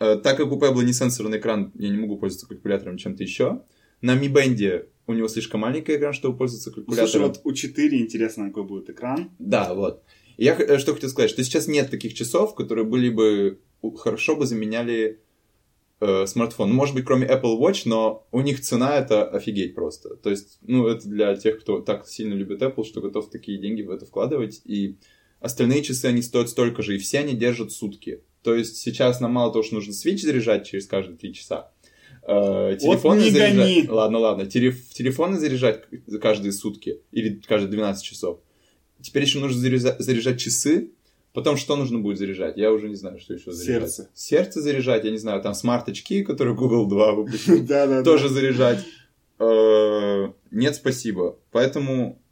Э, 0.00 0.16
Так 0.16 0.36
как 0.36 0.50
у 0.50 0.58
Pebble 0.58 0.84
не 0.84 0.92
сенсорный 0.92 1.38
экран, 1.38 1.70
я 1.76 1.88
не 1.88 1.96
могу 1.96 2.16
пользоваться 2.18 2.48
калькулятором 2.48 2.96
чем-то 2.98 3.22
еще. 3.22 3.62
На 4.00 4.16
Mi 4.18 4.28
Band 4.28 4.86
у 5.06 5.12
него 5.12 5.28
слишком 5.28 5.60
маленький 5.60 5.96
экран, 5.96 6.12
чтобы 6.12 6.36
пользоваться 6.36 6.70
Слушай, 6.70 6.84
калькулятором. 6.86 7.28
вот 7.28 7.40
у 7.44 7.52
4 7.52 7.98
интересно, 8.00 8.48
какой 8.48 8.64
будет 8.64 8.90
экран. 8.90 9.30
Да, 9.38 9.72
вот. 9.74 10.02
Я 10.36 10.56
э, 10.56 10.78
что 10.78 10.94
хотел 10.94 11.10
сказать, 11.10 11.30
что 11.30 11.44
сейчас 11.44 11.68
нет 11.68 11.90
таких 11.90 12.14
часов, 12.14 12.54
которые 12.56 12.84
были 12.84 13.08
бы 13.08 13.60
хорошо 13.98 14.34
бы 14.34 14.46
заменяли 14.46 15.20
э, 16.06 16.26
смартфон. 16.26 16.68
Ну, 16.70 16.74
может 16.74 16.94
быть, 16.94 17.04
кроме 17.04 17.26
Apple 17.26 17.58
Watch, 17.58 17.82
но 17.86 18.26
у 18.32 18.40
них 18.40 18.60
цена 18.60 18.96
это 18.96 19.24
офигеть 19.28 19.74
просто. 19.74 20.16
То 20.16 20.30
есть, 20.30 20.58
ну, 20.62 20.86
это 20.86 21.08
для 21.08 21.34
тех, 21.36 21.60
кто 21.60 21.80
так 21.80 22.06
сильно 22.08 22.34
любит 22.34 22.62
Apple, 22.62 22.84
что 22.84 23.00
готов 23.00 23.30
такие 23.30 23.58
деньги 23.58 23.82
в 23.82 23.90
это 23.90 24.06
вкладывать. 24.06 24.60
И 24.64 24.96
остальные 25.40 25.82
часы, 25.82 26.06
они 26.06 26.22
стоят 26.22 26.48
столько 26.50 26.82
же, 26.82 26.94
и 26.94 26.98
все 26.98 27.18
они 27.20 27.34
держат 27.34 27.72
сутки. 27.72 28.20
То 28.42 28.54
есть 28.54 28.76
сейчас 28.76 29.20
нам 29.20 29.32
мало 29.32 29.52
того, 29.52 29.62
что 29.62 29.74
нужно 29.76 29.92
свич 29.94 30.22
заряжать 30.22 30.66
через 30.66 30.86
каждые 30.86 31.16
три 31.16 31.32
часа. 31.32 31.70
э, 32.26 32.76
телефоны 32.80 33.22
не 33.24 33.30
заряжать. 33.30 33.56
гони. 33.56 33.88
Ладно, 33.88 34.18
ладно. 34.18 34.46
Телеф- 34.46 34.88
Телефоны 34.94 35.38
заряжать 35.38 35.84
за 36.06 36.18
каждые 36.18 36.52
сутки 36.52 37.00
или 37.12 37.40
каждые 37.46 37.70
12 37.70 38.02
часов. 38.04 38.40
Теперь 39.02 39.24
еще 39.24 39.38
нужно 39.40 39.60
заряжать, 39.60 39.98
заряжать 40.00 40.40
часы. 40.40 40.90
Потом 41.34 41.56
что 41.56 41.74
нужно 41.76 41.98
будет 41.98 42.16
заряжать? 42.18 42.56
Я 42.56 42.72
уже 42.72 42.88
не 42.88 42.94
знаю, 42.94 43.18
что 43.18 43.34
еще 43.34 43.50
заряжать. 43.50 43.92
Сердце. 43.92 44.10
Сердце 44.14 44.62
заряжать, 44.62 45.04
я 45.04 45.10
не 45.10 45.18
знаю, 45.18 45.42
там 45.42 45.52
смарт-очки, 45.52 46.22
которые 46.22 46.54
Google 46.54 46.86
2 46.86 47.12
выпустил, 47.12 47.62
Да, 47.66 47.88
да, 47.88 48.04
тоже 48.04 48.28
заряжать. 48.28 48.86
Э, 49.40 50.32
Нет, 50.52 50.76
спасибо. 50.76 51.36
Поэтому, 51.50 52.22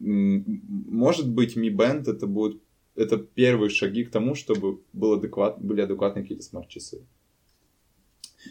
может 0.00 1.30
быть, 1.30 1.56
Mi 1.56 1.70
Band 1.70 2.10
это 2.10 2.26
будет 2.26 2.60
это 2.96 3.18
первые 3.18 3.70
шаги 3.70 4.04
к 4.04 4.10
тому, 4.10 4.34
чтобы 4.34 4.80
был 4.92 5.12
адекват, 5.12 5.60
были 5.62 5.80
адекватные 5.80 6.22
какие-то 6.22 6.44
смарт-часы. 6.44 7.06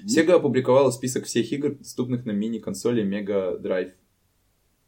Sega 0.05 0.34
опубликовала 0.34 0.91
список 0.91 1.26
всех 1.26 1.51
игр, 1.51 1.76
доступных 1.76 2.26
на 2.26 2.31
мини-консоли 2.31 3.03
Mega 3.03 3.61
Drive 3.61 3.91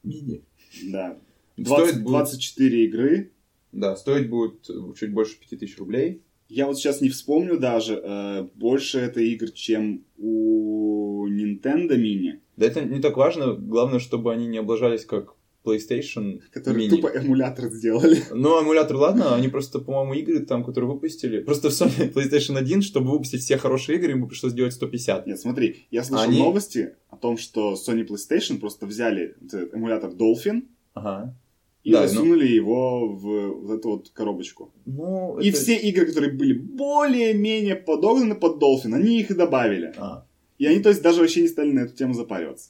Mini. 0.05 0.43
Да. 0.89 1.17
Стоит 1.53 1.67
20 1.67 1.95
будет, 1.95 2.03
24 2.05 2.85
игры. 2.85 3.31
Да, 3.71 3.95
стоить 3.95 4.29
будет 4.29 4.67
чуть 4.97 5.13
больше 5.13 5.39
5000 5.39 5.77
рублей. 5.79 6.21
Я 6.49 6.67
вот 6.67 6.77
сейчас 6.77 6.99
не 7.01 7.09
вспомню 7.09 7.57
даже, 7.57 8.01
э, 8.03 8.47
больше 8.55 8.99
это 8.99 9.21
игр, 9.21 9.49
чем 9.51 10.03
у 10.17 11.27
Nintendo 11.27 11.95
Mini, 11.97 12.39
Да 12.57 12.65
это 12.65 12.81
не 12.83 12.99
так 12.99 13.15
важно, 13.17 13.53
главное, 13.53 13.99
чтобы 13.99 14.33
они 14.33 14.47
не 14.47 14.57
облажались 14.57 15.05
как 15.05 15.35
PlayStation 15.63 16.39
которые 16.51 16.87
Mini. 16.87 16.89
тупо 16.89 17.07
эмулятор 17.07 17.69
сделали. 17.71 18.17
Ну, 18.31 18.59
эмулятор, 18.61 18.97
ладно, 18.97 19.35
они 19.35 19.47
просто, 19.47 19.79
по-моему, 19.79 20.13
игры 20.15 20.39
там, 20.45 20.63
которые 20.63 20.91
выпустили. 20.91 21.41
Просто 21.41 21.69
в 21.69 21.73
Sony 21.73 22.11
PlayStation 22.13 22.57
1, 22.57 22.81
чтобы 22.81 23.11
выпустить 23.11 23.41
все 23.41 23.57
хорошие 23.57 23.97
игры, 23.99 24.11
ему 24.11 24.27
пришлось 24.27 24.53
делать 24.53 24.73
150. 24.73 25.27
Нет, 25.27 25.39
смотри, 25.39 25.85
я 25.91 26.03
слышал 26.03 26.25
Они- 26.27 26.39
новости 26.39 26.95
о 27.09 27.15
том, 27.15 27.37
что 27.37 27.73
Sony 27.75 28.05
PlayStation 28.07 28.59
просто 28.59 28.87
взяли 28.87 29.35
эмулятор 29.73 30.11
Dolphin 30.11 30.63
Ага. 30.93 31.37
И 31.83 31.91
Да, 31.91 32.07
засунули 32.07 32.47
его 32.47 33.07
в 33.07 33.47
вот 33.65 33.79
эту 33.79 33.89
вот 33.89 34.09
коробочку. 34.09 34.71
Ну, 34.85 35.39
И 35.39 35.49
это- 35.49 35.57
все 35.57 35.75
игры, 35.77 36.05
которые 36.05 36.31
были 36.31 36.53
более-менее 36.53 37.75
подогнаны 37.75 38.35
под 38.35 38.61
Dolphin, 38.61 38.93
они 38.93 39.19
их 39.19 39.31
и 39.31 39.33
добавили. 39.33 39.93
А. 39.97 40.25
И 40.59 40.65
они, 40.67 40.79
то 40.81 40.89
есть, 40.89 41.01
даже 41.01 41.21
вообще 41.21 41.41
не 41.41 41.47
стали 41.47 41.71
на 41.71 41.79
эту 41.81 41.95
тему 41.95 42.13
запариваться. 42.13 42.69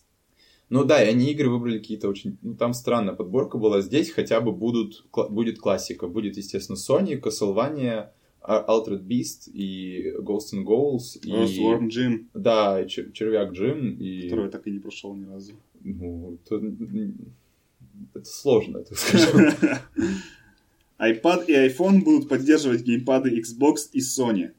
Ну 0.69 0.85
да, 0.85 1.03
и 1.03 1.09
они 1.09 1.29
игры 1.31 1.49
выбрали 1.49 1.79
какие-то 1.79 2.07
очень... 2.07 2.37
Ну, 2.41 2.55
там 2.55 2.73
странная 2.73 3.13
подборка 3.13 3.57
была. 3.57 3.81
Здесь 3.81 4.09
хотя 4.11 4.39
бы 4.39 4.53
будут, 4.53 5.05
кла- 5.11 5.29
будет 5.29 5.59
классика. 5.59 6.07
Будет, 6.07 6.37
естественно, 6.37 6.77
Sony, 6.77 7.19
Castlevania, 7.19 8.11
А- 8.41 8.65
Altered 8.69 9.03
Beast 9.05 9.51
и 9.53 10.13
Ghosts 10.21 10.53
and 10.55 10.63
Goals 10.63 11.19
и... 11.21 11.29
Earthworm 11.29 11.89
Jim, 11.89 12.25
Да, 12.33 12.81
и 12.81 12.85
Чер- 12.87 13.11
Червяк 13.11 13.51
Джим 13.51 13.97
и... 13.99 14.29
который 14.29 14.49
так 14.49 14.65
и 14.65 14.71
не 14.71 14.79
прошел 14.79 15.13
ни 15.13 15.25
разу. 15.25 15.51
Ну, 15.83 16.37
это, 16.45 16.55
это 18.13 18.25
сложно, 18.25 18.79
это 18.79 18.95
скажем. 18.95 19.53
iPad 20.99 21.45
и 21.47 21.53
iPhone 21.53 22.01
будут 22.03 22.29
поддерживать 22.29 22.81
геймпады 22.81 23.29
Xbox 23.39 23.89
и 23.93 23.99
Sony. 23.99 24.51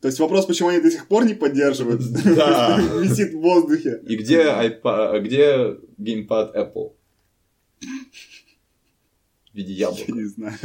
То 0.00 0.08
есть 0.08 0.20
вопрос, 0.20 0.46
почему 0.46 0.68
они 0.68 0.80
до 0.80 0.90
сих 0.90 1.08
пор 1.08 1.24
не 1.24 1.34
поддерживают, 1.34 2.00
Да. 2.36 2.78
висит 3.02 3.32
в 3.34 3.40
воздухе. 3.40 4.00
И 4.06 4.16
где, 4.16 4.42
iPad, 4.44 5.20
где 5.20 5.76
геймпад 5.98 6.54
Apple? 6.54 6.92
В 9.52 9.54
виде 9.56 9.72
Я 9.72 9.88
яблока. 9.88 10.12
не 10.12 10.24
знаю. 10.24 10.58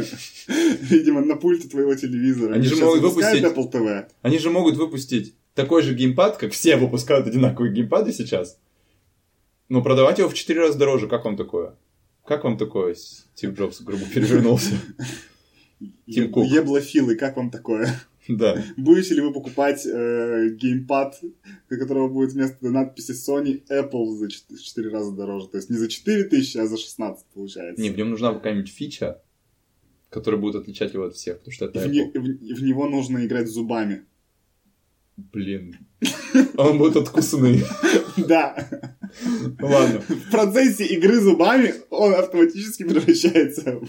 Видимо, 0.81 1.21
на 1.21 1.37
пульте 1.37 1.67
твоего 1.69 1.95
телевизора. 1.95 2.55
Они 2.55 2.67
же 2.67 2.75
могут 2.75 3.01
выпустить- 3.01 3.43
Apple 3.43 3.71
TV. 3.71 4.05
Они 4.21 4.37
же 4.37 4.49
могут 4.49 4.75
выпустить 4.75 5.33
такой 5.55 5.81
же 5.81 5.93
геймпад, 5.95 6.37
как 6.37 6.51
все 6.51 6.75
выпускают 6.75 7.25
одинаковые 7.25 7.73
геймпады 7.73 8.11
сейчас. 8.11 8.59
Но 9.71 9.81
продавать 9.81 10.19
его 10.19 10.27
в 10.27 10.33
4 10.33 10.59
раза 10.59 10.77
дороже. 10.77 11.07
Как 11.07 11.23
вам 11.23 11.37
такое? 11.37 11.77
Как 12.25 12.43
вам 12.43 12.57
такое? 12.57 12.93
Стив 12.93 13.53
Джобс 13.57 13.79
грубо 13.81 14.03
перевернулся. 14.13 14.75
Тим 16.05 16.29
Кук. 16.29 16.45
Еблофилы, 16.45 17.15
как 17.15 17.37
вам 17.37 17.49
такое? 17.51 17.87
Да. 18.27 18.61
Будете 18.75 19.15
ли 19.15 19.21
вы 19.21 19.31
покупать 19.31 19.85
э, 19.85 20.49
геймпад, 20.59 21.21
у 21.23 21.75
которого 21.75 22.09
будет 22.09 22.33
вместо 22.33 22.69
надписи 22.69 23.11
Sony 23.13 23.61
Apple 23.71 24.07
за 24.17 24.29
4 24.29 24.89
раза 24.89 25.13
дороже? 25.15 25.47
То 25.47 25.55
есть 25.57 25.69
не 25.69 25.77
за 25.77 25.87
4 25.87 26.25
тысячи, 26.25 26.57
а 26.57 26.67
за 26.67 26.75
16 26.77 27.25
получается. 27.33 27.81
Не, 27.81 27.89
в 27.91 27.97
нем 27.97 28.09
нужна 28.09 28.33
какая-нибудь 28.33 28.69
фича, 28.69 29.21
которая 30.09 30.39
будет 30.41 30.55
отличать 30.55 30.93
его 30.93 31.05
от 31.05 31.15
всех, 31.15 31.37
потому 31.37 31.53
что 31.53 31.65
это 31.65 31.79
в, 31.79 31.87
не- 31.89 32.03
Apple. 32.11 32.19
в- 32.19 32.59
в 32.59 32.63
него 32.63 32.89
нужно 32.89 33.25
играть 33.25 33.47
зубами. 33.47 34.03
Блин. 35.15 35.77
Он 36.57 36.77
будет 36.77 36.97
откусанный. 36.97 37.63
Да. 38.17 38.55
Ладно. 39.59 40.01
В 40.01 40.31
процессе 40.31 40.85
игры 40.85 41.19
зубами 41.19 41.73
он 41.89 42.13
автоматически 42.13 42.83
превращается 42.83 43.79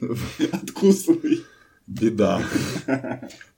в 0.00 0.54
откусанный. 0.54 1.44
Беда. 1.86 2.42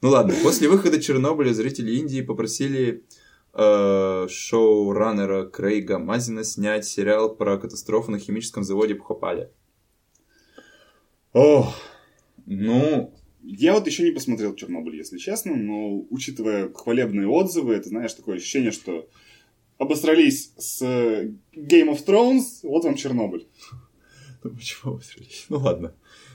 Ну 0.00 0.08
ладно, 0.08 0.34
после 0.42 0.68
выхода 0.68 1.00
Чернобыля 1.00 1.52
зрители 1.52 1.92
Индии 1.92 2.22
попросили 2.22 3.04
э, 3.52 4.26
шоураннера 4.28 5.44
Крейга 5.44 5.98
Мазина 5.98 6.42
снять 6.44 6.84
сериал 6.84 7.34
про 7.34 7.58
катастрофу 7.58 8.10
на 8.10 8.18
химическом 8.18 8.64
заводе 8.64 8.94
Бхопале. 8.94 9.50
Ох, 11.32 11.76
ну, 12.46 13.14
Я 13.46 13.74
вот 13.74 13.86
еще 13.86 14.04
не 14.04 14.10
посмотрел 14.12 14.54
Чернобыль, 14.54 14.96
если 14.96 15.18
честно, 15.18 15.54
но 15.54 16.00
учитывая 16.10 16.72
хвалебные 16.72 17.28
отзывы, 17.28 17.74
это, 17.74 17.90
знаешь, 17.90 18.14
такое 18.14 18.36
ощущение, 18.36 18.70
что 18.72 19.06
обосрались 19.78 20.52
с 20.56 20.80
Game 20.82 21.90
of 21.92 22.04
Thrones, 22.06 22.60
вот 22.62 22.84
вам 22.84 22.94
Чернобыль. 22.94 23.46
ну 24.42 24.50
почему 24.50 24.94
вы 24.94 25.02
срались? 25.02 25.44
Ну 25.50 25.58
ладно, 25.58 25.94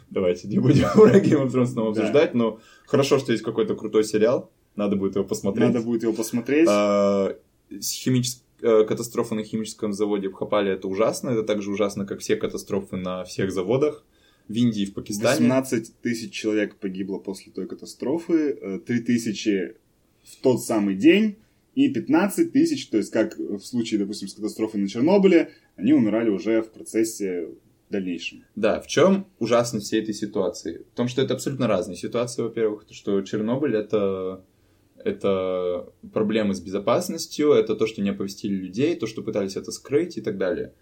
давайте 0.09 0.47
не 0.47 0.59
будем 0.59 0.85
про 0.93 1.19
Game 1.19 1.45
of 1.45 1.51
Thrones 1.51 1.67
снова 1.67 1.93
Да. 1.95 2.01
обсуждать, 2.01 2.33
но 2.35 2.59
хорошо, 2.85 3.17
что 3.17 3.31
есть 3.31 3.43
какой-то 3.43 3.75
крутой 3.75 4.03
сериал, 4.03 4.51
надо 4.75 4.95
будет 4.95 5.15
его 5.15 5.25
посмотреть. 5.25 5.67
Надо 5.73 5.81
будет 5.85 6.03
его 6.03 6.13
посмотреть. 6.13 6.67
А, 6.69 7.35
с 7.71 7.91
химичес- 8.07 8.43
э, 8.61 8.83
Катастрофа 8.85 9.35
на 9.35 9.43
химическом 9.43 9.93
заводе 9.93 10.29
Бхопале 10.29 10.73
это 10.73 10.87
ужасно. 10.87 11.29
Это 11.31 11.43
так 11.43 11.61
же 11.61 11.71
ужасно, 11.71 12.05
как 12.05 12.19
все 12.19 12.35
катастрофы 12.35 12.97
на 12.97 13.23
всех 13.23 13.51
заводах 13.51 14.05
в 14.49 14.53
Индии 14.53 14.81
и 14.81 14.85
в 14.87 14.93
Пакистане. 14.93 15.47
18 15.47 16.01
тысяч 16.01 16.33
человек 16.33 16.75
погибло 16.75 17.19
после 17.19 17.53
той 17.53 17.67
катастрофы, 17.67 18.81
3 18.85 18.99
тысячи 19.01 19.75
в 20.23 20.41
тот 20.41 20.61
самый 20.61 20.95
день, 20.95 21.37
и 21.75 21.87
15 21.87 22.51
тысяч, 22.51 22.89
то 22.89 22.97
есть 22.97 23.11
как 23.11 23.37
в 23.37 23.61
случае, 23.61 23.99
допустим, 23.99 24.27
с 24.27 24.33
катастрофой 24.33 24.81
на 24.81 24.89
Чернобыле, 24.89 25.51
они 25.75 25.93
умирали 25.93 26.29
уже 26.29 26.61
в 26.61 26.71
процессе 26.71 27.49
дальнейшем. 27.89 28.43
Да, 28.55 28.81
в 28.81 28.87
чем 28.87 29.27
ужасность 29.39 29.85
всей 29.87 30.01
этой 30.01 30.13
ситуации? 30.13 30.85
В 30.91 30.95
том, 30.95 31.07
что 31.07 31.21
это 31.21 31.35
абсолютно 31.35 31.67
разные 31.67 31.95
ситуации, 31.95 32.41
во-первых. 32.41 32.85
То, 32.85 32.93
что 32.93 33.21
Чернобыль 33.21 33.75
это, 33.75 34.43
это 34.97 35.91
проблемы 36.11 36.53
с 36.53 36.59
безопасностью, 36.59 37.51
это 37.51 37.75
то, 37.75 37.87
что 37.87 38.01
не 38.01 38.09
оповестили 38.09 38.55
людей, 38.55 38.95
то, 38.95 39.07
что 39.07 39.21
пытались 39.21 39.55
это 39.55 39.71
скрыть 39.71 40.17
и 40.17 40.21
так 40.21 40.37
далее. 40.37 40.73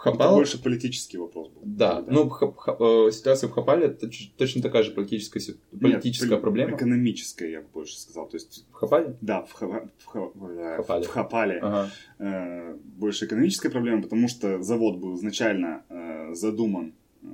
Это 0.00 0.10
Бхопал... 0.10 0.34
больше 0.36 0.62
политический 0.62 1.18
вопрос 1.18 1.48
был. 1.48 1.60
Да, 1.64 2.04
ну 2.08 2.24
Бха- 2.28 2.54
Бха- 2.54 3.08
э, 3.08 3.10
ситуация 3.12 3.48
в 3.48 3.52
это 3.86 4.08
ч- 4.10 4.32
точно 4.36 4.62
такая 4.62 4.82
же 4.84 4.92
политическая, 4.92 5.40
политическая 5.80 6.30
Нет, 6.30 6.40
проблема. 6.40 6.76
Экономическая, 6.76 7.50
я 7.50 7.60
бы 7.62 7.68
больше 7.74 7.98
сказал. 7.98 8.28
То 8.28 8.36
есть, 8.36 8.64
В 8.68 8.72
Бхопале? 8.72 9.16
да, 9.20 9.42
в, 9.42 9.52
Ха- 9.52 9.66
в, 9.98 10.06
Ха- 10.06 10.30
Хапале. 10.76 11.04
в 11.04 11.08
Хапале 11.08 11.58
Ага. 11.60 11.90
э, 12.18 12.74
больше 12.96 13.26
экономическая 13.26 13.70
проблема, 13.70 14.02
потому 14.02 14.28
что 14.28 14.62
завод 14.62 14.98
был 14.98 15.16
изначально 15.16 15.84
э, 15.88 16.34
задуман, 16.34 16.94
э, 17.22 17.26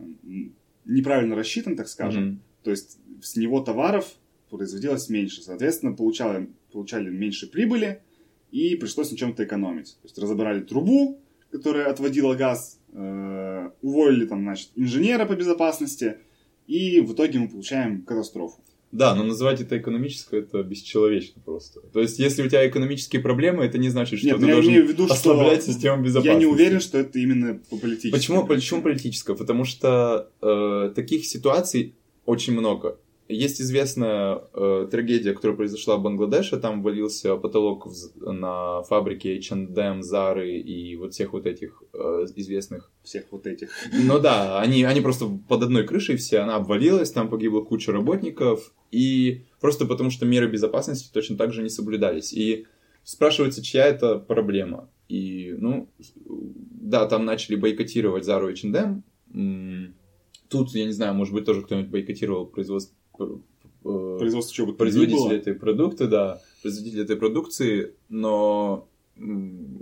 неправильно 0.84 1.34
рассчитан, 1.36 1.76
так 1.76 1.88
скажем. 1.88 2.24
Мгм. 2.24 2.40
То 2.62 2.70
есть 2.70 2.98
с 3.22 3.36
него 3.36 3.60
товаров 3.60 4.10
производилось 4.50 5.08
меньше. 5.08 5.42
Соответственно, 5.42 5.94
получали, 5.94 6.48
получали 6.72 7.10
меньше 7.10 7.50
прибыли 7.50 8.02
и 8.50 8.76
пришлось 8.76 9.10
на 9.10 9.16
чем-то 9.16 9.44
экономить. 9.44 9.96
То 10.00 10.06
есть 10.06 10.18
разобрали 10.18 10.60
трубу, 10.60 11.18
которая 11.54 11.88
отводила 11.88 12.34
газ, 12.34 12.80
э, 12.92 13.70
уволили 13.80 14.26
там, 14.26 14.42
значит, 14.42 14.70
инженера 14.74 15.24
по 15.24 15.36
безопасности, 15.36 16.16
и 16.66 17.00
в 17.00 17.12
итоге 17.12 17.38
мы 17.38 17.48
получаем 17.48 18.02
катастрофу. 18.02 18.60
Да, 18.90 19.14
но 19.14 19.22
называть 19.22 19.60
это 19.60 19.78
экономическое, 19.78 20.40
это 20.40 20.64
бесчеловечно 20.64 21.40
просто. 21.44 21.80
То 21.92 22.00
есть, 22.00 22.18
если 22.18 22.42
у 22.42 22.48
тебя 22.48 22.66
экономические 22.68 23.22
проблемы, 23.22 23.64
это 23.64 23.78
не 23.78 23.88
значит, 23.88 24.18
что 24.18 24.28
Нет, 24.28 24.40
ты 24.40 24.46
я 24.46 24.54
должен 24.54 24.72
имею 24.72 24.86
в 24.86 24.88
виду, 24.88 25.04
что 25.06 25.14
ослаблять 25.14 25.62
систему 25.62 26.02
безопасности. 26.02 26.34
я 26.34 26.38
не 26.38 26.46
уверен, 26.46 26.80
что 26.80 26.98
это 26.98 27.18
именно 27.20 27.60
по 27.70 27.76
политическому. 27.76 28.12
Почему, 28.12 28.46
почему 28.46 28.82
политическое? 28.82 29.36
Потому 29.36 29.64
что 29.64 30.30
э, 30.42 30.92
таких 30.94 31.24
ситуаций 31.24 31.94
очень 32.24 32.52
много. 32.52 32.98
Есть 33.26 33.60
известная 33.60 34.42
э, 34.52 34.86
трагедия, 34.90 35.32
которая 35.32 35.56
произошла 35.56 35.96
в 35.96 36.02
Бангладеше. 36.02 36.58
Там 36.58 36.82
валился 36.82 37.36
потолок 37.36 37.86
в- 37.86 38.30
на 38.30 38.82
фабрике 38.82 39.36
H&M, 39.38 40.00
Zara 40.00 40.46
и 40.46 40.94
вот 40.96 41.14
всех 41.14 41.32
вот 41.32 41.46
этих 41.46 41.82
э, 41.94 42.26
известных 42.36 42.90
Всех 43.02 43.24
вот 43.30 43.46
этих. 43.46 43.70
Ну 43.92 44.18
да, 44.20 44.60
они, 44.60 44.84
они 44.84 45.00
просто 45.00 45.26
под 45.48 45.62
одной 45.62 45.84
крышей 45.86 46.16
все, 46.16 46.40
она 46.40 46.56
обвалилась, 46.56 47.12
там 47.12 47.30
погибла 47.30 47.62
куча 47.62 47.92
работников, 47.92 48.74
и 48.90 49.44
просто 49.60 49.86
потому 49.86 50.10
что 50.10 50.26
меры 50.26 50.50
безопасности 50.50 51.10
точно 51.12 51.36
так 51.38 51.52
же 51.52 51.62
не 51.62 51.70
соблюдались. 51.70 52.32
И 52.34 52.66
спрашивается, 53.04 53.62
чья 53.62 53.86
это 53.86 54.18
проблема. 54.18 54.90
И, 55.08 55.54
ну, 55.58 55.88
да, 56.26 57.06
там 57.06 57.24
начали 57.24 57.56
бойкотировать 57.56 58.26
Zara 58.26 58.50
и 58.50 58.52
H&M. 58.52 59.94
Тут, 60.48 60.74
я 60.74 60.84
не 60.84 60.92
знаю, 60.92 61.14
может 61.14 61.32
быть, 61.34 61.44
тоже 61.46 61.62
кто-нибудь 61.62 61.90
бойкотировал 61.90 62.46
производство 62.46 62.94
Производство 63.82 64.54
чего 64.54 64.68
бы 64.68 64.74
производитель 64.74 65.34
этой 65.34 65.54
продукты, 65.54 66.06
да, 66.06 66.40
производитель 66.62 67.02
этой 67.02 67.16
продукции, 67.16 67.94
но 68.08 68.88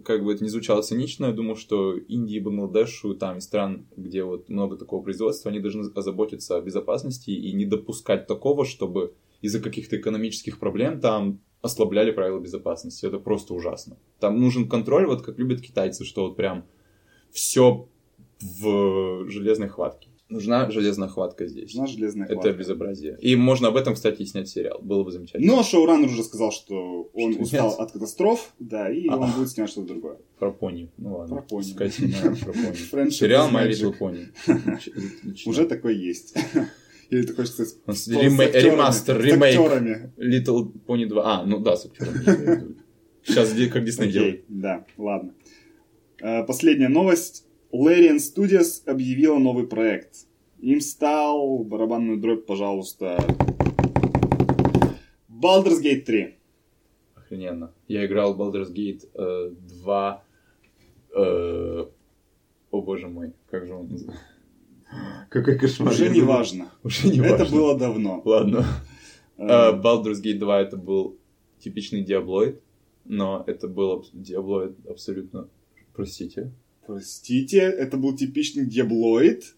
как 0.04 0.24
бы 0.24 0.34
это 0.34 0.44
ни 0.44 0.48
звучало 0.48 0.82
цинично, 0.82 1.26
я 1.26 1.32
думаю, 1.32 1.56
что 1.56 1.96
Индии, 1.96 2.38
Бангладешу, 2.38 3.14
там 3.14 3.38
и 3.38 3.40
стран, 3.40 3.86
где 3.96 4.24
вот 4.24 4.48
много 4.48 4.76
такого 4.76 5.02
производства, 5.02 5.50
они 5.50 5.60
должны 5.60 5.90
озаботиться 5.94 6.56
о 6.56 6.60
безопасности 6.60 7.30
и 7.30 7.52
не 7.52 7.64
допускать 7.64 8.26
такого, 8.26 8.66
чтобы 8.66 9.14
из-за 9.40 9.60
каких-то 9.60 9.96
экономических 9.96 10.58
проблем 10.58 11.00
там 11.00 11.40
ослабляли 11.62 12.10
правила 12.10 12.40
безопасности. 12.40 13.06
Это 13.06 13.18
просто 13.18 13.54
ужасно. 13.54 13.96
Там 14.18 14.38
нужен 14.40 14.68
контроль, 14.68 15.06
вот 15.06 15.22
как 15.22 15.38
любят 15.38 15.60
китайцы, 15.60 16.04
что 16.04 16.26
вот 16.26 16.36
прям 16.36 16.64
все 17.30 17.88
в 18.40 19.28
железной 19.28 19.68
хватке. 19.68 20.08
Нужна 20.32 20.70
железная 20.70 21.08
хватка 21.08 21.46
здесь. 21.46 21.74
Нужна 21.74 21.86
железная 21.86 22.24
Это 22.26 22.34
хватка. 22.34 22.52
безобразие. 22.52 23.18
И 23.20 23.36
можно 23.36 23.68
об 23.68 23.76
этом, 23.76 23.94
кстати, 23.94 24.22
и 24.22 24.24
снять 24.26 24.48
сериал. 24.48 24.80
Было 24.82 25.04
бы 25.04 25.10
замечательно. 25.12 25.56
Но 25.56 25.62
шоураннер 25.62 26.08
уже 26.08 26.24
сказал, 26.24 26.50
что 26.52 27.10
он 27.12 27.34
Что 27.34 27.42
устал 27.42 27.70
нет. 27.70 27.78
от 27.80 27.92
катастроф, 27.92 28.52
да, 28.58 28.90
и 28.90 29.06
А. 29.08 29.16
он 29.16 29.30
будет 29.32 29.50
снимать 29.50 29.70
что-то 29.70 29.88
другое. 29.88 30.16
Про 30.38 30.50
пони. 30.52 30.90
Ну 30.96 31.16
ладно. 31.18 31.36
Про 31.36 31.42
пони. 31.42 31.62
Снимают 31.64 32.40
про 32.40 32.52
пони. 32.52 33.10
Сериал 33.10 33.50
My. 33.50 33.68
Little 33.68 33.94
Pony. 33.98 34.26
Уже 35.46 35.66
такой 35.66 35.96
есть. 35.96 36.34
Или 37.10 37.26
ты 37.26 37.34
хочешь 37.34 37.52
сказать... 37.52 37.74
Актерами, 37.86 38.70
ремастер, 38.70 39.20
ремейк. 39.22 39.60
актерами. 39.60 40.12
Little 40.16 40.72
Pony 40.86 41.06
2. 41.06 41.22
А, 41.22 41.44
ну 41.44 41.58
да, 41.58 41.76
с 41.76 41.84
актером. 41.84 42.76
Сейчас 43.22 43.52
как 43.70 43.84
Дисней 43.84 44.10
делает. 44.10 44.44
Да, 44.48 44.86
ладно. 44.96 45.34
Э, 46.20 46.42
Последняя 46.44 46.88
новость. 46.88 47.44
Larian 47.72 48.16
Studios 48.18 48.82
объявила 48.86 49.38
новый 49.38 49.66
проект. 49.66 50.26
Им 50.60 50.80
стал, 50.80 51.58
барабанную 51.64 52.18
дробь, 52.20 52.46
пожалуйста, 52.46 53.18
Baldur's 55.28 55.82
Gate 55.82 56.02
3. 56.02 56.34
Охрененно. 57.16 57.72
Я 57.88 58.06
играл 58.06 58.36
Baldur's 58.36 58.72
Gate 58.72 59.08
э, 59.14 59.50
2. 59.82 60.24
э, 61.16 61.84
О 62.70 62.80
боже 62.82 63.08
мой, 63.08 63.32
как 63.50 63.66
же 63.66 63.74
он 63.74 63.88
называется? 63.88 64.22
Какой 65.30 65.58
кошмар. 65.58 65.92
Уже 65.92 66.08
не 66.10 66.20
думал. 66.20 66.34
важно. 66.36 66.68
Уже 66.84 67.08
не 67.08 67.18
Это 67.20 67.38
важно. 67.38 67.56
было 67.56 67.78
давно. 67.78 68.22
Ладно. 68.24 68.64
Э, 69.38 69.46
А, 69.48 69.72
Baldur's 69.72 70.22
Gate 70.22 70.38
2 70.38 70.60
это 70.60 70.76
был 70.76 71.18
типичный 71.58 72.02
диаблоид, 72.02 72.60
но 73.04 73.42
это 73.46 73.66
был 73.66 73.92
абс- 73.92 74.10
диаблоид 74.12 74.76
абсолютно... 74.86 75.48
Простите. 75.94 76.52
Простите, 76.86 77.58
это 77.58 77.96
был 77.96 78.16
типичный 78.16 78.66
диаблоид. 78.66 79.54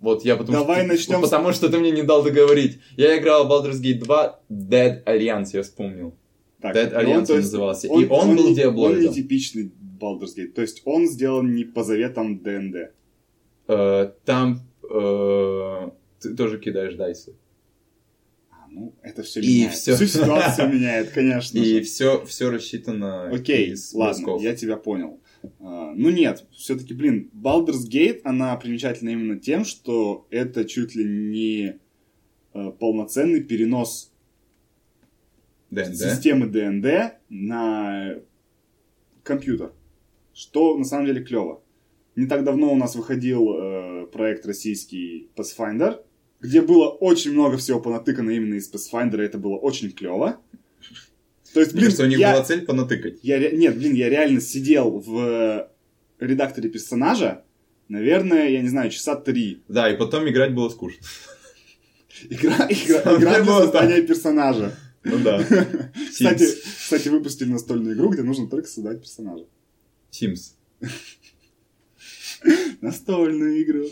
Вот 0.00 0.24
я 0.24 0.36
потому 0.36 0.58
Давай 0.58 0.80
что... 0.80 0.88
начнем 0.88 1.18
с- 1.18 1.22
Потому 1.22 1.52
что 1.52 1.68
ты 1.68 1.78
мне 1.78 1.90
не 1.90 2.02
дал 2.02 2.22
договорить. 2.22 2.78
Я 2.96 3.18
играл 3.18 3.46
в 3.46 3.50
Baldur's 3.50 3.80
Gate 3.82 3.98
2 4.04 4.40
Dead 4.50 5.04
Alliance, 5.04 5.50
я 5.52 5.62
вспомнил. 5.62 6.14
Так, 6.60 6.76
Dead 6.76 6.90
ну, 6.92 6.98
Alliance 7.00 7.30
он 7.32 7.36
назывался. 7.38 7.86
И 7.88 8.06
он 8.06 8.36
был 8.36 8.48
не- 8.48 8.54
диаблоидом. 8.54 9.04
Он 9.04 9.08
не 9.08 9.14
типичный 9.14 9.72
Baldur's 10.00 10.36
Gate. 10.36 10.52
То 10.52 10.62
есть 10.62 10.82
он 10.84 11.08
сделан 11.08 11.54
не 11.54 11.64
по 11.64 11.82
заветам 11.82 12.38
ДНД. 12.40 12.92
Э, 13.68 14.10
Там 14.24 14.60
э, 14.88 15.90
ты 16.20 16.34
тоже 16.36 16.58
кидаешь 16.60 16.94
дайсы. 16.94 17.34
А, 18.50 18.66
ну, 18.70 18.94
это 19.02 19.22
все 19.22 19.40
И 19.40 19.46
меняет. 19.46 19.72
всё. 19.74 19.96
Всю 19.96 20.06
ситуацию 20.06 20.72
меняет, 20.72 21.10
конечно 21.10 21.58
И 21.58 21.80
все, 21.80 22.24
все 22.26 22.50
рассчитано 22.50 23.28
Окей, 23.30 23.74
ладно, 23.94 24.36
я 24.40 24.54
тебя 24.54 24.76
понял. 24.76 25.20
А, 25.60 25.92
ну 25.94 26.10
нет, 26.10 26.46
все-таки, 26.52 26.94
блин, 26.94 27.30
Baldur's 27.34 27.88
Gate, 27.90 28.20
она 28.24 28.56
примечательна 28.56 29.10
именно 29.10 29.38
тем, 29.38 29.64
что 29.64 30.26
это 30.30 30.64
чуть 30.64 30.94
ли 30.94 31.04
не 31.04 31.78
э, 32.54 32.70
полноценный 32.78 33.42
перенос 33.42 34.12
ДНД. 35.70 35.96
системы 35.96 36.46
ДНД 36.46 37.18
на 37.28 38.16
компьютер. 39.22 39.72
Что 40.32 40.76
на 40.76 40.84
самом 40.84 41.06
деле 41.06 41.24
клево. 41.24 41.62
Не 42.14 42.26
так 42.26 42.44
давно 42.44 42.72
у 42.72 42.76
нас 42.76 42.94
выходил 42.96 43.52
э, 43.52 44.06
проект 44.06 44.46
российский 44.46 45.28
Pathfinder, 45.36 46.02
где 46.40 46.62
было 46.62 46.88
очень 46.88 47.32
много 47.32 47.56
всего 47.56 47.80
понатыкано 47.80 48.30
именно 48.30 48.54
из 48.54 48.72
Pathfinder, 48.72 49.20
и 49.20 49.26
это 49.26 49.38
было 49.38 49.56
очень 49.56 49.90
клево. 49.90 50.40
То 51.56 51.60
есть, 51.60 51.72
Мне 51.72 51.80
блин, 51.80 51.86
кажется, 51.86 52.04
у 52.04 52.06
них 52.08 52.18
я, 52.18 52.32
была 52.34 52.44
цель 52.44 52.66
понатыкать. 52.66 53.18
я 53.22 53.50
нет, 53.50 53.78
блин, 53.78 53.94
я 53.94 54.10
реально 54.10 54.42
сидел 54.42 54.90
в 54.98 55.70
редакторе 56.20 56.68
персонажа, 56.68 57.44
наверное, 57.88 58.50
я 58.50 58.60
не 58.60 58.68
знаю, 58.68 58.90
часа 58.90 59.16
три. 59.16 59.62
Да, 59.66 59.90
и 59.90 59.96
потом 59.96 60.28
играть 60.28 60.52
было 60.52 60.68
скучно. 60.68 61.02
Игра, 62.28 62.56
игра, 62.68 63.16
игра 63.16 63.16
для 63.16 63.44
было 63.44 63.62
создания 63.62 64.02
персонажа. 64.02 64.76
Ну 65.02 65.18
да. 65.20 65.42
Кстати, 66.10 66.46
кстати, 66.78 67.08
выпустили 67.08 67.48
настольную 67.48 67.96
игру, 67.96 68.10
где 68.10 68.22
нужно 68.22 68.50
только 68.50 68.68
создать 68.68 69.00
персонажа. 69.00 69.46
Sims. 70.12 70.56
Настольную 72.82 73.62
игру. 73.62 73.86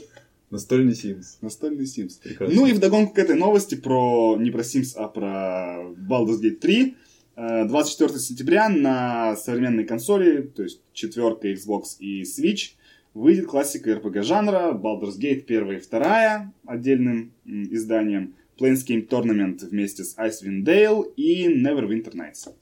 Настольный 0.51 0.93
Sims. 0.93 1.39
Настольный 1.41 1.87
Sims. 1.87 2.21
Прекрасно. 2.23 2.55
Ну 2.55 2.67
и 2.67 2.75
вдогонку 2.75 3.15
к 3.15 3.19
этой 3.19 3.37
новости 3.37 3.75
про 3.75 4.37
не 4.39 4.51
про 4.51 4.61
Sims, 4.61 4.93
а 4.97 5.09
про 5.09 5.95
Baldur's 5.97 6.43
Gate 6.43 6.57
3. 6.57 6.97
Э, 7.37 7.67
24 7.67 8.19
сентября 8.19 8.69
на 8.69 9.37
современной 9.37 9.85
консоли, 9.85 10.43
то 10.43 10.63
есть 10.63 10.81
четверка 10.93 11.49
Xbox 11.53 11.99
и 11.99 12.23
Switch, 12.23 12.73
выйдет 13.15 13.47
классика 13.47 13.91
RPG 13.91 14.23
жанра 14.23 14.73
Baldur's 14.73 15.19
Gate 15.19 15.45
1 15.45 15.73
и 15.73 15.81
2 15.81 16.53
отдельным 16.67 17.33
изданием, 17.45 18.35
Planescape 18.59 19.09
Tournament 19.09 19.65
вместе 19.67 20.05
с 20.05 20.17
Icewind 20.17 20.65
Dale 20.65 21.13
и 21.17 21.49
Neverwinter 21.49 22.15
Nights. 22.15 22.53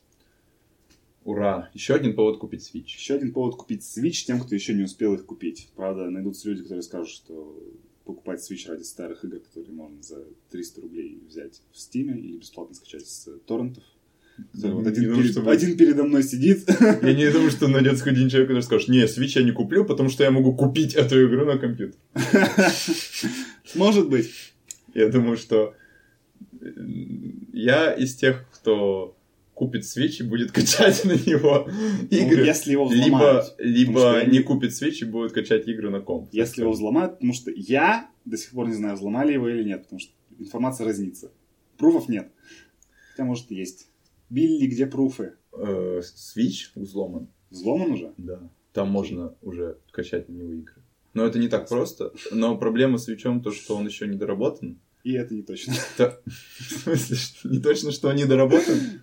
Ура. 1.24 1.70
Еще 1.72 1.94
один 1.94 2.14
повод 2.14 2.38
купить 2.38 2.62
Switch. 2.62 2.86
Еще 2.86 3.14
один 3.14 3.32
повод 3.32 3.56
купить 3.56 3.82
Switch 3.82 4.24
тем, 4.26 4.40
кто 4.40 4.54
еще 4.54 4.74
не 4.74 4.82
успел 4.82 5.14
их 5.14 5.24
купить. 5.24 5.68
Правда, 5.76 6.10
найдутся 6.10 6.48
люди, 6.48 6.62
которые 6.62 6.82
скажут, 6.82 7.10
что 7.10 7.62
покупать 8.04 8.40
Switch 8.40 8.68
ради 8.68 8.82
старых 8.82 9.24
игр, 9.24 9.38
которые 9.38 9.72
можно 9.72 10.02
за 10.02 10.24
300 10.50 10.80
рублей 10.80 11.20
взять 11.28 11.62
в 11.72 11.76
Steam 11.76 12.16
или 12.16 12.38
бесплатно 12.38 12.74
скачать 12.74 13.06
с 13.06 13.28
торрентов. 13.46 13.84
Который 14.52 14.72
вот 14.74 14.86
один, 14.86 15.04
думаю, 15.04 15.22
перед, 15.22 15.32
что 15.32 15.50
один 15.50 15.76
передо 15.76 16.04
мной 16.04 16.22
сидит. 16.22 16.64
Я 16.80 17.14
не 17.14 17.30
думаю, 17.30 17.50
что 17.50 17.68
найдется 17.68 18.08
один 18.08 18.28
человек, 18.28 18.48
который 18.48 18.62
скажет, 18.62 18.88
не, 18.88 19.04
Switch 19.04 19.32
я 19.38 19.42
не 19.42 19.52
куплю, 19.52 19.84
потому 19.84 20.08
что 20.08 20.24
я 20.24 20.30
могу 20.30 20.54
купить 20.54 20.94
эту 20.94 21.26
игру 21.26 21.44
на 21.44 21.58
компьютер. 21.58 21.96
Может 23.74 24.08
быть. 24.08 24.30
Я 24.94 25.08
думаю, 25.08 25.36
что 25.36 25.74
э, 26.60 26.66
я 27.52 27.92
из 27.92 28.14
тех, 28.14 28.44
кто 28.52 29.16
купит 29.54 29.82
Switch 29.84 30.20
и 30.20 30.22
будет 30.22 30.52
качать 30.52 31.04
на 31.04 31.12
него 31.12 31.68
Ну, 31.70 32.06
игры. 32.16 32.44
если 32.44 32.72
его 32.72 32.86
взломают. 32.86 33.54
либо 33.58 34.00
что 34.00 34.24
не 34.30 34.40
купит 34.40 34.70
Switch 34.72 34.98
и 35.02 35.04
будет 35.04 35.32
качать 35.32 35.68
игры 35.68 35.90
на 35.90 36.00
комп. 36.00 36.28
Если 36.32 36.62
его 36.62 36.72
взломают, 36.72 37.14
потому 37.14 37.32
что 37.32 37.50
я 37.54 38.08
до 38.24 38.36
сих 38.36 38.50
пор 38.50 38.68
не 38.68 38.74
знаю, 38.74 38.96
взломали 38.96 39.32
его 39.32 39.48
или 39.48 39.62
нет, 39.62 39.84
потому 39.84 40.00
что 40.00 40.12
информация 40.38 40.86
разнится. 40.86 41.30
Пруфов 41.78 42.08
нет. 42.08 42.30
Хотя, 43.10 43.24
может, 43.24 43.50
есть. 43.50 43.88
Билли, 44.32 44.66
где 44.66 44.86
пруфы? 44.86 45.34
Э, 45.52 46.00
Switch 46.00 46.70
взломан. 46.74 47.28
Взломан 47.50 47.92
уже? 47.92 48.14
Да. 48.16 48.50
Там 48.72 48.88
можно 48.88 49.34
уже 49.42 49.76
качать 49.90 50.30
на 50.30 50.32
него 50.32 50.52
игры. 50.54 50.82
Но 51.12 51.26
это 51.26 51.38
не 51.38 51.48
так 51.48 51.68
просто. 51.68 52.14
Но 52.30 52.56
проблема 52.56 52.96
с 52.96 53.08
Switch 53.08 53.42
то, 53.42 53.52
что 53.52 53.76
он 53.76 53.86
еще 53.86 54.06
не 54.06 54.16
доработан. 54.16 54.80
И 55.04 55.12
это 55.12 55.34
не 55.34 55.42
точно. 55.42 55.74
В 55.98 56.62
смысле, 56.62 57.16
не 57.44 57.60
точно, 57.60 57.92
что 57.92 58.08
он 58.08 58.16
недоработан? 58.16 59.02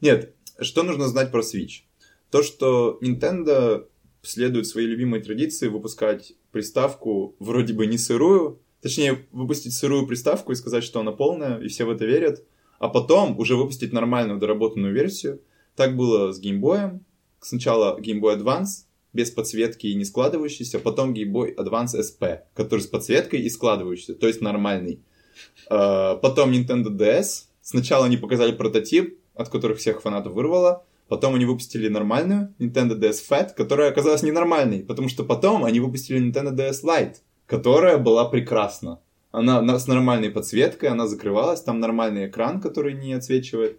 Нет, 0.00 0.34
что 0.60 0.84
нужно 0.84 1.08
знать 1.08 1.32
про 1.32 1.40
Switch? 1.40 1.82
То, 2.30 2.44
что 2.44 2.96
Nintendo 3.02 3.88
следует 4.22 4.68
своей 4.68 4.86
любимой 4.86 5.20
традиции 5.20 5.66
выпускать 5.66 6.34
приставку 6.52 7.34
вроде 7.40 7.74
бы 7.74 7.86
не 7.86 7.98
сырую, 7.98 8.60
точнее, 8.82 9.26
выпустить 9.32 9.74
сырую 9.74 10.06
приставку 10.06 10.52
и 10.52 10.54
сказать, 10.56 10.84
что 10.84 11.00
она 11.00 11.10
полная, 11.10 11.58
и 11.58 11.66
все 11.66 11.84
в 11.84 11.90
это 11.90 12.04
верят, 12.04 12.44
а 12.80 12.88
потом 12.88 13.38
уже 13.38 13.54
выпустить 13.56 13.92
нормальную 13.92 14.40
доработанную 14.40 14.92
версию. 14.92 15.40
Так 15.76 15.96
было 15.96 16.32
с 16.32 16.42
Boy. 16.42 16.98
Сначала 17.40 18.00
Game 18.00 18.20
Boy 18.20 18.38
Advance, 18.38 18.86
без 19.12 19.30
подсветки 19.30 19.86
и 19.86 19.94
не 19.94 20.04
складывающийся, 20.04 20.78
потом 20.78 21.12
Game 21.12 21.30
Boy 21.30 21.54
Advance 21.54 21.94
SP, 22.00 22.40
который 22.54 22.80
с 22.80 22.86
подсветкой 22.86 23.42
и 23.42 23.50
складывающийся, 23.50 24.14
то 24.14 24.26
есть 24.26 24.40
нормальный. 24.40 25.04
Э, 25.68 26.16
Потом 26.20 26.52
Nintendo 26.52 26.88
DS. 26.88 27.44
Сначала 27.60 28.06
они 28.06 28.16
показали 28.16 28.52
прототип, 28.52 29.18
от 29.34 29.50
которых 29.50 29.78
всех 29.78 30.00
фанатов 30.00 30.32
вырвало. 30.32 30.84
Потом 31.08 31.34
они 31.34 31.44
выпустили 31.44 31.88
нормальную 31.88 32.54
Nintendo 32.58 32.98
DS 32.98 33.18
Fat, 33.28 33.50
которая 33.54 33.90
оказалась 33.90 34.22
ненормальной, 34.22 34.80
потому 34.84 35.08
что 35.08 35.24
потом 35.24 35.64
они 35.64 35.80
выпустили 35.80 36.20
Nintendo 36.20 36.54
DS 36.54 36.84
Lite, 36.84 37.16
которая 37.46 37.98
была 37.98 38.26
прекрасна. 38.28 39.00
Она 39.32 39.62
на- 39.62 39.78
с 39.78 39.86
нормальной 39.86 40.30
подсветкой, 40.30 40.88
она 40.88 41.06
закрывалась, 41.06 41.62
там 41.62 41.78
нормальный 41.80 42.26
экран, 42.26 42.60
который 42.60 42.94
не 42.94 43.12
отсвечивает. 43.12 43.78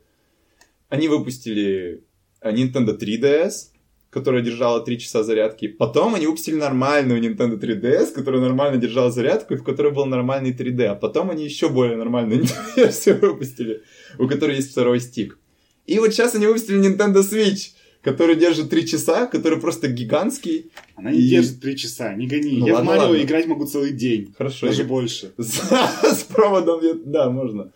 Они 0.90 1.08
выпустили 1.08 2.04
э, 2.42 2.52
Nintendo 2.52 2.98
3DS, 2.98 3.72
которая 4.10 4.42
держала 4.42 4.82
3 4.82 5.00
часа 5.00 5.24
зарядки. 5.24 5.68
Потом 5.68 6.16
они 6.16 6.28
выпустили 6.28 6.56
нормальную 6.56 7.22
Nintendo 7.22 7.60
3DS, 7.60 8.14
которая 8.14 8.42
нормально 8.42 8.78
держала 8.80 9.12
зарядку, 9.12 9.54
и 9.54 9.58
в 9.58 9.64
которой 9.64 9.92
был 9.94 10.06
нормальный 10.06 10.54
3D. 10.54 10.86
А 10.86 10.96
потом 10.96 11.30
они 11.30 11.46
еще 11.46 11.70
более 11.70 11.98
нормальную 11.98 12.44
версию 12.76 13.20
выпустили, 13.22 13.84
у 14.20 14.28
которой 14.28 14.58
есть 14.58 14.72
второй 14.72 15.00
стик. 15.00 15.38
И 15.86 16.00
вот 16.00 16.14
сейчас 16.14 16.36
они 16.36 16.46
выпустили 16.48 16.80
Nintendo 16.80 17.22
Switch, 17.22 17.72
который 18.02 18.36
держит 18.36 18.70
3 18.70 18.88
часа, 18.88 19.28
который 19.28 19.60
просто 19.60 19.88
гигантский. 19.88 20.72
Она 20.96 21.12
не 21.12 21.20
И- 21.20 21.30
держит 21.30 21.60
три 21.62 21.76
часа, 21.78 22.14
не 22.16 22.28
гони. 22.28 22.58
Ну 22.58 22.68
я 22.68 22.76
ладно, 22.76 22.86
в 22.92 22.94
Марио 22.96 23.10
ладно. 23.10 23.24
играть 23.24 23.48
могу 23.48 23.66
целый 23.66 23.92
день. 23.92 24.34
Хорошо. 24.38 24.68
Даже 24.68 24.82
я- 24.82 24.88
больше. 24.88 25.34
С, 25.38 26.24
проводом, 26.24 26.82
да, 27.06 27.30
можно. 27.30 27.72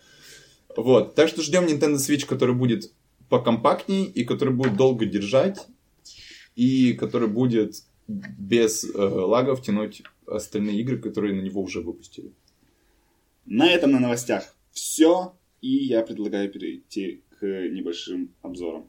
Вот, 0.76 1.16
так 1.16 1.30
что 1.30 1.42
ждем 1.42 1.66
Nintendo 1.66 1.96
Switch, 1.96 2.26
который 2.26 2.54
будет 2.56 2.92
покомпактней 3.30 4.04
и 4.06 4.24
который 4.26 4.54
будет 4.54 4.76
долго 4.76 5.06
держать 5.06 5.66
и 6.56 6.94
который 6.94 7.28
будет 7.28 7.84
без 8.08 8.84
э, 8.84 8.98
лагов 8.98 9.62
тянуть 9.64 10.04
остальные 10.28 10.80
игры, 10.82 10.98
которые 11.00 11.34
на 11.34 11.42
него 11.42 11.62
уже 11.62 11.82
выпустили. 11.82 12.32
На 13.46 13.70
этом 13.70 13.92
на 13.92 14.00
новостях 14.00 14.56
все. 14.72 15.34
И 15.62 15.86
я 15.86 16.02
предлагаю 16.04 16.52
перейти 16.52 17.24
к 17.40 17.44
небольшим 17.46 18.30
обзорам. 18.44 18.88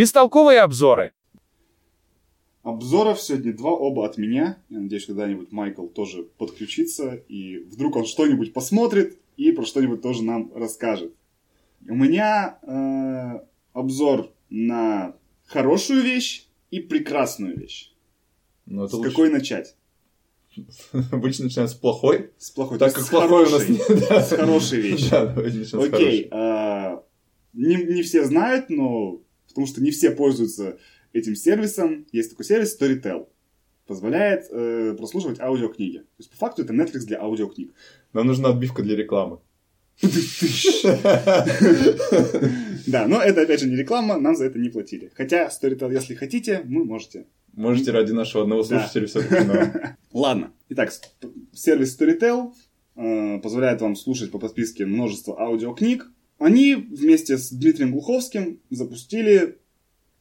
Бестолковые 0.00 0.60
обзоры. 0.60 1.12
Обзоров 2.62 3.18
сегодня 3.18 3.54
два, 3.56 3.70
оба 3.70 4.04
от 4.04 4.18
меня. 4.18 4.58
Я 4.68 4.80
надеюсь, 4.80 5.06
когда-нибудь 5.06 5.52
Майкл 5.52 5.86
тоже 5.86 6.22
подключится, 6.36 7.14
и 7.14 7.60
вдруг 7.60 7.96
он 7.96 8.04
что-нибудь 8.04 8.52
посмотрит 8.52 9.18
и 9.38 9.52
про 9.52 9.64
что-нибудь 9.64 10.02
тоже 10.02 10.22
нам 10.22 10.52
расскажет. 10.54 11.14
У 11.88 11.94
меня 11.94 12.58
э, 12.60 13.46
обзор 13.72 14.30
на 14.50 15.16
хорошую 15.46 16.02
вещь 16.02 16.46
и 16.70 16.80
прекрасную 16.80 17.58
вещь. 17.58 17.94
Но 18.66 18.84
это 18.84 18.96
С 18.96 18.98
лучше- 18.98 19.10
какой 19.12 19.30
начать? 19.30 19.76
Обычно 21.10 21.44
начинаем 21.44 21.70
с 21.70 21.74
плохой, 21.74 22.32
С 22.36 22.50
плохой. 22.50 22.78
так 22.78 22.92
То 22.92 23.00
как 23.00 23.08
плохой 23.08 23.46
у 23.46 23.50
нас 23.50 23.66
нет. 23.66 23.80
да. 24.10 24.20
С 24.22 24.28
хорошей 24.36 24.98
с 24.98 25.10
Окей. 25.72 26.28
хорошей. 26.28 26.28
э, 26.30 26.98
не, 27.54 27.76
не 27.94 28.02
все 28.02 28.24
знают, 28.26 28.68
но 28.68 29.22
потому 29.56 29.66
что 29.66 29.82
не 29.82 29.90
все 29.90 30.10
пользуются 30.10 30.76
этим 31.14 31.34
сервисом. 31.34 32.06
Есть 32.12 32.28
такой 32.28 32.44
сервис 32.44 32.78
Storytel. 32.78 33.26
Позволяет 33.86 34.48
э, 34.50 34.94
прослушивать 34.98 35.40
аудиокниги. 35.40 36.00
То 36.00 36.04
есть, 36.18 36.30
по 36.30 36.36
факту, 36.36 36.62
это 36.62 36.74
Netflix 36.74 37.06
для 37.06 37.22
аудиокниг. 37.22 37.72
Нам 38.12 38.26
нужна 38.26 38.50
отбивка 38.50 38.82
для 38.82 38.96
рекламы. 38.96 39.38
Да, 42.86 43.08
но 43.08 43.22
это, 43.22 43.40
опять 43.40 43.60
же, 43.60 43.66
не 43.66 43.76
реклама, 43.76 44.20
нам 44.20 44.36
за 44.36 44.44
это 44.44 44.58
не 44.58 44.68
платили. 44.68 45.10
Хотя, 45.14 45.48
Storytel, 45.48 45.90
если 45.90 46.14
хотите, 46.14 46.60
вы 46.66 46.84
можете. 46.84 47.24
Можете 47.54 47.92
ради 47.92 48.12
нашего 48.12 48.42
одного 48.42 48.62
слушателя 48.62 49.06
все-таки. 49.06 49.96
Ладно. 50.12 50.52
Итак, 50.68 50.92
сервис 51.54 51.98
Storytel 51.98 52.52
э, 52.94 53.38
позволяет 53.38 53.80
вам 53.80 53.96
слушать 53.96 54.30
по 54.30 54.38
подписке 54.38 54.84
множество 54.84 55.40
аудиокниг. 55.40 56.10
Они 56.38 56.74
вместе 56.74 57.38
с 57.38 57.50
Дмитрием 57.50 57.92
Глуховским 57.92 58.60
запустили 58.70 59.58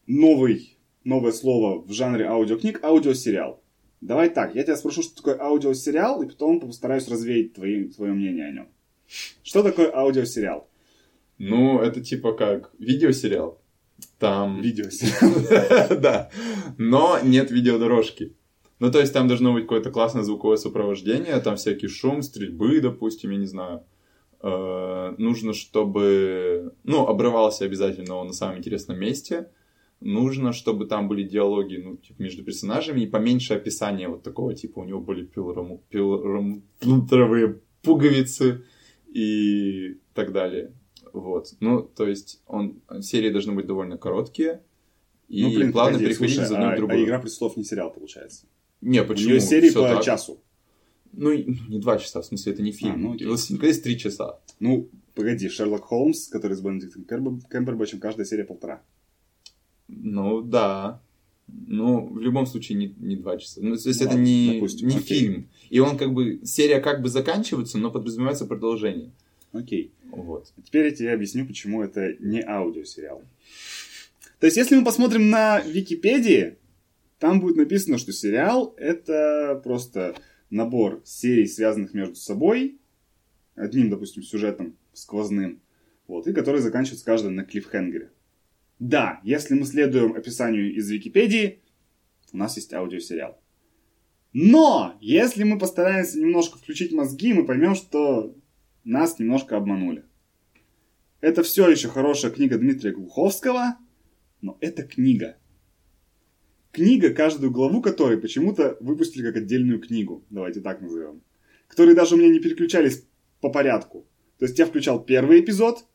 новый, 0.07 0.77
новое 1.03 1.31
слово 1.33 1.81
в 1.81 1.91
жанре 1.91 2.25
аудиокниг– 2.25 2.81
аудиосериал. 2.83 3.61
Давай 4.01 4.29
так, 4.29 4.55
я 4.55 4.63
тебя 4.63 4.77
спрошу, 4.77 5.01
что 5.01 5.15
такое 5.15 5.41
аудиосериал, 5.41 6.21
и 6.21 6.27
потом 6.27 6.59
постараюсь 6.59 7.07
развеять 7.07 7.53
твои, 7.53 7.85
твое 7.89 8.13
мнение 8.13 8.47
о 8.47 8.51
нем. 8.51 8.67
Что 9.43 9.61
такое 9.61 9.91
аудиосериал? 9.93 10.69
Ну, 11.37 11.79
это 11.79 12.01
типа 12.01 12.33
как 12.33 12.71
видеосериал. 12.79 13.59
Там... 14.19 14.61
Видеосериал. 14.61 15.99
Да. 15.99 16.29
Но 16.77 17.19
нет 17.23 17.51
видеодорожки. 17.51 18.33
Ну, 18.79 18.91
то 18.91 18.99
есть 18.99 19.13
там 19.13 19.27
должно 19.27 19.53
быть 19.53 19.63
какое-то 19.63 19.91
классное 19.91 20.23
звуковое 20.23 20.57
сопровождение, 20.57 21.39
там 21.39 21.55
всякий 21.55 21.87
шум, 21.87 22.21
стрельбы, 22.21 22.79
допустим, 22.81 23.31
я 23.31 23.37
не 23.37 23.45
знаю. 23.45 23.83
Э, 24.47 25.15
Нужно, 25.17 25.53
чтобы... 25.53 26.73
Ну, 26.83 27.07
обрывался 27.07 27.65
обязательно 27.65 28.15
он 28.15 28.27
на 28.27 28.33
самом 28.33 28.59
интересном 28.59 28.99
месте. 28.99 29.49
Нужно, 30.01 30.51
чтобы 30.53 30.85
там 30.85 31.07
были 31.07 31.23
диалоги, 31.23 31.77
ну, 31.77 31.97
типа, 31.97 32.21
между 32.21 32.43
персонажами 32.43 33.01
и 33.01 33.07
поменьше 33.07 33.55
описания 33.55 34.07
вот 34.07 34.21
такого 34.23 34.53
типа. 34.53 34.79
У 34.79 34.83
него 34.83 34.99
были 35.01 35.25
пилорому- 35.25 35.81
пилорамутровые 35.89 37.59
пуговицы 37.81 38.63
и 39.07 39.97
так 40.13 40.31
далее. 40.31 40.73
Вот. 41.13 41.53
Ну, 41.59 41.81
то 41.81 42.05
есть, 42.07 42.41
он, 42.45 42.81
серии 43.01 43.29
должны 43.31 43.53
быть 43.53 43.65
довольно 43.65 43.97
короткие. 43.97 44.61
И 45.27 45.43
Ну, 45.43 45.55
блин, 45.55 45.71
плавно 45.71 45.93
погоди, 45.93 46.05
переходить 46.09 46.35
слушай, 46.35 46.47
из 46.47 46.51
одной 46.51 46.69
а- 46.69 46.75
в 46.75 46.77
другую. 46.77 46.99
А 46.99 47.03
«Игра 47.03 47.19
престолов» 47.19 47.57
не 47.57 47.63
сериал, 47.63 47.91
получается. 47.91 48.45
Не, 48.81 49.01
У 49.01 49.07
почему? 49.07 49.29
нее 49.29 49.39
серии 49.39 49.69
Всё 49.69 49.81
по 49.81 49.95
так. 49.95 50.03
часу. 50.03 50.39
Ну, 51.17 51.31
ну, 51.31 51.55
не 51.69 51.79
два 51.79 51.97
часа, 51.97 52.21
в 52.21 52.25
смысле, 52.25 52.53
это 52.53 52.61
не 52.61 52.71
фильм. 52.71 52.93
А, 52.93 52.97
ну, 52.97 53.13
окей. 53.13 53.27
«Властелин 53.27 53.59
колец» 53.59 53.79
три 53.79 53.97
часа. 53.97 54.39
Ну, 54.59 54.89
погоди, 55.13 55.47
Шерлок 55.49 55.85
Холмс, 55.85 56.27
который 56.27 56.55
с 56.57 56.61
Бенедиктом 56.61 57.03
Кэмбер- 57.03 57.41
Кэмбербэтчем, 57.49 57.99
каждая 57.99 58.25
серия 58.25 58.43
полтора. 58.43 58.81
Ну, 59.87 60.41
да. 60.41 61.01
Ну, 61.47 62.07
в 62.07 62.19
любом 62.19 62.47
случае, 62.47 62.77
не, 62.77 62.93
не 62.97 63.15
два 63.15 63.37
часа. 63.37 63.61
Ну, 63.61 63.75
то 63.75 63.87
есть, 63.87 63.99
Ну, 63.99 64.05
это 64.05 64.15
ладно, 64.15 64.23
не, 64.25 64.53
допустим, 64.55 64.87
не 64.87 64.97
окей. 64.97 65.19
фильм. 65.19 65.49
И 65.69 65.79
он 65.79 65.97
как 65.97 66.13
бы... 66.13 66.41
Серия 66.43 66.79
как 66.79 67.01
бы 67.01 67.09
заканчивается, 67.09 67.77
но 67.77 67.91
подразумевается 67.91 68.45
продолжение. 68.45 69.11
Окей. 69.53 69.91
Вот. 70.11 70.51
Теперь 70.65 70.85
я 70.85 70.91
тебе 70.91 71.13
объясню, 71.13 71.45
почему 71.45 71.83
это 71.83 72.15
не 72.19 72.41
аудиосериал. 72.41 73.21
То 74.39 74.47
есть, 74.47 74.57
если 74.57 74.75
мы 74.75 74.83
посмотрим 74.83 75.29
на 75.29 75.61
Википедии, 75.61 76.57
там 77.19 77.39
будет 77.39 77.55
написано, 77.57 77.97
что 77.97 78.11
сериал— 78.11 78.73
это 78.77 79.61
просто 79.63 80.15
набор 80.55 81.01
серий, 81.05 81.47
связанных 81.47 81.93
между 81.93 82.15
собой, 82.15 82.79
одним, 83.55 83.89
допустим, 83.89 84.23
сюжетом 84.23 84.77
сквозным, 84.93 85.61
вот, 86.07 86.27
и 86.27 86.33
который 86.33 86.61
заканчивается 86.61 87.05
каждый 87.05 87.31
на 87.31 87.43
клиффхенгере. 87.43 88.11
Да, 88.79 89.19
если 89.23 89.55
мы 89.55 89.65
следуем 89.65 90.13
описанию 90.13 90.73
из 90.73 90.89
Википедии, 90.89 91.59
у 92.31 92.37
нас 92.37 92.55
есть 92.55 92.73
аудиосериал. 92.73 93.39
Но, 94.33 94.97
если 94.99 95.43
мы 95.43 95.57
постараемся 95.57 96.19
немножко 96.19 96.57
включить 96.57 96.91
мозги, 96.91 97.33
мы 97.33 97.45
поймем, 97.45 97.75
что 97.75 98.35
нас 98.83 99.17
немножко 99.19 99.55
обманули. 99.55 100.03
Это 101.21 101.41
все 101.43 101.69
еще 101.69 101.87
хорошая 101.87 102.31
книга 102.31 102.57
Дмитрия 102.57 102.91
Глуховского, 102.91 103.77
но 104.41 104.57
это 104.59 104.83
книга. 104.83 105.37
Книга, 106.75 107.13
каждую 107.13 107.51
главу 107.51 107.81
которой 107.81 108.17
почему-то 108.17 108.75
выпустили 108.81 109.25
как 109.25 109.37
отдельную 109.37 109.79
книгу, 109.79 110.25
давайте 110.29 110.59
так 110.59 110.81
назовем. 110.81 111.21
Которые 111.69 111.95
даже 111.95 112.15
у 112.15 112.17
меня 112.17 112.27
не 112.27 112.39
переключались 112.39 113.05
по 113.39 113.49
порядку. 113.49 114.05
То 114.39 114.45
есть 114.45 114.59
я 114.59 114.65
включал 114.65 115.01
первый 115.01 115.39
эпизод, 115.39 115.85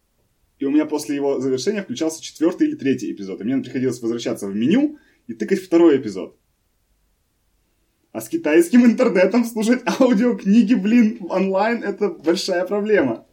и 0.58 0.64
у 0.64 0.70
меня 0.70 0.86
после 0.86 1.16
его 1.16 1.38
завершения 1.38 1.82
включался 1.82 2.22
четвертый 2.22 2.68
или 2.68 2.76
третий 2.76 3.12
эпизод. 3.12 3.42
И 3.42 3.44
мне 3.44 3.58
приходилось 3.58 4.00
возвращаться 4.00 4.46
в 4.46 4.56
меню 4.56 4.96
и 5.26 5.34
тыкать 5.34 5.60
второй 5.60 5.98
эпизод. 5.98 6.34
А 8.12 8.22
с 8.22 8.30
китайским 8.30 8.86
интернетом 8.86 9.44
слушать 9.44 9.82
аудиокниги, 10.00 10.72
блин, 10.72 11.18
онлайн 11.28 11.82
это 11.82 12.08
большая 12.08 12.64
проблема. 12.64 13.26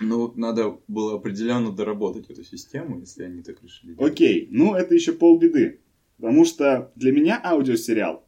Ну, 0.00 0.32
надо 0.36 0.78
было 0.86 1.16
определенно 1.16 1.72
доработать 1.72 2.30
эту 2.30 2.44
систему, 2.44 3.00
если 3.00 3.24
они 3.24 3.42
так 3.42 3.60
решили. 3.64 3.94
делать. 3.94 4.12
Окей, 4.12 4.46
ну 4.52 4.76
это 4.76 4.94
еще 4.94 5.12
полбеды. 5.12 5.80
Потому 6.22 6.44
что 6.44 6.92
для 6.94 7.10
меня 7.10 7.40
аудиосериал 7.42 8.24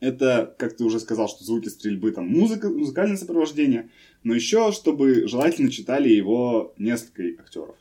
это, 0.00 0.56
как 0.58 0.74
ты 0.74 0.84
уже 0.84 0.98
сказал, 1.00 1.28
что 1.28 1.44
звуки 1.44 1.68
стрельбы, 1.68 2.12
там 2.12 2.26
музыка, 2.26 2.70
музыкальное 2.70 3.18
сопровождение, 3.18 3.90
но 4.22 4.34
еще, 4.34 4.72
чтобы 4.72 5.28
желательно 5.28 5.70
читали 5.70 6.08
его 6.08 6.72
несколько 6.78 7.42
актеров. 7.42 7.76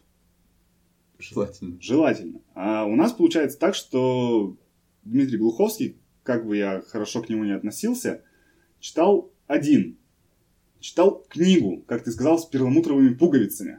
Желательно. 1.20 1.78
Желательно. 1.80 2.42
А 2.54 2.84
у 2.84 2.98
нас 2.98 3.14
получается 3.14 3.58
так, 3.58 3.76
что 3.76 4.58
Дмитрий 5.06 5.38
Глуховский, 5.38 5.96
как 6.24 6.46
бы 6.46 6.58
я 6.58 6.82
хорошо 6.82 7.22
к 7.22 7.30
нему 7.30 7.46
не 7.46 7.56
относился, 7.56 8.22
читал 8.82 9.32
один. 9.48 9.98
Читал 10.82 11.26
книгу, 11.30 11.82
как 11.88 12.04
ты 12.04 12.12
сказал, 12.12 12.40
с 12.40 12.46
перламутровыми 12.46 13.14
пуговицами. 13.14 13.76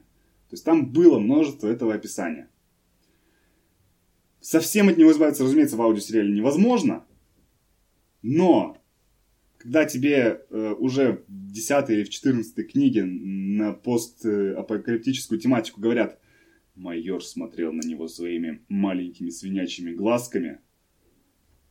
То 0.48 0.54
есть 0.54 0.64
там 0.64 0.90
было 0.90 1.18
множество 1.18 1.68
этого 1.68 1.92
описания. 1.92 2.48
Совсем 4.40 4.88
от 4.88 4.96
него 4.96 5.12
избавиться, 5.12 5.44
разумеется, 5.44 5.76
в 5.76 5.82
аудиосериале 5.82 6.32
невозможно. 6.32 7.04
Но 8.22 8.80
когда 9.58 9.84
тебе 9.84 10.40
э, 10.48 10.74
уже 10.78 11.22
в 11.28 11.52
10 11.52 11.90
или 11.90 12.04
в 12.04 12.08
14 12.08 12.70
книге 12.70 13.04
на 13.04 13.72
постапокалиптическую 13.72 15.38
тематику 15.38 15.80
говорят, 15.80 16.18
майор 16.74 17.22
смотрел 17.22 17.72
на 17.72 17.86
него 17.86 18.08
своими 18.08 18.62
маленькими 18.68 19.28
свинячьими 19.28 19.92
глазками. 19.92 20.60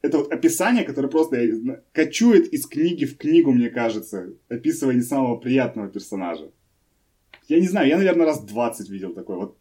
Это 0.01 0.19
вот 0.19 0.31
описание, 0.31 0.85
которое 0.85 1.09
просто 1.09 1.83
кочует 1.91 2.47
из 2.53 2.67
книги 2.67 3.05
в 3.05 3.17
книгу, 3.17 3.51
мне 3.51 3.69
кажется, 3.69 4.33
описывая 4.47 4.95
не 4.95 5.01
самого 5.01 5.37
приятного 5.37 5.89
персонажа. 5.89 6.51
Я 7.47 7.59
не 7.59 7.67
знаю, 7.67 7.89
я, 7.89 7.97
наверное, 7.97 8.27
раз 8.27 8.43
20 8.43 8.89
видел 8.89 9.13
такое. 9.13 9.37
Вот, 9.37 9.57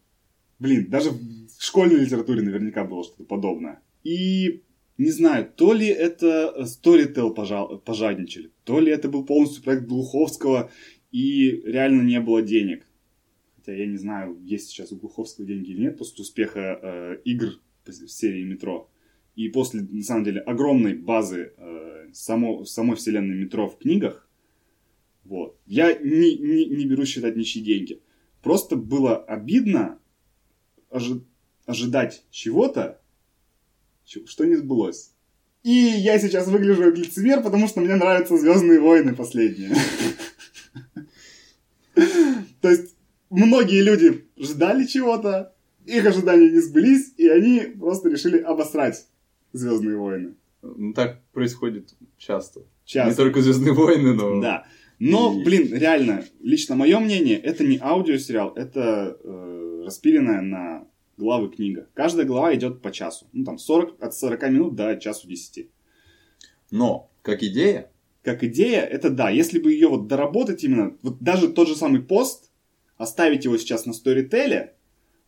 блин, 0.59 0.89
даже 0.89 1.11
в 1.11 1.63
школьной 1.63 2.01
литературе 2.01 2.41
наверняка 2.41 2.83
было 2.83 3.03
что-то 3.03 3.23
подобное. 3.23 3.81
И 4.03 4.63
не 4.97 5.11
знаю, 5.11 5.49
то 5.55 5.73
ли 5.73 5.87
это 5.87 6.53
Storytel 6.59 7.33
пожа- 7.33 7.79
пожадничали, 7.79 8.51
то 8.65 8.79
ли 8.79 8.91
это 8.91 9.09
был 9.09 9.25
полностью 9.25 9.63
проект 9.63 9.85
Глуховского, 9.85 10.71
и 11.11 11.61
реально 11.65 12.03
не 12.03 12.19
было 12.19 12.41
денег. 12.41 12.85
Хотя 13.55 13.73
я 13.73 13.87
не 13.87 13.97
знаю, 13.97 14.37
есть 14.43 14.69
сейчас 14.69 14.91
у 14.91 14.97
Глуховского 14.97 15.47
деньги 15.47 15.71
или 15.71 15.81
нет 15.81 15.97
после 15.97 16.21
успеха 16.21 16.79
э, 16.81 17.17
игр 17.23 17.59
в 17.85 17.91
серии 17.91 18.43
Метро. 18.43 18.89
И 19.35 19.47
после, 19.47 19.81
на 19.81 20.03
самом 20.03 20.25
деле, 20.25 20.41
огромной 20.41 20.95
базы 20.95 21.53
э, 21.55 22.09
само, 22.13 22.65
самой 22.65 22.97
вселенной 22.97 23.35
Метро 23.35 23.69
в 23.69 23.77
книгах, 23.77 24.27
вот, 25.23 25.57
я 25.65 25.93
не, 25.93 26.35
не, 26.37 26.65
не 26.65 26.85
беру 26.85 27.05
считать 27.05 27.35
ничьи 27.35 27.63
деньги. 27.63 28.01
Просто 28.41 28.75
было 28.75 29.17
обидно 29.17 29.99
ожи- 30.91 31.21
ожидать 31.65 32.23
чего-то, 32.31 32.99
что 34.05 34.45
не 34.45 34.55
сбылось. 34.55 35.11
И 35.63 35.71
я 35.71 36.17
сейчас 36.19 36.47
выгляжу 36.47 36.83
как 36.83 36.97
лицемер, 36.97 37.41
потому 37.43 37.67
что 37.67 37.81
мне 37.81 37.95
нравятся 37.95 38.37
Звездные 38.37 38.79
войны 38.79 39.13
последние. 39.15 39.75
То 42.61 42.69
есть 42.69 42.95
многие 43.29 43.81
люди 43.81 44.25
ждали 44.37 44.85
чего-то, 44.85 45.53
их 45.85 46.05
ожидания 46.05 46.49
не 46.49 46.59
сбылись, 46.59 47.13
и 47.17 47.27
они 47.27 47.61
просто 47.79 48.09
решили 48.09 48.37
обосрать 48.37 49.07
Звездные 49.53 49.97
войны. 49.97 50.33
Ну, 50.61 50.93
так 50.93 51.21
происходит 51.33 51.93
часто. 52.17 52.59
Не 52.59 52.65
Часто. 52.85 53.15
только 53.15 53.41
Звездные 53.41 53.73
войны, 53.73 54.13
но. 54.13 54.41
Да. 54.41 54.65
Но, 54.99 55.33
И- 55.39 55.43
блин, 55.43 55.73
реально, 55.73 56.25
лично 56.41 56.75
мое 56.75 56.99
мнение, 56.99 57.37
это 57.39 57.63
не 57.65 57.77
аудиосериал, 57.81 58.53
это 58.55 59.17
э, 59.23 59.68
распиленная 59.83 60.41
на 60.41 60.87
главы 61.17 61.49
книга. 61.49 61.87
Каждая 61.93 62.25
глава 62.25 62.55
идет 62.55 62.81
по 62.81 62.91
часу. 62.91 63.27
Ну, 63.33 63.43
там, 63.43 63.57
40, 63.57 64.01
от 64.01 64.15
40 64.15 64.49
минут 64.49 64.75
до 64.75 64.95
часу 64.97 65.27
10. 65.27 65.69
Но, 66.71 67.11
как 67.21 67.43
идея, 67.43 67.91
Как 68.21 68.43
идея, 68.43 68.81
это 68.81 69.09
да, 69.09 69.29
если 69.29 69.59
бы 69.59 69.71
ее 69.71 69.87
вот 69.87 70.07
доработать 70.07 70.63
именно, 70.63 70.97
вот 71.01 71.19
даже 71.19 71.47
тот 71.47 71.67
же 71.67 71.75
самый 71.75 72.01
пост, 72.01 72.51
оставить 72.97 73.45
его 73.45 73.57
сейчас 73.57 73.85
на 73.85 73.93
сторителе, 73.93 74.75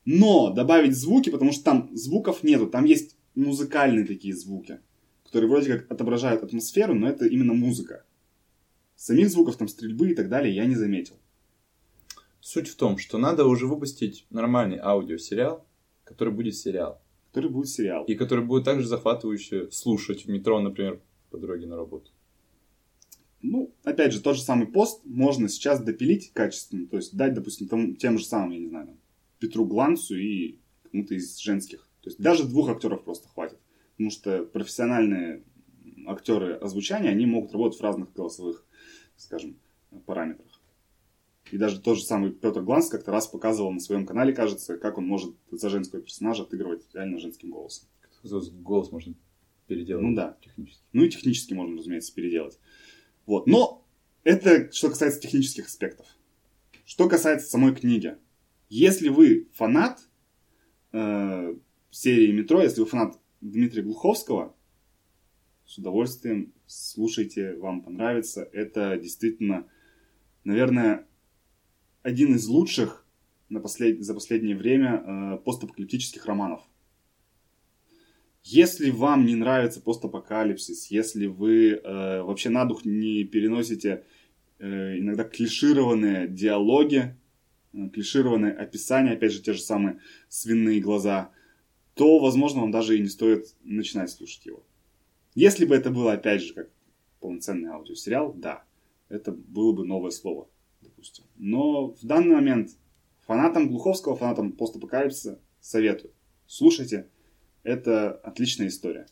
Но 0.05 0.51
добавить 0.51 0.95
звуки, 0.95 1.29
потому 1.29 1.51
что 1.51 1.63
там 1.63 1.89
звуков 1.93 2.43
нету, 2.43 2.67
там 2.67 2.85
есть 2.85 3.15
музыкальные 3.35 4.05
такие 4.05 4.35
звуки, 4.35 4.79
которые 5.23 5.49
вроде 5.49 5.77
как 5.77 5.91
отображают 5.91 6.43
атмосферу, 6.43 6.95
но 6.95 7.07
это 7.07 7.25
именно 7.25 7.53
музыка. 7.53 8.03
Самих 8.95 9.29
звуков, 9.29 9.57
там, 9.57 9.67
стрельбы 9.67 10.11
и 10.11 10.15
так 10.15 10.27
далее 10.27 10.53
я 10.53 10.65
не 10.65 10.75
заметил. 10.75 11.15
Суть 12.41 12.67
в 12.67 12.75
том, 12.75 12.97
что 12.97 13.17
надо 13.19 13.45
уже 13.45 13.67
выпустить 13.67 14.25
нормальный 14.31 14.79
аудиосериал, 14.79 15.65
который 16.03 16.33
будет 16.33 16.55
сериал. 16.55 16.99
Который 17.29 17.51
будет 17.51 17.69
сериал. 17.69 18.03
И 18.05 18.15
который 18.15 18.43
будет 18.43 18.65
также 18.65 18.87
захватывающе 18.87 19.69
слушать 19.71 20.25
в 20.25 20.29
метро, 20.29 20.59
например, 20.59 20.99
по 21.29 21.37
дороге 21.37 21.67
на 21.67 21.77
работу. 21.77 22.11
Ну, 23.43 23.73
опять 23.83 24.11
же, 24.11 24.21
тот 24.21 24.35
же 24.35 24.41
самый 24.41 24.67
пост 24.67 25.01
можно 25.05 25.49
сейчас 25.49 25.81
допилить 25.81 26.31
качественно. 26.33 26.87
То 26.87 26.97
есть 26.97 27.15
дать, 27.15 27.33
допустим, 27.33 27.67
тому, 27.67 27.93
тем 27.93 28.17
же 28.17 28.25
самым, 28.25 28.51
я 28.51 28.59
не 28.59 28.67
знаю, 28.67 28.97
Петру 29.39 29.65
Гланцу 29.65 30.15
и 30.17 30.59
кому-то 30.91 31.13
из 31.15 31.37
женских. 31.37 31.87
То 32.01 32.09
есть 32.09 32.19
даже 32.19 32.43
двух 32.43 32.69
актеров 32.69 33.03
просто 33.03 33.29
хватит. 33.29 33.59
Потому 33.91 34.09
что 34.09 34.43
профессиональные 34.45 35.43
актеры 36.07 36.55
озвучания, 36.55 37.11
они 37.11 37.27
могут 37.27 37.51
работать 37.53 37.79
в 37.79 37.83
разных 37.83 38.11
голосовых, 38.13 38.65
скажем, 39.15 39.57
параметрах. 40.05 40.50
И 41.51 41.57
даже 41.57 41.81
тот 41.81 41.97
же 41.97 42.03
самый 42.03 42.31
Петр 42.31 42.61
Гланс 42.61 42.89
как-то 42.89 43.11
раз 43.11 43.27
показывал 43.27 43.71
на 43.71 43.79
своем 43.79 44.05
канале, 44.05 44.33
кажется, 44.33 44.77
как 44.77 44.97
он 44.97 45.05
может 45.05 45.35
за 45.51 45.69
женского 45.69 46.01
персонажа 46.01 46.43
отыгрывать 46.43 46.83
реально 46.93 47.19
женским 47.19 47.51
голосом. 47.51 47.87
Голос 48.23 48.91
можно 48.91 49.13
переделать. 49.67 50.03
Ну 50.03 50.15
да. 50.15 50.37
Технически. 50.41 50.83
Ну 50.93 51.03
и 51.03 51.09
технически 51.09 51.53
можно, 51.53 51.77
разумеется, 51.77 52.13
переделать. 52.13 52.57
Вот. 53.25 53.47
Но 53.47 53.85
это 54.23 54.71
что 54.71 54.89
касается 54.89 55.19
технических 55.19 55.67
аспектов. 55.67 56.05
Что 56.85 57.09
касается 57.09 57.49
самой 57.49 57.75
книги. 57.75 58.15
Если 58.69 59.09
вы 59.09 59.49
фанат 59.53 59.99
э, 60.93 61.55
серии 61.89 62.31
«Метро», 62.31 62.61
если 62.61 62.81
вы 62.81 62.85
фанат 62.85 63.19
Дмитрия 63.41 63.81
Глуховского, 63.81 64.55
с 65.65 65.77
удовольствием 65.77 66.53
слушайте, 66.71 67.55
вам 67.55 67.81
понравится. 67.81 68.47
Это 68.53 68.97
действительно, 68.97 69.67
наверное, 70.43 71.05
один 72.03 72.35
из 72.35 72.47
лучших 72.47 73.05
на 73.49 73.59
послед... 73.59 74.03
за 74.03 74.13
последнее 74.13 74.55
время 74.55 75.03
э, 75.05 75.37
постапокалиптических 75.43 76.25
романов. 76.25 76.61
Если 78.43 78.89
вам 78.89 79.25
не 79.25 79.35
нравится 79.35 79.81
постапокалипсис, 79.81 80.87
если 80.87 81.27
вы 81.27 81.73
э, 81.73 82.21
вообще 82.21 82.49
на 82.49 82.65
дух 82.65 82.85
не 82.85 83.23
переносите 83.23 84.03
э, 84.57 84.97
иногда 84.97 85.23
клишированные 85.23 86.27
диалоги, 86.27 87.15
э, 87.73 87.89
клишированные 87.89 88.53
описания, 88.53 89.11
опять 89.11 89.33
же, 89.33 89.41
те 89.41 89.53
же 89.53 89.61
самые 89.61 89.99
свиные 90.27 90.79
глаза, 90.79 91.31
то, 91.93 92.19
возможно, 92.19 92.61
вам 92.61 92.71
даже 92.71 92.97
и 92.97 93.01
не 93.01 93.09
стоит 93.09 93.53
начинать 93.63 94.09
слушать 94.09 94.45
его. 94.45 94.65
Если 95.35 95.65
бы 95.65 95.75
это 95.75 95.91
было, 95.91 96.13
опять 96.13 96.41
же, 96.41 96.53
как 96.53 96.69
полноценный 97.19 97.69
аудиосериал, 97.69 98.33
да, 98.33 98.63
это 99.07 99.31
было 99.31 99.73
бы 99.73 99.85
новое 99.85 100.11
слово 100.11 100.47
допустим. 100.81 101.25
Но 101.37 101.91
в 101.91 102.05
данный 102.05 102.35
момент 102.35 102.71
фанатам 103.25 103.69
Глуховского, 103.69 104.15
фанатам 104.15 104.51
постапокалипсиса 104.51 105.39
советую. 105.59 106.13
Слушайте, 106.47 107.07
это 107.63 108.11
отличная 108.11 108.67
история. 108.67 109.07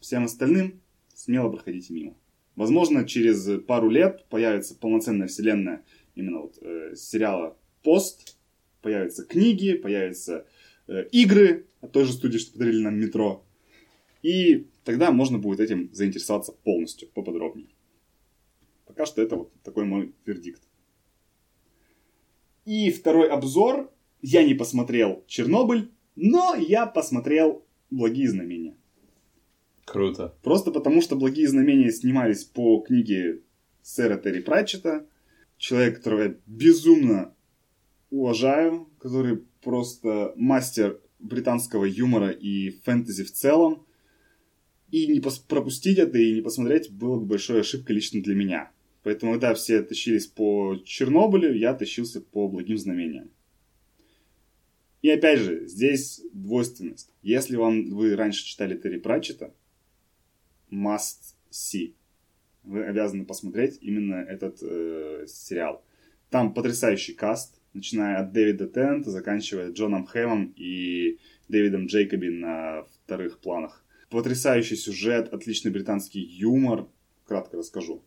Всем 0.00 0.24
остальным 0.24 0.80
смело 1.14 1.50
проходите 1.50 1.92
мимо. 1.92 2.16
Возможно, 2.54 3.06
через 3.06 3.60
пару 3.66 3.88
лет 3.88 4.26
появится 4.28 4.74
полноценная 4.74 5.28
вселенная 5.28 5.84
именно 6.14 6.40
вот 6.40 6.58
э, 6.60 6.94
сериала 6.96 7.56
«Пост», 7.82 8.36
появятся 8.82 9.24
книги, 9.24 9.74
появятся 9.74 10.46
э, 10.88 11.06
игры 11.12 11.66
от 11.80 11.92
той 11.92 12.04
же 12.04 12.12
студии, 12.12 12.38
что 12.38 12.52
подарили 12.52 12.82
нам 12.82 12.98
«Метро». 12.98 13.44
И 14.22 14.66
тогда 14.84 15.12
можно 15.12 15.38
будет 15.38 15.60
этим 15.60 15.90
заинтересоваться 15.92 16.52
полностью, 16.52 17.08
поподробнее. 17.14 17.67
Пока 18.98 19.06
что 19.06 19.22
это 19.22 19.36
вот 19.36 19.52
такой 19.62 19.84
мой 19.84 20.12
вердикт. 20.26 20.60
И 22.64 22.90
второй 22.90 23.28
обзор. 23.28 23.92
Я 24.22 24.42
не 24.42 24.54
посмотрел 24.54 25.22
Чернобыль, 25.28 25.92
но 26.16 26.56
я 26.56 26.84
посмотрел 26.84 27.64
Благие 27.90 28.28
знамения. 28.28 28.74
Круто. 29.84 30.34
Просто 30.42 30.72
потому, 30.72 31.00
что 31.00 31.14
Благие 31.14 31.46
знамения 31.46 31.92
снимались 31.92 32.42
по 32.42 32.80
книге 32.80 33.42
сэра 33.82 34.16
Терри 34.16 34.40
Пратчета. 34.40 35.06
Человек, 35.58 35.98
которого 35.98 36.22
я 36.22 36.34
безумно 36.46 37.36
уважаю, 38.10 38.88
который 38.98 39.44
просто 39.62 40.32
мастер 40.34 41.00
британского 41.20 41.84
юмора 41.84 42.30
и 42.30 42.70
фэнтези 42.70 43.22
в 43.22 43.30
целом. 43.30 43.86
И 44.90 45.06
не 45.06 45.20
пропустить 45.20 45.98
это 45.98 46.18
и 46.18 46.34
не 46.34 46.40
посмотреть 46.40 46.90
было 46.90 47.20
бы 47.20 47.26
большой 47.26 47.60
ошибкой 47.60 47.94
лично 47.94 48.20
для 48.20 48.34
меня. 48.34 48.72
Поэтому, 49.02 49.32
когда 49.32 49.54
все 49.54 49.82
тащились 49.82 50.26
по 50.26 50.76
Чернобылю, 50.84 51.54
я 51.54 51.74
тащился 51.74 52.20
по 52.20 52.48
благим 52.48 52.78
знамениям. 52.78 53.30
И 55.02 55.10
опять 55.10 55.38
же, 55.38 55.66
здесь 55.66 56.20
двойственность. 56.32 57.12
Если 57.22 57.56
вам 57.56 57.90
вы 57.90 58.16
раньше 58.16 58.44
читали 58.44 58.76
Терри 58.76 58.98
Пратчета, 58.98 59.54
must 60.70 61.36
see. 61.50 61.94
Вы 62.64 62.84
обязаны 62.84 63.24
посмотреть 63.24 63.78
именно 63.80 64.16
этот 64.16 64.58
э, 64.60 65.26
сериал. 65.28 65.84
Там 66.30 66.52
потрясающий 66.52 67.14
каст, 67.14 67.60
начиная 67.72 68.18
от 68.18 68.32
Дэвида 68.32 68.66
Тента, 68.68 69.10
заканчивая 69.10 69.70
Джоном 69.70 70.04
Хэмом 70.04 70.52
и 70.56 71.18
Дэвидом 71.48 71.86
Джейкоби 71.86 72.28
на 72.28 72.82
вторых 72.82 73.38
планах. 73.38 73.84
Потрясающий 74.10 74.76
сюжет, 74.76 75.32
отличный 75.32 75.70
британский 75.70 76.20
юмор. 76.20 76.88
Кратко 77.24 77.58
расскажу. 77.58 78.02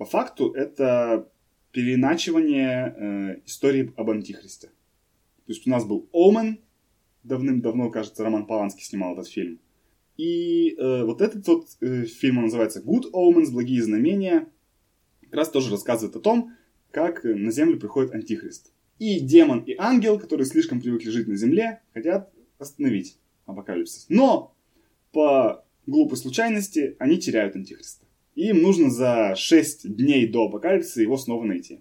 По 0.00 0.06
факту 0.06 0.52
это 0.52 1.30
переиначивание 1.72 2.94
э, 2.96 3.40
истории 3.44 3.92
об 3.98 4.08
Антихристе. 4.08 4.68
То 4.68 5.52
есть 5.52 5.66
у 5.66 5.70
нас 5.70 5.84
был 5.84 6.08
Омен, 6.14 6.60
давным-давно, 7.22 7.90
кажется, 7.90 8.24
Роман 8.24 8.46
Поланский 8.46 8.82
снимал 8.82 9.12
этот 9.12 9.28
фильм. 9.28 9.60
И 10.16 10.70
э, 10.70 11.04
вот 11.04 11.20
этот 11.20 11.46
вот 11.46 11.66
э, 11.82 12.06
фильм 12.06 12.38
он 12.38 12.44
называется 12.44 12.80
Good 12.80 13.12
Omens, 13.12 13.50
Благие 13.50 13.82
знамения, 13.82 14.48
как 15.20 15.34
раз 15.34 15.50
тоже 15.50 15.70
рассказывает 15.70 16.16
о 16.16 16.20
том, 16.20 16.56
как 16.92 17.22
на 17.24 17.50
Землю 17.52 17.78
приходит 17.78 18.14
Антихрист. 18.14 18.72
И 18.98 19.20
демон, 19.20 19.60
и 19.64 19.74
ангел, 19.76 20.18
которые 20.18 20.46
слишком 20.46 20.80
привыкли 20.80 21.10
жить 21.10 21.28
на 21.28 21.36
Земле, 21.36 21.82
хотят 21.92 22.32
остановить 22.56 23.18
апокалипсис. 23.44 24.06
Но 24.08 24.56
по 25.12 25.62
глупой 25.86 26.16
случайности 26.16 26.96
они 26.98 27.18
теряют 27.18 27.54
Антихриста. 27.54 28.06
И 28.34 28.48
им 28.48 28.62
нужно 28.62 28.90
за 28.90 29.34
6 29.36 29.96
дней 29.96 30.26
до 30.26 30.46
апокалипсиса 30.46 31.02
его 31.02 31.16
снова 31.16 31.44
найти. 31.44 31.80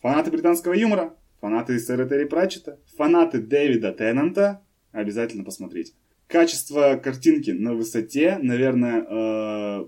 Фанаты 0.00 0.30
британского 0.30 0.72
юмора, 0.72 1.16
фанаты 1.40 1.78
сэра 1.78 2.08
Терри 2.08 2.24
Пратчета, 2.24 2.78
фанаты 2.96 3.40
Дэвида 3.40 3.92
Теннанта, 3.92 4.62
обязательно 4.92 5.44
посмотрите. 5.44 5.92
Качество 6.26 7.00
картинки 7.02 7.50
на 7.50 7.74
высоте, 7.74 8.38
наверное, 8.40 9.04
э, 9.08 9.86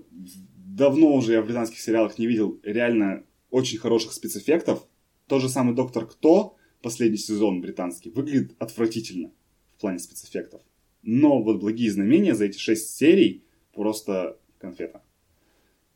давно 0.55 1.13
уже 1.13 1.33
я 1.33 1.41
в 1.41 1.45
британских 1.45 1.79
сериалах 1.79 2.17
не 2.19 2.27
видел 2.27 2.59
реально 2.63 3.23
очень 3.49 3.77
хороших 3.77 4.13
спецэффектов. 4.13 4.85
Тот 5.27 5.41
же 5.41 5.47
самый 5.47 5.73
Доктор 5.73 6.05
Кто, 6.05 6.57
последний 6.81 7.17
сезон 7.17 7.61
британский, 7.61 8.09
выглядит 8.09 8.55
отвратительно 8.59 9.31
в 9.77 9.81
плане 9.81 9.99
спецэффектов. 9.99 10.61
Но 11.01 11.41
вот 11.41 11.59
благие 11.59 11.91
знамения 11.91 12.35
за 12.35 12.45
эти 12.45 12.57
шесть 12.57 12.95
серий 12.97 13.43
просто 13.73 14.37
конфета. 14.57 15.01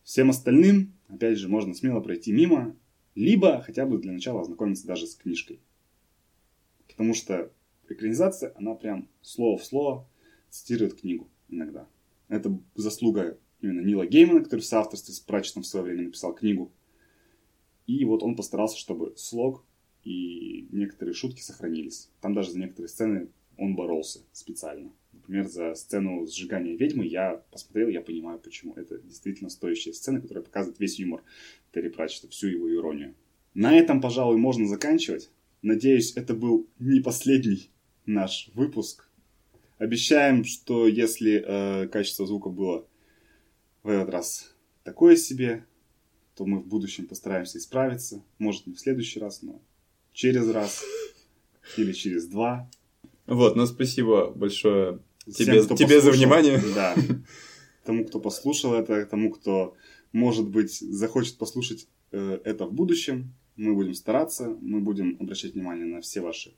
Всем 0.07 0.29
остальным, 0.29 0.93
опять 1.09 1.37
же, 1.37 1.49
можно 1.49 1.73
смело 1.73 1.99
пройти 1.99 2.31
мимо, 2.31 2.77
либо 3.13 3.61
хотя 3.61 3.85
бы 3.85 3.97
для 3.97 4.13
начала 4.13 4.39
ознакомиться 4.39 4.87
даже 4.87 5.05
с 5.05 5.15
книжкой. 5.15 5.59
Потому 6.87 7.13
что 7.13 7.51
экранизация, 7.89 8.53
она 8.55 8.73
прям 8.73 9.09
слово 9.21 9.57
в 9.57 9.65
слово 9.65 10.07
цитирует 10.49 10.93
книгу 10.93 11.29
иногда. 11.49 11.89
Это 12.29 12.57
заслуга 12.73 13.37
именно 13.59 13.81
Нила 13.81 14.05
Геймана, 14.07 14.41
который 14.41 14.61
в 14.61 14.65
соавторстве 14.65 15.13
с 15.13 15.19
Пратчетом 15.19 15.63
в 15.63 15.67
свое 15.67 15.83
время 15.83 16.03
написал 16.03 16.33
книгу. 16.33 16.71
И 17.85 18.05
вот 18.05 18.23
он 18.23 18.37
постарался, 18.37 18.77
чтобы 18.77 19.13
слог 19.17 19.65
и 20.05 20.69
некоторые 20.71 21.15
шутки 21.15 21.41
сохранились. 21.41 22.09
Там 22.21 22.33
даже 22.33 22.51
за 22.51 22.59
некоторые 22.59 22.87
сцены 22.87 23.27
он 23.57 23.75
боролся 23.75 24.21
специально. 24.31 24.89
Например, 25.27 25.49
за 25.49 25.75
сцену 25.75 26.25
сжигания 26.25 26.77
ведьмы 26.77 27.05
я 27.05 27.43
посмотрел, 27.51 27.89
я 27.89 27.99
понимаю, 28.01 28.39
почему. 28.39 28.73
Это 28.75 28.97
действительно 28.99 29.49
стоящая 29.49 29.91
сцена, 29.91 30.21
которая 30.21 30.43
показывает 30.43 30.79
весь 30.79 30.99
юмор 30.99 31.21
Терри 31.73 31.89
Пратчета, 31.89 32.29
всю 32.29 32.47
его 32.47 32.73
иронию. 32.73 33.13
На 33.53 33.77
этом, 33.77 33.99
пожалуй, 33.99 34.37
можно 34.37 34.67
заканчивать. 34.67 35.29
Надеюсь, 35.61 36.15
это 36.15 36.33
был 36.33 36.69
не 36.79 37.01
последний 37.01 37.69
наш 38.05 38.49
выпуск. 38.53 39.09
Обещаем, 39.79 40.45
что 40.45 40.87
если 40.87 41.43
э, 41.45 41.87
качество 41.89 42.25
звука 42.25 42.49
было 42.49 42.87
в 43.83 43.89
этот 43.89 44.09
раз 44.09 44.55
такое 44.83 45.17
себе, 45.17 45.65
то 46.35 46.45
мы 46.45 46.59
в 46.59 46.67
будущем 46.67 47.05
постараемся 47.05 47.57
исправиться. 47.57 48.23
Может, 48.39 48.65
не 48.65 48.75
в 48.75 48.79
следующий 48.79 49.19
раз, 49.19 49.41
но 49.41 49.61
через 50.13 50.47
раз. 50.49 50.83
или 51.75 51.91
через 51.91 52.27
два. 52.27 52.69
Вот, 53.25 53.55
ну 53.57 53.65
спасибо 53.65 54.31
большое 54.31 54.99
тебе, 55.31 55.63
кто 55.63 55.75
тебе 55.75 56.01
за 56.01 56.11
внимание. 56.11 56.61
Да. 56.75 56.95
Тому, 57.83 58.05
кто 58.05 58.19
послушал 58.19 58.73
это, 58.73 59.05
тому, 59.05 59.31
кто, 59.31 59.75
может 60.11 60.49
быть, 60.49 60.73
захочет 60.77 61.37
послушать 61.37 61.87
э, 62.11 62.39
это 62.43 62.65
в 62.65 62.73
будущем, 62.73 63.33
мы 63.55 63.73
будем 63.73 63.93
стараться, 63.93 64.49
мы 64.61 64.81
будем 64.81 65.15
обращать 65.21 65.53
внимание 65.53 65.85
на 65.85 66.01
все 66.01 66.19
ваши 66.19 66.53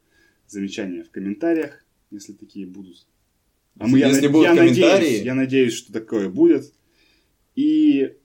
замечания 0.47 1.03
в 1.03 1.11
комментариях, 1.11 1.85
если 2.09 2.33
такие 2.33 2.65
будут. 2.65 3.07
А 3.77 3.87
мы, 3.87 3.99
Если 3.99 4.23
я, 4.23 4.29
будут 4.29 4.47
я 4.47 4.55
комментарии- 4.55 4.91
надеюсь, 4.91 5.21
я 5.21 5.35
надеюсь, 5.35 5.73
что 5.73 5.93
такое 5.93 6.29
будет. 6.29 6.73
И 7.55 8.15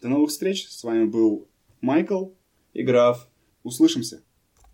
до 0.00 0.08
новых 0.08 0.30
встреч. 0.30 0.68
С 0.68 0.82
вами 0.84 1.04
был 1.04 1.48
Майкл. 1.80 2.30
И 2.74 2.82
граф. 2.82 3.28
Услышимся. 3.62 4.22